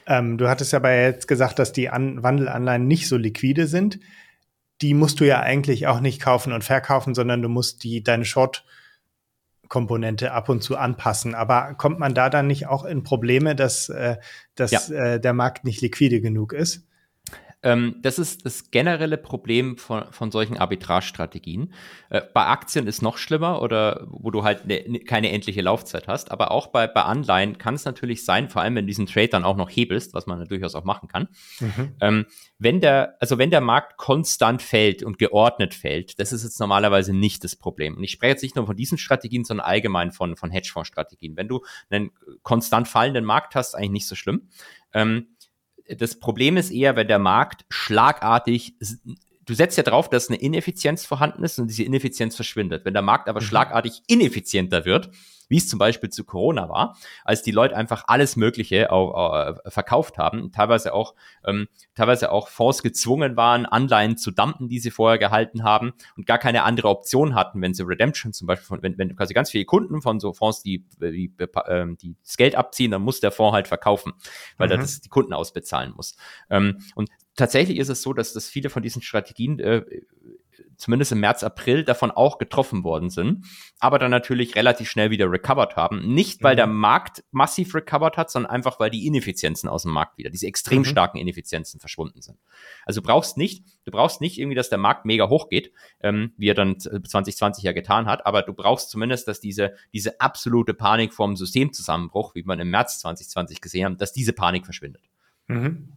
Ähm, 0.08 0.38
du 0.38 0.48
hattest 0.48 0.72
ja 0.72 0.78
aber 0.78 0.94
jetzt 0.94 1.28
gesagt, 1.28 1.58
dass 1.58 1.72
die 1.72 1.90
An 1.90 2.22
Wandelanleihen 2.22 2.88
nicht 2.88 3.06
so 3.08 3.18
liquide 3.18 3.66
sind. 3.66 4.00
Die 4.80 4.94
musst 4.94 5.20
du 5.20 5.26
ja 5.26 5.40
eigentlich 5.40 5.86
auch 5.86 6.00
nicht 6.00 6.20
kaufen 6.20 6.52
und 6.52 6.64
verkaufen, 6.64 7.14
sondern 7.14 7.42
du 7.42 7.48
musst 7.48 7.84
die 7.84 8.02
deine 8.02 8.24
Short 8.24 8.64
Komponente 9.68 10.32
ab 10.32 10.48
und 10.48 10.62
zu 10.62 10.78
anpassen. 10.78 11.34
Aber 11.34 11.74
kommt 11.74 11.98
man 11.98 12.14
da 12.14 12.30
dann 12.30 12.46
nicht 12.46 12.66
auch 12.66 12.86
in 12.86 13.02
Probleme, 13.02 13.54
dass, 13.54 13.90
äh, 13.90 14.16
dass 14.54 14.70
ja. 14.88 14.94
äh, 14.94 15.20
der 15.20 15.34
Markt 15.34 15.64
nicht 15.64 15.82
liquide 15.82 16.22
genug 16.22 16.54
ist? 16.54 16.87
Ähm, 17.62 17.96
das 18.02 18.20
ist 18.20 18.46
das 18.46 18.70
generelle 18.70 19.18
Problem 19.18 19.78
von, 19.78 20.04
von 20.12 20.30
solchen 20.30 20.56
Arbitrage-Strategien. 20.56 21.72
Äh, 22.08 22.22
bei 22.32 22.46
Aktien 22.46 22.86
ist 22.86 23.02
noch 23.02 23.18
schlimmer 23.18 23.62
oder 23.62 24.06
wo 24.08 24.30
du 24.30 24.44
halt 24.44 24.66
ne, 24.66 24.84
ne, 24.86 25.00
keine 25.00 25.32
endliche 25.32 25.60
Laufzeit 25.60 26.06
hast. 26.06 26.30
Aber 26.30 26.52
auch 26.52 26.68
bei, 26.68 26.86
bei 26.86 27.02
Anleihen 27.02 27.58
kann 27.58 27.74
es 27.74 27.84
natürlich 27.84 28.24
sein, 28.24 28.48
vor 28.48 28.62
allem 28.62 28.76
wenn 28.76 28.84
du 28.84 28.90
diesen 28.90 29.06
Trade 29.06 29.28
dann 29.28 29.44
auch 29.44 29.56
noch 29.56 29.70
hebelst, 29.70 30.14
was 30.14 30.26
man 30.26 30.44
durchaus 30.44 30.76
auch 30.76 30.84
machen 30.84 31.08
kann. 31.08 31.28
Mhm. 31.58 31.96
Ähm, 32.00 32.26
wenn 32.60 32.80
der, 32.80 33.16
also 33.18 33.38
wenn 33.38 33.50
der 33.50 33.60
Markt 33.60 33.96
konstant 33.96 34.62
fällt 34.62 35.02
und 35.02 35.18
geordnet 35.18 35.74
fällt, 35.74 36.20
das 36.20 36.32
ist 36.32 36.44
jetzt 36.44 36.60
normalerweise 36.60 37.12
nicht 37.12 37.42
das 37.42 37.56
Problem. 37.56 37.96
Und 37.96 38.04
ich 38.04 38.12
spreche 38.12 38.30
jetzt 38.30 38.42
nicht 38.42 38.54
nur 38.54 38.66
von 38.66 38.76
diesen 38.76 38.98
Strategien, 38.98 39.44
sondern 39.44 39.66
allgemein 39.66 40.12
von, 40.12 40.36
von 40.36 40.50
Hedgefonds-Strategien. 40.50 41.36
Wenn 41.36 41.48
du 41.48 41.64
einen 41.90 42.10
konstant 42.42 42.86
fallenden 42.86 43.24
Markt 43.24 43.56
hast, 43.56 43.74
eigentlich 43.74 43.90
nicht 43.90 44.06
so 44.06 44.14
schlimm. 44.14 44.48
Ähm, 44.94 45.28
das 45.96 46.18
Problem 46.18 46.56
ist 46.56 46.70
eher, 46.70 46.96
wenn 46.96 47.08
der 47.08 47.18
Markt 47.18 47.64
schlagartig 47.70 48.74
du 49.48 49.54
setzt 49.54 49.78
ja 49.78 49.82
drauf, 49.82 50.10
dass 50.10 50.28
eine 50.28 50.38
Ineffizienz 50.38 51.06
vorhanden 51.06 51.42
ist 51.42 51.58
und 51.58 51.68
diese 51.68 51.82
Ineffizienz 51.82 52.36
verschwindet. 52.36 52.84
Wenn 52.84 52.92
der 52.92 53.02
Markt 53.02 53.28
aber 53.28 53.40
mhm. 53.40 53.46
schlagartig 53.46 54.02
ineffizienter 54.06 54.84
wird, 54.84 55.10
wie 55.48 55.56
es 55.56 55.68
zum 55.68 55.78
Beispiel 55.78 56.10
zu 56.10 56.24
Corona 56.24 56.68
war, 56.68 56.96
als 57.24 57.42
die 57.42 57.50
Leute 57.50 57.76
einfach 57.76 58.04
alles 58.06 58.36
Mögliche 58.36 58.92
auch, 58.92 59.48
äh, 59.48 59.70
verkauft 59.70 60.18
haben, 60.18 60.52
teilweise 60.52 60.94
auch, 60.94 61.14
ähm, 61.44 61.68
teilweise 61.94 62.30
auch 62.32 62.48
Fonds 62.48 62.82
gezwungen 62.82 63.36
waren, 63.36 63.66
Anleihen 63.66 64.16
zu 64.16 64.30
dumpen, 64.30 64.68
die 64.68 64.78
sie 64.78 64.90
vorher 64.90 65.18
gehalten 65.18 65.64
haben 65.64 65.92
und 66.16 66.26
gar 66.26 66.38
keine 66.38 66.62
andere 66.64 66.88
Option 66.88 67.34
hatten, 67.34 67.60
wenn 67.62 67.74
sie 67.74 67.86
Redemption 67.86 68.32
zum 68.32 68.46
Beispiel, 68.46 68.66
von, 68.66 68.82
wenn, 68.82 68.98
wenn 68.98 69.16
quasi 69.16 69.34
ganz 69.34 69.50
viele 69.50 69.64
Kunden 69.64 70.02
von 70.02 70.20
so 70.20 70.32
Fonds, 70.32 70.62
die, 70.62 70.84
die, 71.00 71.32
äh, 71.38 71.86
die 71.96 72.16
das 72.22 72.36
Geld 72.36 72.54
abziehen, 72.54 72.90
dann 72.90 73.02
muss 73.02 73.20
der 73.20 73.30
Fonds 73.30 73.54
halt 73.54 73.68
verkaufen, 73.68 74.12
weil 74.56 74.68
mhm. 74.68 74.72
er 74.72 74.78
das 74.78 75.00
die 75.00 75.08
Kunden 75.08 75.32
ausbezahlen 75.32 75.92
muss. 75.94 76.16
Ähm, 76.50 76.78
und 76.94 77.10
tatsächlich 77.36 77.78
ist 77.78 77.88
es 77.88 78.02
so, 78.02 78.12
dass, 78.12 78.32
dass 78.32 78.48
viele 78.48 78.68
von 78.68 78.82
diesen 78.82 79.00
Strategien 79.00 79.58
äh, 79.58 79.84
zumindest 80.78 81.12
im 81.12 81.20
März, 81.20 81.42
April 81.42 81.84
davon 81.84 82.10
auch 82.10 82.38
getroffen 82.38 82.84
worden 82.84 83.10
sind, 83.10 83.44
aber 83.80 83.98
dann 83.98 84.10
natürlich 84.10 84.54
relativ 84.54 84.88
schnell 84.88 85.10
wieder 85.10 85.30
recovered 85.30 85.76
haben. 85.76 86.14
Nicht, 86.14 86.42
weil 86.42 86.54
mhm. 86.54 86.58
der 86.58 86.66
Markt 86.68 87.24
massiv 87.32 87.74
recovered 87.74 88.16
hat, 88.16 88.30
sondern 88.30 88.50
einfach, 88.50 88.80
weil 88.80 88.88
die 88.88 89.06
Ineffizienzen 89.06 89.68
aus 89.68 89.82
dem 89.82 89.92
Markt 89.92 90.16
wieder, 90.18 90.30
diese 90.30 90.46
extrem 90.46 90.78
mhm. 90.78 90.84
starken 90.86 91.18
Ineffizienzen 91.18 91.80
verschwunden 91.80 92.22
sind. 92.22 92.38
Also 92.86 93.00
du 93.00 93.06
brauchst 93.06 93.36
nicht, 93.36 93.66
du 93.84 93.90
brauchst 93.90 94.20
nicht 94.20 94.38
irgendwie, 94.38 94.54
dass 94.54 94.70
der 94.70 94.78
Markt 94.78 95.04
mega 95.04 95.28
hoch 95.28 95.48
geht, 95.48 95.72
ähm, 96.00 96.32
wie 96.38 96.48
er 96.48 96.54
dann 96.54 96.78
2020 96.78 97.64
ja 97.64 97.72
getan 97.72 98.06
hat, 98.06 98.24
aber 98.24 98.42
du 98.42 98.54
brauchst 98.54 98.90
zumindest, 98.90 99.26
dass 99.26 99.40
diese, 99.40 99.74
diese 99.92 100.20
absolute 100.20 100.74
Panik 100.74 101.12
vom 101.12 101.36
Systemzusammenbruch, 101.36 102.36
wie 102.36 102.44
man 102.44 102.60
im 102.60 102.70
März 102.70 103.00
2020 103.00 103.60
gesehen 103.60 103.84
haben, 103.84 103.96
dass 103.98 104.12
diese 104.12 104.32
Panik 104.32 104.64
verschwindet. 104.64 105.02
Mhm. 105.48 105.92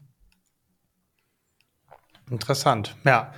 Interessant, 2.32 2.96
ja. 3.04 3.34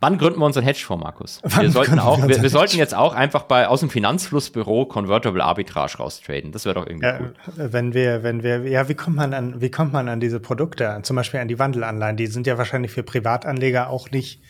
Wann 0.00 0.16
gründen 0.16 0.38
wir 0.38 0.46
unseren 0.46 0.62
Hedgefonds, 0.62 1.02
Markus? 1.02 1.40
Wann 1.42 1.62
wir 1.62 1.70
sollten 1.72 1.98
auch, 1.98 2.26
wir, 2.26 2.40
wir 2.40 2.50
sollten 2.50 2.76
jetzt 2.76 2.94
auch 2.94 3.14
einfach 3.14 3.42
bei 3.42 3.66
aus 3.66 3.80
dem 3.80 3.90
Finanzflussbüro 3.90 4.86
Convertible 4.86 5.42
Arbitrage 5.42 5.98
raustraden. 5.98 6.52
Das 6.52 6.64
wäre 6.64 6.76
doch 6.76 6.86
irgendwie 6.86 7.06
ja, 7.06 7.20
cool. 7.20 7.34
Wenn 7.56 7.94
wir, 7.94 8.22
wenn 8.22 8.44
wir, 8.44 8.68
ja, 8.68 8.88
wie 8.88 8.94
kommt 8.94 9.16
man 9.16 9.34
an, 9.34 9.60
wie 9.60 9.70
kommt 9.70 9.92
man 9.92 10.08
an 10.08 10.20
diese 10.20 10.38
Produkte? 10.38 11.00
Zum 11.02 11.16
Beispiel 11.16 11.40
an 11.40 11.48
die 11.48 11.58
Wandelanleihen. 11.58 12.16
Die 12.16 12.28
sind 12.28 12.46
ja 12.46 12.58
wahrscheinlich 12.58 12.92
für 12.92 13.02
Privatanleger 13.02 13.90
auch 13.90 14.10
nicht, 14.12 14.40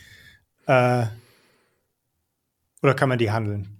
äh, 0.67 1.05
oder 2.83 2.93
kann 2.93 3.09
man 3.09 3.17
die 3.17 3.31
handeln? 3.31 3.79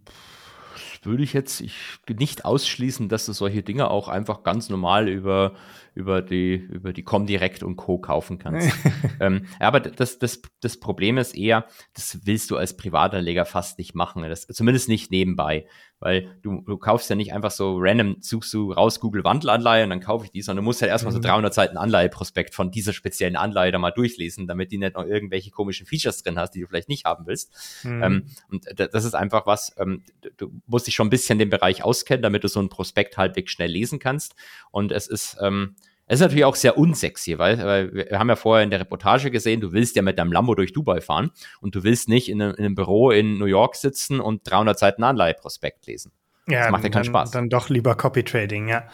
würde 1.03 1.23
ich 1.23 1.33
jetzt 1.33 1.61
ich, 1.61 1.75
nicht 2.09 2.45
ausschließen, 2.45 3.09
dass 3.09 3.25
du 3.25 3.33
solche 3.33 3.63
Dinge 3.63 3.89
auch 3.89 4.07
einfach 4.07 4.43
ganz 4.43 4.69
normal 4.69 5.07
über 5.07 5.53
über 5.99 6.21
die, 6.21 6.53
über 6.53 6.93
die 6.93 7.03
Comdirect 7.03 7.61
und 7.61 7.75
Co. 7.75 7.99
kaufen 7.99 8.39
kannst. 8.39 8.71
ähm, 9.19 9.45
aber 9.59 9.81
das, 9.81 10.17
das, 10.17 10.41
das 10.61 10.79
Problem 10.79 11.17
ist 11.17 11.35
eher, 11.35 11.65
das 11.93 12.19
willst 12.23 12.49
du 12.51 12.55
als 12.55 12.77
Privatanleger 12.77 13.43
fast 13.43 13.77
nicht 13.77 13.95
machen. 13.95 14.23
Das, 14.23 14.47
zumindest 14.47 14.87
nicht 14.87 15.11
nebenbei. 15.11 15.67
Weil 15.99 16.33
du, 16.41 16.61
du 16.61 16.77
kaufst 16.77 17.09
ja 17.09 17.17
nicht 17.17 17.33
einfach 17.33 17.51
so 17.51 17.75
random, 17.77 18.15
suchst 18.21 18.53
du 18.53 18.71
raus 18.71 19.01
Google 19.01 19.25
Wandelanleihe 19.25 19.83
und 19.83 19.89
dann 19.89 19.99
kaufe 19.99 20.23
ich 20.23 20.31
die, 20.31 20.41
sondern 20.41 20.63
du 20.63 20.65
musst 20.69 20.81
halt 20.81 20.89
erstmal 20.89 21.11
mhm. 21.11 21.17
so 21.17 21.21
300 21.21 21.53
Seiten 21.53 21.75
Anleiheprospekt 21.75 22.55
von 22.55 22.71
dieser 22.71 22.93
speziellen 22.93 23.35
Anleihe 23.35 23.73
da 23.73 23.79
mal 23.79 23.91
durchlesen, 23.91 24.47
damit 24.47 24.71
die 24.71 24.77
nicht 24.77 24.95
noch 24.95 25.05
irgendwelche 25.05 25.51
komischen 25.51 25.85
Features 25.85 26.23
drin 26.23 26.39
hast, 26.39 26.51
die 26.51 26.61
du 26.61 26.67
vielleicht 26.67 26.87
nicht 26.87 27.03
haben 27.03 27.27
willst. 27.27 27.83
Mhm. 27.83 28.03
Ähm, 28.03 28.25
und 28.49 28.65
das 28.77 29.03
ist 29.03 29.13
einfach 29.13 29.45
was, 29.45 29.75
ähm, 29.77 30.03
du 30.37 30.53
musst 30.67 30.87
dich 30.87 30.95
schon 30.95 31.07
ein 31.07 31.09
bisschen 31.09 31.37
den 31.37 31.49
Bereich 31.49 31.83
auskennen, 31.83 32.23
damit 32.23 32.45
du 32.45 32.47
so 32.47 32.61
ein 32.61 32.69
Prospekt 32.69 33.17
halbwegs 33.17 33.51
schnell 33.51 33.69
lesen 33.69 33.99
kannst. 33.99 34.35
Und 34.71 34.93
es 34.93 35.05
ist, 35.05 35.35
ähm, 35.41 35.75
es 36.09 36.15
ist 36.15 36.21
natürlich 36.21 36.45
auch 36.45 36.55
sehr 36.55 36.75
unsexy, 36.75 37.37
weil, 37.37 37.59
weil, 37.59 37.93
wir 37.93 38.17
haben 38.17 38.29
ja 38.29 38.35
vorher 38.35 38.63
in 38.63 38.71
der 38.71 38.79
Reportage 38.79 39.29
gesehen, 39.29 39.61
du 39.61 39.73
willst 39.73 39.95
ja 39.95 40.01
mit 40.01 40.17
deinem 40.17 40.31
Lambo 40.31 40.55
durch 40.55 40.73
Dubai 40.73 41.01
fahren 41.01 41.29
und 41.61 41.75
du 41.75 41.83
willst 41.83 42.09
nicht 42.09 42.29
in 42.29 42.41
einem, 42.41 42.55
in 42.55 42.65
einem 42.65 42.73
Büro 42.73 43.11
in 43.11 43.37
New 43.37 43.45
York 43.45 43.75
sitzen 43.75 44.19
und 44.19 44.41
300 44.49 44.79
Seiten 44.79 45.03
Anleiheprospekt 45.03 45.85
lesen. 45.85 46.11
Ja, 46.47 46.63
das 46.63 46.71
macht 46.71 46.83
ja 46.83 46.89
keinen 46.89 47.03
dann, 47.03 47.11
Spaß. 47.11 47.31
Dann 47.31 47.49
doch 47.49 47.69
lieber 47.69 47.93
Copy 47.93 48.23
Trading, 48.23 48.69
ja. 48.69 48.87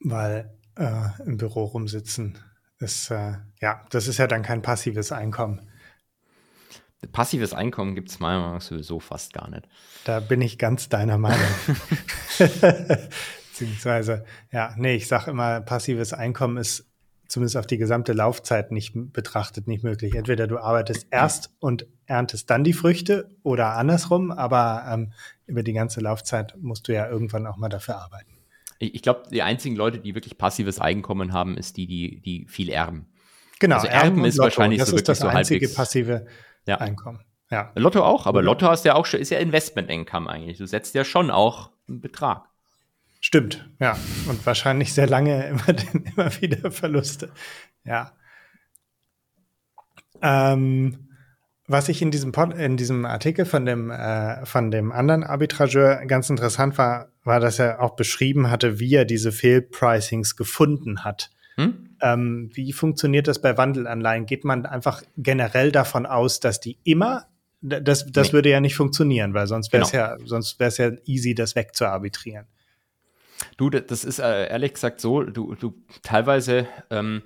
Weil 0.00 0.52
äh, 0.76 1.08
im 1.24 1.38
Büro 1.38 1.64
rumsitzen 1.64 2.38
ist, 2.78 3.10
äh, 3.10 3.36
ja, 3.62 3.86
das 3.88 4.08
ist 4.08 4.18
ja 4.18 4.26
dann 4.26 4.42
kein 4.42 4.60
passives 4.60 5.12
Einkommen. 5.12 5.66
Passives 7.10 7.54
Einkommen 7.54 7.94
gibt 7.94 8.10
es 8.10 8.20
meiner 8.20 8.38
Meinung 8.38 8.54
nach 8.56 8.60
sowieso 8.60 9.00
fast 9.00 9.32
gar 9.32 9.48
nicht. 9.48 9.66
Da 10.04 10.20
bin 10.20 10.42
ich 10.42 10.58
ganz 10.58 10.90
deiner 10.90 11.16
Meinung. 11.16 11.40
Beziehungsweise, 13.62 14.24
ja, 14.50 14.74
nee, 14.76 14.96
ich 14.96 15.06
sage 15.08 15.30
immer, 15.30 15.60
passives 15.60 16.12
Einkommen 16.12 16.56
ist 16.56 16.86
zumindest 17.28 17.56
auf 17.56 17.66
die 17.66 17.78
gesamte 17.78 18.12
Laufzeit 18.12 18.72
nicht 18.72 18.92
betrachtet 18.94 19.66
nicht 19.66 19.82
möglich. 19.82 20.14
Entweder 20.14 20.46
du 20.46 20.58
arbeitest 20.58 21.06
erst 21.10 21.50
und 21.60 21.86
erntest 22.04 22.50
dann 22.50 22.62
die 22.62 22.74
Früchte 22.74 23.30
oder 23.42 23.76
andersrum, 23.76 24.30
aber 24.30 24.84
ähm, 24.86 25.12
über 25.46 25.62
die 25.62 25.72
ganze 25.72 26.00
Laufzeit 26.00 26.54
musst 26.60 26.88
du 26.88 26.92
ja 26.92 27.08
irgendwann 27.08 27.46
auch 27.46 27.56
mal 27.56 27.70
dafür 27.70 27.96
arbeiten. 27.96 28.32
Ich, 28.78 28.96
ich 28.96 29.02
glaube, 29.02 29.22
die 29.30 29.42
einzigen 29.42 29.76
Leute, 29.76 29.98
die 29.98 30.14
wirklich 30.14 30.36
passives 30.36 30.78
Einkommen 30.78 31.32
haben, 31.32 31.56
ist 31.56 31.78
die, 31.78 31.86
die, 31.86 32.20
die 32.20 32.46
viel 32.48 32.68
erben. 32.68 33.06
Genau, 33.60 33.76
also 33.76 33.86
Erben 33.86 34.24
ist 34.24 34.36
Lotto, 34.36 34.44
wahrscheinlich 34.44 34.80
das 34.80 34.90
so 34.90 34.96
ist 34.96 35.08
das 35.08 35.20
so 35.20 35.28
einzige 35.28 35.68
passive 35.68 36.26
ja. 36.66 36.78
Einkommen. 36.78 37.20
Ja. 37.50 37.70
Lotto 37.76 38.02
auch, 38.02 38.26
aber 38.26 38.42
Lotto 38.42 38.66
hast 38.66 38.84
ja 38.84 38.94
auch 38.94 39.06
schon, 39.06 39.20
ist 39.20 39.30
ja 39.30 39.38
Investment 39.38 39.88
Income 39.88 40.28
eigentlich. 40.28 40.58
Du 40.58 40.66
setzt 40.66 40.94
ja 40.94 41.04
schon 41.04 41.30
auch 41.30 41.70
einen 41.88 42.00
Betrag. 42.00 42.48
Stimmt, 43.24 43.70
ja. 43.78 43.96
Und 44.28 44.44
wahrscheinlich 44.44 44.92
sehr 44.92 45.06
lange 45.06 45.46
immer, 45.48 45.64
immer 46.04 46.40
wieder 46.40 46.70
Verluste. 46.72 47.30
Ja. 47.84 48.12
Ähm, 50.20 51.08
was 51.68 51.88
ich 51.88 52.02
in 52.02 52.10
diesem, 52.10 52.32
Pod, 52.32 52.52
in 52.54 52.76
diesem 52.76 53.06
Artikel 53.06 53.44
von 53.44 53.64
dem, 53.64 53.90
äh, 53.90 54.44
von 54.44 54.72
dem 54.72 54.90
anderen 54.90 55.22
Arbitrageur 55.22 56.04
ganz 56.06 56.30
interessant 56.30 56.76
war, 56.78 57.08
war, 57.22 57.38
dass 57.38 57.60
er 57.60 57.80
auch 57.80 57.94
beschrieben 57.94 58.50
hatte, 58.50 58.80
wie 58.80 58.94
er 58.96 59.04
diese 59.04 59.30
Fehlpricings 59.30 60.36
gefunden 60.36 61.04
hat. 61.04 61.30
Hm? 61.54 61.96
Ähm, 62.00 62.50
wie 62.54 62.72
funktioniert 62.72 63.28
das 63.28 63.40
bei 63.40 63.56
Wandelanleihen? 63.56 64.26
Geht 64.26 64.44
man 64.44 64.66
einfach 64.66 65.02
generell 65.16 65.70
davon 65.70 66.06
aus, 66.06 66.40
dass 66.40 66.58
die 66.58 66.78
immer, 66.82 67.26
das, 67.60 68.10
das 68.10 68.28
nee. 68.28 68.32
würde 68.32 68.50
ja 68.50 68.60
nicht 68.60 68.74
funktionieren, 68.74 69.32
weil 69.32 69.46
sonst 69.46 69.72
wäre 69.72 69.84
es 69.84 69.92
genau. 69.92 70.02
ja, 70.02 70.16
sonst 70.24 70.58
wäre 70.58 70.68
es 70.68 70.78
ja 70.78 70.90
easy, 71.04 71.36
das 71.36 71.54
wegzuarbitrieren. 71.54 72.46
Du, 73.56 73.70
das 73.70 74.04
ist 74.04 74.18
äh, 74.18 74.48
ehrlich 74.48 74.74
gesagt 74.74 75.00
so, 75.00 75.22
du, 75.22 75.54
du 75.54 75.74
teilweise 76.02 76.66
ähm, 76.90 77.22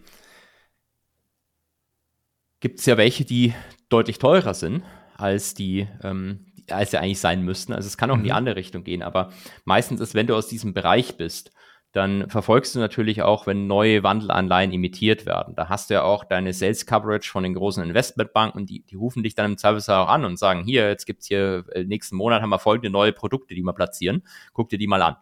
gibt 2.60 2.80
es 2.80 2.86
ja 2.86 2.96
welche, 2.96 3.24
die 3.24 3.54
deutlich 3.88 4.18
teurer 4.18 4.54
sind 4.54 4.82
als 5.16 5.54
die, 5.54 5.88
ähm, 6.02 6.46
als 6.70 6.90
sie 6.90 6.98
eigentlich 6.98 7.20
sein 7.20 7.42
müssten. 7.42 7.72
Also 7.72 7.86
es 7.86 7.96
kann 7.96 8.10
auch 8.10 8.16
mhm. 8.16 8.20
in 8.20 8.24
die 8.24 8.30
mhm. 8.30 8.36
andere 8.36 8.56
Richtung 8.56 8.84
gehen, 8.84 9.02
aber 9.02 9.32
meistens 9.64 10.00
ist, 10.00 10.14
wenn 10.14 10.26
du 10.26 10.34
aus 10.34 10.48
diesem 10.48 10.74
Bereich 10.74 11.16
bist, 11.16 11.52
dann 11.96 12.28
verfolgst 12.28 12.74
du 12.74 12.78
natürlich 12.78 13.22
auch, 13.22 13.46
wenn 13.46 13.66
neue 13.66 14.02
Wandelanleihen 14.02 14.70
imitiert 14.70 15.24
werden. 15.24 15.54
Da 15.54 15.70
hast 15.70 15.88
du 15.88 15.94
ja 15.94 16.02
auch 16.02 16.24
deine 16.24 16.52
Sales 16.52 16.84
Coverage 16.84 17.30
von 17.30 17.42
den 17.42 17.54
großen 17.54 17.82
Investmentbanken, 17.82 18.66
die, 18.66 18.82
die 18.82 18.96
rufen 18.96 19.22
dich 19.22 19.34
dann 19.34 19.52
im 19.52 19.56
Zweifelsfall 19.56 20.04
auch 20.04 20.10
an 20.10 20.26
und 20.26 20.38
sagen, 20.38 20.62
hier, 20.62 20.88
jetzt 20.88 21.06
gibt's 21.06 21.26
hier, 21.26 21.64
äh, 21.72 21.84
nächsten 21.84 22.16
Monat 22.16 22.42
haben 22.42 22.50
wir 22.50 22.58
folgende 22.58 22.90
neue 22.90 23.12
Produkte, 23.14 23.54
die 23.54 23.62
wir 23.62 23.72
platzieren. 23.72 24.24
Guck 24.52 24.68
dir 24.68 24.78
die 24.78 24.86
mal 24.86 25.00
an. 25.00 25.16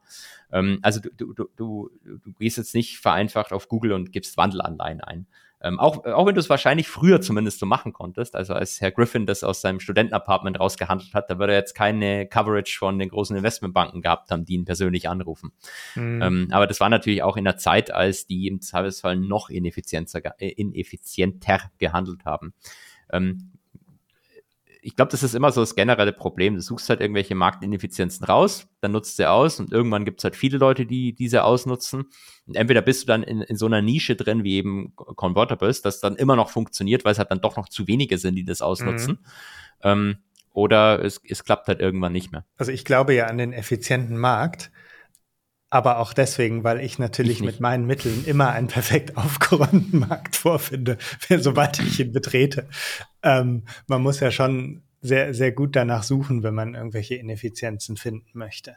Ähm, 0.54 0.78
also 0.82 1.00
du, 1.00 1.10
du, 1.10 1.48
du, 1.56 1.90
du, 2.04 2.32
gehst 2.38 2.56
jetzt 2.56 2.74
nicht 2.74 2.98
vereinfacht 2.98 3.52
auf 3.52 3.68
Google 3.68 3.92
und 3.92 4.12
gibst 4.12 4.36
Wandelanleihen 4.36 5.00
ein. 5.00 5.26
Ähm, 5.60 5.80
auch, 5.80 6.04
auch 6.04 6.26
wenn 6.26 6.34
du 6.34 6.40
es 6.40 6.50
wahrscheinlich 6.50 6.88
früher 6.88 7.22
zumindest 7.22 7.58
so 7.58 7.66
machen 7.66 7.92
konntest, 7.92 8.36
also 8.36 8.52
als 8.52 8.80
Herr 8.80 8.90
Griffin 8.90 9.26
das 9.26 9.42
aus 9.42 9.62
seinem 9.62 9.80
Studentenapartment 9.80 10.60
rausgehandelt 10.60 11.14
hat, 11.14 11.30
da 11.30 11.38
würde 11.38 11.54
er 11.54 11.58
jetzt 11.58 11.74
keine 11.74 12.26
Coverage 12.26 12.78
von 12.78 12.98
den 12.98 13.08
großen 13.08 13.34
Investmentbanken 13.34 14.02
gehabt 14.02 14.30
haben, 14.30 14.44
die 14.44 14.54
ihn 14.54 14.66
persönlich 14.66 15.08
anrufen. 15.08 15.52
Mhm. 15.94 16.22
Ähm, 16.22 16.48
aber 16.50 16.66
das 16.66 16.80
war 16.80 16.90
natürlich 16.90 17.22
auch 17.22 17.36
in 17.36 17.44
der 17.44 17.56
Zeit, 17.56 17.90
als 17.90 18.26
die 18.26 18.46
im 18.46 18.60
Zweifelsfall 18.60 19.16
noch 19.16 19.48
ineffizienter, 19.48 20.20
äh, 20.38 20.50
ineffizienter 20.50 21.70
gehandelt 21.78 22.26
haben. 22.26 22.52
Ähm, 23.10 23.53
ich 24.84 24.96
glaube, 24.96 25.10
das 25.10 25.22
ist 25.22 25.34
immer 25.34 25.50
so 25.50 25.62
das 25.62 25.74
generelle 25.74 26.12
Problem. 26.12 26.56
Du 26.56 26.60
suchst 26.60 26.90
halt 26.90 27.00
irgendwelche 27.00 27.34
Marktineffizienzen 27.34 28.26
raus, 28.26 28.68
dann 28.82 28.92
nutzt 28.92 29.16
sie 29.16 29.28
aus 29.28 29.58
und 29.58 29.72
irgendwann 29.72 30.04
gibt 30.04 30.20
es 30.20 30.24
halt 30.24 30.36
viele 30.36 30.58
Leute, 30.58 30.84
die 30.84 31.14
diese 31.14 31.44
ausnutzen. 31.44 32.04
Und 32.46 32.54
entweder 32.54 32.82
bist 32.82 33.02
du 33.02 33.06
dann 33.06 33.22
in, 33.22 33.40
in 33.40 33.56
so 33.56 33.64
einer 33.64 33.80
Nische 33.80 34.14
drin, 34.14 34.44
wie 34.44 34.56
eben 34.56 34.94
Convertibles, 34.94 35.80
das 35.80 36.00
dann 36.00 36.16
immer 36.16 36.36
noch 36.36 36.50
funktioniert, 36.50 37.06
weil 37.06 37.12
es 37.12 37.18
halt 37.18 37.30
dann 37.30 37.40
doch 37.40 37.56
noch 37.56 37.70
zu 37.70 37.88
wenige 37.88 38.18
sind, 38.18 38.34
die 38.34 38.44
das 38.44 38.60
ausnutzen. 38.60 39.12
Mhm. 39.12 39.26
Ähm, 39.82 40.16
oder 40.52 41.02
es, 41.02 41.18
es 41.26 41.44
klappt 41.44 41.66
halt 41.66 41.80
irgendwann 41.80 42.12
nicht 42.12 42.30
mehr. 42.30 42.44
Also 42.58 42.70
ich 42.70 42.84
glaube 42.84 43.14
ja 43.14 43.26
an 43.26 43.38
den 43.38 43.54
effizienten 43.54 44.18
Markt 44.18 44.70
aber 45.74 45.98
auch 45.98 46.12
deswegen, 46.12 46.62
weil 46.62 46.78
ich 46.78 47.00
natürlich 47.00 47.40
ich 47.40 47.44
mit 47.44 47.58
meinen 47.58 47.84
Mitteln 47.84 48.24
immer 48.26 48.52
einen 48.52 48.68
perfekt 48.68 49.16
aufgeräumten 49.16 49.98
Markt 49.98 50.36
vorfinde, 50.36 50.98
sobald 51.38 51.80
ich 51.80 51.98
ihn 51.98 52.12
betrete. 52.12 52.68
Ähm, 53.24 53.64
man 53.88 54.00
muss 54.00 54.20
ja 54.20 54.30
schon 54.30 54.84
sehr, 55.02 55.34
sehr 55.34 55.50
gut 55.50 55.74
danach 55.74 56.04
suchen, 56.04 56.44
wenn 56.44 56.54
man 56.54 56.76
irgendwelche 56.76 57.16
Ineffizienzen 57.16 57.96
finden 57.96 58.38
möchte. 58.38 58.76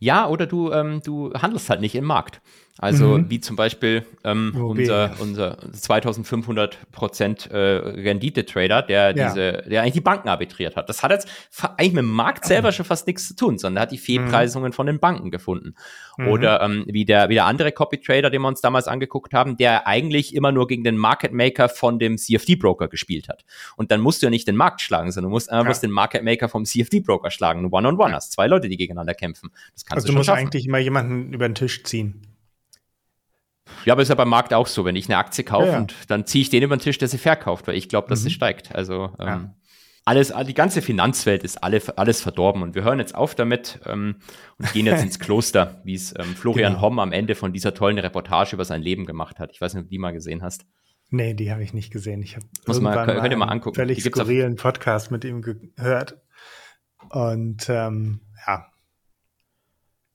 Ja, 0.00 0.28
oder 0.28 0.46
du, 0.46 0.70
ähm, 0.70 1.00
du 1.02 1.32
handelst 1.32 1.70
halt 1.70 1.80
nicht 1.80 1.94
im 1.94 2.04
Markt. 2.04 2.42
Also 2.78 3.18
mhm. 3.18 3.28
wie 3.28 3.40
zum 3.40 3.56
Beispiel 3.56 4.04
ähm, 4.22 4.54
unser, 4.56 5.10
unser 5.18 5.58
2500 5.72 6.78
Prozent 6.92 7.50
äh, 7.50 7.56
Rendite-Trader, 7.56 8.82
der 8.82 9.16
ja. 9.16 9.28
diese, 9.28 9.64
der 9.68 9.82
eigentlich 9.82 9.94
die 9.94 10.00
Banken 10.00 10.28
arbitriert 10.28 10.76
hat. 10.76 10.88
Das 10.88 11.02
hat 11.02 11.10
jetzt 11.10 11.28
eigentlich 11.76 11.92
mit 11.92 12.04
dem 12.04 12.12
Markt 12.12 12.44
selber 12.44 12.70
schon 12.70 12.86
fast 12.86 13.08
nichts 13.08 13.26
zu 13.26 13.34
tun, 13.34 13.58
sondern 13.58 13.82
hat 13.82 13.90
die 13.90 13.98
Fehlpreisungen 13.98 14.70
mhm. 14.70 14.74
von 14.74 14.86
den 14.86 15.00
Banken 15.00 15.32
gefunden. 15.32 15.74
Mhm. 16.18 16.28
Oder 16.28 16.62
ähm, 16.62 16.84
wie, 16.86 17.04
der, 17.04 17.28
wie 17.28 17.34
der 17.34 17.46
andere 17.46 17.72
Copy-Trader, 17.72 18.30
den 18.30 18.42
wir 18.42 18.48
uns 18.48 18.60
damals 18.60 18.86
angeguckt 18.86 19.34
haben, 19.34 19.56
der 19.56 19.88
eigentlich 19.88 20.34
immer 20.36 20.52
nur 20.52 20.68
gegen 20.68 20.84
den 20.84 20.96
Market 20.96 21.32
Maker 21.32 21.68
von 21.68 21.98
dem 21.98 22.16
CFD-Broker 22.16 22.86
gespielt 22.86 23.28
hat. 23.28 23.44
Und 23.76 23.90
dann 23.90 24.00
musst 24.00 24.22
du 24.22 24.26
ja 24.26 24.30
nicht 24.30 24.46
den 24.46 24.56
Markt 24.56 24.82
schlagen, 24.82 25.10
sondern 25.10 25.30
du 25.30 25.34
musst, 25.34 25.50
äh, 25.50 25.56
ja. 25.56 25.64
musst 25.64 25.82
den 25.82 25.90
Market 25.90 26.22
Maker 26.22 26.48
vom 26.48 26.64
CFD-Broker 26.64 27.32
schlagen. 27.32 27.66
One-on-one 27.66 27.88
-on 27.88 28.10
-one 28.10 28.12
hast 28.12 28.30
zwei 28.30 28.46
Leute, 28.46 28.68
die 28.68 28.76
gegeneinander 28.76 29.14
kämpfen. 29.14 29.50
Das 29.74 29.84
kannst 29.84 29.96
also 29.96 30.06
du, 30.06 30.12
du 30.12 30.18
musst 30.18 30.26
schaffen. 30.26 30.42
eigentlich 30.42 30.66
immer 30.66 30.78
jemanden 30.78 31.32
über 31.32 31.48
den 31.48 31.56
Tisch 31.56 31.82
ziehen. 31.82 32.27
Ja, 33.84 33.94
aber 33.94 34.02
ist 34.02 34.08
ja 34.08 34.14
beim 34.14 34.28
Markt 34.28 34.52
auch 34.54 34.66
so. 34.66 34.84
Wenn 34.84 34.96
ich 34.96 35.08
eine 35.08 35.18
Aktie 35.18 35.44
kaufe 35.44 35.66
ja, 35.66 35.72
ja. 35.72 35.78
und 35.78 35.94
dann 36.08 36.26
ziehe 36.26 36.42
ich 36.42 36.50
den 36.50 36.62
über 36.62 36.76
den 36.76 36.80
Tisch, 36.80 36.98
der 36.98 37.08
sie 37.08 37.18
verkauft, 37.18 37.66
weil 37.66 37.76
ich 37.76 37.88
glaube, 37.88 38.08
dass 38.08 38.20
mhm. 38.20 38.24
sie 38.24 38.30
steigt. 38.30 38.74
Also 38.74 39.12
ähm, 39.18 39.26
ja. 39.26 39.54
alles, 40.04 40.32
die 40.46 40.54
ganze 40.54 40.82
Finanzwelt 40.82 41.42
ist 41.42 41.62
alle, 41.62 41.80
alles 41.96 42.20
verdorben 42.20 42.62
und 42.62 42.74
wir 42.74 42.84
hören 42.84 42.98
jetzt 42.98 43.14
auf 43.14 43.34
damit 43.34 43.80
ähm, 43.86 44.16
und 44.58 44.72
gehen 44.72 44.86
jetzt 44.86 45.02
ins 45.04 45.18
Kloster, 45.18 45.80
wie 45.84 45.94
es 45.94 46.14
ähm, 46.18 46.36
Florian 46.36 46.74
genau. 46.74 46.82
Homm 46.82 46.98
am 46.98 47.12
Ende 47.12 47.34
von 47.34 47.52
dieser 47.52 47.74
tollen 47.74 47.98
Reportage 47.98 48.54
über 48.54 48.64
sein 48.64 48.82
Leben 48.82 49.06
gemacht 49.06 49.38
hat. 49.38 49.50
Ich 49.52 49.60
weiß 49.60 49.74
nicht, 49.74 49.82
ob 49.82 49.86
du 49.86 49.90
die 49.90 49.98
mal 49.98 50.12
gesehen 50.12 50.42
hast. 50.42 50.64
Nee, 51.10 51.34
die 51.34 51.50
habe 51.50 51.62
ich 51.62 51.72
nicht 51.72 51.90
gesehen. 51.90 52.22
Ich 52.22 52.36
habe 52.36 52.80
mal, 52.80 53.06
könnt, 53.06 53.18
könnt 53.20 53.32
ihr 53.32 53.38
mal 53.38 53.46
angucken. 53.46 53.76
Völlig 53.76 54.02
skurrilen 54.02 54.56
Podcast 54.56 55.10
mit 55.10 55.24
ihm 55.24 55.40
gehört. 55.40 56.18
Und 57.10 57.66
ähm, 57.70 58.20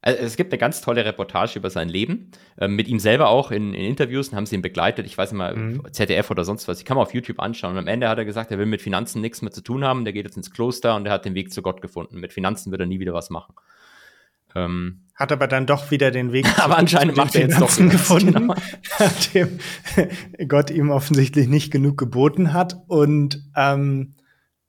also 0.04 0.22
es 0.22 0.36
gibt 0.36 0.52
eine 0.52 0.60
ganz 0.60 0.82
tolle 0.82 1.06
Reportage 1.06 1.58
über 1.58 1.70
sein 1.70 1.88
Leben, 1.88 2.32
äh, 2.58 2.68
mit 2.68 2.90
ihm 2.90 3.00
selber 3.00 3.30
auch 3.30 3.52
in, 3.52 3.74
in, 3.74 3.86
Interviews, 3.86 4.34
haben 4.34 4.46
sie 4.46 4.56
ihn 4.56 4.62
begleitet, 4.62 5.06
ich 5.06 5.18
weiß 5.18 5.32
nicht 5.32 5.38
mal, 5.38 5.56
mhm. 5.56 5.82
ZDF 5.92 6.30
oder 6.30 6.44
sonst 6.44 6.68
was, 6.68 6.80
ich 6.80 6.86
kann 6.86 6.98
man 6.98 7.06
auf 7.06 7.14
YouTube 7.14 7.40
anschauen. 7.40 7.72
Und 7.72 7.80
am 7.80 7.88
Ende 7.88 8.10
hat 8.10 8.18
er 8.18 8.26
gesagt, 8.26 8.52
er 8.52 8.60
will 8.60 8.66
mit 8.66 8.82
Finanzen 8.82 9.22
nichts 9.22 9.42
mehr 9.42 9.52
zu 9.52 9.62
tun 9.62 9.86
haben, 9.86 10.04
der 10.04 10.14
geht 10.14 10.26
jetzt 10.26 10.36
ins 10.36 10.52
Kloster 10.52 10.96
und 10.96 11.06
er 11.06 11.14
hat 11.14 11.24
den 11.24 11.36
Weg 11.36 11.54
zu 11.54 11.62
Gott 11.62 11.82
gefunden. 11.82 12.20
Mit 12.20 12.34
Finanzen 12.34 12.72
wird 12.72 12.82
er 12.82 12.88
nie 12.88 13.00
wieder 13.00 13.14
was 13.14 13.30
machen. 13.30 13.56
Ähm, 14.56 15.06
hat 15.16 15.32
aber 15.32 15.48
dann 15.48 15.66
doch 15.66 15.90
wieder 15.90 16.12
den 16.12 16.34
Weg 16.34 16.46
aber 16.60 16.78
anscheinend 16.78 17.16
macht 17.16 17.36
er 17.36 17.42
jetzt 17.42 17.62
doch 17.62 17.76
gefunden, 17.76 18.34
genau. 18.34 18.56
nachdem 19.00 19.60
Gott 20.50 20.70
ihm 20.70 20.92
offensichtlich 20.92 21.48
nicht 21.48 21.72
genug 21.72 21.98
geboten 21.98 22.52
hat 22.52 22.76
und 22.88 23.42
ähm, 23.56 24.16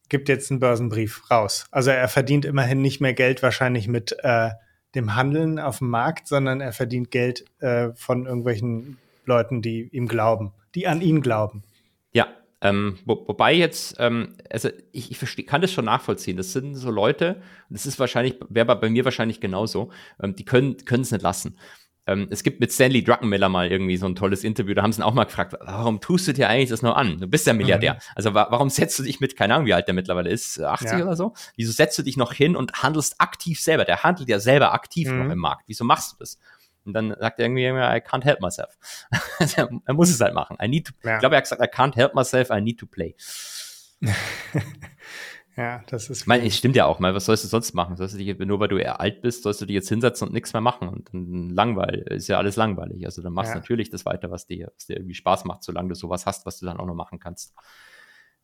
gibt 0.08 0.28
jetzt 0.28 0.50
einen 0.50 0.60
Börsenbrief 0.60 1.28
raus. 1.28 1.66
Also 1.72 1.90
er 1.90 2.06
verdient 2.06 2.44
immerhin 2.44 2.80
nicht 2.80 3.00
mehr 3.00 3.14
Geld 3.14 3.42
wahrscheinlich 3.42 3.88
mit 3.88 4.16
äh, 4.22 4.50
dem 4.94 5.14
Handeln 5.14 5.58
auf 5.58 5.78
dem 5.78 5.90
Markt, 5.90 6.28
sondern 6.28 6.60
er 6.60 6.72
verdient 6.72 7.10
Geld 7.10 7.44
äh, 7.60 7.90
von 7.94 8.26
irgendwelchen 8.26 8.98
Leuten, 9.24 9.62
die 9.62 9.88
ihm 9.92 10.08
glauben, 10.08 10.52
die 10.74 10.86
an 10.86 11.00
ihn 11.00 11.20
glauben. 11.20 11.64
Ja, 12.12 12.28
ähm, 12.60 12.98
wo, 13.04 13.26
wobei 13.26 13.52
jetzt, 13.54 13.96
ähm, 13.98 14.36
also 14.50 14.70
ich, 14.92 15.10
ich 15.10 15.18
versteh, 15.18 15.42
kann 15.42 15.60
das 15.60 15.72
schon 15.72 15.84
nachvollziehen. 15.84 16.36
Das 16.36 16.52
sind 16.52 16.74
so 16.74 16.90
Leute, 16.90 17.42
das 17.68 17.86
ist 17.86 17.98
wahrscheinlich, 17.98 18.36
wäre 18.48 18.76
bei 18.76 18.88
mir 18.88 19.04
wahrscheinlich 19.04 19.40
genauso, 19.40 19.90
ähm, 20.22 20.34
die 20.34 20.44
können 20.44 20.76
es 20.88 21.10
nicht 21.10 21.22
lassen. 21.22 21.58
Ähm, 22.06 22.28
es 22.30 22.42
gibt 22.42 22.60
mit 22.60 22.72
Stanley 22.72 23.02
Druckenmiller 23.02 23.48
mal 23.48 23.70
irgendwie 23.70 23.96
so 23.96 24.06
ein 24.06 24.14
tolles 24.14 24.44
Interview, 24.44 24.74
da 24.74 24.82
haben 24.82 24.92
sie 24.92 25.00
ihn 25.00 25.04
auch 25.04 25.14
mal 25.14 25.24
gefragt, 25.24 25.54
warum 25.60 26.00
tust 26.00 26.28
du 26.28 26.32
dir 26.34 26.48
eigentlich 26.48 26.68
das 26.68 26.82
nur 26.82 26.96
an? 26.96 27.18
Du 27.18 27.26
bist 27.26 27.46
ja 27.46 27.54
Milliardär. 27.54 27.94
Mhm. 27.94 27.98
Also 28.14 28.34
wa 28.34 28.46
warum 28.50 28.68
setzt 28.68 28.98
du 28.98 29.02
dich 29.02 29.20
mit, 29.20 29.36
keine 29.36 29.54
Ahnung, 29.54 29.66
wie 29.66 29.74
alt 29.74 29.86
der 29.86 29.94
mittlerweile 29.94 30.28
ist, 30.30 30.60
80 30.60 30.90
ja. 30.90 31.02
oder 31.02 31.16
so? 31.16 31.32
Wieso 31.56 31.72
setzt 31.72 31.98
du 31.98 32.02
dich 32.02 32.16
noch 32.16 32.32
hin 32.32 32.56
und 32.56 32.82
handelst 32.82 33.20
aktiv 33.20 33.60
selber? 33.60 33.84
Der 33.84 34.02
handelt 34.02 34.28
ja 34.28 34.38
selber 34.38 34.74
aktiv 34.74 35.10
mhm. 35.10 35.24
noch 35.24 35.32
im 35.32 35.38
Markt. 35.38 35.64
Wieso 35.66 35.84
machst 35.84 36.12
du 36.12 36.16
das? 36.18 36.38
Und 36.84 36.92
dann 36.92 37.16
sagt 37.18 37.38
er 37.38 37.46
irgendwie, 37.46 37.64
I 37.64 38.02
can't 38.06 38.24
help 38.24 38.40
myself. 38.40 38.76
er 39.56 39.94
muss 39.94 40.10
es 40.10 40.20
halt 40.20 40.34
machen. 40.34 40.58
I 40.62 40.68
need 40.68 40.86
to, 40.86 40.92
ja. 41.02 41.14
Ich 41.14 41.20
glaube, 41.20 41.34
er 41.34 41.38
hat 41.38 41.44
gesagt, 41.44 41.62
I 41.62 41.74
can't 41.74 41.96
help 41.96 42.14
myself, 42.14 42.50
I 42.50 42.60
need 42.60 42.78
to 42.78 42.86
play. 42.86 43.16
Ja, 45.56 45.82
das 45.86 46.10
ist. 46.10 46.22
Ich 46.22 46.26
meine, 46.26 46.46
es 46.46 46.56
stimmt 46.56 46.74
ja 46.74 46.86
auch 46.86 46.98
mal. 46.98 47.14
Was 47.14 47.26
sollst 47.26 47.44
du 47.44 47.48
sonst 47.48 47.74
machen? 47.74 47.96
Sollst 47.96 48.14
du 48.14 48.18
dich, 48.18 48.38
nur 48.38 48.58
weil 48.60 48.68
du 48.68 48.76
eher 48.76 49.00
alt 49.00 49.22
bist, 49.22 49.44
sollst 49.44 49.60
du 49.60 49.66
dich 49.66 49.74
jetzt 49.74 49.88
hinsetzen 49.88 50.26
und 50.26 50.34
nichts 50.34 50.52
mehr 50.52 50.60
machen 50.60 50.88
und 50.88 51.12
dann 51.12 51.50
langweil, 51.50 52.00
ist 52.10 52.28
ja 52.28 52.38
alles 52.38 52.56
langweilig. 52.56 53.04
Also 53.06 53.22
dann 53.22 53.32
machst 53.32 53.50
du 53.50 53.56
ja. 53.56 53.60
natürlich 53.60 53.90
das 53.90 54.04
weiter, 54.04 54.30
was 54.30 54.46
dir, 54.46 54.72
was 54.74 54.86
dir 54.86 54.96
irgendwie 54.96 55.14
Spaß 55.14 55.44
macht, 55.44 55.62
solange 55.62 55.90
du 55.90 55.94
sowas 55.94 56.26
hast, 56.26 56.44
was 56.46 56.58
du 56.58 56.66
dann 56.66 56.78
auch 56.78 56.86
noch 56.86 56.94
machen 56.94 57.20
kannst. 57.20 57.54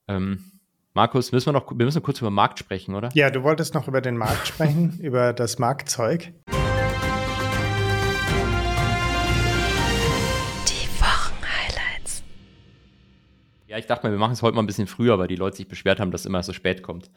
Ähm, 0.07 0.61
Markus, 0.95 1.33
müssen 1.33 1.47
wir 1.47 1.53
noch, 1.53 1.71
wir 1.71 1.85
müssen 1.85 2.03
kurz 2.03 2.21
über 2.21 2.31
Markt 2.31 2.59
sprechen, 2.59 2.95
oder? 2.95 3.11
Ja, 3.15 3.31
du 3.31 3.43
wolltest 3.43 3.75
noch 3.75 3.89
über 3.89 4.01
den 4.01 4.17
Markt 4.17 4.47
sprechen, 4.47 4.99
über 5.03 5.33
das 5.33 5.59
Marktzeug. 5.59 6.33
Ja, 13.71 13.79
ich 13.79 13.87
dachte 13.87 14.05
mal, 14.05 14.11
wir 14.11 14.19
machen 14.19 14.33
es 14.33 14.43
heute 14.43 14.57
mal 14.57 14.65
ein 14.65 14.67
bisschen 14.67 14.89
früher, 14.89 15.21
weil 15.21 15.29
die 15.29 15.37
Leute 15.37 15.59
sich 15.59 15.69
beschwert 15.69 16.01
haben, 16.01 16.11
dass 16.11 16.23
es 16.23 16.27
immer 16.27 16.43
so 16.43 16.53
spät 16.53 16.83
kommt. 16.83 17.09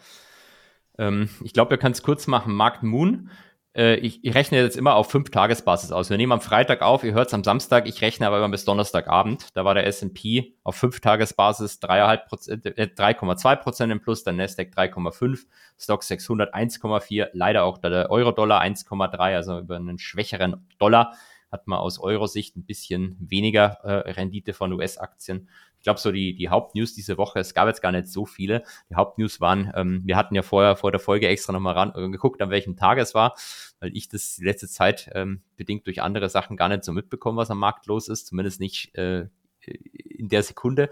Ähm, 0.99 1.27
ich 1.43 1.51
glaube, 1.51 1.71
wir 1.71 1.79
können 1.79 1.93
es 1.93 2.03
kurz 2.03 2.27
machen. 2.27 2.53
Markt 2.53 2.83
Moon. 2.83 3.31
Äh, 3.75 3.95
ich, 3.95 4.23
ich, 4.23 4.35
rechne 4.35 4.59
jetzt 4.59 4.77
immer 4.77 4.93
auf 4.93 5.09
fünf 5.09 5.31
Tagesbasis 5.31 5.91
aus. 5.91 6.11
Wir 6.11 6.17
nehmen 6.17 6.31
am 6.31 6.41
Freitag 6.41 6.83
auf, 6.83 7.03
ihr 7.03 7.15
hört 7.15 7.29
es 7.29 7.33
am 7.33 7.43
Samstag, 7.43 7.87
ich 7.87 8.03
rechne 8.03 8.27
aber 8.27 8.37
immer 8.37 8.49
bis 8.49 8.65
Donnerstagabend. 8.65 9.47
Da 9.55 9.65
war 9.65 9.73
der 9.73 9.87
S&P 9.87 10.53
auf 10.61 10.75
fünf 10.75 10.99
Tagesbasis 10.99 11.81
3,2 11.81 13.51
äh, 13.51 13.57
Prozent 13.57 13.91
im 13.91 13.99
Plus, 13.99 14.23
der 14.23 14.33
Nasdaq 14.33 14.77
3,5, 14.77 15.47
Stock 15.79 16.03
600 16.03 16.53
1,4, 16.53 17.29
leider 17.33 17.63
auch 17.63 17.79
der 17.79 18.11
Euro-Dollar 18.11 18.61
1,3, 18.61 19.17
also 19.35 19.57
über 19.57 19.77
einen 19.77 19.97
schwächeren 19.97 20.67
Dollar 20.77 21.13
hat 21.53 21.67
man 21.67 21.77
aus 21.79 21.99
Euro-Sicht 21.99 22.57
ein 22.57 22.65
bisschen 22.65 23.15
weniger 23.19 23.77
äh, 23.83 24.11
Rendite 24.11 24.53
von 24.53 24.73
US-Aktien 24.73 25.47
ich 25.84 25.86
glaube, 25.86 25.99
so 25.99 26.13
die, 26.13 26.34
die 26.34 26.47
Hauptnews 26.47 26.93
diese 26.93 27.17
Woche, 27.17 27.41
es 27.41 27.53
gab 27.53 27.67
jetzt 27.67 27.81
gar 27.81 27.91
nicht 27.91 28.07
so 28.07 28.25
viele. 28.25 28.63
Die 28.89 28.95
Hauptnews 28.95 29.41
waren, 29.41 29.69
ähm, 29.75 30.01
wir 30.05 30.15
hatten 30.15 30.34
ja 30.34 30.41
vorher 30.41 30.77
vor 30.77 30.91
der 30.91 31.01
Folge 31.01 31.27
extra 31.27 31.51
nochmal 31.51 31.73
ran, 31.73 31.91
äh, 31.93 32.09
geguckt, 32.09 32.41
an 32.41 32.51
welchem 32.51 32.77
Tag 32.77 32.99
es 32.99 33.13
war, 33.13 33.36
weil 33.81 33.91
ich 33.93 34.07
das 34.07 34.38
die 34.38 34.45
letzte 34.45 34.69
Zeit 34.69 35.09
ähm, 35.13 35.41
bedingt 35.57 35.86
durch 35.86 36.01
andere 36.01 36.29
Sachen 36.29 36.55
gar 36.55 36.69
nicht 36.69 36.86
so 36.86 36.93
mitbekommen, 36.93 37.38
was 37.38 37.51
am 37.51 37.59
Markt 37.59 37.86
los 37.88 38.07
ist, 38.07 38.27
zumindest 38.27 38.61
nicht 38.61 38.95
äh, 38.95 39.27
in 39.59 40.29
der 40.29 40.43
Sekunde. 40.43 40.89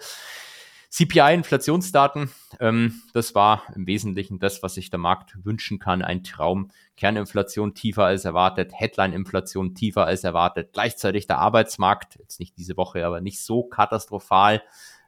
CPI-Inflationsdaten, 0.92 2.30
ähm, 2.60 3.02
das 3.14 3.34
war 3.34 3.64
im 3.76 3.88
Wesentlichen 3.88 4.39
das, 4.39 4.62
was 4.62 4.74
sich 4.74 4.89
der 4.89 5.00
Markt 5.00 5.38
wünschen 5.46 5.80
kann. 5.80 6.02
Ein 6.02 6.24
Traum. 6.24 6.70
Kerninflation 6.98 7.74
tiefer 7.74 8.06
als 8.06 8.26
erwartet, 8.26 8.74
Headline-Inflation 8.76 9.74
tiefer 9.74 10.06
als 10.06 10.26
erwartet. 10.26 10.74
Gleichzeitig 10.74 11.28
der 11.28 11.39
Arbeitsmarkt, 11.39 12.18
jetzt 12.20 12.42
nicht 12.42 12.58
diese 12.58 12.76
Woche, 12.76 13.06
aber 13.06 13.22
nicht 13.22 13.42
so 13.42 13.64
katastrophal. 13.64 14.62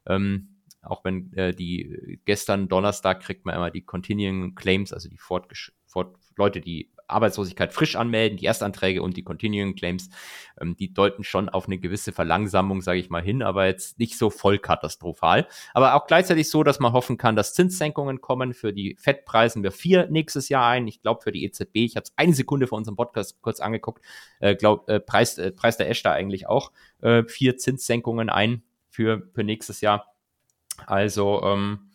Ähm, 0.07 0.55
auch 0.81 1.03
wenn 1.03 1.33
äh, 1.33 1.53
die 1.53 2.19
gestern 2.23 2.69
Donnerstag 2.69 3.19
kriegt 3.19 3.45
man 3.45 3.55
immer 3.55 3.69
die 3.69 3.83
Continuing 3.83 4.55
Claims, 4.55 4.93
also 4.93 5.09
die 5.09 5.17
fort 5.17 5.51
Leute, 6.37 6.61
die 6.61 6.91
Arbeitslosigkeit 7.13 7.73
frisch 7.73 7.95
anmelden, 7.95 8.37
die 8.37 8.45
Erstanträge 8.45 9.01
und 9.01 9.17
die 9.17 9.23
Continuing 9.23 9.75
Claims, 9.75 10.09
ähm, 10.59 10.75
die 10.75 10.93
deuten 10.93 11.23
schon 11.23 11.49
auf 11.49 11.67
eine 11.67 11.77
gewisse 11.77 12.11
Verlangsamung, 12.11 12.81
sage 12.81 12.99
ich 12.99 13.09
mal, 13.09 13.21
hin, 13.21 13.41
aber 13.41 13.65
jetzt 13.65 13.99
nicht 13.99 14.17
so 14.17 14.29
voll 14.29 14.59
katastrophal. 14.59 15.47
Aber 15.73 15.95
auch 15.95 16.07
gleichzeitig 16.07 16.49
so, 16.49 16.63
dass 16.63 16.79
man 16.79 16.93
hoffen 16.93 17.17
kann, 17.17 17.35
dass 17.35 17.53
Zinssenkungen 17.53 18.21
kommen. 18.21 18.53
Für 18.53 18.73
die 18.73 18.97
Fettpreisen 18.99 19.63
wir 19.63 19.71
vier 19.71 20.07
nächstes 20.09 20.49
Jahr 20.49 20.67
ein. 20.67 20.87
Ich 20.87 21.01
glaube, 21.01 21.21
für 21.21 21.31
die 21.31 21.43
EZB, 21.45 21.75
ich 21.77 21.95
habe 21.95 22.03
es 22.03 22.13
eine 22.15 22.33
Sekunde 22.33 22.67
vor 22.67 22.77
unserem 22.77 22.95
Podcast 22.95 23.41
kurz 23.41 23.59
angeguckt, 23.59 24.03
äh, 24.39 24.55
glaub, 24.55 24.89
äh, 24.89 24.99
preist, 24.99 25.39
äh, 25.39 25.51
preist 25.51 25.79
der 25.79 25.89
Esch 25.89 26.03
da 26.03 26.11
eigentlich 26.11 26.47
auch 26.47 26.71
äh, 27.01 27.23
vier 27.23 27.57
Zinssenkungen 27.57 28.29
ein 28.29 28.63
für, 28.89 29.29
für 29.33 29.43
nächstes 29.43 29.81
Jahr. 29.81 30.13
Also, 30.85 31.41
ähm, 31.43 31.89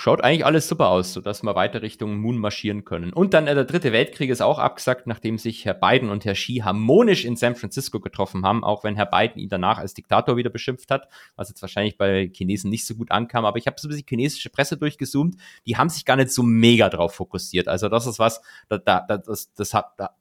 schaut 0.00 0.24
eigentlich 0.24 0.46
alles 0.46 0.66
super 0.66 0.88
aus, 0.88 1.12
sodass 1.12 1.42
wir 1.42 1.54
weiter 1.54 1.82
Richtung 1.82 2.16
Moon 2.16 2.38
marschieren 2.38 2.84
können. 2.84 3.12
Und 3.12 3.34
dann 3.34 3.46
äh, 3.46 3.54
der 3.54 3.64
dritte 3.64 3.92
Weltkrieg 3.92 4.30
ist 4.30 4.40
auch 4.40 4.58
abgesagt, 4.58 5.06
nachdem 5.06 5.36
sich 5.36 5.66
Herr 5.66 5.74
Biden 5.74 6.08
und 6.08 6.24
Herr 6.24 6.32
Xi 6.32 6.62
harmonisch 6.64 7.26
in 7.26 7.36
San 7.36 7.54
Francisco 7.54 8.00
getroffen 8.00 8.44
haben, 8.46 8.64
auch 8.64 8.82
wenn 8.82 8.96
Herr 8.96 9.06
Biden 9.06 9.38
ihn 9.40 9.50
danach 9.50 9.78
als 9.78 9.92
Diktator 9.92 10.38
wieder 10.38 10.48
beschimpft 10.48 10.90
hat, 10.90 11.08
was 11.36 11.50
jetzt 11.50 11.60
wahrscheinlich 11.60 11.98
bei 11.98 12.30
Chinesen 12.32 12.70
nicht 12.70 12.86
so 12.86 12.94
gut 12.94 13.10
ankam. 13.10 13.44
Aber 13.44 13.58
ich 13.58 13.66
habe 13.66 13.76
so 13.78 13.88
ein 13.88 13.90
bisschen 13.90 14.06
chinesische 14.08 14.48
Presse 14.48 14.78
durchgezoomt, 14.78 15.36
die 15.66 15.76
haben 15.76 15.90
sich 15.90 16.06
gar 16.06 16.16
nicht 16.16 16.30
so 16.30 16.42
mega 16.42 16.88
drauf 16.88 17.14
fokussiert. 17.14 17.68
Also 17.68 17.90
das 17.90 18.06
ist 18.06 18.18
was, 18.18 18.40
da, 18.70 18.78
da, 18.78 19.00
das, 19.18 19.52
das 19.52 19.74
hat, 19.74 19.92
da 19.98 20.16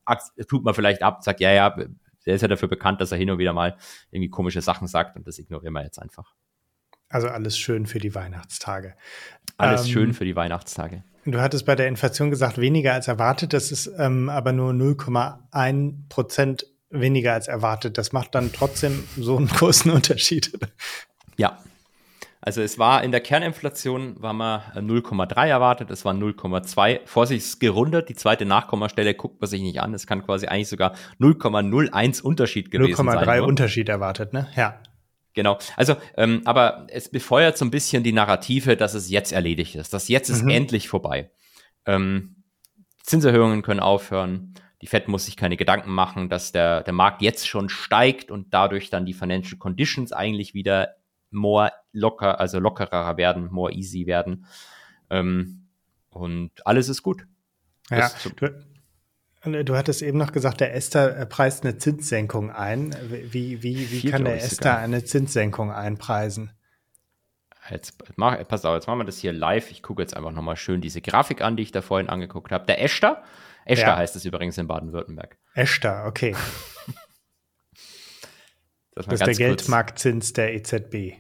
tut 0.48 0.66
man 0.66 0.74
vielleicht 0.74 1.04
ab, 1.04 1.24
sagt, 1.24 1.40
ja, 1.40 1.52
ja, 1.54 1.70
der 2.26 2.36
ist 2.36 2.42
ja 2.42 2.50
dafür 2.50 2.68
bekannt, 2.68 3.00
dass 3.00 3.14
er 3.14 3.18
hin 3.18 3.30
und 3.30 3.38
wieder 3.38 3.54
mal 3.54 3.78
irgendwie 4.12 4.30
komische 4.30 4.62
Sachen 4.62 4.88
sagt 4.88 5.16
und 5.16 5.26
das 5.26 5.40
ignorieren 5.40 5.74
wir 5.74 5.84
jetzt 5.84 6.00
einfach. 6.00 6.34
Also 7.12 7.28
alles 7.28 7.58
schön 7.58 7.88
für 7.88 7.98
die 7.98 8.14
Weihnachtstage. 8.14 8.96
Alles 9.60 9.86
ähm, 9.86 9.92
schön 9.92 10.14
für 10.14 10.26
die 10.26 10.36
Weihnachtstage. 10.36 11.04
Du 11.26 11.40
hattest 11.40 11.66
bei 11.66 11.76
der 11.76 11.88
Inflation 11.88 12.30
gesagt, 12.30 12.58
weniger 12.58 12.94
als 12.94 13.08
erwartet. 13.08 13.54
Das 13.54 13.72
ist 13.72 13.92
ähm, 13.98 14.30
aber 14.30 14.54
nur 14.54 14.72
0,1 14.72 15.94
Prozent 16.08 16.66
weniger 16.90 17.34
als 17.34 17.48
erwartet. 17.48 17.98
Das 17.98 18.14
macht 18.14 18.34
dann 18.36 18.52
trotzdem 18.54 19.04
so 19.18 19.38
einen 19.38 19.48
großen 19.50 19.92
Unterschied. 19.92 20.58
Ja. 21.38 21.60
Also 22.42 22.62
es 22.62 22.80
war 22.80 23.04
in 23.04 23.12
der 23.12 23.20
Kerninflation 23.20 24.16
war 24.22 24.32
man 24.32 24.62
0,3 24.74 25.48
erwartet, 25.48 25.92
es 25.92 26.06
war 26.06 26.14
0,2. 26.14 27.02
Vorsichtig 27.06 27.60
gerundet, 27.60 28.08
die 28.08 28.16
zweite 28.16 28.46
Nachkommastelle 28.46 29.14
guckt 29.14 29.42
man 29.42 29.50
sich 29.50 29.62
nicht 29.62 29.82
an. 29.82 29.94
Es 29.94 30.08
kann 30.08 30.26
quasi 30.26 30.48
eigentlich 30.48 30.70
sogar 30.70 30.94
0,01 31.20 32.22
Unterschied 32.22 32.72
gewesen 32.72 33.06
0, 33.06 33.14
sein. 33.14 33.26
0,3 33.26 33.42
Unterschied 33.42 33.90
erwartet, 33.90 34.32
ne? 34.32 34.48
Ja. 34.56 34.80
Genau. 35.40 35.58
Also, 35.78 35.96
ähm, 36.18 36.42
aber 36.44 36.86
es 36.90 37.08
befeuert 37.08 37.58
so 37.58 37.64
ein 37.64 37.72
bisschen 37.72 38.04
die 38.04 38.12
Narrative, 38.12 38.76
dass 38.76 38.94
es 38.94 39.10
jetzt 39.10 39.32
erledigt 39.32 39.74
ist, 39.76 39.94
dass 39.94 40.10
jetzt 40.10 40.28
ist 40.28 40.44
mhm. 40.44 40.50
endlich 40.50 40.90
vorbei. 40.90 41.32
Ähm, 41.86 42.44
Zinserhöhungen 43.04 43.62
können 43.62 43.80
aufhören. 43.80 44.54
Die 44.82 44.88
Fed 44.88 45.08
muss 45.08 45.28
sich 45.28 45.38
keine 45.38 45.56
Gedanken 45.56 45.92
machen, 45.92 46.28
dass 46.28 46.52
der, 46.52 46.82
der 46.82 46.92
Markt 46.92 47.22
jetzt 47.22 47.48
schon 47.48 47.70
steigt 47.70 48.32
und 48.32 48.54
dadurch 48.54 48.90
dann 48.90 49.06
die 49.06 49.14
Financial 49.14 49.58
Conditions 49.58 50.12
eigentlich 50.12 50.54
wieder 50.54 50.98
more 51.32 51.72
locker, 51.94 52.42
also 52.42 52.60
lockerer 52.60 53.16
werden, 53.16 53.48
more 53.50 53.72
easy 53.72 54.08
werden. 54.08 54.46
Ähm, 55.10 55.70
und 56.10 56.52
alles 56.68 56.90
ist 56.90 57.02
gut. 57.02 57.26
Ja, 57.90 58.12
du, 58.36 58.50
du, 59.44 59.76
hattest 59.76 60.02
eben 60.02 60.18
noch 60.18 60.32
gesagt, 60.32 60.62
der 60.62 60.74
Esther 60.76 61.18
äh, 61.18 61.26
preist 61.26 61.64
eine 61.64 61.78
Zinssenkung 61.78 62.52
ein. 62.52 62.96
Wie, 63.10 63.64
wie, 63.64 63.92
wie 63.92 64.12
kann 64.12 64.26
der 64.26 64.44
Esther 64.44 64.78
eine 64.78 65.04
Zinssenkung 65.04 65.72
einpreisen? 65.72 66.52
Jetzt 67.70 68.04
mach, 68.16 68.36
pass 68.48 68.66
auf, 68.66 68.76
jetzt 68.76 68.88
machen 68.88 69.00
wir 69.00 69.06
das 69.06 69.20
hier 69.20 69.32
live. 69.32 69.70
Ich 69.72 69.84
gucke 69.84 70.02
jetzt 70.02 70.16
einfach 70.16 70.32
nochmal 70.32 70.56
schön 70.56 70.82
diese 70.82 71.02
Grafik 71.02 71.42
an, 71.42 71.56
die 71.56 71.64
ich 71.64 71.72
da 71.72 71.82
vorhin 71.82 72.10
angeguckt 72.10 72.52
habe. 72.52 72.66
Der 72.66 72.82
Esther, 72.82 73.24
Esther 73.66 73.90
ja. 73.90 73.98
heißt 73.98 74.16
es 74.16 74.26
übrigens 74.26 74.58
in 74.58 74.68
Baden-Württemberg. 74.68 75.38
Esther, 75.54 76.06
okay. 76.06 76.36
Das, 78.96 79.06
das 79.06 79.22
ist 79.22 79.28
der 79.28 79.48
Geldmarktzins 79.48 80.34
der 80.34 80.54
EZB. 80.56 81.14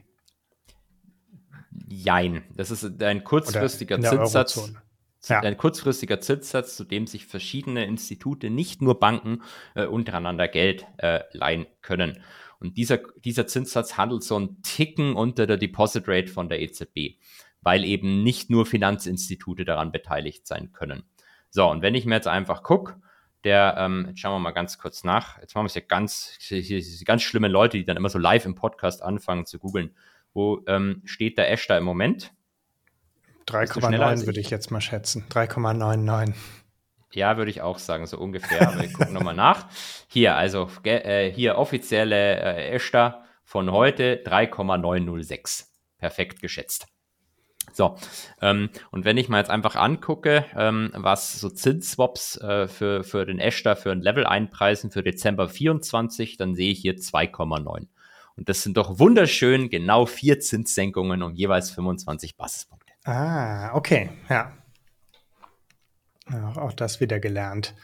Jein. 1.87 2.43
Das 2.53 2.71
ist 2.71 3.01
ein 3.01 3.23
kurzfristiger 3.23 4.01
Zinssatz. 4.01 4.73
Ja. 5.27 5.41
Ein 5.41 5.57
kurzfristiger 5.57 6.21
Zinssatz, 6.21 6.77
zu 6.77 6.85
dem 6.85 7.05
sich 7.05 7.25
verschiedene 7.25 7.85
Institute, 7.85 8.49
nicht 8.49 8.81
nur 8.81 8.99
Banken, 8.99 9.41
äh, 9.75 9.85
untereinander 9.85 10.47
Geld 10.47 10.85
äh, 10.97 11.21
leihen 11.33 11.67
können. 11.81 12.23
Und 12.59 12.77
dieser, 12.77 12.99
dieser 13.23 13.47
Zinssatz 13.47 13.97
handelt 13.97 14.23
so 14.23 14.39
ein 14.39 14.61
Ticken 14.61 15.15
unter 15.15 15.47
der 15.47 15.57
Deposit 15.57 16.07
Rate 16.07 16.27
von 16.27 16.49
der 16.49 16.61
EZB, 16.61 17.17
weil 17.61 17.83
eben 17.83 18.23
nicht 18.23 18.49
nur 18.49 18.65
Finanzinstitute 18.65 19.65
daran 19.65 19.91
beteiligt 19.91 20.47
sein 20.47 20.71
können. 20.71 21.03
So, 21.49 21.69
und 21.69 21.81
wenn 21.81 21.95
ich 21.95 22.05
mir 22.05 22.15
jetzt 22.15 22.27
einfach 22.27 22.63
gucke, 22.63 23.01
der, 23.43 23.75
ähm, 23.77 24.05
jetzt 24.09 24.19
schauen 24.19 24.33
wir 24.33 24.39
mal 24.39 24.51
ganz 24.51 24.77
kurz 24.77 25.03
nach. 25.03 25.39
Jetzt 25.39 25.55
machen 25.55 25.63
wir 25.63 25.67
es 25.67 25.75
ja 25.75 25.81
ganz, 25.81 26.37
ganz 27.05 27.21
schlimme 27.21 27.47
Leute, 27.47 27.77
die 27.77 27.85
dann 27.85 27.97
immer 27.97 28.09
so 28.09 28.19
live 28.19 28.45
im 28.45 28.55
Podcast 28.55 29.01
anfangen 29.01 29.45
zu 29.45 29.59
googeln. 29.59 29.95
Wo 30.33 30.61
ähm, 30.67 31.01
steht 31.05 31.37
der 31.37 31.49
Ash 31.49 31.65
da 31.67 31.77
im 31.77 31.85
Moment? 31.85 32.33
3,9 33.49 34.25
würde 34.25 34.39
ich 34.39 34.49
jetzt 34.49 34.71
mal 34.71 34.81
schätzen. 34.81 35.25
3,99. 35.29 36.33
Ja, 37.11 37.37
würde 37.37 37.49
ich 37.49 37.61
auch 37.61 37.79
sagen, 37.79 38.05
so 38.05 38.17
ungefähr. 38.17 38.67
Aber 38.67 38.81
wir 38.81 38.93
gucken 38.93 39.13
nochmal 39.13 39.35
nach. 39.35 39.67
Hier, 40.07 40.35
also 40.35 40.69
äh, 40.83 41.31
hier 41.31 41.57
offizielle 41.57 42.39
äh, 42.39 42.75
Eshta 42.75 43.23
von 43.43 43.71
heute 43.71 44.17
3,906. 44.17 45.71
Perfekt 45.97 46.41
geschätzt. 46.41 46.87
So, 47.73 47.95
ähm, 48.41 48.69
und 48.91 49.05
wenn 49.05 49.17
ich 49.17 49.29
mal 49.29 49.39
jetzt 49.39 49.49
einfach 49.49 49.75
angucke, 49.75 50.45
ähm, 50.55 50.91
was 50.95 51.39
so 51.39 51.49
Zinsswaps 51.49 52.37
äh, 52.37 52.67
für, 52.67 53.03
für 53.03 53.25
den 53.25 53.39
Eshta 53.39 53.75
für 53.75 53.91
ein 53.91 54.01
Level 54.01 54.25
einpreisen 54.25 54.91
für 54.91 55.03
Dezember 55.03 55.47
24, 55.47 56.37
dann 56.37 56.55
sehe 56.55 56.71
ich 56.71 56.79
hier 56.79 56.95
2,9. 56.95 57.87
Und 58.35 58.49
das 58.49 58.63
sind 58.63 58.77
doch 58.77 58.99
wunderschön 58.99 59.69
genau 59.69 60.05
vier 60.05 60.39
Zinssenkungen 60.39 61.21
um 61.23 61.33
jeweils 61.33 61.71
25 61.71 62.37
Basispunkte. 62.37 62.78
Ah, 63.05 63.73
okay, 63.73 64.09
ja. 64.29 64.51
ja 66.31 66.53
auch 66.57 66.73
das 66.73 66.99
wieder 66.99 67.19
gelernt. 67.19 67.75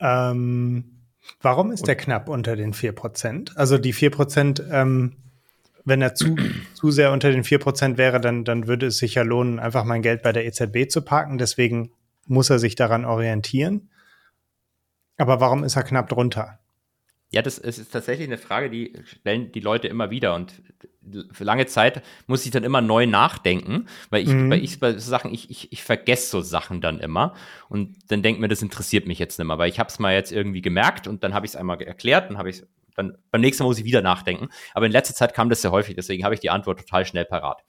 Ähm, 0.00 1.02
warum 1.40 1.70
ist 1.70 1.86
der 1.86 1.96
knapp 1.96 2.28
unter 2.28 2.56
den 2.56 2.74
4%? 2.74 3.56
Also 3.56 3.78
die 3.78 3.94
4% 3.94 4.70
ähm, 4.70 5.16
wenn 5.86 6.02
er 6.02 6.14
zu, 6.14 6.36
zu 6.74 6.90
sehr 6.90 7.12
unter 7.12 7.30
den 7.30 7.44
4% 7.44 7.96
wäre, 7.96 8.20
dann, 8.20 8.44
dann 8.44 8.66
würde 8.66 8.86
es 8.86 8.98
sich 8.98 9.14
ja 9.14 9.22
lohnen, 9.22 9.60
einfach 9.60 9.84
mein 9.84 10.02
Geld 10.02 10.20
bei 10.20 10.32
der 10.32 10.44
EZB 10.44 10.90
zu 10.90 11.00
parken. 11.00 11.38
Deswegen 11.38 11.92
muss 12.26 12.50
er 12.50 12.58
sich 12.58 12.74
daran 12.74 13.04
orientieren. 13.04 13.88
Aber 15.16 15.40
warum 15.40 15.62
ist 15.62 15.76
er 15.76 15.84
knapp 15.84 16.08
drunter? 16.08 16.58
Ja, 17.32 17.42
das 17.42 17.58
ist 17.58 17.92
tatsächlich 17.92 18.28
eine 18.28 18.38
Frage, 18.38 18.70
die 18.70 18.92
stellen 19.04 19.50
die 19.50 19.60
Leute 19.60 19.88
immer 19.88 20.10
wieder. 20.10 20.34
Und 20.34 20.62
für 21.32 21.44
lange 21.44 21.66
Zeit 21.66 22.02
muss 22.26 22.44
ich 22.44 22.52
dann 22.52 22.64
immer 22.64 22.80
neu 22.80 23.06
nachdenken, 23.06 23.86
weil 24.10 24.22
ich, 24.22 24.28
mhm. 24.28 24.50
weil 24.50 24.62
ich 24.62 24.78
bei 24.78 24.96
Sachen, 24.98 25.34
ich, 25.34 25.50
ich, 25.50 25.72
ich 25.72 25.82
vergesse 25.82 26.30
so 26.30 26.40
Sachen 26.40 26.80
dann 26.80 27.00
immer. 27.00 27.34
Und 27.68 27.96
dann 28.08 28.22
denke 28.22 28.40
mir, 28.40 28.48
das 28.48 28.62
interessiert 28.62 29.06
mich 29.06 29.18
jetzt 29.18 29.38
nicht 29.38 29.46
mehr, 29.46 29.58
weil 29.58 29.68
ich 29.68 29.78
habe 29.78 29.88
es 29.88 29.98
mal 29.98 30.14
jetzt 30.14 30.32
irgendwie 30.32 30.62
gemerkt 30.62 31.08
und 31.08 31.24
dann 31.24 31.34
habe 31.34 31.46
ich 31.46 31.52
es 31.52 31.56
einmal 31.56 31.80
erklärt, 31.82 32.30
dann 32.30 32.38
habe 32.38 32.50
ich 32.50 32.62
dann 32.96 33.18
beim 33.30 33.42
nächsten 33.42 33.62
Mal 33.62 33.68
muss 33.68 33.78
ich 33.78 33.84
wieder 33.84 34.02
nachdenken. 34.02 34.48
Aber 34.72 34.86
in 34.86 34.92
letzter 34.92 35.14
Zeit 35.14 35.34
kam 35.34 35.50
das 35.50 35.62
sehr 35.62 35.70
häufig, 35.70 35.94
deswegen 35.94 36.24
habe 36.24 36.34
ich 36.34 36.40
die 36.40 36.50
Antwort 36.50 36.80
total 36.80 37.04
schnell 37.04 37.24
parat. 37.24 37.62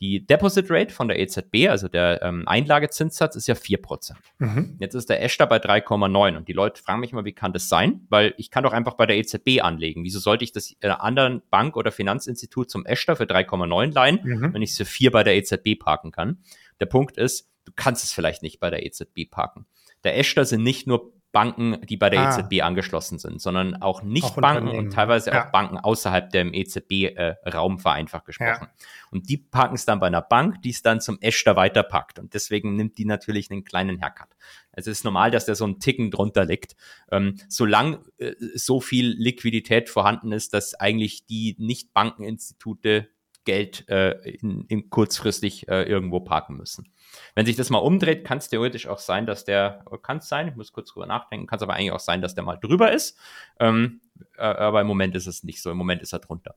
Die 0.00 0.24
Deposit 0.24 0.70
Rate 0.70 0.94
von 0.94 1.08
der 1.08 1.18
EZB, 1.18 1.68
also 1.68 1.88
der 1.88 2.22
ähm, 2.22 2.46
Einlagezinssatz, 2.46 3.34
ist 3.34 3.48
ja 3.48 3.54
4%. 3.54 4.12
Mhm. 4.38 4.76
Jetzt 4.78 4.94
ist 4.94 5.10
der 5.10 5.22
Esch 5.22 5.36
bei 5.38 5.56
3,9 5.56 6.36
und 6.36 6.46
die 6.46 6.52
Leute 6.52 6.80
fragen 6.80 7.00
mich 7.00 7.12
immer, 7.12 7.24
wie 7.24 7.32
kann 7.32 7.52
das 7.52 7.68
sein? 7.68 8.06
Weil 8.08 8.32
ich 8.36 8.50
kann 8.52 8.62
doch 8.62 8.72
einfach 8.72 8.94
bei 8.94 9.06
der 9.06 9.16
EZB 9.16 9.60
anlegen. 9.60 10.04
Wieso 10.04 10.20
sollte 10.20 10.44
ich 10.44 10.52
das 10.52 10.72
einer 10.80 11.02
anderen 11.02 11.42
Bank 11.50 11.76
oder 11.76 11.90
Finanzinstitut 11.90 12.70
zum 12.70 12.86
Esch 12.86 13.06
für 13.06 13.14
3,9 13.14 13.92
leihen, 13.92 14.20
mhm. 14.22 14.54
wenn 14.54 14.62
ich 14.62 14.70
es 14.70 14.76
für 14.76 14.84
4 14.84 15.10
bei 15.10 15.24
der 15.24 15.36
EZB 15.36 15.78
parken 15.78 16.12
kann? 16.12 16.38
Der 16.78 16.86
Punkt 16.86 17.16
ist, 17.16 17.50
du 17.64 17.72
kannst 17.74 18.04
es 18.04 18.12
vielleicht 18.12 18.42
nicht 18.42 18.60
bei 18.60 18.70
der 18.70 18.86
EZB 18.86 19.28
parken. 19.28 19.66
Der 20.04 20.16
Eschter 20.16 20.44
sind 20.44 20.62
nicht 20.62 20.86
nur 20.86 21.12
Banken, 21.30 21.80
die 21.86 21.96
bei 21.96 22.08
der 22.08 22.20
ah. 22.20 22.38
EZB 22.38 22.62
angeschlossen 22.62 23.18
sind, 23.18 23.40
sondern 23.40 23.82
auch 23.82 24.02
Nicht-Banken 24.02 24.68
und 24.68 24.92
teilweise 24.92 25.30
ja. 25.30 25.46
auch 25.46 25.52
Banken 25.52 25.76
außerhalb 25.76 26.30
dem 26.30 26.54
EZB-Raum 26.54 27.76
äh, 27.76 27.78
vereinfacht 27.78 28.24
gesprochen. 28.24 28.68
Ja. 28.68 28.70
Und 29.10 29.28
die 29.28 29.36
packen 29.36 29.74
es 29.74 29.84
dann 29.84 30.00
bei 30.00 30.06
einer 30.06 30.22
Bank, 30.22 30.62
die 30.62 30.70
es 30.70 30.82
dann 30.82 31.00
zum 31.00 31.20
Echter 31.20 31.54
weiterpackt. 31.56 32.18
Und 32.18 32.32
deswegen 32.32 32.76
nimmt 32.76 32.96
die 32.96 33.04
natürlich 33.04 33.50
einen 33.50 33.64
kleinen 33.64 34.00
Haircut. 34.00 34.28
Also 34.72 34.90
es 34.90 34.98
ist 34.98 35.04
normal, 35.04 35.30
dass 35.30 35.44
der 35.44 35.54
so 35.54 35.64
einen 35.64 35.80
Ticken 35.80 36.10
drunter 36.10 36.44
liegt. 36.44 36.76
Ähm, 37.10 37.38
solange 37.48 38.00
äh, 38.16 38.34
so 38.54 38.80
viel 38.80 39.08
Liquidität 39.08 39.90
vorhanden 39.90 40.32
ist, 40.32 40.54
dass 40.54 40.74
eigentlich 40.74 41.26
die 41.26 41.56
Nicht-Bankeninstitute 41.58 43.08
Geld 43.48 43.88
äh, 43.88 44.10
in, 44.28 44.66
in 44.68 44.90
kurzfristig 44.90 45.68
äh, 45.68 45.84
irgendwo 45.84 46.20
parken 46.20 46.58
müssen. 46.58 46.92
Wenn 47.34 47.46
sich 47.46 47.56
das 47.56 47.70
mal 47.70 47.78
umdreht, 47.78 48.22
kann 48.22 48.36
es 48.36 48.50
theoretisch 48.50 48.86
auch 48.86 48.98
sein, 48.98 49.24
dass 49.24 49.46
der, 49.46 49.86
kann 50.02 50.18
es 50.18 50.28
sein, 50.28 50.48
ich 50.48 50.54
muss 50.54 50.70
kurz 50.70 50.90
drüber 50.90 51.06
nachdenken, 51.06 51.46
kann 51.46 51.56
es 51.56 51.62
aber 51.62 51.72
eigentlich 51.72 51.92
auch 51.92 51.98
sein, 52.00 52.20
dass 52.20 52.34
der 52.34 52.44
mal 52.44 52.56
drüber 52.56 52.92
ist. 52.92 53.18
Ähm, 53.58 54.02
äh, 54.36 54.42
aber 54.42 54.82
im 54.82 54.86
Moment 54.86 55.16
ist 55.16 55.26
es 55.26 55.44
nicht 55.44 55.62
so, 55.62 55.70
im 55.70 55.78
Moment 55.78 56.02
ist 56.02 56.12
er 56.12 56.18
drunter. 56.18 56.56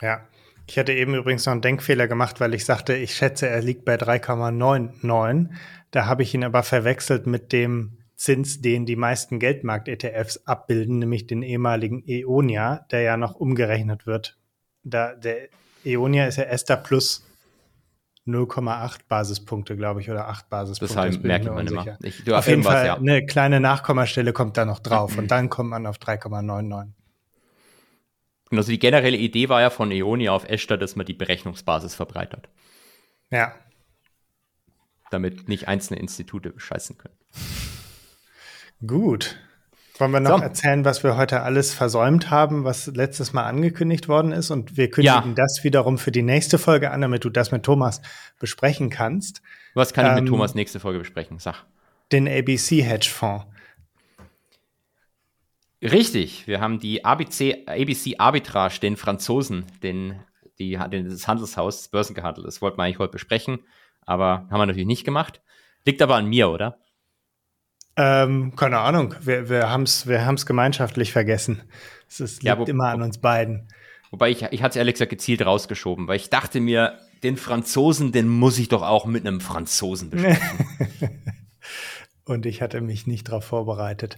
Ja, 0.00 0.26
ich 0.66 0.78
hatte 0.78 0.94
eben 0.94 1.14
übrigens 1.14 1.44
noch 1.44 1.52
einen 1.52 1.60
Denkfehler 1.60 2.08
gemacht, 2.08 2.40
weil 2.40 2.54
ich 2.54 2.64
sagte, 2.64 2.96
ich 2.96 3.14
schätze, 3.14 3.46
er 3.46 3.60
liegt 3.60 3.84
bei 3.84 3.96
3,99. 3.96 5.50
Da 5.90 6.06
habe 6.06 6.22
ich 6.22 6.32
ihn 6.32 6.44
aber 6.44 6.62
verwechselt 6.62 7.26
mit 7.26 7.52
dem 7.52 7.98
Zins, 8.16 8.62
den 8.62 8.86
die 8.86 8.96
meisten 8.96 9.38
Geldmarkt-ETFs 9.38 10.46
abbilden, 10.46 11.00
nämlich 11.00 11.26
den 11.26 11.42
ehemaligen 11.42 12.02
Eonia, 12.06 12.86
der 12.90 13.02
ja 13.02 13.18
noch 13.18 13.34
umgerechnet 13.34 14.06
wird. 14.06 14.38
Da, 14.84 15.14
der 15.14 15.50
Eonia 15.84 16.26
ist 16.26 16.36
ja 16.36 16.44
Esther 16.44 16.76
plus 16.76 17.24
0,8 18.26 19.00
Basispunkte, 19.08 19.76
glaube 19.76 20.00
ich, 20.00 20.10
oder 20.10 20.28
8 20.28 20.48
Basispunkte. 20.48 20.94
Deshalb 20.94 21.24
merkt 21.24 21.46
man 21.46 21.66
immer. 21.66 21.98
Ich, 22.02 22.30
auf 22.32 22.46
jeden 22.46 22.62
Fall, 22.62 22.86
ja. 22.86 22.96
eine 22.96 23.24
kleine 23.24 23.60
Nachkommastelle 23.60 24.32
kommt 24.32 24.56
da 24.56 24.64
noch 24.64 24.78
drauf 24.78 25.16
und 25.18 25.30
dann 25.30 25.48
kommt 25.48 25.70
man 25.70 25.86
auf 25.86 25.98
3,99. 25.98 26.92
Also 28.52 28.72
die 28.72 28.78
generelle 28.78 29.16
Idee 29.16 29.48
war 29.48 29.60
ja 29.60 29.70
von 29.70 29.92
Eonia 29.92 30.32
auf 30.32 30.44
Esther, 30.48 30.76
dass 30.76 30.96
man 30.96 31.06
die 31.06 31.14
Berechnungsbasis 31.14 31.94
verbreitert. 31.94 32.48
Ja. 33.30 33.54
Damit 35.10 35.48
nicht 35.48 35.68
einzelne 35.68 36.00
Institute 36.00 36.50
bescheißen 36.50 36.98
können. 36.98 37.14
Gut. 38.86 39.38
Wollen 40.00 40.12
wir 40.12 40.20
noch 40.20 40.38
so. 40.38 40.44
erzählen, 40.44 40.86
was 40.86 41.04
wir 41.04 41.18
heute 41.18 41.42
alles 41.42 41.74
versäumt 41.74 42.30
haben, 42.30 42.64
was 42.64 42.86
letztes 42.86 43.34
Mal 43.34 43.44
angekündigt 43.44 44.08
worden 44.08 44.32
ist? 44.32 44.50
Und 44.50 44.78
wir 44.78 44.90
kündigen 44.90 45.28
ja. 45.28 45.34
das 45.36 45.62
wiederum 45.62 45.98
für 45.98 46.10
die 46.10 46.22
nächste 46.22 46.56
Folge 46.56 46.90
an, 46.90 47.02
damit 47.02 47.22
du 47.24 47.28
das 47.28 47.52
mit 47.52 47.64
Thomas 47.64 48.00
besprechen 48.38 48.88
kannst. 48.88 49.42
Was 49.74 49.92
kann 49.92 50.06
ich 50.06 50.12
mit 50.12 50.20
ähm, 50.22 50.26
Thomas 50.26 50.54
nächste 50.54 50.80
Folge 50.80 51.00
besprechen? 51.00 51.38
Sag. 51.38 51.66
Den 52.12 52.26
ABC 52.26 52.82
Hedge 52.82 53.10
Fonds. 53.10 53.44
Richtig, 55.82 56.46
wir 56.46 56.60
haben 56.60 56.78
die 56.78 57.04
ABC, 57.04 57.66
ABC 57.66 58.16
Arbitrage, 58.18 58.80
den 58.80 58.96
Franzosen, 58.96 59.66
den, 59.82 60.18
die, 60.58 60.78
den, 60.90 61.10
das 61.10 61.28
Handelshaus, 61.28 61.82
das 61.82 61.88
Börsengehandelt, 61.88 62.46
das 62.46 62.62
wollten 62.62 62.78
wir 62.78 62.84
eigentlich 62.84 62.98
heute 62.98 63.12
besprechen, 63.12 63.60
aber 64.04 64.46
haben 64.50 64.60
wir 64.60 64.66
natürlich 64.66 64.86
nicht 64.86 65.04
gemacht. 65.04 65.42
Liegt 65.84 66.02
aber 66.02 66.16
an 66.16 66.26
mir, 66.26 66.50
oder? 66.50 66.78
Ähm, 68.02 68.56
keine 68.56 68.78
Ahnung, 68.78 69.14
wir, 69.20 69.50
wir 69.50 69.68
haben 69.68 69.82
es 69.82 70.06
wir 70.06 70.24
haben's 70.24 70.46
gemeinschaftlich 70.46 71.12
vergessen. 71.12 71.60
Es 72.08 72.20
ist, 72.20 72.42
liegt 72.42 72.44
ja, 72.44 72.58
wo, 72.58 72.64
immer 72.64 72.88
an 72.88 73.02
uns 73.02 73.18
beiden. 73.18 73.68
Wobei 74.10 74.30
ich, 74.30 74.42
ich 74.42 74.62
hatte 74.62 74.70
es 74.70 74.76
ehrlich 74.76 74.94
gesagt 74.94 75.10
gezielt 75.10 75.44
rausgeschoben, 75.44 76.08
weil 76.08 76.16
ich 76.16 76.30
dachte 76.30 76.60
mir, 76.60 76.98
den 77.22 77.36
Franzosen, 77.36 78.10
den 78.10 78.26
muss 78.26 78.58
ich 78.58 78.68
doch 78.68 78.82
auch 78.82 79.04
mit 79.04 79.26
einem 79.26 79.42
Franzosen 79.42 80.08
besprechen. 80.08 80.66
und 82.24 82.46
ich 82.46 82.62
hatte 82.62 82.80
mich 82.80 83.06
nicht 83.06 83.28
darauf 83.28 83.44
vorbereitet. 83.44 84.16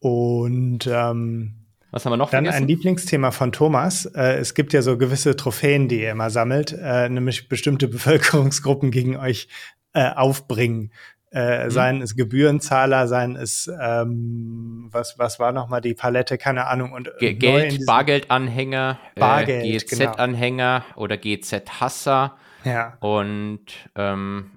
Und 0.00 0.86
ähm, 0.86 1.64
was 1.90 2.04
haben 2.04 2.12
wir 2.12 2.18
noch 2.18 2.30
Dann 2.30 2.44
vergessen? 2.44 2.64
ein 2.64 2.68
Lieblingsthema 2.68 3.30
von 3.30 3.52
Thomas. 3.52 4.04
Äh, 4.04 4.34
es 4.34 4.52
gibt 4.52 4.74
ja 4.74 4.82
so 4.82 4.98
gewisse 4.98 5.34
Trophäen, 5.34 5.88
die 5.88 6.02
ihr 6.02 6.10
immer 6.10 6.28
sammelt, 6.28 6.76
äh, 6.78 7.08
nämlich 7.08 7.48
bestimmte 7.48 7.88
Bevölkerungsgruppen 7.88 8.90
gegen 8.90 9.16
euch 9.16 9.48
äh, 9.94 10.10
aufbringen. 10.10 10.92
Äh, 11.34 11.64
mhm. 11.64 11.70
Seien 11.70 12.00
es 12.00 12.14
Gebührenzahler, 12.14 13.08
seien 13.08 13.34
es, 13.34 13.68
ähm, 13.80 14.88
was, 14.92 15.18
was 15.18 15.40
war 15.40 15.50
nochmal 15.50 15.80
die 15.80 15.94
Palette, 15.94 16.38
keine 16.38 16.68
Ahnung. 16.68 16.92
Und 16.92 17.10
Ge 17.18 17.34
Geld, 17.34 17.84
Bargeldanhänger, 17.86 19.00
Bargeld, 19.16 19.64
äh, 19.64 19.78
GZ-Anhänger 19.78 20.84
genau. 20.86 21.00
oder 21.00 21.16
GZ-Hasser. 21.16 22.36
Ja. 22.62 22.96
Und 23.00 23.66
ähm, 23.96 24.52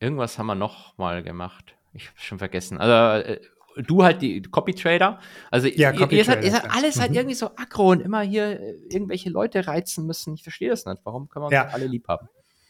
irgendwas 0.00 0.38
haben 0.38 0.48
wir 0.48 0.56
noch 0.56 0.98
mal 0.98 1.22
gemacht. 1.22 1.76
Ich 1.92 2.08
habe 2.08 2.18
schon 2.18 2.38
vergessen. 2.38 2.78
Also 2.78 3.28
äh, 3.28 3.40
du 3.86 4.02
halt 4.02 4.20
die 4.20 4.42
Copy-Trader. 4.42 5.20
Also 5.52 5.68
ja, 5.68 5.92
ihr, 5.92 6.10
ihr, 6.10 6.24
seid, 6.24 6.44
ihr 6.44 6.50
seid 6.50 6.64
alles 6.64 6.74
halt 6.74 6.96
mhm. 6.96 7.00
halt 7.00 7.14
irgendwie 7.14 7.34
so 7.36 7.46
aggro 7.54 7.90
und 7.90 8.00
immer 8.00 8.22
hier 8.22 8.60
äh, 8.60 8.74
irgendwelche 8.90 9.30
Leute 9.30 9.68
reizen 9.68 10.04
müssen. 10.04 10.34
Ich 10.34 10.42
verstehe 10.42 10.70
das 10.70 10.84
nicht. 10.84 11.00
Warum 11.04 11.28
können 11.28 11.44
wir 11.44 11.46
uns 11.46 11.54
ja. 11.54 11.68
alle 11.68 11.86
lieb 11.86 12.08
haben? 12.08 12.28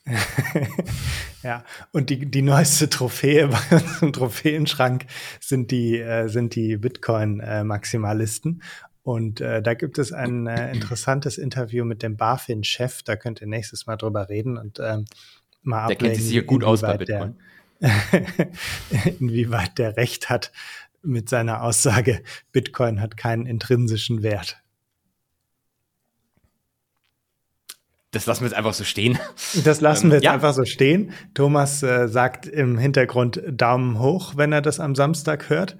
ja, 1.42 1.64
und 1.92 2.10
die, 2.10 2.30
die 2.30 2.42
neueste 2.42 2.88
Trophäe 2.88 3.48
bei 3.48 3.76
uns 3.76 4.02
im 4.02 4.12
Trophäenschrank 4.12 5.06
sind 5.40 5.70
die, 5.70 5.98
äh, 5.98 6.28
sind 6.28 6.54
die 6.54 6.76
Bitcoin-Maximalisten. 6.76 8.62
und 9.02 9.40
äh, 9.40 9.62
da 9.62 9.74
gibt 9.74 9.98
es 9.98 10.12
ein 10.12 10.46
äh, 10.46 10.72
interessantes 10.72 11.38
Interview 11.38 11.84
mit 11.84 12.02
dem 12.02 12.16
BaFin-Chef. 12.16 13.02
Da 13.02 13.16
könnt 13.16 13.40
ihr 13.40 13.46
nächstes 13.46 13.86
Mal 13.86 13.96
drüber 13.96 14.28
reden 14.28 14.58
und 14.58 14.78
ähm, 14.80 15.04
mal 15.62 15.88
Der 15.88 15.96
kennt 15.96 16.16
sich 16.16 16.30
hier 16.30 16.44
gut 16.44 16.64
aus 16.64 16.82
bei 16.82 16.96
Bitcoin. 16.96 17.36
Der, 17.36 17.48
inwieweit 19.20 19.78
der 19.78 19.96
Recht 19.96 20.30
hat 20.30 20.52
mit 21.02 21.28
seiner 21.28 21.62
Aussage, 21.62 22.22
Bitcoin 22.52 23.00
hat 23.00 23.16
keinen 23.16 23.46
intrinsischen 23.46 24.22
Wert. 24.22 24.58
Das 28.10 28.24
lassen 28.26 28.42
wir 28.42 28.48
jetzt 28.48 28.56
einfach 28.56 28.74
so 28.74 28.84
stehen. 28.84 29.18
Das 29.64 29.80
lassen 29.80 30.06
ähm, 30.06 30.10
wir 30.10 30.16
jetzt 30.16 30.24
ja. 30.24 30.32
einfach 30.32 30.54
so 30.54 30.64
stehen. 30.64 31.12
Thomas 31.34 31.82
äh, 31.82 32.08
sagt 32.08 32.46
im 32.46 32.78
Hintergrund 32.78 33.42
Daumen 33.46 33.98
hoch, 33.98 34.36
wenn 34.36 34.52
er 34.52 34.62
das 34.62 34.80
am 34.80 34.94
Samstag 34.94 35.50
hört. 35.50 35.76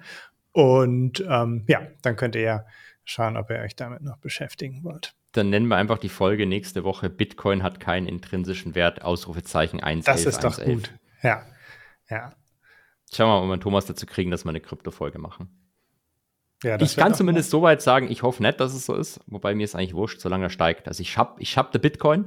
Und 0.51 1.23
ähm, 1.27 1.63
ja, 1.67 1.81
dann 2.01 2.15
könnt 2.15 2.35
ihr 2.35 2.41
ja 2.41 2.65
schauen, 3.03 3.37
ob 3.37 3.49
ihr 3.49 3.59
euch 3.59 3.75
damit 3.75 4.01
noch 4.01 4.17
beschäftigen 4.17 4.83
wollt. 4.83 5.15
Dann 5.31 5.49
nennen 5.49 5.67
wir 5.67 5.75
einfach 5.75 5.97
die 5.97 6.09
Folge 6.09 6.45
nächste 6.45 6.83
Woche. 6.83 7.09
Bitcoin 7.09 7.63
hat 7.63 7.79
keinen 7.79 8.07
intrinsischen 8.07 8.75
Wert. 8.75 9.03
Ausrufezeichen 9.03 9.81
1. 9.81 10.05
Das 10.05 10.25
ist 10.25 10.43
doch 10.43 10.57
1, 10.57 10.65
gut. 10.65 10.93
Ja. 11.21 11.43
Ja. 12.09 12.33
Schauen 13.11 13.27
wir 13.27 13.39
mal, 13.39 13.43
ob 13.43 13.49
wir 13.49 13.59
Thomas 13.59 13.85
dazu 13.85 14.05
kriegen, 14.05 14.31
dass 14.31 14.45
wir 14.45 14.49
eine 14.49 14.61
Krypto-Folge 14.61 15.19
machen. 15.19 15.49
Ja, 16.63 16.79
ich 16.79 16.97
kann 16.97 17.13
zumindest 17.13 17.51
so 17.51 17.61
weit 17.61 17.81
sagen, 17.81 18.11
ich 18.11 18.23
hoffe 18.23 18.43
nicht, 18.43 18.59
dass 18.59 18.73
es 18.73 18.85
so 18.85 18.95
ist, 18.95 19.21
wobei 19.27 19.55
mir 19.55 19.63
ist 19.63 19.75
eigentlich 19.75 19.93
wurscht, 19.93 20.19
solange 20.19 20.47
er 20.47 20.49
steigt. 20.49 20.87
Also 20.87 21.01
ich 21.01 21.17
habe 21.17 21.41
ich 21.41 21.57
hab 21.57 21.71
den 21.71 21.81
Bitcoin, 21.81 22.25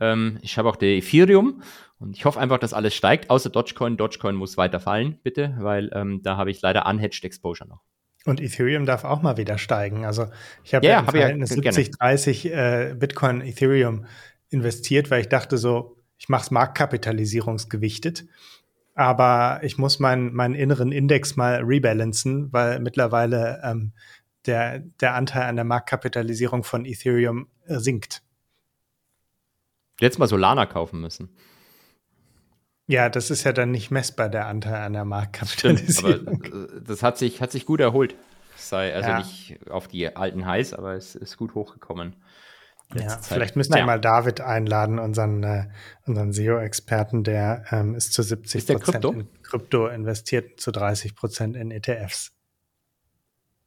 ähm, 0.00 0.38
ich 0.42 0.58
habe 0.58 0.68
auch 0.68 0.76
den 0.76 0.98
Ethereum 0.98 1.62
und 1.98 2.16
ich 2.16 2.24
hoffe 2.24 2.40
einfach, 2.40 2.58
dass 2.58 2.74
alles 2.74 2.94
steigt, 2.94 3.30
außer 3.30 3.48
Dogecoin. 3.48 3.96
Dogecoin 3.96 4.34
muss 4.34 4.56
weiter 4.56 4.80
fallen, 4.80 5.18
bitte, 5.22 5.54
weil 5.58 5.90
ähm, 5.94 6.20
da 6.22 6.36
habe 6.36 6.50
ich 6.50 6.60
leider 6.60 6.86
unhedged 6.86 7.24
Exposure 7.24 7.68
noch. 7.68 7.80
Und 8.26 8.40
Ethereum 8.40 8.84
darf 8.84 9.04
auch 9.04 9.22
mal 9.22 9.38
wieder 9.38 9.56
steigen. 9.56 10.04
Also 10.04 10.26
ich 10.62 10.74
habe 10.74 10.84
ja, 10.84 10.92
ja, 11.00 11.06
hab 11.06 11.14
ja 11.14 11.46
70, 11.46 11.92
30 11.92 12.46
äh, 12.46 12.94
Bitcoin, 12.98 13.40
Ethereum 13.40 14.04
investiert, 14.50 15.10
weil 15.10 15.22
ich 15.22 15.28
dachte 15.28 15.56
so, 15.56 15.96
ich 16.18 16.28
mache 16.28 16.42
es 16.42 16.50
marktkapitalisierungsgewichtet 16.50 18.26
aber 18.94 19.60
ich 19.62 19.78
muss 19.78 19.98
meinen, 19.98 20.34
meinen 20.34 20.54
inneren 20.54 20.92
Index 20.92 21.36
mal 21.36 21.62
rebalancen, 21.62 22.52
weil 22.52 22.80
mittlerweile 22.80 23.60
ähm, 23.64 23.92
der, 24.46 24.80
der 25.00 25.14
Anteil 25.14 25.44
an 25.44 25.56
der 25.56 25.64
Marktkapitalisierung 25.64 26.64
von 26.64 26.84
Ethereum 26.84 27.48
äh, 27.66 27.78
sinkt. 27.78 28.22
Jetzt 30.00 30.18
mal 30.18 30.26
Solana 30.26 30.66
kaufen 30.66 31.00
müssen. 31.00 31.28
Ja, 32.86 33.08
das 33.08 33.30
ist 33.30 33.44
ja 33.44 33.52
dann 33.52 33.70
nicht 33.70 33.90
messbar, 33.90 34.28
der 34.28 34.46
Anteil 34.46 34.82
an 34.82 34.94
der 34.94 35.04
Marktkapitalisierung. 35.04 36.42
Stimmt, 36.42 36.52
aber 36.52 36.76
äh, 36.76 36.80
das 36.84 37.02
hat 37.02 37.18
sich, 37.18 37.40
hat 37.40 37.52
sich 37.52 37.66
gut 37.66 37.80
erholt. 37.80 38.16
Sei 38.56 38.94
also 38.94 39.08
ja. 39.08 39.18
nicht 39.18 39.58
auf 39.70 39.88
die 39.88 40.16
alten 40.16 40.44
Highs, 40.44 40.74
aber 40.74 40.94
es 40.94 41.14
ist 41.14 41.36
gut 41.36 41.54
hochgekommen. 41.54 42.16
Ja, 42.94 43.18
vielleicht 43.22 43.54
müsst 43.56 43.70
ihr 43.70 43.74
naja. 43.74 43.86
mal 43.86 44.00
David 44.00 44.40
einladen, 44.40 44.98
unseren, 44.98 45.42
äh, 45.44 45.68
unseren 46.06 46.32
SEO-Experten, 46.32 47.22
der 47.22 47.64
ähm, 47.70 47.94
ist 47.94 48.12
zu 48.12 48.22
70 48.22 48.66
Prozent 48.66 48.84
Krypto? 48.84 49.12
in 49.12 49.42
Krypto 49.42 49.86
investiert, 49.86 50.60
zu 50.60 50.72
30 50.72 51.14
Prozent 51.14 51.56
in 51.56 51.70
ETFs. 51.70 52.32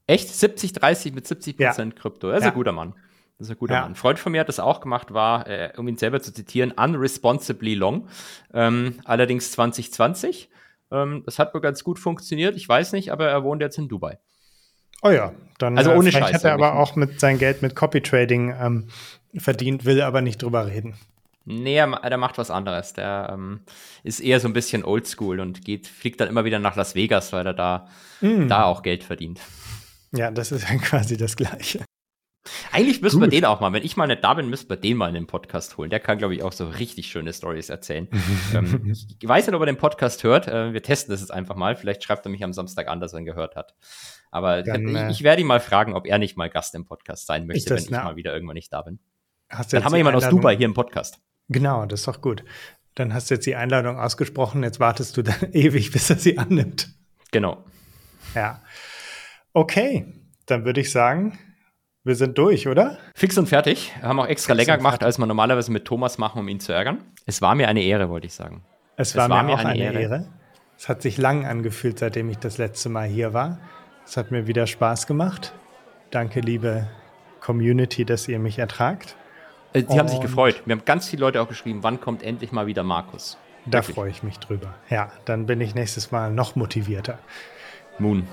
Echt? 0.07 0.29
70, 0.29 0.73
30 0.73 1.13
mit 1.13 1.25
70 1.25 1.57
Prozent 1.57 1.93
ja. 1.93 2.01
Krypto. 2.01 2.29
Das 2.29 2.39
ist 2.39 2.43
ja. 2.43 2.49
ein 2.51 2.55
guter 2.55 2.73
Mann. 2.73 2.93
Das 3.37 3.47
ist 3.47 3.51
ein 3.51 3.57
guter 3.57 3.75
ja. 3.75 3.81
Mann. 3.81 3.91
Ein 3.91 3.95
Freund 3.95 4.19
von 4.19 4.31
mir 4.33 4.41
hat 4.41 4.49
das 4.49 4.59
auch 4.59 4.81
gemacht, 4.81 5.13
war, 5.13 5.47
äh, 5.47 5.71
um 5.77 5.87
ihn 5.87 5.97
selber 5.97 6.21
zu 6.21 6.33
zitieren, 6.33 6.71
unresponsibly 6.71 7.75
long. 7.75 8.09
Ähm, 8.53 8.99
allerdings 9.05 9.51
2020. 9.53 10.49
Ähm, 10.91 11.23
das 11.25 11.39
hat 11.39 11.53
wohl 11.53 11.61
ganz 11.61 11.83
gut 11.83 11.97
funktioniert. 11.97 12.57
Ich 12.57 12.67
weiß 12.67 12.91
nicht, 12.91 13.11
aber 13.11 13.27
er 13.29 13.43
wohnt 13.43 13.61
jetzt 13.61 13.77
in 13.77 13.87
Dubai. 13.87 14.19
Oh 15.03 15.11
ja, 15.11 15.33
dann 15.59 15.77
also 15.77 15.91
ohne 15.91 16.09
äh, 16.09 16.11
vielleicht 16.11 16.33
hat 16.33 16.43
er 16.43 16.53
aber 16.53 16.75
auch 16.75 16.95
mit 16.95 17.19
sein 17.19 17.37
Geld 17.37 17.61
mit 17.61 17.75
Copy 17.75 18.01
Trading 18.01 18.55
ähm, 18.59 18.87
verdient, 19.37 19.85
will 19.85 20.01
aber 20.01 20.21
nicht 20.21 20.41
drüber 20.41 20.65
reden. 20.67 20.95
Nee, 21.45 21.75
er, 21.75 21.87
der 22.09 22.17
macht 22.17 22.37
was 22.37 22.49
anderes. 22.49 22.93
Der 22.93 23.31
ähm, 23.33 23.61
ist 24.03 24.21
eher 24.21 24.39
so 24.39 24.47
ein 24.47 24.53
bisschen 24.53 24.85
oldschool 24.85 25.41
und 25.41 25.65
geht, 25.65 25.87
fliegt 25.87 26.21
dann 26.21 26.29
immer 26.29 26.45
wieder 26.45 26.59
nach 26.59 26.77
Las 26.77 26.95
Vegas, 26.95 27.33
weil 27.33 27.45
er 27.45 27.53
da, 27.53 27.87
mm. 28.21 28.47
da 28.47 28.63
auch 28.63 28.81
Geld 28.81 29.03
verdient. 29.03 29.41
Ja, 30.13 30.31
das 30.31 30.53
ist 30.53 30.63
ja 30.69 30.77
quasi 30.77 31.17
das 31.17 31.35
Gleiche. 31.35 31.83
Eigentlich 32.71 33.01
müssen 33.01 33.21
Gut. 33.21 33.31
wir 33.31 33.39
den 33.39 33.45
auch 33.45 33.61
mal, 33.61 33.71
wenn 33.71 33.83
ich 33.83 33.95
mal 33.95 34.07
nicht 34.07 34.23
da 34.23 34.33
bin, 34.33 34.49
müssen 34.49 34.69
wir 34.69 34.75
den 34.75 34.97
mal 34.97 35.07
in 35.07 35.13
den 35.13 35.27
Podcast 35.27 35.77
holen. 35.77 35.89
Der 35.89 35.99
kann, 35.99 36.17
glaube 36.17 36.35
ich, 36.35 36.43
auch 36.43 36.51
so 36.51 36.67
richtig 36.67 37.07
schöne 37.07 37.31
Stories 37.31 37.69
erzählen. 37.69 38.09
ähm, 38.53 38.91
ich 38.91 39.27
weiß 39.27 39.47
nicht, 39.47 39.55
ob 39.55 39.61
er 39.61 39.65
den 39.65 39.77
Podcast 39.77 40.23
hört. 40.23 40.47
Äh, 40.47 40.73
wir 40.73 40.83
testen 40.83 41.11
das 41.11 41.21
jetzt 41.21 41.31
einfach 41.31 41.55
mal. 41.55 41.75
Vielleicht 41.75 42.03
schreibt 42.03 42.25
er 42.25 42.29
mich 42.29 42.43
am 42.43 42.51
Samstag 42.51 42.89
an, 42.89 42.99
dass 42.99 43.13
er 43.13 43.19
ihn 43.19 43.25
gehört 43.25 43.55
hat. 43.55 43.75
Aber 44.29 44.61
Dann, 44.63 44.87
ich, 44.87 44.95
äh, 44.95 45.11
ich, 45.11 45.23
werde 45.23 45.41
ihn 45.41 45.47
mal 45.47 45.61
fragen, 45.61 45.93
ob 45.93 46.05
er 46.05 46.17
nicht 46.17 46.35
mal 46.35 46.49
Gast 46.49 46.75
im 46.75 46.85
Podcast 46.85 47.27
sein 47.27 47.47
möchte, 47.47 47.69
wenn 47.69 47.77
ich 47.77 47.89
na, 47.89 48.03
mal 48.03 48.15
wieder 48.15 48.33
irgendwann 48.33 48.55
nicht 48.55 48.73
da 48.73 48.81
bin. 48.81 48.99
Dann 49.49 49.85
haben 49.85 49.91
wir 49.91 49.97
jemanden 49.97 50.17
aus 50.17 50.29
Dubai 50.29 50.57
hier 50.57 50.65
im 50.65 50.73
Podcast. 50.73 51.19
Genau, 51.47 51.85
das 51.85 52.01
ist 52.01 52.07
doch 52.07 52.21
gut. 52.21 52.43
Dann 52.95 53.13
hast 53.13 53.29
du 53.29 53.35
jetzt 53.35 53.45
die 53.45 53.55
Einladung 53.55 53.97
ausgesprochen. 53.97 54.63
Jetzt 54.63 54.79
wartest 54.79 55.15
du 55.17 55.21
dann 55.21 55.35
ewig, 55.53 55.91
bis 55.91 56.09
er 56.09 56.17
sie 56.17 56.37
annimmt. 56.37 56.89
Genau. 57.31 57.63
Ja. 58.35 58.61
Okay, 59.53 60.13
dann 60.45 60.65
würde 60.65 60.81
ich 60.81 60.91
sagen, 60.91 61.37
wir 62.03 62.15
sind 62.15 62.37
durch, 62.37 62.67
oder? 62.67 62.97
Fix 63.15 63.37
und 63.37 63.47
fertig. 63.47 63.93
Wir 63.99 64.09
haben 64.09 64.19
auch 64.19 64.27
extra 64.27 64.53
Fix 64.53 64.65
länger 64.65 64.77
gemacht, 64.77 64.93
fertig. 64.93 65.05
als 65.05 65.19
wir 65.19 65.25
normalerweise 65.25 65.71
mit 65.71 65.85
Thomas 65.85 66.17
machen, 66.17 66.39
um 66.39 66.47
ihn 66.47 66.59
zu 66.59 66.73
ärgern. 66.73 66.99
Es 67.25 67.41
war 67.41 67.55
mir 67.55 67.67
eine 67.67 67.81
Ehre, 67.81 68.09
wollte 68.09 68.27
ich 68.27 68.33
sagen. 68.33 68.63
Es, 68.97 69.09
es 69.09 69.15
war, 69.15 69.29
war, 69.29 69.43
mir 69.43 69.53
auch 69.53 69.59
eine, 69.59 69.79
Ehre. 69.79 70.01
Ehre. 70.01 70.27
Es 70.77 70.89
hat 70.89 71.01
sich 71.01 71.17
lang 71.17 71.45
angefühlt, 71.45 71.99
seitdem 71.99 72.29
ich 72.29 72.37
das 72.37 72.57
letzte 72.57 72.89
Mal 72.89 73.07
hier 73.07 73.33
war. 73.33 73.59
Es 74.05 74.17
hat 74.17 74.31
mir 74.31 74.47
wieder 74.47 74.67
Spaß 74.67 75.07
gemacht. 75.07 75.53
Danke, 76.11 76.41
liebe 76.41 76.89
Community, 77.39 78.03
dass 78.03 78.27
ihr 78.27 78.37
mich 78.37 78.59
ertragt. 78.59 79.15
Äh, 79.71 79.83
sie 79.87 79.97
haben 79.97 80.09
sich 80.09 80.19
gefreut. 80.19 80.61
Wir 80.65 80.75
haben 80.75 80.85
ganz 80.85 81.07
viele 81.07 81.21
Leute 81.21 81.41
auch 81.41 81.47
geschrieben, 81.47 81.83
wann 81.83 82.01
kommt 82.01 82.21
endlich 82.21 82.51
mal 82.51 82.67
wieder 82.67 82.83
Markus. 82.83 83.37
Da 83.65 83.81
freue 83.81 84.09
ich 84.09 84.23
mich 84.23 84.39
drüber. 84.39 84.73
Ja, 84.89 85.09
dann 85.23 85.45
bin 85.45 85.61
ich 85.61 85.73
nächstes 85.73 86.11
Mal 86.11 86.31
noch 86.31 86.57
motivierter. 86.57 87.17
Moon. 87.97 88.27